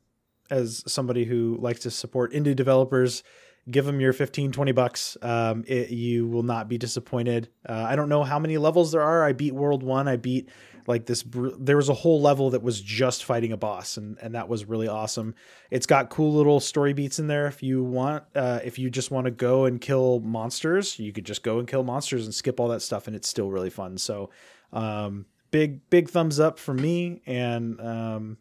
as 0.51 0.82
somebody 0.86 1.24
who 1.24 1.56
likes 1.60 1.81
to 1.81 1.90
support 1.90 2.32
indie 2.32 2.56
developers, 2.56 3.23
give 3.70 3.85
them 3.85 4.01
your 4.01 4.12
15 4.12 4.52
20 4.52 4.73
bucks. 4.73 5.16
Um 5.23 5.64
it, 5.66 5.90
you 5.90 6.27
will 6.27 6.43
not 6.43 6.68
be 6.68 6.78
disappointed. 6.78 7.48
Uh, 7.68 7.85
I 7.89 7.97
don't 7.97 8.09
know 8.09 8.24
how 8.24 8.39
many 8.39 8.59
levels 8.59 8.93
there 8.93 9.02
are. 9.02 9.24
I 9.24 9.32
beat 9.32 9.55
world 9.55 9.82
1. 9.82 10.09
I 10.09 10.16
beat 10.16 10.48
like 10.86 11.06
this 11.06 11.24
there 11.59 11.77
was 11.77 11.89
a 11.89 11.94
whole 11.94 12.20
level 12.20 12.51
that 12.51 12.62
was 12.62 12.81
just 12.81 13.24
fighting 13.24 13.52
a 13.52 13.56
boss 13.56 13.97
and 13.97 14.16
and 14.20 14.35
that 14.35 14.48
was 14.48 14.64
really 14.64 14.89
awesome. 14.89 15.35
It's 15.70 15.86
got 15.86 16.10
cool 16.10 16.35
little 16.35 16.60
story 16.60 16.93
beats 16.93 17.18
in 17.18 17.27
there 17.27 17.47
if 17.47 17.62
you 17.62 17.82
want 17.82 18.24
uh 18.35 18.60
if 18.64 18.78
you 18.78 18.90
just 18.90 19.10
want 19.10 19.24
to 19.27 19.31
go 19.31 19.64
and 19.64 19.81
kill 19.81 20.20
monsters, 20.20 20.98
you 20.98 21.12
could 21.12 21.27
just 21.27 21.43
go 21.43 21.59
and 21.59 21.68
kill 21.68 21.82
monsters 21.82 22.24
and 22.24 22.35
skip 22.35 22.60
all 22.60 22.68
that 22.68 22.82
stuff 22.82 23.06
and 23.06 23.16
it's 23.16 23.28
still 23.28 23.51
really 23.51 23.70
fun. 23.70 23.98
So 23.98 24.31
um 24.73 25.27
big 25.51 25.89
big 25.90 26.09
thumbs 26.09 26.39
up 26.39 26.59
from 26.59 26.77
me 26.77 27.23
and 27.27 27.81
um 27.81 28.39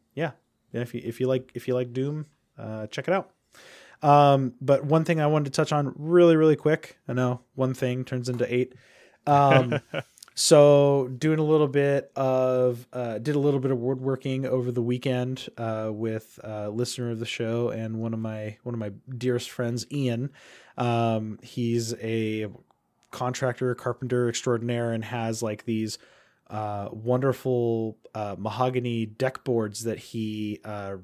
yeah 0.76 0.82
if 0.82 0.94
you 0.94 1.02
if 1.04 1.20
you 1.20 1.28
like 1.28 1.52
if 1.54 1.68
you 1.68 1.74
like 1.74 1.94
doom 1.94 2.26
uh 2.60 2.88
check 2.88 3.08
it 3.08 3.14
out. 3.14 3.32
Um 4.02 4.54
but 4.60 4.84
one 4.84 5.06
thing 5.06 5.22
i 5.22 5.28
wanted 5.28 5.46
to 5.46 5.52
touch 5.52 5.72
on 5.72 5.94
really 5.96 6.36
really 6.36 6.58
quick 6.58 6.98
i 7.08 7.14
know 7.14 7.42
one 7.56 7.74
thing 7.74 8.04
turns 8.04 8.28
into 8.30 8.46
eight. 8.54 8.76
Um 9.26 9.80
so 10.36 11.08
doing 11.18 11.40
a 11.40 11.44
little 11.44 11.70
bit 11.70 12.12
of 12.18 12.86
uh 12.92 13.20
did 13.20 13.36
a 13.36 13.40
little 13.40 13.62
bit 13.62 13.72
of 13.72 13.80
woodworking 13.80 14.46
over 14.46 14.70
the 14.70 14.82
weekend 14.82 15.48
uh 15.58 15.90
with 15.94 16.38
a 16.44 16.70
listener 16.70 17.10
of 17.12 17.20
the 17.20 17.26
show 17.26 17.70
and 17.70 17.98
one 18.02 18.14
of 18.14 18.20
my 18.20 18.58
one 18.64 18.76
of 18.76 18.80
my 18.80 18.92
dearest 19.18 19.50
friends 19.50 19.86
ian. 19.92 20.30
Um 20.78 21.40
he's 21.42 21.94
a 21.96 22.48
contractor 23.12 23.74
carpenter 23.76 24.28
extraordinaire 24.28 24.92
and 24.92 25.06
has 25.06 25.42
like 25.42 25.64
these 25.64 25.98
uh, 26.50 26.90
wonderful 26.92 27.98
uh, 28.14 28.36
mahogany 28.38 29.06
deck 29.06 29.44
boards 29.44 29.84
that 29.84 29.98
he 29.98 30.60
uh, 30.64 30.98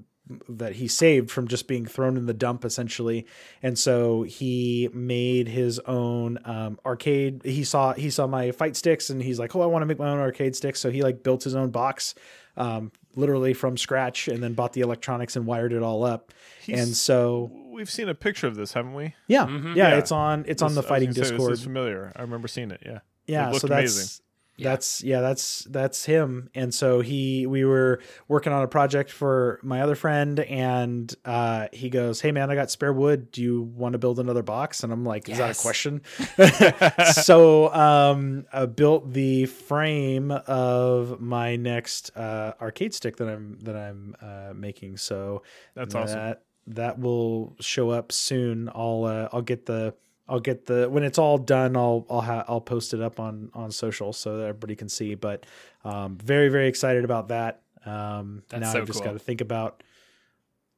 that 0.47 0.73
he 0.73 0.87
saved 0.87 1.29
from 1.31 1.47
just 1.47 1.67
being 1.67 1.85
thrown 1.85 2.15
in 2.15 2.25
the 2.25 2.33
dump 2.33 2.63
essentially 2.63 3.25
and 3.63 3.77
so 3.77 4.21
he 4.23 4.87
made 4.93 5.47
his 5.47 5.79
own 5.79 6.37
um, 6.45 6.79
arcade 6.85 7.41
he 7.43 7.63
saw 7.63 7.91
he 7.93 8.09
saw 8.09 8.27
my 8.27 8.51
fight 8.51 8.75
sticks 8.77 9.09
and 9.09 9.21
he's 9.21 9.39
like 9.39 9.53
oh 9.55 9.61
i 9.61 9.65
want 9.65 9.81
to 9.81 9.85
make 9.87 9.99
my 9.99 10.07
own 10.09 10.19
arcade 10.19 10.55
sticks 10.55 10.79
so 10.79 10.89
he 10.91 11.01
like 11.01 11.21
built 11.23 11.43
his 11.43 11.55
own 11.55 11.69
box 11.69 12.13
um, 12.55 12.91
literally 13.15 13.53
from 13.53 13.75
scratch 13.77 14.27
and 14.27 14.41
then 14.43 14.53
bought 14.53 14.73
the 14.73 14.81
electronics 14.81 15.35
and 15.35 15.45
wired 15.45 15.73
it 15.73 15.81
all 15.83 16.03
up 16.05 16.31
He's- 16.63 16.79
and 16.79 16.95
so 16.95 17.51
we've 17.71 17.89
seen 17.89 18.07
a 18.09 18.15
picture 18.15 18.47
of 18.47 18.55
this, 18.55 18.73
haven't 18.73 18.93
we? 18.93 19.15
yeah, 19.27 19.45
Mhm. 19.47 19.75
yeah 19.75 19.89
Yeah. 19.89 19.97
it's 19.97 20.11
on 20.11 20.45
it's 20.47 20.61
on 20.61 20.75
the 20.75 20.83
fighting 20.83 21.09
gonna 21.09 21.15
say, 21.25 21.31
discord 21.31 21.51
This 21.53 21.59
is 21.59 21.65
familiar. 21.65 22.11
I 22.15 22.21
remember 22.21 22.47
seeing 22.47 22.69
it. 22.71 22.81
Yeah. 22.85 22.99
yeah 23.25 23.47
looked 23.49 23.61
so 23.61 23.67
that's 23.67 23.79
amazing. 23.97 24.23
Yeah. 24.61 24.69
that's 24.69 25.03
yeah 25.03 25.21
that's 25.21 25.65
that's 25.69 26.05
him. 26.05 26.49
And 26.55 26.73
so 26.73 27.01
he 27.01 27.45
we 27.47 27.65
were 27.65 28.01
working 28.27 28.53
on 28.53 28.63
a 28.63 28.67
project 28.67 29.11
for 29.11 29.59
my 29.63 29.81
other 29.81 29.95
friend 29.95 30.39
and 30.39 31.13
uh 31.25 31.67
he 31.73 31.89
goes 31.89 32.21
hey 32.21 32.31
man 32.31 32.49
i 32.51 32.55
got 32.55 32.71
spare 32.71 32.93
wood. 32.93 33.31
Do 33.31 33.41
you 33.41 33.61
want 33.63 33.93
to 33.93 33.99
build 33.99 34.19
another 34.19 34.43
box? 34.43 34.83
And 34.83 34.91
i'm 34.93 35.03
like 35.05 35.29
is 35.29 35.37
that 35.37 35.57
a 35.57 35.61
question? 35.61 36.01
So 37.13 37.73
um 37.73 38.45
i 38.53 38.65
built 38.65 39.11
the 39.13 39.45
frame 39.47 40.31
of 40.31 41.19
my 41.21 41.55
next 41.55 42.11
uh 42.15 42.53
arcade 42.61 42.93
stick 42.93 43.17
that 43.17 43.27
i'm 43.27 43.57
that 43.61 43.75
i'm 43.75 44.15
uh 44.21 44.53
making. 44.53 44.97
So 44.97 45.43
That's 45.75 45.93
that, 45.93 46.03
awesome. 46.03 46.35
that 46.67 46.99
will 46.99 47.55
show 47.59 47.89
up 47.89 48.11
soon. 48.11 48.69
I'll 48.73 49.05
uh, 49.05 49.29
i'll 49.33 49.41
get 49.41 49.65
the 49.65 49.93
I'll 50.27 50.39
get 50.39 50.65
the 50.65 50.89
when 50.89 51.03
it's 51.03 51.17
all 51.17 51.37
done. 51.37 51.75
I'll 51.75 52.05
I'll 52.09 52.21
ha- 52.21 52.45
I'll 52.47 52.61
post 52.61 52.93
it 52.93 53.01
up 53.01 53.19
on 53.19 53.51
on 53.53 53.71
social 53.71 54.13
so 54.13 54.37
that 54.37 54.43
everybody 54.43 54.75
can 54.75 54.89
see. 54.89 55.15
But 55.15 55.45
um, 55.83 56.17
very 56.17 56.49
very 56.49 56.67
excited 56.67 57.03
about 57.03 57.27
that. 57.29 57.61
Um, 57.85 58.43
That's 58.49 58.61
now 58.61 58.71
so 58.73 58.79
I've 58.79 58.87
just 58.87 58.99
cool. 58.99 59.07
got 59.07 59.13
to 59.13 59.19
think 59.19 59.41
about 59.41 59.83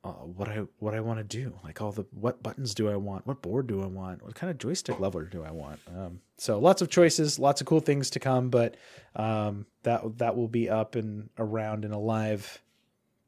uh, 0.03 0.09
what 0.11 0.49
I 0.49 0.63
what 0.79 0.93
I 0.93 0.99
want 1.01 1.19
to 1.19 1.23
do. 1.23 1.53
Like 1.63 1.81
all 1.81 1.91
the 1.91 2.05
what 2.11 2.41
buttons 2.41 2.73
do 2.73 2.89
I 2.89 2.95
want? 2.95 3.27
What 3.27 3.41
board 3.41 3.67
do 3.67 3.81
I 3.83 3.85
want? 3.85 4.23
What 4.23 4.35
kind 4.35 4.49
of 4.49 4.57
joystick 4.57 4.99
level 4.99 5.21
do 5.21 5.43
I 5.43 5.51
want? 5.51 5.79
Um, 5.87 6.21
so 6.37 6.59
lots 6.59 6.81
of 6.81 6.89
choices, 6.89 7.37
lots 7.39 7.61
of 7.61 7.67
cool 7.67 7.79
things 7.79 8.09
to 8.11 8.19
come. 8.19 8.49
But 8.49 8.75
um, 9.15 9.65
that 9.83 10.17
that 10.17 10.35
will 10.35 10.47
be 10.47 10.69
up 10.69 10.95
and 10.95 11.29
around 11.37 11.85
and 11.85 11.93
alive 11.93 12.61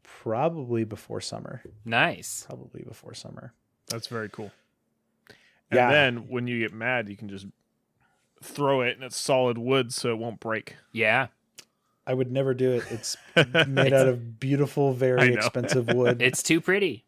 probably 0.03 0.83
before 0.83 1.21
summer. 1.21 1.61
nice. 1.83 2.45
Probably 2.47 2.83
before 2.83 3.13
summer. 3.13 3.53
That's 3.89 4.07
very 4.07 4.29
cool. 4.29 4.51
And 5.77 5.91
Yeah. 5.91 5.91
then 5.91 6.27
when 6.29 6.47
you 6.47 6.59
get 6.59 6.73
mad, 6.73 7.09
you 7.09 7.15
can 7.17 7.29
just 7.29 7.45
throw 8.41 8.81
it 8.81 8.95
and 8.95 9.03
it's 9.03 9.17
solid 9.17 9.57
wood 9.57 9.93
so 9.93 10.09
it 10.09 10.17
won't 10.17 10.39
break. 10.39 10.75
Yeah, 10.91 11.27
I 12.05 12.13
would 12.13 12.31
never 12.31 12.53
do 12.53 12.71
it. 12.73 12.83
It's 12.91 13.17
made 13.67 13.93
out 13.93 14.07
of 14.07 14.39
beautiful, 14.39 14.93
very 14.93 15.33
expensive 15.33 15.87
wood. 15.87 16.21
it's 16.21 16.43
too 16.43 16.61
pretty. 16.61 17.03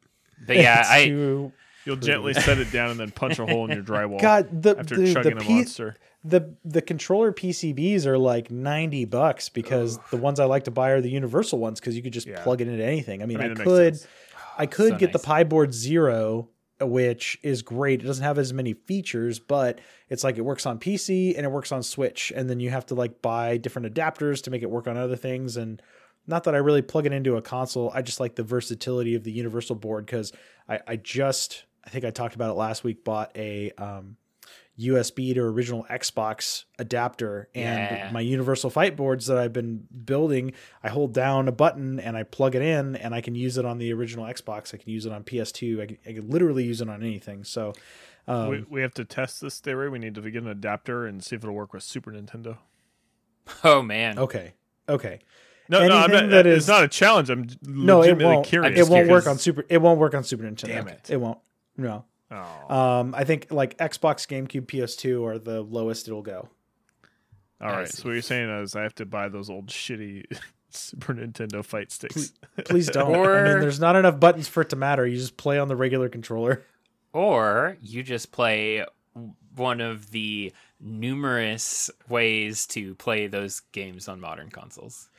But 0.46 0.58
yeah, 0.58 0.80
It's 0.82 0.90
I 0.90 1.06
too- 1.08 1.52
You'll 1.86 1.96
gently 1.96 2.34
set 2.34 2.58
it 2.58 2.70
down 2.70 2.92
and 2.92 3.00
then 3.00 3.12
punch 3.12 3.40
a 3.40 3.46
hole 3.46 3.64
in 3.64 3.72
your 3.72 3.82
drywall 3.82 4.20
God, 4.20 4.62
the 4.62 4.78
after 4.78 4.98
the, 4.98 5.14
chugging 5.14 5.38
the, 5.38 5.42
a 5.42 5.50
monster. 5.50 5.96
the 6.22 6.54
the 6.66 6.82
controller 6.82 7.32
PCBs 7.32 8.06
are 8.06 8.18
like 8.18 8.52
90 8.52 9.06
bucks 9.06 9.48
because 9.48 9.98
the 10.12 10.18
ones 10.18 10.42
I 10.42 10.46
like 10.46 10.66
to 10.66 10.72
buy 10.72 10.90
are 10.90 11.00
the 11.00 11.10
universal 11.10 11.60
ones 11.60 11.80
because 11.80 11.96
you 11.96 12.02
could 12.04 12.12
just 12.12 12.28
Yeah. 12.28 12.44
plug 12.44 12.60
it 12.60 12.68
into 12.68 12.84
anything. 12.84 13.24
I 13.24 13.26
mean, 13.26 13.38
I, 13.38 13.44
mean, 13.44 13.52
it 13.54 13.58
makes 13.60 13.64
could. 13.70 14.00
I 14.58 14.66
could 14.66 14.90
So 14.94 14.98
get 14.98 15.14
the 15.14 15.18
nice. 15.20 15.26
Pi 15.26 15.44
board 15.46 15.74
Zero, 15.74 16.50
which 16.80 17.40
is 17.44 17.62
great. 17.62 18.02
It 18.02 18.06
doesn't 18.06 18.24
have 18.24 18.38
as 18.38 18.54
many 18.54 18.74
features, 18.74 19.40
but 19.40 19.80
it's 20.10 20.24
like 20.24 20.38
it 20.38 20.42
works 20.42 20.66
on 20.66 20.80
PC 20.80 21.36
and 21.36 21.46
it 21.46 21.52
works 21.52 21.72
on 21.72 21.84
Switch, 21.84 22.32
and 22.36 22.50
then 22.50 22.60
you 22.60 22.70
have 22.70 22.86
to 22.88 22.96
like 22.96 23.22
buy 23.22 23.58
different 23.58 23.94
adapters 23.94 24.44
to 24.44 24.52
make 24.52 24.62
it 24.62 24.70
work 24.70 24.88
on 24.88 24.98
other 24.98 25.16
things. 25.16 25.58
And 25.58 25.82
not 26.28 26.44
that 26.44 26.56
I 26.56 26.60
really 26.60 26.82
plug 26.82 27.06
it 27.06 27.14
into 27.14 27.38
a 27.38 27.42
console, 27.42 27.92
I 27.94 28.02
just 28.02 28.20
like 28.20 28.36
the 28.36 28.44
versatility 28.44 29.16
of 29.16 29.24
the 29.24 29.32
universal 29.32 29.76
board 29.76 30.06
because 30.06 30.34
I, 30.68 30.80
I 30.88 30.96
just 30.98 31.66
I 31.86 31.90
think 31.90 32.06
I 32.06 32.12
talked 32.12 32.36
about 32.36 32.52
it 32.52 32.58
last 32.58 32.84
week. 32.84 33.04
Bought 33.04 33.32
a 33.36 33.72
um, 33.78 34.18
USB 34.80 35.34
to 35.34 35.42
original 35.42 35.86
Xbox 35.90 36.66
adapter 36.78 37.50
and 37.56 37.98
Yeah. 37.98 38.10
my 38.12 38.20
universal 38.22 38.70
fight 38.70 38.96
boards 38.96 39.26
that 39.28 39.38
I've 39.38 39.54
been 39.54 39.88
building, 40.06 40.54
I 40.84 40.90
hold 40.90 41.14
down 41.14 41.48
a 41.48 41.52
button 41.52 42.00
and 42.00 42.16
I 42.16 42.24
plug 42.24 42.54
it 42.56 42.62
in 42.62 42.96
and 42.96 43.16
I 43.16 43.22
can 43.22 43.34
use 43.36 43.58
it 43.58 43.66
on 43.66 43.80
the 43.80 43.92
original 43.94 44.26
Xbox. 44.26 44.74
I 44.74 44.78
can 44.78 44.90
use 44.92 45.06
it 45.06 45.12
on 45.12 45.24
PS2. 45.24 45.82
I 45.82 45.86
can, 45.88 45.98
I 46.06 46.14
can 46.14 46.30
literally 46.30 46.64
use 46.64 46.80
it 46.82 46.90
on 46.90 47.02
anything. 47.02 47.44
So, 47.44 47.74
um, 48.28 48.50
we, 48.50 48.66
we 48.70 48.82
have 48.82 48.94
to 48.96 49.06
test 49.06 49.42
this 49.42 49.60
theory. 49.60 49.90
We 49.90 50.00
need 50.00 50.14
to 50.16 50.22
get 50.30 50.44
an 50.44 50.50
adapter 50.50 51.06
and 51.08 51.24
see 51.24 51.36
if 51.36 51.44
it'll 51.44 51.56
work 51.56 51.74
with 51.74 51.84
Super 51.84 52.12
Nintendo. 52.12 52.58
Oh 53.64 53.82
man. 53.82 54.20
okay. 54.20 54.54
Okay. 54.90 55.20
No, 55.70 55.86
no, 55.88 55.98
I'm 55.98 56.12
not, 56.12 56.30
that 56.30 56.46
it's 56.48 56.64
is- 56.64 56.68
not 56.68 56.84
a 56.84 56.88
challenge. 56.88 57.30
I'm 57.30 57.48
No, 57.66 57.98
it 58.02 58.12
legitimately 58.12 58.36
won't. 58.36 58.46
curious. 58.48 58.80
It 58.80 58.90
won't 58.92 59.10
work 59.10 59.28
on 59.28 59.38
Super. 59.38 59.66
It 59.70 59.80
won't 59.82 60.00
work 60.00 60.14
on 60.14 60.24
Super 60.24 60.44
Nintendo. 60.44 60.68
Damn 60.68 60.88
it. 60.88 61.10
It 61.10 61.18
won't. 61.18 61.40
No. 61.76 62.06
Oh, 62.30 62.76
Um, 62.76 63.16
I 63.16 63.24
think 63.24 63.48
like 63.52 63.78
Xbox, 63.78 64.28
GameCube, 64.28 64.66
PS2 64.68 65.26
are 65.26 65.40
the 65.40 65.62
lowest 65.62 66.08
it'll 66.08 66.22
go. 66.22 66.50
all 67.62 67.70
I 67.70 67.78
right. 67.80 67.88
see. 67.88 68.02
So 68.02 68.10
what 68.10 68.14
you're 68.14 68.22
saying 68.22 68.50
is 68.62 68.76
I 68.76 68.84
have 68.84 68.96
to 68.96 69.06
buy 69.06 69.30
those 69.30 69.50
old 69.50 69.68
shitty 69.68 70.26
Super 70.70 71.14
Nintendo 71.14 71.64
fight 71.64 71.92
sticks. 71.92 72.34
Please 72.66 72.88
don't. 72.92 73.16
I 73.16 73.44
mean, 73.44 73.60
there's 73.62 73.80
not 73.80 73.96
enough 73.96 74.20
buttons 74.20 74.48
for 74.48 74.62
it 74.62 74.70
to 74.70 74.76
matter. 74.76 75.08
You 75.08 75.18
just 75.18 75.38
play 75.38 75.58
on 75.58 75.68
the 75.70 75.76
regular 75.76 76.10
controller. 76.10 76.66
Or 77.14 77.78
you 77.82 78.04
just 78.04 78.32
play 78.34 78.86
one 79.56 79.80
of 79.82 80.12
the 80.12 80.52
numerous 80.80 81.90
ways 82.10 82.68
to 82.68 82.94
play 82.96 83.28
those 83.28 83.62
games 83.72 84.08
on 84.08 84.20
modern 84.20 84.50
consoles. 84.50 85.10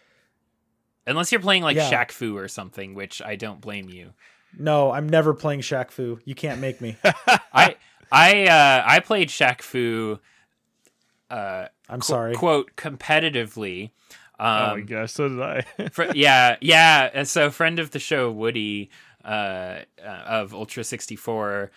Unless 1.07 1.33
you're 1.33 1.41
playing 1.41 1.63
like 1.63 1.77
Yeah. 1.77 1.91
Shaq 1.91 2.11
Fu 2.13 2.37
or 2.37 2.47
something, 2.47 2.95
which 2.95 3.23
I 3.23 3.35
don't 3.37 3.61
blame 3.61 3.89
you. 3.89 4.13
No, 4.57 4.91
I'm 4.93 5.09
never 5.09 5.35
playing 5.35 5.61
Shaq 5.61 5.91
Fu. 5.91 6.19
You 6.25 6.35
can't 6.35 6.61
make 6.61 6.81
me. 6.81 6.97
I 7.53 7.77
I 8.11 8.45
uh 8.47 8.83
I 8.87 9.01
played 9.01 9.29
Shaq 9.29 9.63
Fu 9.63 10.19
uh 11.31 11.67
I'm 11.89 12.01
qu- 12.01 12.07
sorry. 12.07 12.35
quote 12.35 12.75
competitively. 12.77 13.91
oh 14.39 14.45
my 14.45 14.81
Um 14.81 14.87
gosh, 14.87 15.13
so 15.13 15.29
did 15.29 15.41
I. 15.41 15.61
fr- 15.93 16.13
yeah, 16.15 16.57
yeah, 16.61 17.11
and 17.13 17.27
so 17.29 17.51
friend 17.51 17.79
of 17.79 17.91
the 17.91 17.99
show 17.99 18.31
Woody 18.31 18.91
uh, 19.25 19.81
uh 20.05 20.23
of 20.27 20.55
Ultra 20.55 20.85
64 20.85 21.71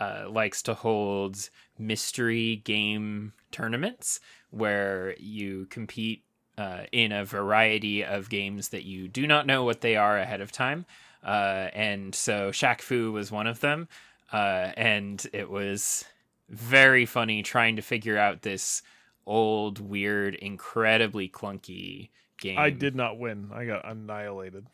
uh 0.00 0.24
likes 0.28 0.62
to 0.62 0.74
hold 0.74 1.48
mystery 1.78 2.56
game 2.64 3.32
tournaments 3.50 4.20
where 4.50 5.14
you 5.18 5.66
compete 5.70 6.24
uh, 6.56 6.80
in 6.90 7.12
a 7.12 7.24
variety 7.24 8.04
of 8.04 8.28
games 8.28 8.70
that 8.70 8.82
you 8.84 9.06
do 9.06 9.26
not 9.26 9.46
know 9.46 9.62
what 9.62 9.80
they 9.80 9.94
are 9.94 10.18
ahead 10.18 10.40
of 10.40 10.50
time. 10.50 10.84
Uh, 11.24 11.68
and 11.72 12.14
so 12.14 12.50
Shaq 12.50 12.80
Fu 12.80 13.12
was 13.12 13.30
one 13.30 13.46
of 13.46 13.60
them. 13.60 13.88
Uh, 14.32 14.72
and 14.76 15.26
it 15.32 15.50
was 15.50 16.04
very 16.48 17.06
funny 17.06 17.42
trying 17.42 17.76
to 17.76 17.82
figure 17.82 18.18
out 18.18 18.42
this 18.42 18.82
old, 19.26 19.78
weird, 19.78 20.34
incredibly 20.34 21.28
clunky 21.28 22.10
game. 22.38 22.58
I 22.58 22.70
did 22.70 22.94
not 22.94 23.18
win. 23.18 23.50
I 23.52 23.64
got 23.64 23.88
annihilated 23.88 24.66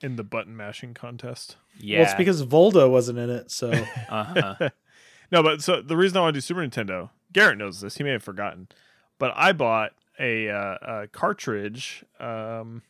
in 0.00 0.16
the 0.16 0.24
button 0.24 0.56
mashing 0.56 0.94
contest. 0.94 1.56
Yeah. 1.78 1.98
Well, 1.98 2.06
it's 2.06 2.16
because 2.16 2.44
Voldo 2.44 2.90
wasn't 2.90 3.18
in 3.18 3.30
it. 3.30 3.50
So 3.50 3.70
uh-huh. 4.08 4.70
No, 5.32 5.42
but 5.42 5.62
so 5.62 5.82
the 5.82 5.96
reason 5.96 6.18
I 6.18 6.20
want 6.20 6.34
to 6.34 6.38
do 6.38 6.42
Super 6.42 6.60
Nintendo, 6.60 7.10
Garrett 7.32 7.58
knows 7.58 7.80
this. 7.80 7.96
He 7.96 8.04
may 8.04 8.10
have 8.10 8.22
forgotten, 8.22 8.68
but 9.18 9.32
I 9.34 9.52
bought 9.52 9.92
a, 10.18 10.48
uh, 10.48 10.76
a 10.82 11.06
cartridge 11.08 12.04
um, 12.20 12.82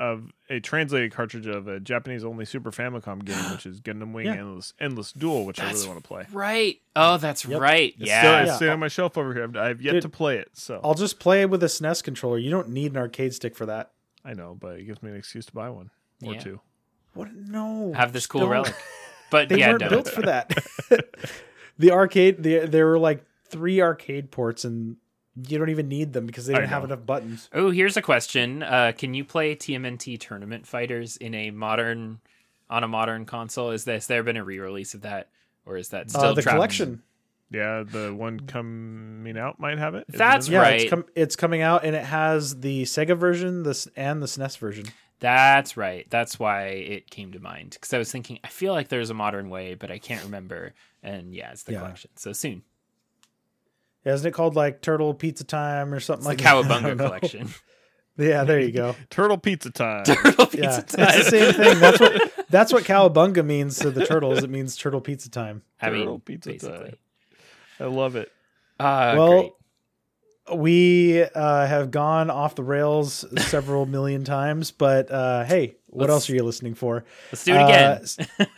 of 0.00 0.32
a 0.48 0.58
translated 0.60 1.12
cartridge 1.12 1.46
of 1.46 1.68
a 1.68 1.78
Japanese 1.78 2.24
only 2.24 2.44
Super 2.46 2.70
Famicom 2.72 3.22
game, 3.24 3.36
which 3.52 3.66
is 3.66 3.80
Gundam 3.80 4.12
Wing 4.12 4.26
Yeah. 4.26 4.32
Endless 4.36 4.72
Endless 4.80 5.12
Duel, 5.12 5.44
which 5.44 5.60
I 5.60 5.70
really 5.70 5.86
want 5.86 6.02
to 6.02 6.08
play. 6.08 6.26
right. 6.32 6.80
Oh, 6.96 7.18
that's 7.18 7.44
Yep. 7.44 7.60
right. 7.60 7.94
It's 7.98 8.08
yeah. 8.08 8.20
still, 8.22 8.34
it's 8.38 8.46
Yeah. 8.48 8.56
sitting 8.56 8.72
on 8.72 8.80
my 8.80 8.88
shelf 8.88 9.16
over 9.18 9.32
here. 9.34 9.44
I've, 9.44 9.56
I've 9.56 9.82
yet 9.82 9.92
Dude. 9.92 10.02
to 10.02 10.08
play 10.08 10.38
it, 10.38 10.48
so 10.54 10.80
I'll 10.82 10.94
just 10.94 11.20
play 11.20 11.42
it 11.42 11.50
with 11.50 11.62
a 11.62 11.66
SNES 11.68 12.02
controller. 12.02 12.38
You 12.38 12.50
don't 12.50 12.70
need 12.70 12.90
an 12.92 12.96
arcade 12.96 13.34
stick 13.34 13.54
for 13.54 13.66
that. 13.66 13.92
I 14.24 14.32
know, 14.34 14.56
but 14.58 14.80
it 14.80 14.84
gives 14.84 15.02
me 15.02 15.10
an 15.10 15.16
excuse 15.16 15.46
to 15.46 15.52
buy 15.52 15.68
one 15.70 15.90
or 16.24 16.32
Yeah. 16.34 16.40
two. 16.40 16.60
What? 17.14 17.32
No. 17.34 17.92
Have 17.94 18.12
this 18.12 18.26
cool 18.26 18.40
Don't. 18.42 18.50
relic. 18.50 18.74
But 19.30 19.48
They 19.48 19.58
yeah, 19.58 19.68
weren't 19.68 19.80
don't. 19.80 19.88
built 19.90 20.08
for 20.08 20.22
that. 20.22 20.52
the 21.78 21.90
arcade, 21.92 22.42
the, 22.42 22.60
there 22.66 22.86
were 22.86 22.98
like 22.98 23.24
three 23.48 23.80
arcade 23.80 24.30
ports, 24.30 24.64
and 24.64 24.96
you 25.36 25.58
don't 25.58 25.70
even 25.70 25.88
need 25.88 26.12
them 26.12 26.26
because 26.26 26.46
they 26.46 26.54
I 26.54 26.58
didn't 26.60 26.70
have 26.70 26.84
enough 26.84 27.06
buttons. 27.06 27.48
Oh, 27.52 27.70
here's 27.70 27.96
a 27.96 28.02
question. 28.02 28.62
Uh, 28.62 28.92
can 28.96 29.14
you 29.14 29.24
play 29.24 29.54
TMNT 29.56 30.18
Tournament 30.20 30.66
Fighters 30.66 31.16
in 31.16 31.34
a 31.34 31.50
modern 31.50 32.20
on 32.68 32.84
a 32.84 32.88
modern 32.88 33.26
console? 33.26 33.70
Is 33.70 33.84
this 33.84 34.06
there 34.06 34.22
been 34.22 34.36
a 34.36 34.44
re-release 34.44 34.94
of 34.94 35.02
that, 35.02 35.28
or 35.66 35.76
is 35.76 35.88
that 35.90 36.10
still 36.10 36.22
Uh, 36.22 36.32
the 36.34 36.42
trapped- 36.42 36.56
collection. 36.56 37.02
Yeah, 37.52 37.82
the 37.84 38.14
one 38.14 38.38
coming 38.40 39.36
out 39.36 39.58
might 39.58 39.78
have 39.78 39.96
it 39.96 40.04
That's 40.08 40.46
in 40.46 40.52
there? 40.52 40.62
Yeah, 40.62 40.68
right. 40.68 40.80
it's, 40.82 40.90
com- 40.90 41.04
it's 41.16 41.34
coming 41.34 41.62
out, 41.62 41.84
and 41.84 41.96
it 41.96 42.04
has 42.04 42.60
the 42.60 42.84
Sega 42.84 43.18
version, 43.18 43.64
this 43.64 43.88
and 43.96 44.22
the 44.22 44.26
SNES 44.28 44.56
version. 44.58 44.86
That's 45.18 45.76
right. 45.76 46.06
That's 46.10 46.38
why 46.38 46.66
it 46.68 47.10
came 47.10 47.32
to 47.32 47.40
mind 47.40 47.70
because 47.72 47.92
I 47.92 47.98
was 47.98 48.10
thinking 48.12 48.38
I 48.44 48.48
feel 48.48 48.72
like 48.72 48.88
there's 48.88 49.10
a 49.10 49.14
modern 49.14 49.50
way, 49.50 49.74
but 49.74 49.90
I 49.90 49.98
can't 49.98 50.22
remember. 50.24 50.74
And 51.02 51.34
yeah, 51.34 51.50
it's 51.50 51.64
the 51.64 51.72
Yeah. 51.72 51.80
collection. 51.80 52.10
So 52.14 52.32
soon, 52.32 52.62
Yeah, 54.04 54.14
isn't 54.14 54.26
it 54.26 54.32
called 54.32 54.56
like 54.56 54.80
Turtle 54.82 55.12
Pizza 55.14 55.44
Time 55.44 55.92
or 55.92 56.00
something 56.00 56.20
it's 56.20 56.26
like 56.26 56.38
the 56.38 56.44
that? 56.44 56.82
Cowabunga 56.82 56.82
don't 56.82 56.98
collection. 56.98 57.48
Yeah, 58.16 58.44
there 58.44 58.60
you 58.60 58.70
go. 58.72 58.96
Turtle 59.10 59.38
Pizza 59.38 59.70
Time. 59.70 60.04
Turtle 60.04 60.46
Yeah, 60.52 60.80
pizza 60.80 60.80
it's 60.80 60.94
the 60.94 61.22
same 61.30 61.54
thing. 61.54 61.80
That's 61.80 62.00
what 62.00 62.32
that's 62.50 62.72
what 62.72 62.84
Cowabunga 62.84 63.42
means 63.46 63.78
to 63.78 63.90
the 63.90 64.04
turtles. 64.04 64.42
It 64.42 64.50
means 64.50 64.76
turtle 64.76 65.00
pizza 65.00 65.30
time. 65.30 65.62
I 65.80 65.88
mean, 65.88 66.00
Turtle 66.00 66.18
pizza 66.18 66.50
basically. 66.50 66.78
time. 66.90 66.96
I 67.78 67.84
love 67.84 68.16
it. 68.16 68.30
Uh, 68.78 69.14
well, 69.16 69.40
great. 69.40 69.52
we 70.58 71.22
uh, 71.22 71.66
have 71.66 71.90
gone 71.90 72.28
off 72.28 72.56
the 72.56 72.64
rails 72.64 73.24
several 73.44 73.86
million 73.86 74.24
times, 74.24 74.70
but 74.70 75.10
uh, 75.10 75.44
hey, 75.44 75.76
what 75.86 76.02
Let's- 76.10 76.10
else 76.12 76.30
are 76.30 76.34
you 76.34 76.42
listening 76.42 76.74
for? 76.74 77.04
let's 77.32 77.44
do 77.44 77.54
it 77.54 77.62
again. 77.62 78.04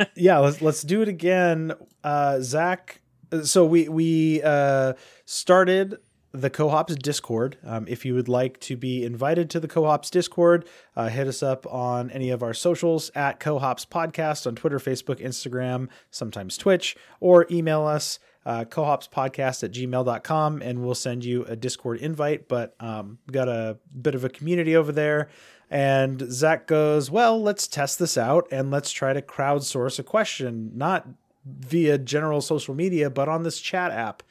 Uh, 0.01 0.05
yeah, 0.17 0.39
let's 0.39 0.61
let's 0.63 0.83
do 0.83 1.03
it 1.03 1.09
again. 1.09 1.73
Uh, 2.03 2.41
Zach, 2.41 3.01
so 3.43 3.65
we 3.65 3.89
we 3.89 4.43
uh, 4.43 4.95
started 5.25 5.97
the 6.33 6.51
Cohops 6.51 6.95
Discord. 6.97 7.59
Um, 7.65 7.87
if 7.89 8.05
you 8.05 8.15
would 8.15 8.29
like 8.29 8.59
to 8.61 8.77
be 8.77 9.05
invited 9.05 9.51
to 9.51 9.61
the 9.61 9.69
Cohops 9.69 10.11
Discord, 10.11 10.67
uh, 10.97 11.09
hit 11.09 11.27
us 11.27 11.43
up 11.43 11.67
on 11.67 12.11
any 12.11 12.31
of 12.31 12.43
our 12.43 12.55
socials 12.55 13.11
at 13.15 13.39
Cohops 13.39 13.87
Podcast 13.87 14.47
on 14.47 14.55
Twitter, 14.55 14.79
Facebook, 14.79 15.21
Instagram, 15.21 15.89
sometimes 16.11 16.57
Twitch, 16.57 16.97
or 17.21 17.47
email 17.51 17.85
us 17.85 18.19
uh, 18.45 18.65
cohopspodcast 18.65 19.63
at 19.63 19.73
gmail.com 19.73 20.63
and 20.63 20.83
we'll 20.83 20.95
send 20.95 21.25
you 21.25 21.45
a 21.45 21.57
Discord 21.57 21.99
invite. 21.99 22.49
But 22.49 22.75
um, 22.81 23.19
we've 23.27 23.35
got 23.35 23.49
a 23.49 23.79
bit 24.01 24.15
of 24.15 24.25
a 24.25 24.29
community 24.29 24.75
over 24.75 24.93
there. 24.93 25.29
And 25.71 26.21
Zach 26.31 26.67
goes, 26.67 27.11
Well, 27.11 27.41
let's 27.41 27.67
test 27.67 27.99
this 27.99 28.19
out 28.19 28.47
and 28.51 28.71
let's 28.71 28.91
try 28.91 29.13
to 29.13 29.23
crowdsource 29.23 29.99
a 29.99 30.03
question, 30.03 30.73
not 30.75 31.09
via 31.45 31.99
general 31.99 32.41
social 32.41 32.75
media, 32.75 33.11
but 33.11 33.29
on 33.29 33.43
this 33.43 33.61
chat 33.61 33.91
app. 33.91 34.23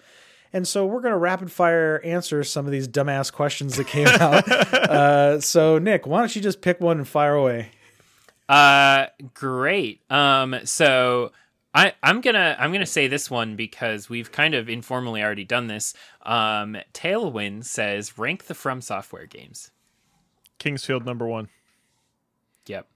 And 0.54 0.68
so 0.68 0.86
we're 0.86 1.02
going 1.02 1.14
to 1.14 1.18
rapid 1.18 1.52
fire 1.52 2.02
answer 2.04 2.44
some 2.44 2.66
of 2.66 2.72
these 2.72 2.88
dumbass 2.88 3.32
questions 3.32 3.78
that 3.78 3.88
came 3.88 4.08
out. 4.08 4.48
uh, 4.74 5.40
so, 5.40 5.78
Nick, 5.78 6.06
why 6.06 6.20
don't 6.20 6.36
you 6.36 6.42
just 6.42 6.62
pick 6.62 6.82
one 6.82 6.98
and 6.98 7.08
fire 7.08 7.36
away? 7.36 7.72
Uh, 8.50 9.06
great. 9.34 10.02
Um, 10.12 10.58
so 10.66 11.32
I 11.74 11.94
I'm 12.04 12.20
gonna 12.20 12.56
I'm 12.60 12.74
gonna 12.74 12.86
say 12.86 13.08
this 13.08 13.32
one 13.32 13.56
because 13.56 14.10
we've 14.10 14.32
kind 14.32 14.54
of 14.54 14.68
informally 14.68 15.24
already 15.24 15.46
done 15.46 15.68
this. 15.68 15.94
Um, 16.24 16.76
Tailwind 16.94 17.64
says 17.64 18.18
rank 18.18 18.46
the 18.48 18.54
From 18.54 18.82
Software 18.82 19.26
games. 19.26 19.72
King's 20.60 20.84
Field 20.84 21.06
number 21.06 21.26
one. 21.26 21.48
Yep. 22.66 22.88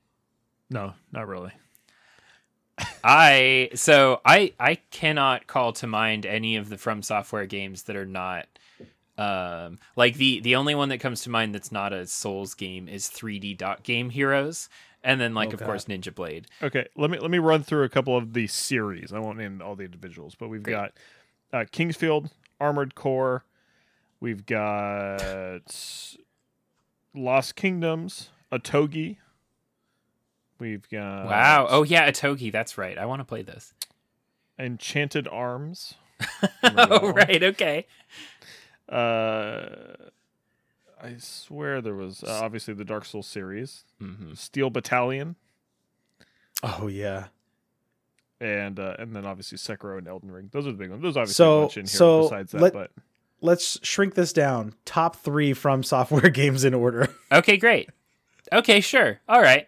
No, 0.70 0.94
not 1.12 1.28
really. 1.28 1.54
I 3.04 3.70
so 3.76 4.22
I 4.26 4.54
I 4.60 4.76
cannot 4.92 5.48
call 5.48 5.74
to 5.74 5.88
mind 5.88 6.26
any 6.26 6.56
of 6.56 6.70
the 6.70 6.78
From 6.78 7.02
Software 7.02 7.46
games 7.46 7.84
that 7.84 7.96
are 7.96 8.06
not 8.06 8.48
um 9.18 9.80
like 9.96 10.16
the 10.16 10.40
the 10.42 10.56
only 10.56 10.76
one 10.76 10.90
that 10.90 10.98
comes 11.00 11.22
to 11.22 11.30
mind 11.30 11.56
that's 11.56 11.72
not 11.72 11.94
a 11.94 12.06
Souls 12.08 12.54
game 12.54 12.88
is 12.88 13.08
3D 13.10 13.58
Dot 13.58 13.84
Game 13.84 14.10
Heroes 14.10 14.68
and 15.04 15.22
then 15.22 15.34
like 15.34 15.50
of 15.54 15.56
Okay. 15.56 15.66
course 15.66 15.86
Ninja 15.86 16.14
Blade. 16.14 16.48
Okay, 16.62 16.88
let 16.98 17.10
me 17.10 17.20
let 17.20 17.32
me 17.32 17.38
run 17.40 17.64
through 17.64 17.84
a 17.84 17.90
couple 17.90 18.18
of 18.18 18.34
the 18.34 18.48
series. 18.48 19.14
I 19.14 19.20
won't 19.20 19.38
name 19.38 19.62
all 19.64 19.76
the 19.76 19.86
individuals, 19.86 20.36
but 20.36 20.50
we've 20.50 20.64
Great. 20.64 20.74
got 20.74 20.92
uh, 21.54 21.66
King's 21.72 21.96
Field, 21.96 22.32
Armored 22.60 22.96
Core. 22.96 23.46
We've 24.20 24.46
got 24.46 26.16
Lost 27.14 27.56
Kingdoms, 27.56 28.30
Otogi. 28.52 29.18
We've 30.60 30.88
got 30.90 31.26
Wow. 31.26 31.68
Oh 31.70 31.84
yeah, 31.84 32.10
Otogi. 32.10 32.52
That's 32.52 32.78
right. 32.78 32.98
I 32.98 33.06
want 33.06 33.20
to 33.22 33.26
play 33.26 33.42
this. 33.42 33.74
Enchanted 34.58 35.28
Arms. 35.28 35.96
Remember 36.64 36.86
that 36.88 36.92
oh 37.02 37.06
one? 37.08 37.16
right. 37.16 37.44
Okay. 37.44 37.86
Uh, 38.88 39.66
I 41.02 41.16
swear 41.18 41.82
there 41.82 41.96
was 41.96 42.24
uh, 42.24 42.40
obviously 42.44 42.74
the 42.74 42.86
Dark 42.86 43.06
Souls 43.06 43.28
series, 43.28 43.84
hmm 44.00 44.34
Steel 44.34 44.70
Battalion, 44.70 45.36
Oh 46.64 46.88
yeah. 46.88 47.26
and 48.40 48.80
uh, 48.80 48.96
and 49.00 49.16
then 49.16 49.26
obviously 49.26 49.58
Sekiro 49.58 49.98
and 49.98 50.08
Elden 50.08 50.32
Ring. 50.32 50.50
Those 50.52 50.68
are 50.68 50.72
the 50.72 50.78
big 50.78 50.90
ones. 50.90 51.02
There's 51.02 51.18
obviously 51.18 51.34
So- 51.34 51.58
a 51.58 51.62
bunch 51.64 51.78
in 51.78 51.84
here 51.84 51.88
so 51.88 52.22
besides 52.24 52.52
that, 52.54 52.62
let- 52.62 52.74
but 52.74 52.92
Let's 53.42 53.78
shrink 53.86 54.16
this 54.16 54.32
down. 54.34 54.74
Top 54.86 55.18
three 55.18 55.54
from 55.54 55.84
software 55.84 56.30
games 56.30 56.64
in 56.64 56.74
order. 56.74 57.10
Okay. 57.32 57.58
Great. 57.58 57.90
Okay. 58.52 58.80
Sure. 58.80 59.20
All 59.28 59.42
right. 59.42 59.68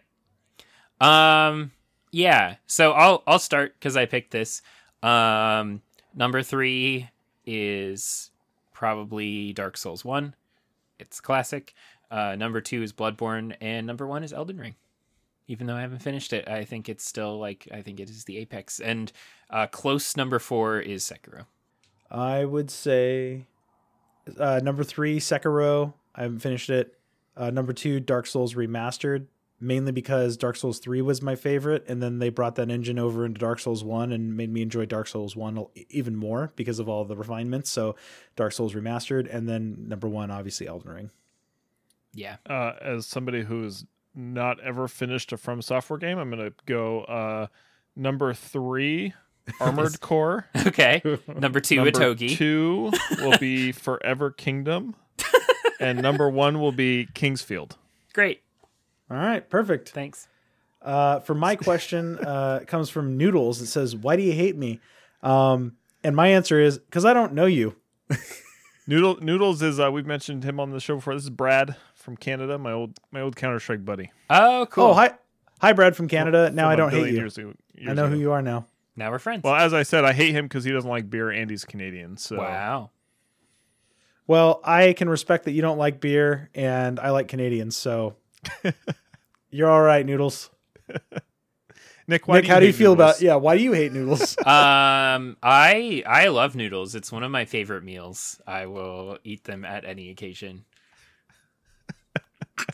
Um. 0.99 1.71
Yeah. 2.11 2.55
So 2.67 2.91
I'll 2.91 3.23
I'll 3.27 3.39
start 3.39 3.73
because 3.79 3.97
I 3.97 4.05
picked 4.05 4.31
this. 4.31 4.61
Um. 5.03 5.81
Number 6.15 6.41
three 6.41 7.09
is 7.45 8.31
probably 8.73 9.53
Dark 9.53 9.77
Souls 9.77 10.03
One. 10.03 10.33
It's 10.99 11.21
classic. 11.21 11.73
Uh, 12.09 12.35
number 12.35 12.61
two 12.61 12.81
is 12.81 12.93
Bloodborne, 12.93 13.55
and 13.61 13.85
number 13.85 14.07
one 14.07 14.23
is 14.23 14.33
Elden 14.33 14.57
Ring. 14.57 14.75
Even 15.47 15.67
though 15.67 15.75
I 15.75 15.81
haven't 15.81 16.01
finished 16.01 16.33
it, 16.33 16.47
I 16.47 16.65
think 16.65 16.89
it's 16.89 17.05
still 17.05 17.39
like 17.39 17.67
I 17.71 17.81
think 17.81 17.99
it 17.99 18.09
is 18.09 18.25
the 18.25 18.37
apex. 18.37 18.79
And 18.79 19.11
uh, 19.49 19.67
close 19.67 20.17
number 20.17 20.39
four 20.39 20.79
is 20.79 21.03
Sekiro. 21.03 21.45
I 22.09 22.45
would 22.45 22.69
say 22.71 23.45
uh, 24.37 24.59
number 24.63 24.83
three, 24.83 25.19
Sekiro. 25.19 25.93
I 26.15 26.23
haven't 26.23 26.39
finished 26.39 26.69
it. 26.69 26.95
Uh, 27.35 27.51
number 27.51 27.73
two, 27.73 27.99
Dark 27.99 28.25
Souls 28.25 28.55
Remastered, 28.55 29.27
mainly 29.59 29.91
because 29.91 30.37
Dark 30.37 30.55
Souls 30.55 30.79
3 30.79 31.01
was 31.01 31.21
my 31.21 31.35
favorite. 31.35 31.83
And 31.87 32.01
then 32.01 32.19
they 32.19 32.29
brought 32.29 32.55
that 32.55 32.69
engine 32.69 32.99
over 32.99 33.25
into 33.25 33.39
Dark 33.39 33.59
Souls 33.59 33.83
1 33.83 34.11
and 34.11 34.35
made 34.37 34.51
me 34.51 34.61
enjoy 34.61 34.85
Dark 34.85 35.07
Souls 35.07 35.35
1 35.35 35.65
e- 35.75 35.85
even 35.89 36.15
more 36.15 36.51
because 36.55 36.79
of 36.79 36.87
all 36.87 37.05
the 37.05 37.15
refinements. 37.17 37.69
So 37.69 37.95
Dark 38.35 38.53
Souls 38.53 38.73
Remastered. 38.73 39.33
And 39.33 39.47
then 39.49 39.85
number 39.87 40.07
one, 40.07 40.29
obviously, 40.31 40.67
Elden 40.67 40.91
Ring. 40.91 41.09
Yeah. 42.13 42.37
uh, 42.49 42.73
as 42.81 43.05
somebody 43.05 43.43
who's 43.43 43.85
not 44.15 44.59
ever 44.61 44.87
finished 44.87 45.31
a 45.33 45.37
From 45.37 45.61
Software 45.61 45.99
game, 45.99 46.17
I'm 46.17 46.29
gonna 46.31 46.51
go 46.65 47.01
uh, 47.03 47.47
number 47.95 48.33
three, 48.33 49.13
Armored 49.61 50.01
Core. 50.01 50.47
Okay. 50.65 51.01
Number 51.27 51.59
two, 51.59 51.75
number 51.77 51.91
Otogi. 51.91 52.35
Two 52.35 52.91
will 53.19 53.37
be 53.37 53.71
Forever 53.71 54.31
Kingdom, 54.31 54.95
and 55.79 56.01
number 56.01 56.29
one 56.29 56.59
will 56.59 56.71
be 56.71 57.07
King's 57.13 57.41
Field. 57.43 57.77
Great. 58.13 58.41
All 59.09 59.17
right, 59.17 59.47
perfect. 59.49 59.89
Thanks. 59.89 60.27
Uh, 60.81 61.19
for 61.19 61.33
my 61.33 61.55
question, 61.57 62.17
uh, 62.19 62.59
it 62.61 62.67
comes 62.67 62.89
from 62.89 63.17
Noodles. 63.17 63.61
It 63.61 63.67
says, 63.67 63.95
"Why 63.95 64.15
do 64.15 64.23
you 64.23 64.33
hate 64.33 64.55
me?" 64.57 64.79
Um, 65.23 65.73
and 66.03 66.15
my 66.15 66.27
answer 66.29 66.59
is 66.59 66.77
because 66.77 67.05
I 67.05 67.13
don't 67.13 67.33
know 67.33 67.45
you. 67.45 67.75
Noodle 68.87 69.17
Noodles 69.21 69.61
is 69.61 69.79
uh, 69.79 69.91
we've 69.91 70.05
mentioned 70.05 70.43
him 70.43 70.59
on 70.59 70.69
the 70.71 70.79
show 70.79 70.95
before. 70.95 71.13
This 71.13 71.23
is 71.23 71.29
Brad 71.29 71.75
from 71.95 72.15
Canada, 72.15 72.57
my 72.57 72.71
old 72.71 72.97
my 73.11 73.21
old 73.21 73.35
Counter 73.35 73.59
Strike 73.59 73.83
buddy. 73.83 74.11
Oh, 74.29 74.67
cool. 74.69 74.85
Oh, 74.85 74.93
hi, 74.93 75.13
hi, 75.59 75.73
Brad 75.73 75.95
from 75.95 76.07
Canada. 76.07 76.49
Now 76.51 76.63
From 76.63 76.69
I 76.69 76.73
a 76.73 76.77
don't 76.77 76.91
hate 76.91 77.11
you. 77.11 77.17
Years 77.17 77.37
ago, 77.37 77.53
I 77.81 77.93
know 77.93 78.05
ago. 78.05 78.09
who 78.09 78.19
you 78.19 78.31
are 78.31 78.41
now. 78.41 78.65
Now 78.95 79.11
we're 79.11 79.19
friends. 79.19 79.43
Well, 79.43 79.55
as 79.55 79.73
I 79.73 79.83
said, 79.83 80.05
I 80.05 80.13
hate 80.13 80.33
him 80.33 80.45
because 80.45 80.63
he 80.63 80.71
doesn't 80.71 80.89
like 80.89 81.09
beer 81.09 81.29
and 81.29 81.49
he's 81.51 81.65
Canadian. 81.65 82.17
So 82.17 82.37
Wow. 82.37 82.91
Well, 84.25 84.59
I 84.63 84.93
can 84.93 85.07
respect 85.09 85.45
that 85.45 85.51
you 85.51 85.61
don't 85.61 85.77
like 85.77 86.01
beer, 86.01 86.49
and 86.53 86.99
I 86.99 87.11
like 87.11 87.27
Canadians, 87.29 87.77
so 87.77 88.15
you're 89.49 89.69
all 89.69 89.81
right, 89.81 90.05
Noodles. 90.05 90.49
Nick, 92.09 92.25
why 92.27 92.37
Nick, 92.37 92.45
do 92.45 92.51
how 92.51 92.59
do 92.61 92.65
you 92.65 92.73
feel 92.73 92.91
Noodles? 92.95 93.17
about? 93.17 93.21
Yeah, 93.21 93.35
why 93.35 93.57
do 93.57 93.63
you 93.63 93.73
hate 93.73 93.91
noodles? 93.91 94.37
um, 94.45 95.35
I 95.43 96.03
I 96.07 96.29
love 96.29 96.55
noodles. 96.55 96.95
It's 96.95 97.11
one 97.11 97.23
of 97.23 97.31
my 97.31 97.43
favorite 97.43 97.83
meals. 97.83 98.39
I 98.47 98.65
will 98.67 99.17
eat 99.25 99.43
them 99.43 99.65
at 99.65 99.83
any 99.83 100.09
occasion. 100.09 100.63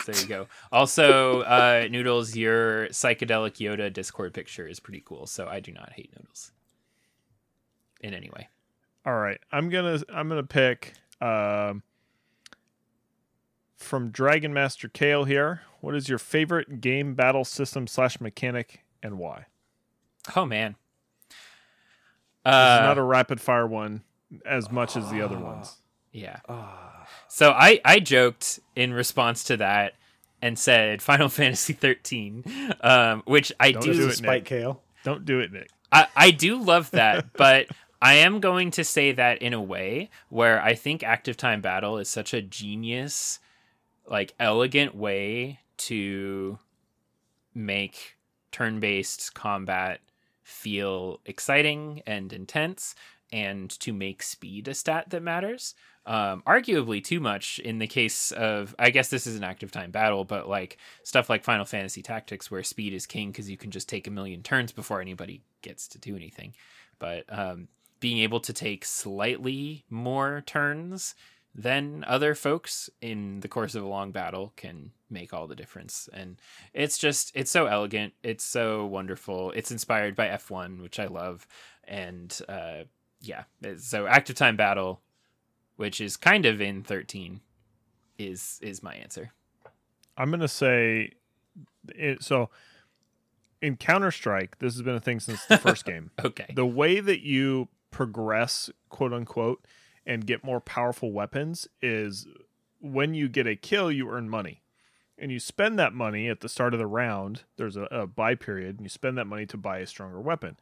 So 0.01 0.11
there 0.11 0.21
you 0.21 0.27
go. 0.27 0.47
Also, 0.71 1.41
uh, 1.41 1.87
noodles, 1.89 2.35
your 2.35 2.87
psychedelic 2.89 3.57
Yoda 3.57 3.91
Discord 3.91 4.33
picture 4.33 4.67
is 4.67 4.79
pretty 4.79 5.01
cool. 5.03 5.25
So 5.27 5.47
I 5.47 5.59
do 5.59 5.71
not 5.71 5.91
hate 5.93 6.11
noodles 6.15 6.51
in 8.01 8.13
any 8.13 8.29
way. 8.29 8.49
All 9.05 9.15
right, 9.15 9.39
I'm 9.51 9.69
gonna 9.69 9.99
I'm 10.13 10.29
gonna 10.29 10.43
pick 10.43 10.93
um, 11.21 11.83
from 13.83 14.09
Dragon 14.09 14.53
Master 14.53 14.87
Kale 14.87 15.25
here. 15.25 15.61
What 15.81 15.95
is 15.95 16.09
your 16.09 16.17
favorite 16.17 16.81
game 16.81 17.13
battle 17.13 17.43
system 17.45 17.87
slash 17.87 18.19
mechanic 18.21 18.81
and 19.01 19.17
why? 19.17 19.45
Oh 20.35 20.45
man. 20.45 20.75
This 21.29 22.53
Uh, 22.53 22.77
is 22.81 22.85
not 22.85 22.97
a 22.97 23.03
rapid 23.03 23.39
fire 23.39 23.67
one 23.67 24.03
as 24.45 24.71
much 24.71 24.95
as 24.97 25.09
the 25.11 25.21
other 25.21 25.37
ones. 25.37 25.77
yeah. 26.11 26.39
Ah. 26.49 27.07
So 27.27 27.51
I 27.51 27.79
I 27.83 27.99
joked 27.99 28.59
in 28.75 28.93
response 28.93 29.43
to 29.45 29.57
that 29.57 29.93
and 30.41 30.57
said 30.57 31.01
Final 31.01 31.29
Fantasy 31.29 31.73
13, 31.73 32.73
um, 32.81 33.23
which 33.25 33.51
I 33.59 33.71
Don't 33.71 33.83
do 33.83 33.93
do 33.93 34.07
it, 34.09 34.13
Spike 34.13 34.43
Nick. 34.43 34.45
kale. 34.45 34.81
Don't 35.03 35.25
do 35.25 35.39
it, 35.39 35.51
Nick. 35.51 35.69
I, 35.91 36.07
I 36.15 36.31
do 36.31 36.61
love 36.61 36.89
that, 36.91 37.33
but 37.37 37.67
I 38.01 38.15
am 38.15 38.39
going 38.39 38.71
to 38.71 38.83
say 38.83 39.11
that 39.13 39.41
in 39.41 39.53
a 39.53 39.61
way 39.61 40.09
where 40.29 40.61
I 40.61 40.75
think 40.75 41.03
active 41.03 41.37
time 41.37 41.61
battle 41.61 41.97
is 41.97 42.09
such 42.09 42.33
a 42.33 42.41
genius, 42.41 43.39
like 44.07 44.33
elegant 44.39 44.95
way 44.95 45.59
to 45.77 46.59
make 47.53 48.17
turn 48.51 48.79
based 48.79 49.33
combat 49.33 49.99
feel 50.43 51.19
exciting 51.25 52.01
and 52.05 52.33
intense 52.33 52.95
and 53.31 53.69
to 53.79 53.93
make 53.93 54.21
speed 54.21 54.67
a 54.67 54.73
stat 54.73 55.09
that 55.09 55.23
matters. 55.23 55.73
Um, 56.05 56.43
arguably 56.45 57.03
too 57.03 57.19
much 57.19 57.59
in 57.59 57.79
the 57.79 57.87
case 57.87 58.31
of, 58.31 58.75
I 58.77 58.89
guess 58.89 59.09
this 59.09 59.25
is 59.25 59.37
an 59.37 59.43
active 59.43 59.71
time 59.71 59.89
battle, 59.89 60.25
but 60.25 60.49
like 60.49 60.77
stuff 61.03 61.29
like 61.29 61.43
Final 61.43 61.65
Fantasy 61.65 62.01
Tactics 62.01 62.51
where 62.51 62.61
speed 62.61 62.93
is 62.93 63.05
king 63.05 63.31
because 63.31 63.49
you 63.49 63.57
can 63.57 63.71
just 63.71 63.87
take 63.87 64.05
a 64.05 64.11
million 64.11 64.43
turns 64.43 64.71
before 64.71 65.01
anybody 65.01 65.41
gets 65.61 65.87
to 65.89 65.97
do 65.97 66.15
anything. 66.15 66.53
But 66.99 67.23
um, 67.29 67.69
being 68.01 68.19
able 68.19 68.41
to 68.41 68.53
take 68.53 68.83
slightly 68.83 69.85
more 69.89 70.43
turns 70.45 71.15
than 71.55 72.03
other 72.07 72.33
folks 72.33 72.89
in 73.01 73.41
the 73.41 73.47
course 73.47 73.75
of 73.75 73.83
a 73.83 73.87
long 73.87 74.11
battle 74.11 74.53
can 74.55 74.91
make 75.09 75.33
all 75.33 75.47
the 75.47 75.55
difference. 75.55 76.09
And 76.11 76.39
it's 76.73 76.97
just, 76.97 77.31
it's 77.35 77.51
so 77.51 77.67
elegant. 77.67 78.13
It's 78.23 78.43
so 78.43 78.85
wonderful. 78.85 79.51
It's 79.51 79.71
inspired 79.71 80.15
by 80.15 80.27
F1, 80.29 80.81
which 80.81 80.99
I 80.99 81.05
love. 81.05 81.45
And 81.83 82.37
uh, 82.49 82.83
yeah, 83.21 83.43
so 83.77 84.07
active 84.07 84.35
time 84.35 84.55
battle, 84.57 85.01
which 85.75 86.01
is 86.01 86.17
kind 86.17 86.45
of 86.45 86.61
in 86.61 86.83
13, 86.83 87.41
is 88.17 88.59
is 88.61 88.83
my 88.83 88.93
answer. 88.93 89.31
I'm 90.17 90.29
gonna 90.29 90.47
say 90.47 91.13
it, 91.95 92.23
so. 92.23 92.49
In 93.61 93.77
Counter 93.77 94.11
Strike, 94.11 94.59
this 94.59 94.73
has 94.73 94.81
been 94.81 94.95
a 94.95 94.99
thing 94.99 95.21
since 95.21 95.45
the 95.45 95.57
first 95.57 95.85
game. 95.85 96.11
Okay. 96.23 96.51
the 96.53 96.65
way 96.65 96.99
that 96.99 97.21
you 97.21 97.69
progress, 97.91 98.69
quote 98.89 99.13
unquote, 99.13 99.65
and 100.05 100.25
get 100.25 100.43
more 100.43 100.59
powerful 100.59 101.11
weapons 101.11 101.67
is 101.81 102.27
when 102.79 103.13
you 103.13 103.29
get 103.29 103.47
a 103.47 103.55
kill, 103.55 103.91
you 103.91 104.09
earn 104.09 104.29
money. 104.29 104.61
And 105.17 105.31
you 105.31 105.39
spend 105.39 105.77
that 105.79 105.93
money 105.93 106.27
at 106.27 106.41
the 106.41 106.49
start 106.49 106.73
of 106.73 106.79
the 106.79 106.87
round. 106.87 107.43
There's 107.55 107.77
a, 107.77 107.83
a 107.83 108.07
buy 108.07 108.35
period, 108.35 108.77
and 108.77 108.85
you 108.85 108.89
spend 108.89 109.17
that 109.17 109.27
money 109.27 109.45
to 109.45 109.57
buy 109.57 109.77
a 109.77 109.87
stronger 109.87 110.19
weapon. 110.19 110.57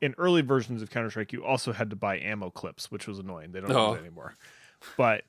In 0.00 0.14
early 0.18 0.42
versions 0.42 0.82
of 0.82 0.90
Counter 0.90 1.08
Strike, 1.08 1.32
you 1.32 1.44
also 1.44 1.72
had 1.72 1.88
to 1.90 1.96
buy 1.96 2.18
ammo 2.18 2.50
clips, 2.50 2.90
which 2.90 3.06
was 3.06 3.20
annoying. 3.20 3.52
They 3.52 3.60
don't 3.60 3.70
Oh. 3.70 3.90
do 3.90 3.94
that 3.94 4.00
anymore. 4.00 4.34
But 4.96 5.22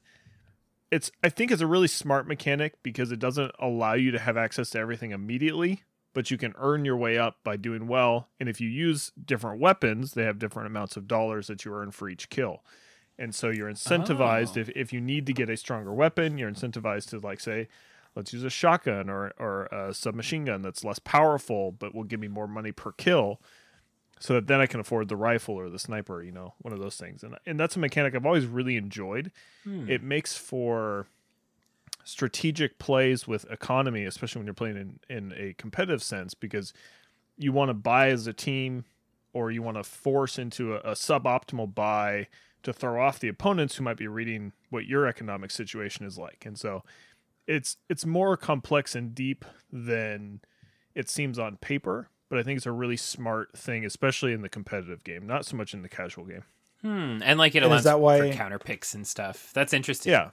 it's 0.92 1.12
I 1.24 1.30
think 1.30 1.52
it's 1.52 1.62
a 1.62 1.68
really 1.68 1.88
smart 1.88 2.28
mechanic 2.28 2.82
because 2.84 3.12
it 3.12 3.20
doesn't 3.20 3.52
allow 3.60 3.94
you 3.94 4.12
to 4.12 4.20
have 4.20 4.36
access 4.38 4.72
to 4.72 4.80
everything 4.80 5.12
immediately, 5.12 5.84
but 6.14 6.32
you 6.32 6.38
can 6.38 6.54
earn 6.58 6.86
your 6.86 6.98
way 6.98 7.18
up 7.18 7.38
by 7.44 7.56
doing 7.56 7.88
well. 7.88 8.30
And 8.40 8.50
if 8.50 8.60
you 8.60 8.68
use 8.70 9.12
different 9.24 9.60
weapons, 9.60 10.14
they 10.14 10.24
have 10.24 10.40
different 10.40 10.68
amounts 10.68 10.98
of 10.98 11.08
dollars 11.08 11.48
that 11.48 11.64
you 11.66 11.74
earn 11.74 11.92
for 11.92 12.10
each 12.10 12.30
kill. 12.30 12.64
And 13.20 13.34
so 13.36 13.50
you're 13.50 13.70
incentivized 13.70 14.58
Oh. 14.58 14.62
if, 14.62 14.70
if 14.70 14.92
you 14.94 15.00
need 15.00 15.26
to 15.28 15.34
get 15.34 15.50
a 15.50 15.56
stronger 15.58 15.94
weapon, 15.94 16.38
you're 16.38 16.50
incentivized 16.52 17.10
to 17.12 17.20
like 17.20 17.40
say, 17.40 17.68
let's 18.16 18.34
use 18.34 18.44
a 18.44 18.50
shotgun 18.50 19.10
or 19.10 19.34
or 19.40 19.66
a 19.68 19.94
submachine 19.94 20.46
gun 20.46 20.62
that's 20.62 20.84
less 20.84 21.00
powerful 21.00 21.72
but 21.72 21.94
will 21.96 22.04
give 22.04 22.20
me 22.20 22.28
more 22.28 22.48
money 22.48 22.72
per 22.72 22.92
kill. 22.92 23.40
So 24.20 24.36
that 24.36 24.48
then 24.48 24.62
I 24.62 24.68
can 24.68 24.80
afford 24.80 25.10
the 25.10 25.16
rifle 25.18 25.56
or 25.56 25.70
the 25.70 25.78
sniper, 25.80 26.24
you 26.24 26.32
know, 26.32 26.54
one 26.60 26.74
of 26.74 26.80
those 26.80 26.96
things. 26.98 27.24
And 27.24 27.36
and 27.46 27.60
that's 27.60 27.76
a 27.76 27.80
mechanic 27.80 28.16
I've 28.16 28.26
always 28.26 28.46
really 28.46 28.78
enjoyed 28.78 29.32
Hmm. 29.64 29.90
it 29.90 30.02
makes 30.04 30.36
for 30.36 31.08
strategic 32.04 32.80
plays 32.80 33.28
with 33.28 33.50
economy, 33.50 34.04
especially 34.06 34.40
when 34.40 34.48
you're 34.48 34.54
playing 34.54 34.78
in, 34.78 35.00
in 35.16 35.34
a 35.38 35.54
competitive 35.54 36.04
sense, 36.04 36.34
because 36.34 36.74
you 37.38 37.52
want 37.52 37.70
to 37.70 37.74
buy 37.74 38.10
as 38.10 38.28
a 38.28 38.34
team 38.34 38.86
or 39.32 39.52
you 39.52 39.62
want 39.64 39.78
to 39.78 39.84
force 39.84 40.38
into 40.38 40.74
a, 40.76 40.80
a 40.80 40.92
suboptimal 40.92 41.74
buy 41.74 42.28
to 42.64 42.74
throw 42.74 43.02
off 43.06 43.20
the 43.20 43.28
opponents 43.28 43.76
who 43.76 43.84
might 43.84 43.98
be 43.98 44.08
reading 44.08 44.54
what 44.70 44.86
your 44.86 45.06
economic 45.06 45.52
situation 45.52 46.06
is 46.06 46.18
like. 46.18 46.46
And 46.46 46.58
so 46.58 46.84
it's 47.48 47.78
it's 47.90 48.06
more 48.06 48.38
complex 48.38 48.96
and 48.96 49.14
deep 49.14 49.46
than 49.72 50.40
it 50.96 51.10
seems 51.10 51.38
on 51.38 51.58
paper, 51.58 52.10
but 52.30 52.40
I 52.40 52.44
think 52.44 52.58
it's 52.58 52.66
a 52.66 52.72
really 52.72 52.98
smart 52.98 53.58
thing, 53.58 53.84
especially 53.86 54.34
in 54.34 54.42
the 54.42 54.50
competitive 54.50 55.04
game, 55.04 55.28
not 55.28 55.46
so 55.46 55.58
much 55.58 55.74
in 55.74 55.82
the 55.82 55.90
casual 55.90 56.26
game. 56.26 56.44
Hmm. 56.82 57.20
And 57.24 57.38
like 57.40 57.56
it 57.56 57.64
And 57.64 57.74
is 57.74 57.84
that 57.84 58.00
why- 58.00 58.20
for 58.32 58.34
counter 58.38 58.60
picks 58.60 58.94
and 58.94 59.06
stuff. 59.08 59.52
That's 59.54 59.74
interesting. 59.74 60.12
Yeah. 60.12 60.30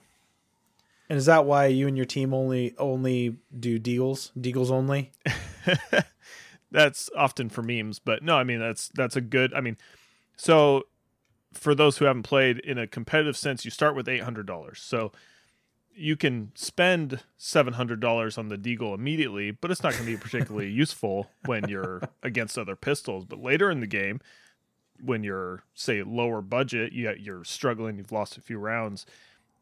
And 1.08 1.16
is 1.16 1.26
that 1.26 1.44
why 1.44 1.66
you 1.66 1.88
and 1.88 1.96
your 1.96 2.06
team 2.06 2.32
only 2.32 2.74
only 2.78 3.36
do 3.58 3.80
deagles? 3.80 4.30
Deagles 4.40 4.70
only? 4.70 5.10
that's 6.70 7.10
often 7.16 7.48
for 7.48 7.62
memes, 7.62 7.98
but 7.98 8.22
no, 8.22 8.36
I 8.36 8.44
mean 8.44 8.60
that's 8.60 8.88
that's 8.94 9.16
a 9.16 9.20
good. 9.20 9.52
I 9.54 9.60
mean, 9.60 9.76
so 10.36 10.84
for 11.52 11.74
those 11.74 11.98
who 11.98 12.04
haven't 12.04 12.22
played 12.22 12.58
in 12.58 12.78
a 12.78 12.86
competitive 12.86 13.36
sense, 13.36 13.64
you 13.64 13.70
start 13.70 13.94
with 13.94 14.08
eight 14.08 14.22
hundred 14.22 14.46
dollars. 14.46 14.80
So 14.80 15.12
you 15.94 16.16
can 16.16 16.52
spend 16.54 17.20
seven 17.36 17.74
hundred 17.74 18.00
dollars 18.00 18.38
on 18.38 18.48
the 18.48 18.56
deagle 18.56 18.94
immediately, 18.94 19.50
but 19.50 19.70
it's 19.70 19.82
not 19.82 19.92
going 19.92 20.04
to 20.04 20.10
be 20.10 20.16
particularly 20.16 20.70
useful 20.70 21.30
when 21.44 21.68
you're 21.68 22.02
against 22.22 22.58
other 22.58 22.76
pistols. 22.76 23.24
But 23.24 23.42
later 23.42 23.70
in 23.70 23.80
the 23.80 23.86
game, 23.86 24.20
when 25.02 25.24
you're 25.24 25.64
say 25.74 26.02
lower 26.02 26.40
budget, 26.40 26.92
you 26.92 27.12
you're 27.18 27.44
struggling, 27.44 27.98
you've 27.98 28.12
lost 28.12 28.36
a 28.36 28.40
few 28.40 28.58
rounds, 28.58 29.06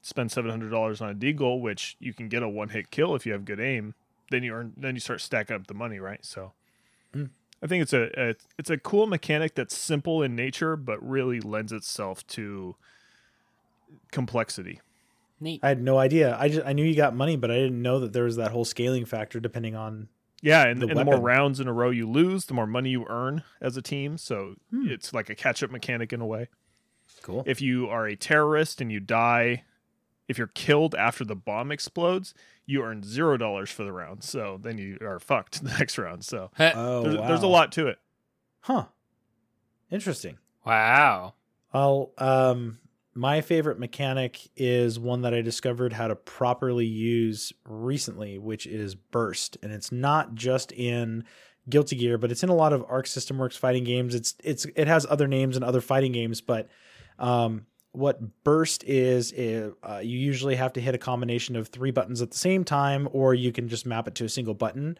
spend 0.02 0.30
seven 0.30 0.50
hundred 0.50 0.70
dollars 0.70 1.00
on 1.00 1.10
a 1.10 1.14
deagle, 1.14 1.60
which 1.60 1.96
you 1.98 2.12
can 2.12 2.28
get 2.28 2.42
a 2.42 2.48
one 2.48 2.68
hit 2.68 2.90
kill 2.90 3.14
if 3.14 3.24
you 3.24 3.32
have 3.32 3.44
good 3.44 3.60
aim. 3.60 3.94
Then 4.30 4.42
you 4.42 4.52
earn, 4.52 4.74
then 4.76 4.94
you 4.94 5.00
start 5.00 5.22
stacking 5.22 5.56
up 5.56 5.66
the 5.66 5.74
money, 5.74 5.98
right? 5.98 6.24
So. 6.24 6.52
Hmm. 7.14 7.24
I 7.62 7.66
think 7.66 7.82
it's 7.82 7.92
a, 7.92 8.08
a 8.16 8.34
it's 8.58 8.70
a 8.70 8.78
cool 8.78 9.06
mechanic 9.06 9.54
that's 9.54 9.76
simple 9.76 10.22
in 10.22 10.36
nature, 10.36 10.76
but 10.76 11.02
really 11.06 11.40
lends 11.40 11.72
itself 11.72 12.26
to 12.28 12.76
complexity. 14.12 14.80
Neat. 15.40 15.60
I 15.62 15.68
had 15.68 15.82
no 15.82 15.98
idea. 15.98 16.36
I 16.38 16.48
just 16.48 16.66
I 16.66 16.72
knew 16.72 16.84
you 16.84 16.96
got 16.96 17.14
money, 17.14 17.36
but 17.36 17.50
I 17.50 17.54
didn't 17.54 17.80
know 17.80 18.00
that 18.00 18.12
there 18.12 18.24
was 18.24 18.36
that 18.36 18.50
whole 18.50 18.64
scaling 18.64 19.04
factor 19.04 19.38
depending 19.38 19.76
on 19.76 20.08
Yeah, 20.42 20.66
and, 20.66 20.80
The 20.82 20.88
and 20.88 20.98
the 20.98 21.04
more 21.04 21.20
rounds 21.20 21.60
in 21.60 21.68
a 21.68 21.72
row 21.72 21.90
you 21.90 22.08
lose, 22.08 22.46
the 22.46 22.54
more 22.54 22.66
money 22.66 22.90
you 22.90 23.06
earn 23.08 23.44
as 23.60 23.76
a 23.76 23.82
team. 23.82 24.18
So 24.18 24.54
Hmm. 24.70 24.88
it's 24.88 25.12
like 25.14 25.30
a 25.30 25.34
catch 25.34 25.62
up 25.62 25.70
mechanic 25.70 26.12
in 26.12 26.20
a 26.20 26.26
way. 26.26 26.48
cool. 27.22 27.44
If 27.46 27.60
you 27.60 27.88
are 27.88 28.06
a 28.06 28.16
terrorist 28.16 28.80
and 28.80 28.90
you 28.90 28.98
die, 29.00 29.64
if 30.26 30.38
you're 30.38 30.46
killed 30.48 30.94
after 30.96 31.24
the 31.24 31.36
bomb 31.36 31.70
explodes, 31.70 32.34
you 32.70 32.82
earn 32.84 33.02
zero 33.02 33.36
dollars 33.38 33.70
for 33.70 33.82
the 33.82 33.92
round. 33.92 34.22
So 34.22 34.60
then 34.62 34.76
you 34.76 34.98
are 35.00 35.18
fucked 35.18 35.62
the 35.64 35.70
next 35.70 35.96
round. 35.98 36.24
So 36.24 36.50
Oh, 36.60 37.02
there's, 37.02 37.16
there's 37.16 37.42
a 37.42 37.46
lot 37.48 37.72
to 37.72 37.88
it. 37.88 37.98
Huh. 38.60 38.84
Interesting. 39.90 40.38
wow. 40.64 41.34
Well, 41.72 42.12
um, 42.18 42.78
my 43.14 43.40
favorite 43.40 43.78
mechanic 43.78 44.38
is 44.56 44.98
one 44.98 45.22
that 45.22 45.34
I 45.34 45.40
discovered 45.42 45.92
how 45.92 46.08
to 46.08 46.14
properly 46.16 46.86
use 46.86 47.52
recently, 47.68 48.38
which 48.38 48.66
is 48.66 48.94
burst, 48.94 49.56
and 49.62 49.72
it's 49.72 49.90
not 49.92 50.34
just 50.34 50.72
in 50.72 51.24
Guilty 51.68 51.96
Gear, 51.96 52.16
but 52.16 52.30
it's 52.30 52.42
in 52.42 52.48
a 52.48 52.54
lot 52.54 52.72
of 52.72 52.84
Arc 52.88 53.06
System 53.06 53.36
Works 53.38 53.56
fighting 53.56 53.84
games. 53.84 54.14
It's 54.14 54.34
it's 54.42 54.66
it 54.76 54.88
has 54.88 55.06
other 55.08 55.26
names 55.26 55.56
in 55.56 55.62
other 55.62 55.80
fighting 55.80 56.12
games, 56.12 56.40
but 56.40 56.68
um, 57.18 57.66
what 57.98 58.44
burst 58.44 58.84
is, 58.84 59.32
uh, 59.32 59.98
you 59.98 60.18
usually 60.18 60.54
have 60.54 60.72
to 60.74 60.80
hit 60.80 60.94
a 60.94 60.98
combination 60.98 61.56
of 61.56 61.68
three 61.68 61.90
buttons 61.90 62.22
at 62.22 62.30
the 62.30 62.38
same 62.38 62.64
time, 62.64 63.08
or 63.12 63.34
you 63.34 63.50
can 63.50 63.68
just 63.68 63.86
map 63.86 64.06
it 64.06 64.14
to 64.14 64.24
a 64.24 64.28
single 64.28 64.54
button. 64.54 64.96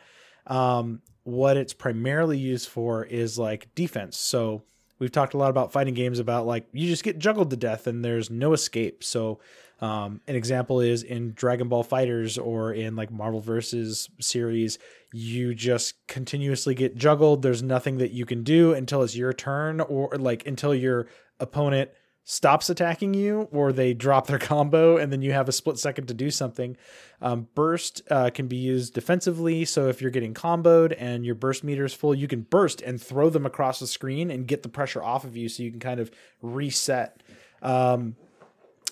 Um, 0.49 1.01
what 1.23 1.57
it's 1.57 1.73
primarily 1.73 2.39
used 2.39 2.69
for 2.69 3.05
is 3.05 3.39
like 3.39 3.73
defense. 3.77 4.17
So 4.17 4.65
we've 4.99 5.13
talked 5.13 5.35
a 5.35 5.37
lot 5.37 5.51
about 5.51 5.73
fighting 5.73 5.95
games 5.95 6.19
about 6.19 6.47
like 6.47 6.67
you 6.73 6.89
just 6.89 7.05
get 7.05 7.19
juggled 7.19 7.51
to 7.51 7.57
death 7.57 7.87
and 7.87 8.05
there's 8.05 8.31
no 8.31 8.53
escape. 8.53 9.05
So 9.05 9.39
um, 9.81 10.21
an 10.27 10.35
example 10.35 10.81
is 10.81 11.05
in 11.05 11.35
Dragon 11.35 11.69
Ball 11.69 11.85
Fighters 11.85 12.37
or 12.37 12.73
in 12.73 12.97
like 12.97 13.13
Marvel 13.13 13.41
versus 13.41 14.11
series, 14.21 14.79
you 15.13 15.55
just 15.55 16.05
continuously 16.09 16.75
get 16.75 16.97
juggled. 16.97 17.43
There's 17.43 17.63
nothing 17.63 17.99
that 17.99 18.11
you 18.11 18.27
can 18.27 18.43
do 18.43 18.73
until 18.73 19.03
it's 19.03 19.15
your 19.15 19.33
turn 19.33 19.81
or 19.81 20.17
like 20.17 20.47
until 20.49 20.75
your 20.75 21.07
opponent 21.39 21.91
stops 22.31 22.69
attacking 22.69 23.15
you 23.15 23.49
or 23.53 23.73
they 23.73 23.95
drop 23.95 24.27
their 24.27 24.39
combo 24.39 24.99
and 24.99 25.11
then 25.11 25.23
you 25.23 25.33
have 25.33 25.49
a 25.49 25.53
split 25.53 25.79
second 25.79 26.07
to 26.07 26.13
do 26.13 26.31
something. 26.31 26.77
Um, 27.23 27.49
burst 27.55 28.03
uh, 28.11 28.29
can 28.29 28.49
be 28.49 28.57
used 28.57 28.93
defensively. 28.93 29.65
So 29.65 29.89
if 29.89 30.03
you're 30.03 30.11
getting 30.11 30.35
comboed 30.35 30.95
and 30.99 31.25
your 31.25 31.35
burst 31.35 31.65
meter 31.65 31.87
is 31.87 31.95
full, 31.95 32.15
you 32.15 32.29
can 32.29 32.43
burst 32.43 32.83
and 32.83 33.01
throw 33.01 33.31
them 33.31 33.47
across 33.47 33.81
the 33.81 33.87
screen 33.87 34.31
and 34.31 34.47
get 34.47 34.63
the 34.63 34.69
pressure 34.69 35.03
off 35.03 35.25
of 35.25 35.39
you 35.39 35.49
so 35.49 35.63
you 35.63 35.71
can 35.71 35.81
kind 35.81 36.01
of 36.01 36.11
reset. 36.43 37.23
Um, 37.63 38.15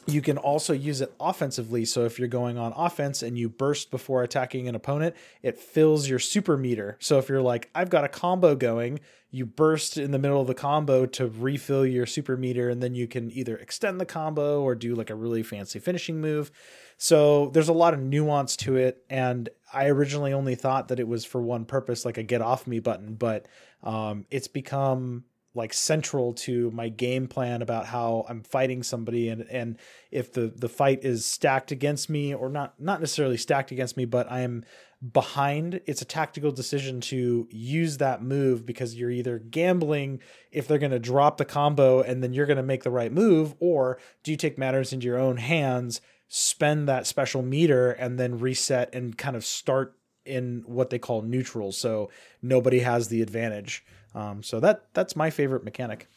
you 0.07 0.23
can 0.23 0.39
also 0.39 0.73
use 0.73 1.01
it 1.01 1.13
offensively. 1.19 1.85
So 1.85 2.05
if 2.05 2.19
you're 2.19 2.29
going 2.29 2.59
on 2.59 2.73
offense 2.77 3.23
and 3.23 3.37
you 3.37 3.49
burst 3.49 3.91
before 3.91 4.23
attacking 4.23 4.69
an 4.69 4.75
opponent, 4.75 5.17
it 5.43 5.59
fills 5.59 6.09
your 6.09 6.19
super 6.19 6.57
meter. 6.57 6.97
So 7.01 7.19
if 7.19 7.29
you're 7.29 7.43
like, 7.43 7.69
I've 7.75 7.91
got 7.91 8.05
a 8.05 8.09
combo 8.09 8.55
going, 8.55 9.01
you 9.31 9.45
burst 9.45 9.99
in 9.99 10.13
the 10.13 10.19
middle 10.19 10.41
of 10.41 10.47
the 10.47 10.55
combo 10.55 11.05
to 11.07 11.27
refill 11.27 11.85
your 11.85 12.07
super 12.07 12.37
meter, 12.37 12.71
and 12.71 12.83
then 12.83 12.95
you 12.95 13.09
can 13.09 13.31
either 13.33 13.57
extend 13.57 14.01
the 14.01 14.07
combo 14.07 14.63
or 14.63 14.75
do 14.75 14.95
like 14.95 15.11
a 15.11 15.15
really 15.15 15.43
fancy 15.43 15.79
finishing 15.79 16.21
move. 16.21 16.51
So 16.97 17.49
there's 17.49 17.69
a 17.69 17.75
lot 17.75 17.93
of 17.93 18.01
nuance 18.01 18.57
to 18.59 18.77
it. 18.77 19.05
And 19.11 19.49
I 19.73 19.87
originally 19.89 20.33
only 20.33 20.55
thought 20.55 20.89
that 20.89 21.01
it 21.01 21.09
was 21.09 21.25
for 21.25 21.43
one 21.43 21.65
purpose, 21.65 22.05
like 22.05 22.17
a 22.17 22.23
get 22.23 22.41
off 22.41 22.67
me 22.67 22.79
button, 22.79 23.15
but 23.15 23.47
um, 23.83 24.25
it's 24.31 24.49
become 24.49 25.25
like 25.57 25.73
central 25.73 26.35
to 26.35 26.71
my 26.71 26.89
game 26.89 27.27
plan 27.27 27.63
about 27.63 27.87
how 27.87 28.27
I'm 28.29 28.43
fighting 28.43 28.83
somebody 28.83 29.29
and 29.29 29.43
and 29.51 29.79
if 30.11 30.33
the 30.33 30.53
the 30.55 30.69
fight 30.69 31.05
is 31.05 31.25
stacked 31.25 31.73
against 31.73 32.11
me 32.11 32.35
or 32.35 32.49
not 32.49 32.79
not 32.79 33.01
necessarily 33.01 33.39
stacked 33.39 33.73
against 33.73 33.97
me 33.97 34.05
but 34.05 34.31
I 34.31 34.41
am 34.41 34.65
behind 35.13 35.81
it's 35.87 36.03
a 36.03 36.07
tactical 36.07 36.53
decision 36.53 37.01
to 37.01 37.49
use 37.51 37.99
that 37.99 38.23
move 38.23 38.65
because 38.65 38.95
you're 38.95 39.11
either 39.11 39.39
gambling 39.39 40.21
if 40.53 40.69
they're 40.69 40.79
going 40.79 40.91
to 40.91 40.99
drop 40.99 41.39
the 41.39 41.45
combo 41.45 42.01
and 42.01 42.23
then 42.23 42.33
you're 42.33 42.47
going 42.47 42.57
to 42.57 42.63
make 42.63 42.83
the 42.83 42.91
right 42.91 43.13
move 43.13 43.55
or 43.59 43.99
do 44.23 44.31
you 44.31 44.37
take 44.37 44.59
matters 44.59 44.93
into 44.93 45.07
your 45.07 45.19
own 45.19 45.37
hands 45.37 46.01
spend 46.29 46.89
that 46.89 47.07
special 47.07 47.43
meter 47.43 47.93
and 47.93 48.19
then 48.19 48.39
reset 48.39 48.95
and 48.95 49.17
kind 49.17 49.37
of 49.37 49.45
start 49.45 49.97
in 50.25 50.63
what 50.67 50.91
they 50.91 50.99
call 50.99 51.23
neutral 51.23 51.73
so 51.73 52.11
nobody 52.43 52.81
has 52.81 53.09
the 53.09 53.23
advantage 53.23 53.85
um, 54.17 54.43
so 54.43 54.59
that 54.61 54.87
that's 54.95 55.15
my 55.15 55.31
favorite 55.31 55.63
mechanic. 55.63 56.09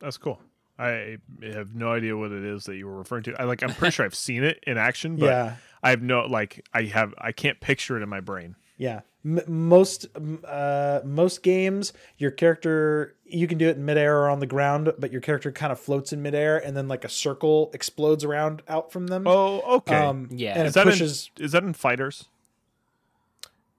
That's 0.00 0.16
cool. 0.16 0.40
I 0.80 1.18
have 1.42 1.74
no 1.74 1.92
idea 1.92 2.16
what 2.16 2.30
it 2.32 2.44
is 2.44 2.64
that 2.64 2.76
you 2.76 2.86
were 2.86 2.98
referring 2.98 3.24
to. 3.24 3.34
I 3.40 3.44
like 3.44 3.62
I'm 3.62 3.70
pretty 3.74 3.92
sure 3.94 4.04
I've 4.06 4.14
seen 4.14 4.42
it 4.44 4.62
in 4.66 4.78
action, 4.78 5.16
but 5.16 5.26
yeah, 5.26 5.56
I 5.82 5.90
have 5.90 6.02
no 6.02 6.20
like 6.26 6.64
I 6.72 6.82
have 6.84 7.14
I 7.18 7.32
can't 7.32 7.60
picture 7.60 7.96
it 7.96 8.02
in 8.02 8.08
my 8.08 8.20
brain. 8.20 8.56
yeah. 8.76 9.00
M- 9.24 9.40
most 9.48 10.06
uh, 10.46 11.00
most 11.04 11.42
games, 11.42 11.92
your 12.16 12.30
character 12.30 13.16
you 13.24 13.48
can 13.48 13.58
do 13.58 13.68
it 13.68 13.76
in 13.76 13.84
midair 13.84 14.16
or 14.20 14.30
on 14.30 14.38
the 14.38 14.46
ground, 14.46 14.92
but 15.00 15.10
your 15.10 15.20
character 15.20 15.50
kind 15.50 15.72
of 15.72 15.80
floats 15.80 16.12
in 16.12 16.22
midair, 16.22 16.56
and 16.64 16.76
then 16.76 16.86
like 16.86 17.04
a 17.04 17.08
circle 17.08 17.72
explodes 17.74 18.22
around 18.24 18.62
out 18.68 18.92
from 18.92 19.08
them. 19.08 19.24
Oh, 19.26 19.60
okay. 19.78 19.96
um, 19.96 20.28
Yeah. 20.30 20.54
and 20.56 20.68
is 20.68 20.72
it 20.72 20.74
that 20.74 20.84
pushes. 20.84 21.30
in, 21.36 21.44
is 21.46 21.52
that 21.52 21.64
in 21.64 21.72
fighters? 21.74 22.26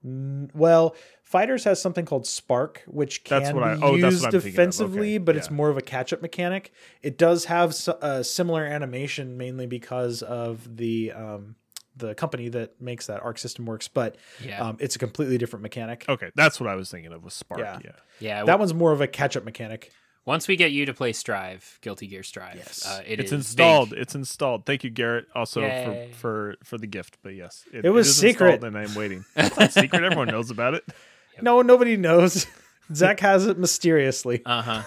Well, 0.03 0.95
Fighters 1.29 1.63
has 1.65 1.79
something 1.79 2.05
called 2.05 2.25
Spark, 2.25 2.81
which 2.87 3.23
can 3.23 3.43
That's 3.43 3.53
what 3.53 3.63
I- 3.63 3.75
be 3.75 3.81
oh, 3.83 3.91
that's 3.97 4.13
used 4.15 4.23
what 4.23 4.33
I'm 4.33 4.41
thinking 4.41 4.49
of. 4.49 4.53
defensively, 4.55 5.09
Okay, 5.15 5.17
but 5.19 5.35
it's 5.37 5.51
more 5.51 5.69
of 5.69 5.77
a 5.77 5.81
catch-up 5.81 6.23
mechanic. 6.23 6.71
It 7.03 7.19
does 7.19 7.45
have 7.45 7.69
s- 7.69 7.87
a 7.87 8.23
similar 8.23 8.65
animation, 8.65 9.37
mainly 9.37 9.67
because 9.67 10.23
of 10.23 10.75
the 10.77 11.11
um, 11.11 11.55
the 11.95 12.15
company 12.15 12.49
that 12.49 12.81
makes 12.81 13.05
that 13.07 13.21
Arc 13.21 13.37
System 13.37 13.65
Works, 13.67 13.87
but 13.87 14.15
Yeah. 14.43 14.59
um, 14.69 14.77
it's 14.79 14.95
a 14.95 14.99
completely 14.99 15.37
different 15.37 15.61
mechanic. 15.61 16.05
Okay, 16.09 16.31
that's 16.33 16.59
what 16.59 16.67
I 16.67 16.73
was 16.75 16.89
thinking 16.89 17.11
of 17.13 17.23
with 17.23 17.33
Spark. 17.33 17.59
Yeah. 17.61 17.77
Yeah. 17.85 17.91
yeah. 18.19 18.43
That 18.45 18.57
one's 18.57 18.73
more 18.73 18.91
of 18.91 19.01
a 19.01 19.07
catch-up 19.07 19.43
mechanic. 19.43 19.91
Once 20.25 20.47
we 20.47 20.55
get 20.55 20.71
you 20.71 20.85
to 20.85 20.93
play 20.93 21.11
Strive, 21.13 21.77
Guilty 21.81 22.05
Gear 22.07 22.23
Strive, 22.23 22.55
Yes. 22.57 22.85
uh, 22.87 23.01
it 23.05 23.19
it's 23.19 23.31
is 23.31 23.39
installed. 23.39 23.89
big. 23.91 23.99
It's 23.99 24.15
installed. 24.15 24.65
Thank 24.65 24.83
you, 24.83 24.89
Garrett, 24.89 25.25
also 25.35 25.61
Yay. 25.61 26.09
for, 26.13 26.17
for 26.17 26.55
for 26.63 26.77
the 26.79 26.87
gift. 26.87 27.17
But 27.21 27.35
yes, 27.35 27.63
It 27.71 27.89
was 27.89 28.07
is 28.07 28.17
secret. 28.17 28.63
and 28.63 28.77
I'm 28.77 28.93
waiting. 28.95 29.25
It's 29.35 29.57
not 29.57 29.71
secret. 29.73 30.03
Everyone 30.03 30.27
knows 30.27 30.49
about 30.51 30.73
it. 30.73 30.83
No, 31.41 31.61
nobody 31.61 31.97
knows. 31.97 32.47
Zach 32.93 33.19
has 33.19 33.45
it 33.47 33.57
mysteriously. 33.57 34.41
Uh 34.45 34.61
huh. 34.61 34.81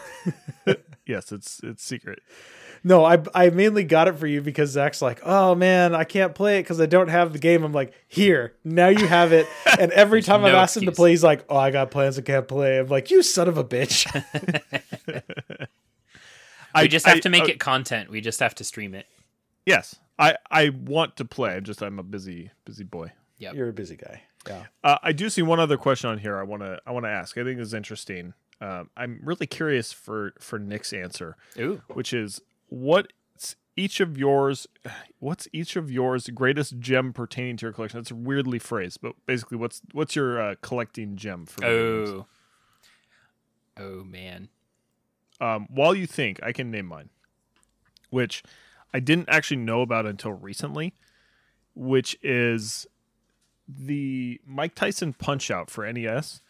Yes, 1.04 1.32
it's 1.32 1.60
it's 1.64 1.82
secret. 1.84 2.20
No, 2.84 3.04
I 3.04 3.20
I 3.34 3.50
mainly 3.50 3.82
got 3.82 4.06
it 4.06 4.16
for 4.16 4.28
you 4.28 4.40
because 4.40 4.70
Zach's 4.70 5.02
like, 5.02 5.20
oh 5.24 5.54
man, 5.56 5.96
I 5.96 6.04
can't 6.04 6.32
play 6.32 6.58
it 6.58 6.62
because 6.62 6.80
I 6.80 6.86
don't 6.86 7.08
have 7.08 7.32
the 7.32 7.40
game. 7.40 7.64
I'm 7.64 7.72
like, 7.72 7.92
here, 8.06 8.54
now 8.64 8.86
you 8.88 9.08
have 9.08 9.32
it. 9.32 9.48
And 9.80 9.90
every 9.92 10.18
There's 10.20 10.26
time 10.26 10.44
I've 10.44 10.52
no 10.52 10.58
asked 10.58 10.76
him 10.76 10.82
to 10.82 10.90
excuse. 10.90 10.96
play, 10.96 11.10
he's 11.10 11.24
like, 11.24 11.44
oh, 11.48 11.56
I 11.56 11.72
got 11.72 11.90
plans, 11.90 12.18
I 12.18 12.22
can't 12.22 12.46
play. 12.46 12.78
I'm 12.78 12.86
like, 12.86 13.10
you 13.10 13.22
son 13.22 13.48
of 13.48 13.58
a 13.58 13.64
bitch. 13.64 14.06
We 16.80 16.88
just 16.88 17.06
have 17.06 17.16
I- 17.16 17.20
to 17.20 17.28
make 17.28 17.44
uh, 17.44 17.46
it 17.46 17.60
content. 17.60 18.10
We 18.10 18.20
just 18.20 18.40
have 18.40 18.54
to 18.56 18.64
stream 18.64 18.94
it. 18.94 19.06
Yes, 19.66 19.96
I 20.18 20.36
I 20.50 20.68
want 20.70 21.16
to 21.16 21.24
play. 21.24 21.54
I'm 21.56 21.64
just 21.64 21.82
I'm 21.82 21.98
a 21.98 22.02
busy 22.02 22.50
busy 22.64 22.84
boy. 22.84 23.12
Yeah, 23.38 23.52
You're 23.52 23.68
a 23.68 23.72
busy 23.72 23.96
guy. 23.96 24.22
Yeah. 24.46 24.64
Uh, 24.82 24.98
I 25.02 25.12
do 25.12 25.30
see 25.30 25.42
one 25.42 25.60
other 25.60 25.76
question 25.76 26.10
on 26.10 26.18
here. 26.18 26.38
I 26.38 26.42
want 26.42 26.62
to 26.62 26.78
I 26.86 26.92
want 26.92 27.04
to 27.04 27.10
ask. 27.10 27.38
I 27.38 27.44
think 27.44 27.60
is 27.60 27.74
interesting. 27.74 28.34
Um, 28.60 28.90
I'm 28.96 29.20
really 29.22 29.46
curious 29.46 29.92
for 29.92 30.34
for 30.38 30.58
Nick's 30.58 30.92
answer, 30.92 31.36
Ooh. 31.58 31.82
which 31.88 32.12
is 32.12 32.40
what's 32.68 33.56
each 33.76 34.00
of 34.00 34.18
yours 34.18 34.66
what's 35.18 35.48
each 35.52 35.76
of 35.76 35.90
yours 35.90 36.28
greatest 36.28 36.78
gem 36.78 37.12
pertaining 37.12 37.56
to 37.58 37.66
your 37.66 37.72
collection? 37.72 38.00
That's 38.00 38.12
weirdly 38.12 38.58
phrased, 38.58 39.00
but 39.00 39.14
basically, 39.26 39.58
what's 39.58 39.82
what's 39.92 40.16
your 40.16 40.40
uh, 40.40 40.54
collecting 40.60 41.16
gem 41.16 41.46
for? 41.46 41.60
games? 41.62 42.08
Oh. 42.08 42.26
Oh 43.78 44.04
man. 44.04 44.48
Um, 45.40 45.66
while 45.70 45.94
you 45.94 46.06
think, 46.06 46.38
I 46.42 46.52
can 46.52 46.70
name 46.70 46.86
mine, 46.86 47.08
which 48.10 48.44
I 48.94 49.00
didn't 49.00 49.28
actually 49.28 49.56
know 49.56 49.80
about 49.80 50.06
until 50.06 50.32
recently, 50.32 50.94
which 51.74 52.16
is 52.22 52.86
the 53.78 54.40
Mike 54.46 54.74
Tyson 54.74 55.12
Punch 55.12 55.50
Out 55.50 55.70
for 55.70 55.90
NES. 55.90 56.40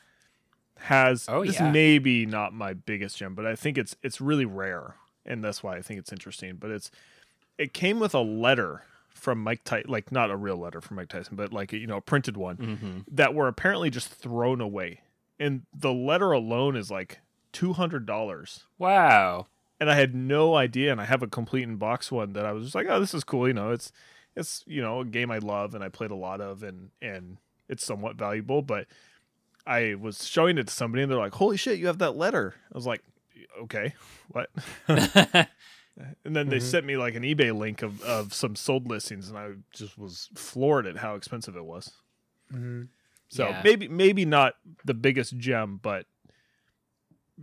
Has 0.87 1.27
Oh, 1.29 1.45
this 1.45 1.61
yeah. 1.61 1.71
maybe 1.71 2.27
not 2.27 2.53
my 2.53 2.73
biggest 2.75 3.17
gem, 3.19 3.35
but 3.35 3.47
I 3.47 3.55
think 3.55 3.79
it's 3.79 3.95
it's 4.03 4.21
really 4.21 4.45
rare, 4.45 4.97
and 5.25 5.45
that's 5.45 5.63
why 5.63 5.77
I 5.77 5.83
think 5.83 6.01
it's 6.01 6.11
interesting. 6.11 6.57
But 6.57 6.71
it's 6.73 6.91
it 7.57 7.73
came 7.73 8.01
with 8.01 8.15
a 8.15 8.21
letter 8.21 8.83
from 9.11 9.39
Mike 9.41 9.63
Tyson, 9.63 9.89
like 9.91 10.11
not 10.11 10.31
a 10.33 10.37
real 10.37 10.57
letter 10.57 10.81
from 10.81 10.97
Mike 10.97 11.09
Tyson, 11.11 11.37
but 11.37 11.53
like 11.53 11.73
you 11.73 11.87
know 11.87 11.99
a 11.99 12.01
printed 12.01 12.37
one 12.37 12.57
Mm-hmm. 12.57 12.99
that 13.13 13.33
were 13.33 13.47
apparently 13.47 13.91
just 13.91 14.09
thrown 14.09 14.61
away, 14.61 15.03
and 15.39 15.63
the 15.73 15.93
letter 15.93 16.33
alone 16.33 16.75
is 16.75 16.91
like 16.91 17.21
two 17.53 17.75
hundred 17.75 18.05
dollars 18.05 18.65
Wow. 18.79 19.47
and 19.79 19.89
I 19.89 19.95
had 19.95 20.17
no 20.17 20.57
idea. 20.57 20.91
And 20.91 21.01
I 21.01 21.05
have 21.05 21.23
a 21.23 21.29
complete 21.29 21.63
in 21.63 21.77
box 21.77 22.11
one 22.11 22.33
that 22.33 22.45
I 22.45 22.51
was 22.51 22.65
just 22.65 22.75
like, 22.75 22.87
oh, 22.91 22.99
this 22.99 23.15
is 23.15 23.23
cool. 23.23 23.47
You 23.47 23.55
know, 23.55 23.71
it's 23.71 23.93
it's 24.37 24.63
you 24.67 24.81
know 24.83 25.01
a 25.01 25.05
game 25.05 25.31
I 25.31 25.39
love 25.39 25.75
and 25.75 25.83
I 25.85 25.89
played 25.89 26.11
a 26.11 26.17
lot 26.17 26.41
of, 26.41 26.63
and 26.63 26.91
and 27.01 27.39
it's 27.69 27.85
somewhat 27.85 28.17
valuable. 28.17 28.63
But 28.63 28.87
I 29.67 29.95
was 29.95 30.27
showing 30.27 30.59
it 30.59 30.67
to 30.69 30.73
somebody, 30.73 31.03
and 31.03 31.11
they're 31.13 31.19
like, 31.19 31.35
holy 31.35 31.57
shit, 31.57 31.79
you 31.79 31.87
have 31.87 31.99
that 31.99 32.17
letter. 32.17 32.55
I 32.73 32.77
was 32.77 32.87
like, 32.87 33.03
okay, 33.63 33.95
what? 34.29 34.51
And 36.25 36.35
then 36.35 36.49
they 36.49 36.57
Mhm. 36.57 36.63
sent 36.63 36.87
me 36.87 36.97
like 36.97 37.15
an 37.15 37.23
eBay 37.23 37.55
link 37.55 37.83
of 37.83 38.01
of 38.03 38.33
some 38.33 38.57
sold 38.57 38.89
listings, 38.89 39.29
and 39.29 39.37
I 39.37 39.51
just 39.75 39.99
was 39.99 40.31
floored 40.35 40.87
at 40.87 40.97
how 40.97 41.17
expensive 41.17 41.55
it 41.55 41.67
was. 41.67 41.93
Mm-hmm. 42.51 42.85
So 43.29 43.51
Yeah. 43.51 43.61
maybe 43.63 43.89
maybe 43.89 44.25
not 44.25 44.55
the 44.87 44.95
biggest 44.95 45.37
gem, 45.37 45.79
but 45.83 46.07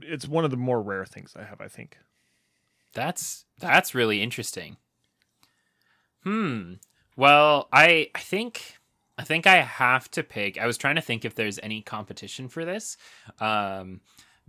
it's 0.02 0.28
one 0.28 0.46
of 0.46 0.52
the 0.52 0.58
more 0.58 0.82
rare 0.82 1.06
things 1.06 1.36
I 1.36 1.44
have. 1.44 1.62
I 1.62 1.68
think. 1.68 1.98
That's 2.96 3.46
that's 3.60 3.94
really 3.94 4.24
interesting. 4.24 4.78
Hmm. 6.24 6.74
Well, 7.16 7.68
I 7.72 8.10
I 8.16 8.20
think 8.20 8.78
I 9.18 9.24
think 9.24 9.48
I 9.48 9.58
have 9.58 10.10
to 10.12 10.24
pick. 10.24 10.58
I 10.58 10.66
was 10.68 10.78
trying 10.78 10.96
to 10.96 11.02
think 11.02 11.26
if 11.26 11.36
there's 11.36 11.60
any 11.64 11.82
competition 11.82 12.48
for 12.50 12.66
this. 12.66 12.98
Um 13.40 14.02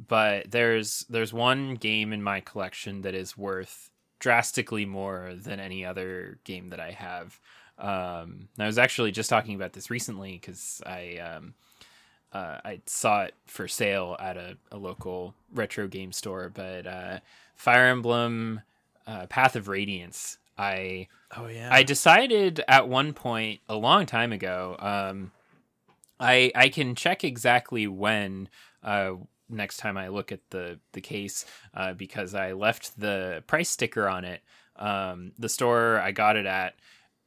but 0.08 0.50
there's 0.50 1.04
there's 1.10 1.32
one 1.32 1.74
game 1.74 2.12
in 2.12 2.22
my 2.22 2.40
collection 2.40 3.02
that 3.02 3.14
is 3.14 3.36
worth 3.36 3.90
drastically 4.18 4.86
more 4.86 5.34
than 5.36 5.60
any 5.60 5.84
other 5.84 6.38
game 6.44 6.70
that 6.70 6.80
I 6.80 6.92
have. 6.92 7.38
Um 7.78 8.48
I 8.58 8.66
was 8.66 8.78
actually 8.78 9.12
just 9.12 9.30
talking 9.30 9.54
about 9.54 9.72
this 9.74 9.90
recently 9.90 10.38
cuz 10.38 10.80
I 10.86 11.16
um 11.18 11.54
uh, 12.32 12.60
I 12.64 12.80
saw 12.86 13.22
it 13.24 13.34
for 13.46 13.66
sale 13.66 14.16
at 14.20 14.36
a, 14.36 14.56
a 14.70 14.76
local 14.76 15.34
retro 15.52 15.88
game 15.88 16.12
store, 16.12 16.48
but 16.48 16.86
uh, 16.86 17.18
Fire 17.56 17.86
Emblem 17.86 18.60
uh, 19.06 19.26
Path 19.26 19.56
of 19.56 19.66
Radiance. 19.66 20.38
I 20.60 21.08
Oh 21.36 21.46
yeah. 21.46 21.70
I 21.72 21.82
decided 21.82 22.62
at 22.68 22.88
one 22.88 23.12
point 23.12 23.60
a 23.68 23.76
long 23.76 24.06
time 24.06 24.32
ago. 24.32 24.76
Um, 24.78 25.32
I 26.18 26.52
I 26.54 26.68
can 26.68 26.94
check 26.94 27.24
exactly 27.24 27.86
when. 27.86 28.48
Uh, 28.82 29.14
next 29.48 29.78
time 29.78 29.96
I 29.96 30.08
look 30.08 30.32
at 30.32 30.40
the 30.50 30.78
the 30.92 31.00
case, 31.00 31.44
uh, 31.74 31.94
because 31.94 32.34
I 32.34 32.52
left 32.52 32.98
the 32.98 33.42
price 33.46 33.70
sticker 33.70 34.08
on 34.08 34.24
it. 34.24 34.42
Um, 34.76 35.32
the 35.38 35.48
store 35.48 35.98
I 35.98 36.12
got 36.12 36.36
it 36.36 36.46
at, 36.46 36.74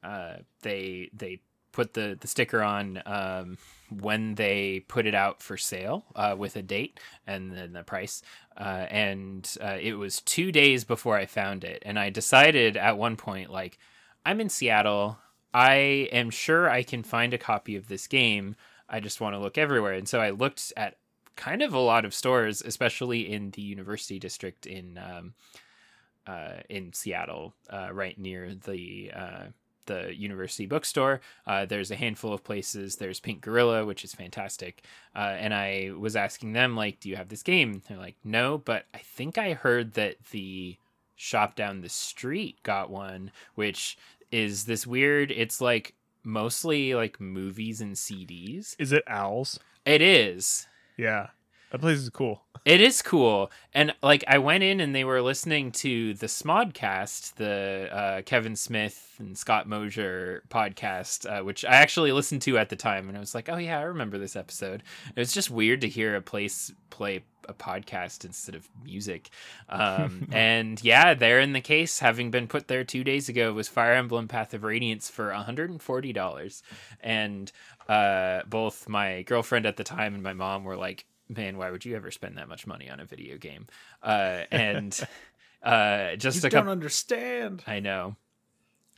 uh, 0.04 0.38
they 0.62 1.10
they 1.14 1.40
put 1.72 1.94
the 1.94 2.18
the 2.20 2.28
sticker 2.28 2.62
on 2.62 3.02
um, 3.06 3.58
when 4.02 4.36
they 4.36 4.86
put 4.88 5.06
it 5.06 5.16
out 5.16 5.42
for 5.42 5.58
sale 5.58 6.06
uh, 6.16 6.36
with 6.38 6.56
a 6.56 6.62
date 6.62 7.00
and 7.28 7.52
then 7.52 7.74
the 7.74 7.84
price. 7.84 8.22
Uh, 8.58 8.86
and 8.90 9.58
uh, 9.62 9.78
it 9.80 9.94
was 9.94 10.22
two 10.22 10.52
days 10.52 10.84
before 10.84 11.16
I 11.16 11.26
found 11.26 11.64
it, 11.64 11.82
and 11.86 11.98
I 11.98 12.10
decided 12.10 12.78
at 12.78 12.98
one 12.98 13.16
point 13.16 13.50
like 13.50 13.78
I'm 14.26 14.40
in 14.40 14.50
Seattle. 14.50 15.18
I 15.54 16.10
am 16.12 16.30
sure 16.30 16.70
I 16.70 16.84
can 16.84 17.04
find 17.04 17.34
a 17.34 17.38
copy 17.38 17.76
of 17.76 17.88
this 17.88 18.08
game. 18.08 18.56
I 18.90 19.00
just 19.00 19.22
want 19.22 19.36
to 19.36 19.40
look 19.40 19.58
everywhere. 19.58 19.94
And 19.94 20.08
so 20.08 20.20
I 20.20 20.32
looked 20.32 20.74
at 20.78 20.98
kind 21.36 21.62
of 21.62 21.74
a 21.74 21.80
lot 21.80 22.06
of 22.06 22.14
stores, 22.14 22.62
especially 22.62 23.32
in 23.32 23.52
the 23.52 23.62
University 23.62 24.20
District 24.20 24.66
in 24.66 24.98
um, 24.98 25.34
uh, 26.26 26.62
in 26.70 26.94
Seattle, 26.94 27.54
uh, 27.70 27.90
right 27.92 28.18
near 28.18 28.56
the 28.56 29.12
uh, 29.14 29.46
the 29.86 30.16
University 30.16 30.66
Bookstore. 30.66 31.22
Uh, 31.46 31.66
there's 31.66 31.92
a 31.92 31.96
handful 31.96 32.34
of 32.34 32.44
places. 32.44 32.96
There's 32.96 33.20
Pink 33.20 33.42
Gorilla, 33.42 33.86
which 33.86 34.04
is 34.04 34.14
fantastic. 34.14 34.84
Uh, 35.16 35.36
and 35.38 35.54
I 35.54 35.92
was 35.98 36.16
asking 36.16 36.54
them, 36.54 36.76
like, 36.76 37.00
"Do 37.00 37.10
you 37.10 37.16
have 37.16 37.30
this 37.30 37.44
game?" 37.44 37.82
They're 37.88 37.98
like, 37.98 38.16
"No," 38.24 38.58
but 38.58 38.86
I 38.94 39.00
think 39.00 39.38
I 39.38 39.54
heard 39.54 39.94
that 39.94 40.18
the 40.32 40.78
shop 41.16 41.56
down 41.56 41.82
the 41.82 41.90
street 41.90 42.62
got 42.64 42.90
one, 42.90 43.32
which 43.56 43.98
is 44.32 44.66
this 44.66 44.88
weird. 44.88 45.32
It's 45.32 45.62
like 45.62 45.94
mostly 46.24 46.96
like 46.96 47.20
movies 47.20 47.82
and 47.82 47.96
CDs. 47.96 48.76
Is 48.80 48.92
it 48.92 49.04
owls? 49.08 49.60
It 49.86 50.02
is. 50.02 50.68
Yeah, 50.98 51.28
that 51.74 51.82
place 51.82 51.98
is 51.98 52.10
cool. 52.12 52.44
It 52.66 52.82
is 52.82 53.02
cool. 53.02 53.52
And 53.74 53.96
like 54.04 54.24
I 54.28 54.38
went 54.38 54.64
in 54.64 54.80
and 54.80 54.94
they 54.94 55.04
were 55.04 55.24
listening 55.24 55.72
to 55.72 56.14
the 56.14 56.28
Smodcast, 56.28 57.34
the 57.34 57.90
uh, 57.92 58.22
Kevin 58.22 58.56
Smith 58.56 59.16
and 59.18 59.36
Scott 59.36 59.68
Mosier 59.68 60.44
podcast, 60.50 61.26
uh, 61.26 61.44
which 61.44 61.66
I 61.66 61.74
actually 61.78 62.12
listened 62.12 62.44
to 62.44 62.60
at 62.60 62.70
the 62.70 62.76
time. 62.76 63.10
And 63.10 63.18
I 63.18 63.20
was 63.20 63.34
like, 63.34 63.50
oh, 63.50 63.58
yeah, 63.58 63.80
I 63.80 63.84
remember 63.84 64.20
this 64.20 64.36
episode. 64.36 64.84
It 65.16 65.20
was 65.20 65.34
just 65.34 65.50
weird 65.50 65.82
to 65.82 65.90
hear 65.90 66.16
a 66.16 66.22
place 66.22 66.72
play 66.92 67.24
a 67.50 67.56
podcast 67.56 68.24
instead 68.24 68.54
of 68.54 68.70
music. 68.84 69.32
Um, 69.68 70.28
and 70.32 70.82
yeah, 70.84 71.16
there 71.16 71.40
in 71.40 71.54
the 71.54 71.60
case, 71.60 71.98
having 71.98 72.30
been 72.30 72.48
put 72.48 72.68
there 72.68 72.84
two 72.84 73.04
days 73.04 73.30
ago, 73.30 73.52
was 73.52 73.68
Fire 73.68 73.94
Emblem 73.94 74.28
Path 74.28 74.54
of 74.54 74.64
Radiance 74.64 75.10
for 75.10 75.32
$140. 75.32 76.62
And 77.02 77.52
uh, 77.90 78.42
both 78.48 78.88
my 78.88 79.24
girlfriend 79.24 79.66
at 79.66 79.78
the 79.78 79.84
time 79.84 80.14
and 80.14 80.22
my 80.22 80.34
mom 80.34 80.66
were 80.66 80.78
like, 80.78 81.08
man, 81.30 81.58
why 81.58 81.72
would 81.72 81.86
you 81.86 81.96
ever 81.96 82.12
spend 82.12 82.38
that 82.38 82.50
much 82.50 82.68
money 82.68 82.90
on 82.90 83.00
a 83.00 83.06
video 83.06 83.38
game? 83.38 83.68
Uh, 84.02 84.42
and 84.52 85.00
uh, 85.64 86.16
just 86.16 86.44
you 86.44 86.48
a 86.48 86.50
don't 86.50 86.62
couple, 86.62 86.72
understand. 86.72 87.64
I 87.68 87.80
know. 87.80 88.16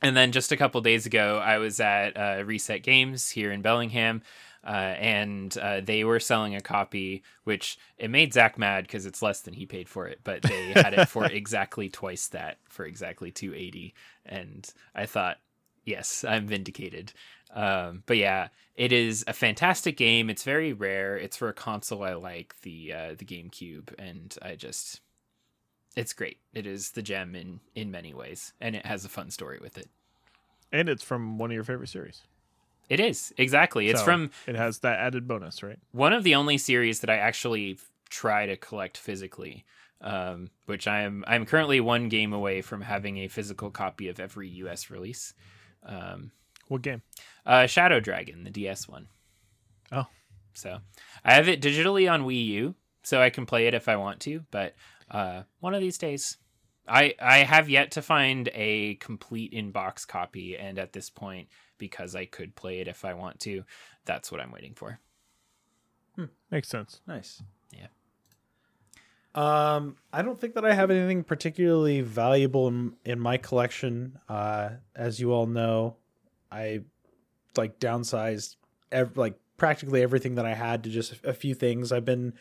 And 0.01 0.15
then 0.15 0.31
just 0.31 0.51
a 0.51 0.57
couple 0.57 0.81
days 0.81 1.05
ago, 1.05 1.41
I 1.43 1.57
was 1.57 1.79
at 1.79 2.17
uh, 2.17 2.43
Reset 2.43 2.83
Games 2.83 3.29
here 3.29 3.51
in 3.51 3.61
Bellingham, 3.61 4.21
uh, 4.63 4.69
and 4.69 5.57
uh, 5.57 5.81
they 5.81 6.03
were 6.03 6.19
selling 6.19 6.55
a 6.55 6.61
copy, 6.61 7.23
which 7.43 7.77
it 7.97 8.09
made 8.09 8.33
Zach 8.33 8.57
mad 8.57 8.83
because 8.83 9.05
it's 9.05 9.21
less 9.21 9.41
than 9.41 9.53
he 9.53 9.65
paid 9.65 9.87
for 9.87 10.07
it, 10.07 10.19
but 10.23 10.41
they 10.41 10.73
had 10.73 10.93
it 10.93 11.07
for 11.07 11.25
exactly 11.31 11.89
twice 11.89 12.27
that, 12.29 12.57
for 12.67 12.85
exactly 12.85 13.31
two 13.31 13.53
eighty, 13.53 13.93
and 14.25 14.67
I 14.93 15.05
thought, 15.05 15.37
yes, 15.85 16.25
I'm 16.27 16.45
vindicated. 16.47 17.13
Um, 17.55 18.03
but 18.05 18.17
yeah, 18.17 18.49
it 18.75 18.91
is 18.91 19.23
a 19.27 19.33
fantastic 19.33 19.95
game. 19.97 20.29
It's 20.29 20.43
very 20.43 20.73
rare. 20.73 21.17
It's 21.17 21.37
for 21.37 21.47
a 21.47 21.53
console 21.53 22.03
I 22.03 22.13
like, 22.13 22.53
the 22.61 22.93
uh, 22.93 23.15
the 23.17 23.25
GameCube, 23.25 23.93
and 23.97 24.37
I 24.41 24.55
just 24.55 24.99
it's 25.95 26.11
great. 26.13 26.39
It 26.53 26.67
is 26.67 26.91
the 26.91 27.01
gem 27.01 27.33
in 27.35 27.61
in 27.73 27.89
many 27.91 28.13
ways, 28.13 28.53
and 28.59 28.75
it 28.75 28.85
has 28.85 29.05
a 29.05 29.09
fun 29.09 29.31
story 29.31 29.59
with 29.61 29.77
it. 29.77 29.87
And 30.71 30.89
it's 30.89 31.03
from 31.03 31.37
one 31.37 31.51
of 31.51 31.55
your 31.55 31.63
favorite 31.63 31.89
series. 31.89 32.23
It 32.89 32.99
is 32.99 33.33
exactly. 33.37 33.87
It's 33.87 34.01
So, 34.01 34.05
from 34.05 34.31
It 34.45 34.55
has 34.55 34.79
that 34.79 34.99
added 34.99 35.27
bonus, 35.27 35.63
right? 35.63 35.79
one 35.91 36.13
of 36.13 36.23
the 36.23 36.35
only 36.35 36.57
series 36.57 36.99
that 36.99 37.09
I 37.09 37.15
actually 37.15 37.79
try 38.09 38.45
to 38.45 38.57
collect 38.57 38.97
physically, 38.97 39.63
um, 40.01 40.49
which 40.65 40.87
I 40.87 41.01
am 41.01 41.23
I'm 41.25 41.45
currently 41.45 41.79
one 41.79 42.09
game 42.09 42.33
away 42.33 42.61
from 42.61 42.81
having 42.81 43.17
a 43.19 43.29
physical 43.29 43.71
copy 43.71 44.09
of 44.09 44.19
every 44.19 44.49
U.S. 44.49 44.91
release. 44.91 45.33
Um, 45.83 46.31
What 46.67 46.81
game? 46.81 47.01
uh, 47.45 47.67
Shadow 47.67 47.99
Dragon, 47.99 48.43
the 48.43 48.49
DS 48.49 48.87
one. 48.87 49.07
Oh. 49.91 50.07
so 50.53 50.79
I 51.23 51.33
have 51.33 51.47
it 51.47 51.61
digitally 51.61 52.11
on 52.11 52.23
Wii 52.23 52.45
U, 52.47 52.75
so 53.03 53.21
I 53.21 53.29
can 53.29 53.45
play 53.45 53.67
it 53.67 53.73
if 53.73 53.87
I 53.87 53.95
want 53.95 54.19
to. 54.21 54.43
But 54.51 54.75
uh, 55.11 55.43
one 55.59 55.73
of 55.75 55.81
these 55.81 55.97
days, 55.97 56.37
I 56.87 57.13
I 57.21 57.39
have 57.39 57.69
yet 57.69 57.91
to 57.91 58.01
find 58.01 58.49
a 58.53 58.95
complete 58.95 59.53
in 59.53 59.71
box 59.71 60.05
copy, 60.05 60.57
and 60.57 60.79
at 60.79 60.93
this 60.93 61.09
point, 61.09 61.49
because 61.77 62.15
I 62.15 62.25
could 62.25 62.55
play 62.55 62.79
it 62.79 62.87
if 62.87 63.05
I 63.05 63.13
want 63.13 63.39
to, 63.41 63.63
that's 64.05 64.31
what 64.31 64.41
I'm 64.41 64.51
waiting 64.51 64.73
for. 64.73 64.99
Makes 66.49 66.69
sense. 66.69 67.01
Nice. 67.05 67.43
Yeah. 67.73 67.87
Um, 69.35 69.97
I 70.13 70.21
don't 70.21 70.39
think 70.39 70.53
that 70.53 70.63
I 70.63 70.73
have 70.73 70.89
anything 70.89 71.23
particularly 71.23 72.01
valuable 72.01 72.67
in 72.69 72.93
in 73.03 73.19
my 73.19 73.37
collection. 73.37 74.17
Uh, 74.29 74.69
as 74.95 75.19
you 75.19 75.33
all 75.33 75.45
know, 75.47 75.97
I 76.51 76.81
like 77.57 77.79
downsized 77.79 78.55
ev- 78.91 79.17
like 79.17 79.35
practically 79.57 80.01
everything 80.01 80.35
that 80.35 80.45
I 80.45 80.53
had 80.53 80.83
to 80.83 80.89
just 80.89 81.13
a 81.23 81.33
few 81.33 81.53
things. 81.55 81.91
I've 81.91 82.05
been 82.05 82.33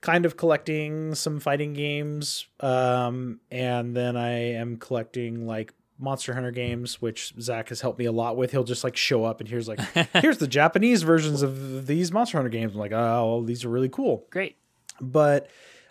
kind 0.00 0.24
of 0.24 0.36
collecting 0.36 1.14
some 1.14 1.40
fighting 1.40 1.72
games, 1.72 2.46
um, 2.60 3.40
and 3.50 3.96
then 3.96 4.16
I 4.16 4.52
am 4.54 4.76
collecting 4.76 5.46
like 5.46 5.72
Monster 5.98 6.34
Hunter 6.34 6.52
games, 6.52 7.02
which 7.02 7.34
Zach 7.40 7.70
has 7.70 7.80
helped 7.80 7.98
me 7.98 8.04
a 8.04 8.12
lot 8.12 8.36
with. 8.36 8.52
He'll 8.52 8.64
just 8.64 8.84
like 8.84 8.96
show 8.96 9.24
up 9.24 9.40
and 9.40 9.48
here's 9.48 9.68
like, 9.68 9.80
here's 10.14 10.38
the 10.38 10.46
Japanese 10.46 11.02
versions 11.02 11.42
of 11.42 11.86
these 11.86 12.12
Monster 12.12 12.38
Hunter 12.38 12.50
games. 12.50 12.72
I'm 12.72 12.78
like, 12.78 12.92
oh, 12.92 13.42
these 13.44 13.64
are 13.64 13.68
really 13.68 13.88
cool. 13.88 14.24
Great. 14.30 14.56
But 15.00 15.48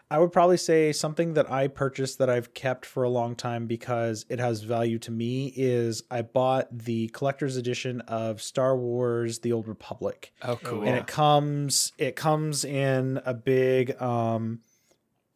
I 0.10 0.20
would 0.20 0.32
probably 0.32 0.56
say 0.58 0.94
something 0.94 1.34
that 1.34 1.52
I 1.52 1.68
purchased 1.68 2.18
that 2.20 2.30
I've 2.30 2.54
kept 2.54 2.86
for 2.86 3.04
a 3.04 3.10
long 3.10 3.36
time 3.36 3.68
because 3.68 4.26
it 4.30 4.40
has 4.40 4.62
value 4.64 5.00
to 5.00 5.12
me 5.12 5.52
is 5.56 6.04
I 6.10 6.22
bought 6.22 6.68
the 6.72 7.10
collector's 7.10 7.58
edition 7.58 8.00
of 8.02 8.42
Star 8.42 8.78
Wars: 8.78 9.40
The 9.40 9.52
Old 9.52 9.68
Republic. 9.68 10.32
Oh, 10.44 10.56
cool. 10.64 10.84
And 10.84 10.96
it 10.98 11.08
comes 11.08 11.92
it 11.98 12.16
comes 12.16 12.64
in 12.64 13.20
a 13.26 13.34
big 13.34 14.02
um 14.02 14.60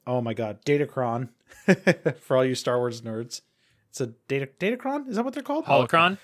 oh 0.07 0.21
my 0.21 0.33
god, 0.33 0.63
Datacron 0.65 1.29
for 2.21 2.37
all 2.37 2.45
you 2.45 2.55
Star 2.55 2.77
Wars 2.77 3.01
nerds. 3.01 3.41
It's 3.89 3.99
a 3.99 4.07
data 4.29 4.47
Datacron? 4.57 5.09
Is 5.09 5.17
that 5.17 5.25
what 5.25 5.33
they're 5.33 5.43
called? 5.43 5.65
Holocron. 5.65 6.17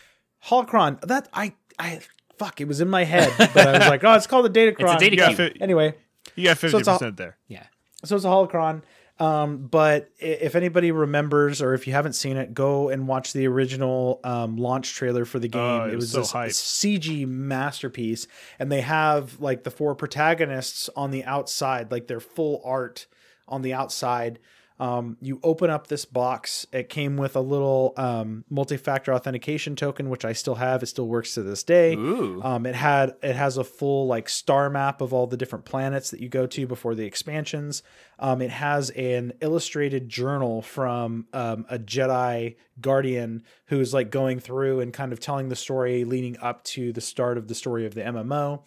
Holocron. 0.45 1.01
That 1.01 1.27
I 1.33 1.53
I 1.77 1.99
fuck, 2.37 2.61
it 2.61 2.67
was 2.69 2.79
in 2.79 2.87
my 2.89 3.03
head, 3.03 3.33
but 3.37 3.57
I 3.67 3.77
was 3.77 3.87
like, 3.89 4.05
"Oh, 4.05 4.13
it's 4.13 4.25
called 4.27 4.45
a 4.45 4.49
Datacron." 4.49 4.93
It's 4.93 5.03
a 5.03 5.09
data 5.09 5.29
You 5.31 5.35
cube. 5.35 5.57
Anyway, 5.59 5.95
you 6.35 6.45
got 6.45 6.57
So 6.57 6.61
fifty 6.61 6.77
it's 6.77 6.87
all- 6.87 6.97
percent 6.97 7.17
there. 7.17 7.35
Yeah. 7.49 7.65
So 8.03 8.15
it's 8.15 8.25
a 8.25 8.29
holocron. 8.29 8.83
Um, 9.19 9.65
but 9.65 10.11
if 10.19 10.55
anybody 10.55 10.91
remembers 10.91 11.59
or 11.61 11.73
if 11.73 11.87
you 11.87 11.93
haven't 11.93 12.13
seen 12.13 12.37
it 12.37 12.53
go 12.53 12.89
and 12.89 13.07
watch 13.07 13.33
the 13.33 13.47
original 13.47 14.19
um, 14.23 14.57
launch 14.57 14.93
trailer 14.93 15.25
for 15.25 15.39
the 15.39 15.47
game. 15.47 15.61
Oh, 15.61 15.85
it 15.85 15.93
it 15.93 15.95
was 15.95 16.15
was 16.15 16.29
so 16.29 16.43
this 16.43 16.61
cg 16.61 17.27
masterpiece 17.27 18.27
and 18.59 18.71
they 18.71 18.81
have 18.81 19.39
like 19.39 19.63
the 19.63 19.71
four 19.71 19.95
protagonists 19.95 20.87
on 20.95 21.09
the 21.09 21.23
outside 21.23 21.91
like 21.91 22.05
their 22.05 22.19
full 22.19 22.61
art 22.63 23.07
on 23.47 23.63
the 23.63 23.73
outside 23.73 24.37
um, 24.79 25.17
you 25.21 25.39
open 25.43 25.69
up 25.69 25.87
this 25.87 26.05
box 26.05 26.65
it 26.71 26.89
came 26.89 27.17
with 27.17 27.35
a 27.35 27.41
little 27.41 27.93
um, 27.97 28.43
multi-factor 28.49 29.13
authentication 29.13 29.75
token 29.75 30.09
which 30.09 30.25
i 30.25 30.33
still 30.33 30.55
have 30.55 30.83
it 30.83 30.87
still 30.87 31.07
works 31.07 31.33
to 31.33 31.43
this 31.43 31.63
day 31.63 31.95
um, 32.43 32.65
it 32.65 32.75
had 32.75 33.15
it 33.21 33.35
has 33.35 33.57
a 33.57 33.63
full 33.63 34.07
like 34.07 34.29
star 34.29 34.69
map 34.69 35.01
of 35.01 35.13
all 35.13 35.27
the 35.27 35.37
different 35.37 35.65
planets 35.65 36.11
that 36.11 36.19
you 36.19 36.29
go 36.29 36.45
to 36.47 36.67
before 36.67 36.95
the 36.95 37.05
expansions. 37.05 37.83
Um, 38.19 38.41
it 38.41 38.49
has 38.49 38.89
an 38.91 39.33
illustrated 39.41 40.09
journal 40.09 40.61
from 40.61 41.27
um, 41.33 41.65
a 41.69 41.77
Jedi 41.77 42.55
Guardian 42.81 43.43
who's 43.65 43.93
like 43.93 44.09
going 44.11 44.39
through 44.39 44.79
and 44.79 44.93
kind 44.93 45.11
of 45.13 45.19
telling 45.19 45.49
the 45.49 45.55
story 45.55 46.03
leading 46.03 46.37
up 46.39 46.63
to 46.65 46.91
the 46.93 47.01
start 47.01 47.37
of 47.37 47.47
the 47.47 47.55
story 47.55 47.85
of 47.85 47.93
the 47.95 48.01
MMO. 48.01 48.63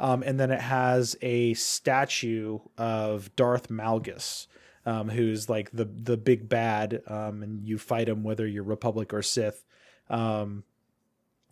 Um, 0.00 0.22
and 0.22 0.38
then 0.38 0.50
it 0.50 0.60
has 0.60 1.16
a 1.22 1.54
statue 1.54 2.58
of 2.76 3.34
Darth 3.36 3.68
Malgus. 3.68 4.46
Um, 4.86 5.08
who's 5.08 5.48
like 5.48 5.70
the 5.70 5.86
the 5.86 6.16
big 6.18 6.48
bad, 6.48 7.02
um, 7.06 7.42
and 7.42 7.64
you 7.66 7.78
fight 7.78 8.08
him 8.08 8.22
whether 8.22 8.46
you're 8.46 8.64
Republic 8.64 9.14
or 9.14 9.22
Sith. 9.22 9.64
Um, 10.10 10.64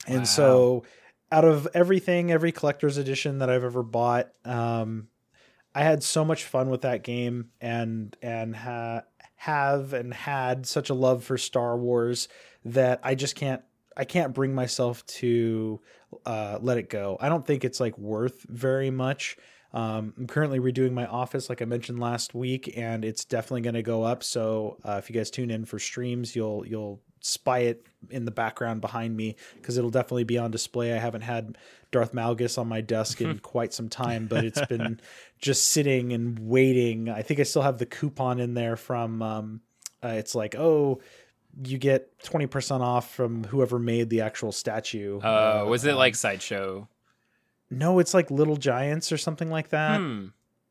and 0.06 0.18
Wow. 0.20 0.24
so 0.24 0.84
out 1.30 1.44
of 1.44 1.66
everything, 1.72 2.30
every 2.30 2.52
collector's 2.52 2.98
edition 2.98 3.38
that 3.38 3.48
I've 3.48 3.64
ever 3.64 3.82
bought, 3.82 4.32
um, 4.44 5.09
I 5.74 5.82
had 5.82 6.02
so 6.02 6.24
much 6.24 6.44
fun 6.44 6.68
with 6.68 6.82
that 6.82 7.02
game 7.02 7.50
and 7.60 8.14
and 8.20 8.54
ha- 8.54 9.04
have 9.36 9.94
and 9.94 10.12
had 10.12 10.66
such 10.66 10.90
a 10.90 10.94
love 10.94 11.24
for 11.24 11.38
Star 11.38 11.76
Wars 11.78 12.28
that 12.66 13.00
I 13.02 13.14
just 13.14 13.34
can't 13.34 13.62
I 13.96 14.04
can't 14.04 14.34
bring 14.34 14.54
myself 14.54 15.04
to 15.06 15.80
uh, 16.26 16.59
let 16.60 16.78
it 16.78 16.90
go. 16.90 17.16
I 17.20 17.28
don't 17.28 17.46
think 17.46 17.64
it's 17.64 17.80
like 17.80 17.96
worth 17.98 18.42
very 18.48 18.90
much. 18.90 19.36
Um, 19.74 20.12
I'm 20.19 20.27
currently 20.27 20.61
redoing 20.61 20.93
my 20.93 21.07
office, 21.07 21.49
like 21.49 21.62
I 21.62 21.65
mentioned 21.65 21.99
last 21.99 22.35
week, 22.35 22.74
and 22.77 23.05
it's 23.05 23.24
definitely 23.24 23.62
going 23.62 23.74
to 23.74 23.82
go 23.82 24.03
up. 24.03 24.23
So 24.23 24.78
uh, 24.85 24.97
if 24.99 25.09
you 25.09 25.16
guys 25.16 25.31
tune 25.31 25.51
in 25.51 25.65
for 25.65 25.78
streams, 25.78 26.36
you'll 26.36 26.66
you'll 26.66 27.01
spy 27.20 27.61
it 27.61 27.86
in 28.11 28.24
the 28.24 28.31
background 28.31 28.81
behind 28.81 29.16
me 29.16 29.36
because 29.55 29.78
it'll 29.78 29.90
definitely 29.90 30.24
be 30.24 30.36
on 30.36 30.51
display. 30.51 30.93
I 30.93 30.99
haven't 30.99 31.23
had 31.23 31.57
Darth 31.90 32.12
Malgus 32.12 32.59
on 32.59 32.69
my 32.69 32.81
desk 32.81 33.20
in 33.20 33.39
quite 33.43 33.73
some 33.73 33.89
time, 33.89 34.27
but 34.27 34.44
it's 34.44 34.65
been 34.66 35.01
just 35.40 35.70
sitting 35.70 36.12
and 36.12 36.39
waiting. 36.39 37.09
I 37.09 37.23
think 37.23 37.40
I 37.40 37.44
still 37.44 37.62
have 37.62 37.78
the 37.78 37.86
coupon 37.86 38.40
in 38.40 38.55
there 38.55 38.77
from. 38.77 39.23
Um, 39.23 39.61
uh, 40.05 40.09
it's 40.09 40.35
like 40.35 40.55
oh. 40.55 41.01
You 41.65 41.77
get 41.77 42.19
twenty 42.24 42.47
percent 42.47 42.82
off 42.82 43.15
from 43.15 43.44
whoever 43.44 43.78
made 43.78 44.09
the 44.09 44.23
actual 44.23 44.53
statue. 44.53 45.20
Uh, 45.20 45.66
was 45.69 45.85
it 45.85 45.90
um, 45.90 45.99
like 45.99 46.15
sideshow? 46.15 46.89
No, 47.73 47.99
it's 47.99 48.15
like 48.15 48.31
Little 48.31 48.57
Giants 48.57 49.12
or 49.12 49.16
something 49.16 49.51
like 49.51 49.70
that. 49.70 49.99
Hmm. 49.99 50.27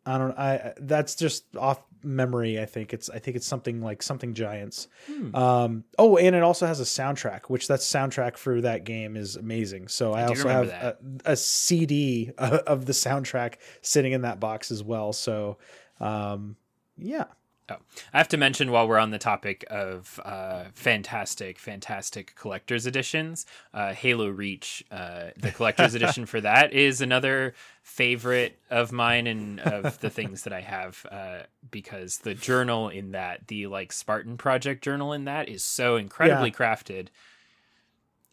I 0.05 0.17
don't. 0.17 0.37
I 0.37 0.73
that's 0.79 1.15
just 1.15 1.55
off 1.55 1.79
memory. 2.03 2.59
I 2.59 2.65
think 2.65 2.93
it's. 2.93 3.09
I 3.09 3.19
think 3.19 3.37
it's 3.37 3.45
something 3.45 3.81
like 3.81 4.01
something 4.01 4.33
Giants. 4.33 4.87
Hmm. 5.05 5.35
Um. 5.35 5.83
Oh, 5.99 6.17
and 6.17 6.35
it 6.35 6.41
also 6.41 6.65
has 6.65 6.79
a 6.79 6.85
soundtrack, 6.85 7.43
which 7.49 7.67
that 7.67 7.79
soundtrack 7.81 8.37
for 8.37 8.61
that 8.61 8.83
game 8.83 9.15
is 9.15 9.35
amazing. 9.35 9.89
So 9.89 10.13
I, 10.13 10.21
I 10.21 10.25
also 10.25 10.49
have 10.49 10.67
a, 10.69 10.97
a 11.25 11.35
CD 11.35 12.31
of 12.37 12.85
the 12.85 12.93
soundtrack 12.93 13.55
sitting 13.81 14.13
in 14.13 14.21
that 14.23 14.39
box 14.39 14.71
as 14.71 14.83
well. 14.83 15.13
So, 15.13 15.57
um, 15.99 16.55
yeah. 16.97 17.25
Oh, 17.71 17.77
I 18.13 18.17
have 18.17 18.27
to 18.29 18.37
mention 18.37 18.71
while 18.71 18.87
we're 18.87 18.97
on 18.97 19.11
the 19.11 19.17
topic 19.17 19.65
of 19.69 20.19
uh, 20.25 20.65
fantastic, 20.73 21.59
fantastic 21.59 22.35
collector's 22.35 22.85
editions, 22.85 23.45
uh, 23.73 23.93
Halo 23.93 24.29
Reach, 24.29 24.83
uh, 24.91 25.27
the 25.37 25.51
collector's 25.51 25.93
edition 25.95 26.25
for 26.25 26.41
that 26.41 26.73
is 26.73 27.01
another 27.01 27.53
favorite 27.83 28.59
of 28.69 28.91
mine 28.91 29.27
and 29.27 29.59
of 29.59 29.99
the 29.99 30.09
things 30.09 30.43
that 30.43 30.53
I 30.53 30.61
have 30.61 31.05
uh, 31.11 31.39
because 31.69 32.19
the 32.19 32.33
journal 32.33 32.89
in 32.89 33.11
that, 33.11 33.47
the 33.47 33.67
like 33.67 33.91
Spartan 33.91 34.37
Project 34.37 34.83
journal 34.83 35.13
in 35.13 35.25
that, 35.25 35.49
is 35.49 35.63
so 35.63 35.95
incredibly 35.95 36.51
crafted. 36.51 37.07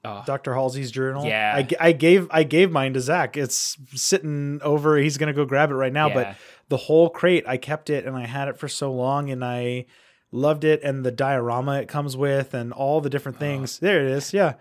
Oh, 0.05 0.23
Dr. 0.25 0.55
Halsey's 0.55 0.91
journal. 0.93 1.27
Yeah. 1.27 1.65
I 1.81 1.93
gave 1.93 2.29
I 2.31 2.45
gave 2.45 2.71
mine 2.71 2.95
to 2.95 3.01
Zach. 3.01 3.37
It's 3.37 3.77
sitting 3.95 4.61
over. 4.63 4.97
He's 4.97 5.19
gonna 5.19 5.33
go 5.33 5.45
grab 5.45 5.71
it 5.71 5.75
right 5.75 5.93
now. 5.93 6.09
Yeah. 6.09 6.15
But 6.15 6.37
the 6.69 6.77
whole 6.77 7.09
crate, 7.11 7.45
I 7.47 7.57
kept 7.57 7.91
it 7.91 8.05
and 8.07 8.17
I 8.17 8.27
had 8.27 8.49
it 8.49 8.59
for 8.59 8.69
so 8.69 8.93
long, 8.93 9.31
and 9.31 9.45
I 9.45 9.87
loved 10.33 10.65
it. 10.65 10.83
And 10.83 11.05
the 11.05 11.11
diorama 11.13 11.81
it 11.81 11.89
comes 11.89 12.17
with, 12.17 12.55
and 12.55 12.73
all 12.73 13.01
the 13.01 13.11
different 13.11 13.39
things. 13.39 13.79
There 13.79 14.01
it 14.07 14.11
is. 14.13 14.33
Yeah. 14.33 14.55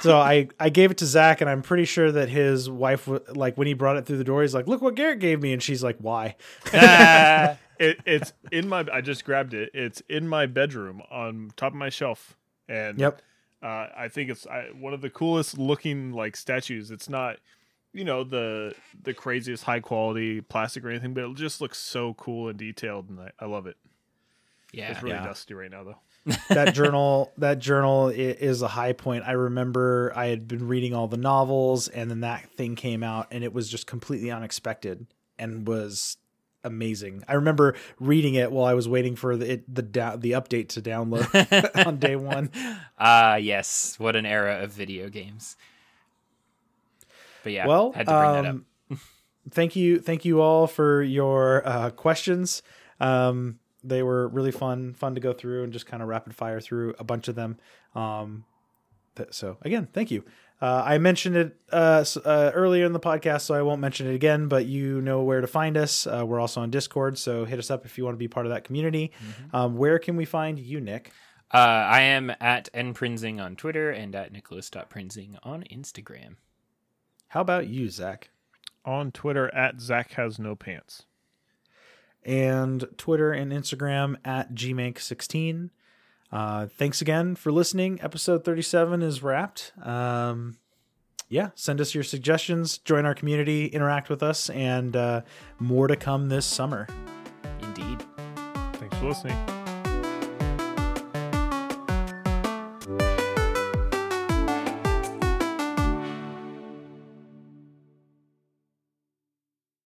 so 0.00 0.18
I 0.32 0.48
I 0.60 0.68
gave 0.70 0.90
it 0.90 0.98
to 0.98 1.06
Zach, 1.06 1.40
and 1.40 1.50
I'm 1.50 1.62
pretty 1.62 1.84
sure 1.84 2.10
that 2.12 2.28
his 2.28 2.70
wife, 2.70 3.08
like 3.34 3.56
when 3.58 3.66
he 3.66 3.74
brought 3.74 3.96
it 3.96 4.06
through 4.06 4.18
the 4.18 4.24
door, 4.24 4.42
he's 4.42 4.54
like, 4.54 4.66
"Look 4.66 4.80
what 4.82 4.94
Garrett 4.94 5.18
gave 5.18 5.42
me," 5.42 5.52
and 5.52 5.62
she's 5.62 5.82
like, 5.82 5.96
"Why?" 5.98 6.36
Ah, 6.72 7.56
It, 7.78 7.98
it's 8.06 8.32
in 8.52 8.68
my. 8.68 8.86
I 8.92 9.00
just 9.00 9.24
grabbed 9.24 9.54
it. 9.54 9.70
It's 9.74 10.00
in 10.08 10.28
my 10.28 10.46
bedroom 10.46 11.02
on 11.10 11.50
top 11.56 11.72
of 11.72 11.76
my 11.78 11.88
shelf, 11.88 12.36
and 12.68 12.98
Yep. 12.98 13.20
uh, 13.62 13.86
I 13.96 14.08
think 14.08 14.30
it's 14.30 14.46
I, 14.46 14.66
one 14.78 14.94
of 14.94 15.00
the 15.00 15.10
coolest 15.10 15.58
looking 15.58 16.12
like 16.12 16.36
statues. 16.36 16.90
It's 16.92 17.08
not, 17.08 17.38
you 17.92 18.04
know, 18.04 18.24
the 18.24 18.74
the 19.02 19.14
craziest 19.14 19.64
high 19.64 19.80
quality 19.80 20.40
plastic 20.40 20.84
or 20.84 20.90
anything, 20.90 21.14
but 21.14 21.24
it 21.24 21.34
just 21.36 21.60
looks 21.60 21.78
so 21.78 22.14
cool 22.14 22.48
and 22.48 22.58
detailed, 22.58 23.08
and 23.10 23.20
I, 23.20 23.30
I 23.40 23.46
love 23.46 23.66
it. 23.66 23.76
yeah. 24.72 24.90
It's 24.92 25.02
really 25.02 25.16
Yeah. 25.16 25.24
dusty 25.26 25.54
right 25.54 25.70
now, 25.70 25.84
though. 25.84 25.98
that 26.50 26.72
journal 26.74 27.32
that 27.38 27.58
journal 27.58 28.08
is 28.08 28.62
a 28.62 28.68
high 28.68 28.92
point 28.92 29.24
i 29.26 29.32
remember 29.32 30.12
i 30.14 30.26
had 30.26 30.46
been 30.46 30.68
reading 30.68 30.94
all 30.94 31.08
the 31.08 31.16
novels 31.16 31.88
and 31.88 32.08
then 32.08 32.20
that 32.20 32.48
thing 32.52 32.76
came 32.76 33.02
out 33.02 33.26
and 33.32 33.42
it 33.42 33.52
was 33.52 33.68
just 33.68 33.88
completely 33.88 34.30
unexpected 34.30 35.04
and 35.36 35.66
was 35.66 36.18
amazing 36.62 37.24
i 37.26 37.32
remember 37.34 37.74
reading 37.98 38.34
it 38.36 38.52
while 38.52 38.66
i 38.66 38.72
was 38.72 38.88
waiting 38.88 39.16
for 39.16 39.36
the 39.36 39.54
it, 39.54 39.74
the 39.74 39.82
da- 39.82 40.14
the 40.14 40.30
update 40.30 40.68
to 40.68 40.80
download 40.80 41.26
on 41.88 41.96
day 41.96 42.14
one 42.14 42.48
Ah, 42.96 43.34
yes. 43.34 43.96
What 43.98 44.14
an 44.14 44.24
era 44.24 44.62
of 44.62 44.70
video 44.70 45.08
games. 45.08 45.56
But 47.42 47.52
yeah, 47.52 47.66
well 47.66 47.92
had 47.92 48.06
to 48.06 48.12
bring 48.12 48.32
that 48.42 48.46
up. 48.46 48.54
um, 48.90 49.00
thank 49.50 49.76
you 49.76 49.98
thank 50.00 50.24
you 50.24 50.40
all 50.40 50.66
for 50.66 51.02
your 51.02 51.66
uh, 51.66 51.90
questions. 51.90 52.62
Um, 53.00 53.58
they 53.84 54.02
were 54.02 54.28
really 54.28 54.52
fun 54.52 54.94
fun 54.94 55.14
to 55.14 55.20
go 55.20 55.32
through 55.32 55.64
and 55.64 55.72
just 55.72 55.86
kind 55.86 56.02
of 56.02 56.08
rapid 56.08 56.34
fire 56.34 56.60
through 56.60 56.94
a 56.98 57.04
bunch 57.04 57.28
of 57.28 57.34
them. 57.34 57.58
Um, 57.94 58.44
th- 59.16 59.32
so 59.32 59.58
again 59.62 59.88
thank 59.92 60.10
you. 60.10 60.24
Uh, 60.60 60.80
i 60.86 60.96
mentioned 60.96 61.34
it 61.34 61.56
uh, 61.72 62.04
uh, 62.24 62.52
earlier 62.54 62.84
in 62.86 62.92
the 62.92 63.00
podcast 63.00 63.40
so 63.40 63.52
i 63.52 63.60
won't 63.62 63.80
mention 63.80 64.06
it 64.06 64.14
again 64.14 64.46
but 64.46 64.64
you 64.64 65.00
know 65.00 65.24
where 65.24 65.40
to 65.40 65.48
find 65.48 65.76
us. 65.76 66.06
Uh, 66.06 66.24
we're 66.24 66.38
also 66.38 66.60
on 66.60 66.70
discord 66.70 67.18
so 67.18 67.44
hit 67.44 67.58
us 67.58 67.68
up 67.68 67.84
if 67.84 67.98
you 67.98 68.04
want 68.04 68.14
to 68.14 68.18
be 68.18 68.28
part 68.28 68.46
of 68.46 68.50
that 68.52 68.62
community. 68.62 69.10
Um, 69.52 69.76
where 69.76 69.98
can 69.98 70.14
we 70.14 70.24
find 70.24 70.60
you 70.60 70.80
nick? 70.80 71.10
Uh, 71.52 71.56
I 71.58 72.02
am 72.02 72.30
at 72.40 72.72
nprinsing 72.72 73.42
on 73.42 73.56
Twitter 73.56 73.90
and 73.90 74.14
at 74.14 74.32
nicholas.prinsing 74.32 75.36
on 75.42 75.64
Instagram. 75.64 76.36
How 77.32 77.40
about 77.40 77.66
you 77.66 77.88
zach 77.88 78.30
On 78.84 79.10
Twitter 79.12 79.52
at 79.54 79.80
Zach 79.80 80.12
has 80.12 80.38
no 80.38 80.54
pants. 80.54 81.04
and 82.24 82.84
Twitter 82.96 83.32
and 83.32 83.52
Instagram 83.52 84.16
at 84.24 84.54
gmank16. 84.54 85.70
Uh, 86.30 86.66
thanks 86.66 87.00
again 87.02 87.34
for 87.34 87.50
listening. 87.52 87.98
Episode 88.00 88.44
37 88.44 89.02
is 89.02 89.22
wrapped. 89.22 89.72
Um, 89.82 90.56
yeah, 91.28 91.50
send 91.54 91.80
us 91.80 91.94
your 91.94 92.04
suggestions, 92.04 92.78
join 92.78 93.04
our 93.06 93.14
community, 93.14 93.66
interact 93.66 94.08
with 94.08 94.22
us, 94.22 94.50
and 94.50 94.94
uh, 94.96 95.22
more 95.58 95.88
to 95.88 95.96
come 95.96 96.28
this 96.28 96.46
summer. 96.46 96.86
Indeed. 97.62 98.02
Thanks 98.74 98.96
for 98.98 99.06
listening. 99.08 99.61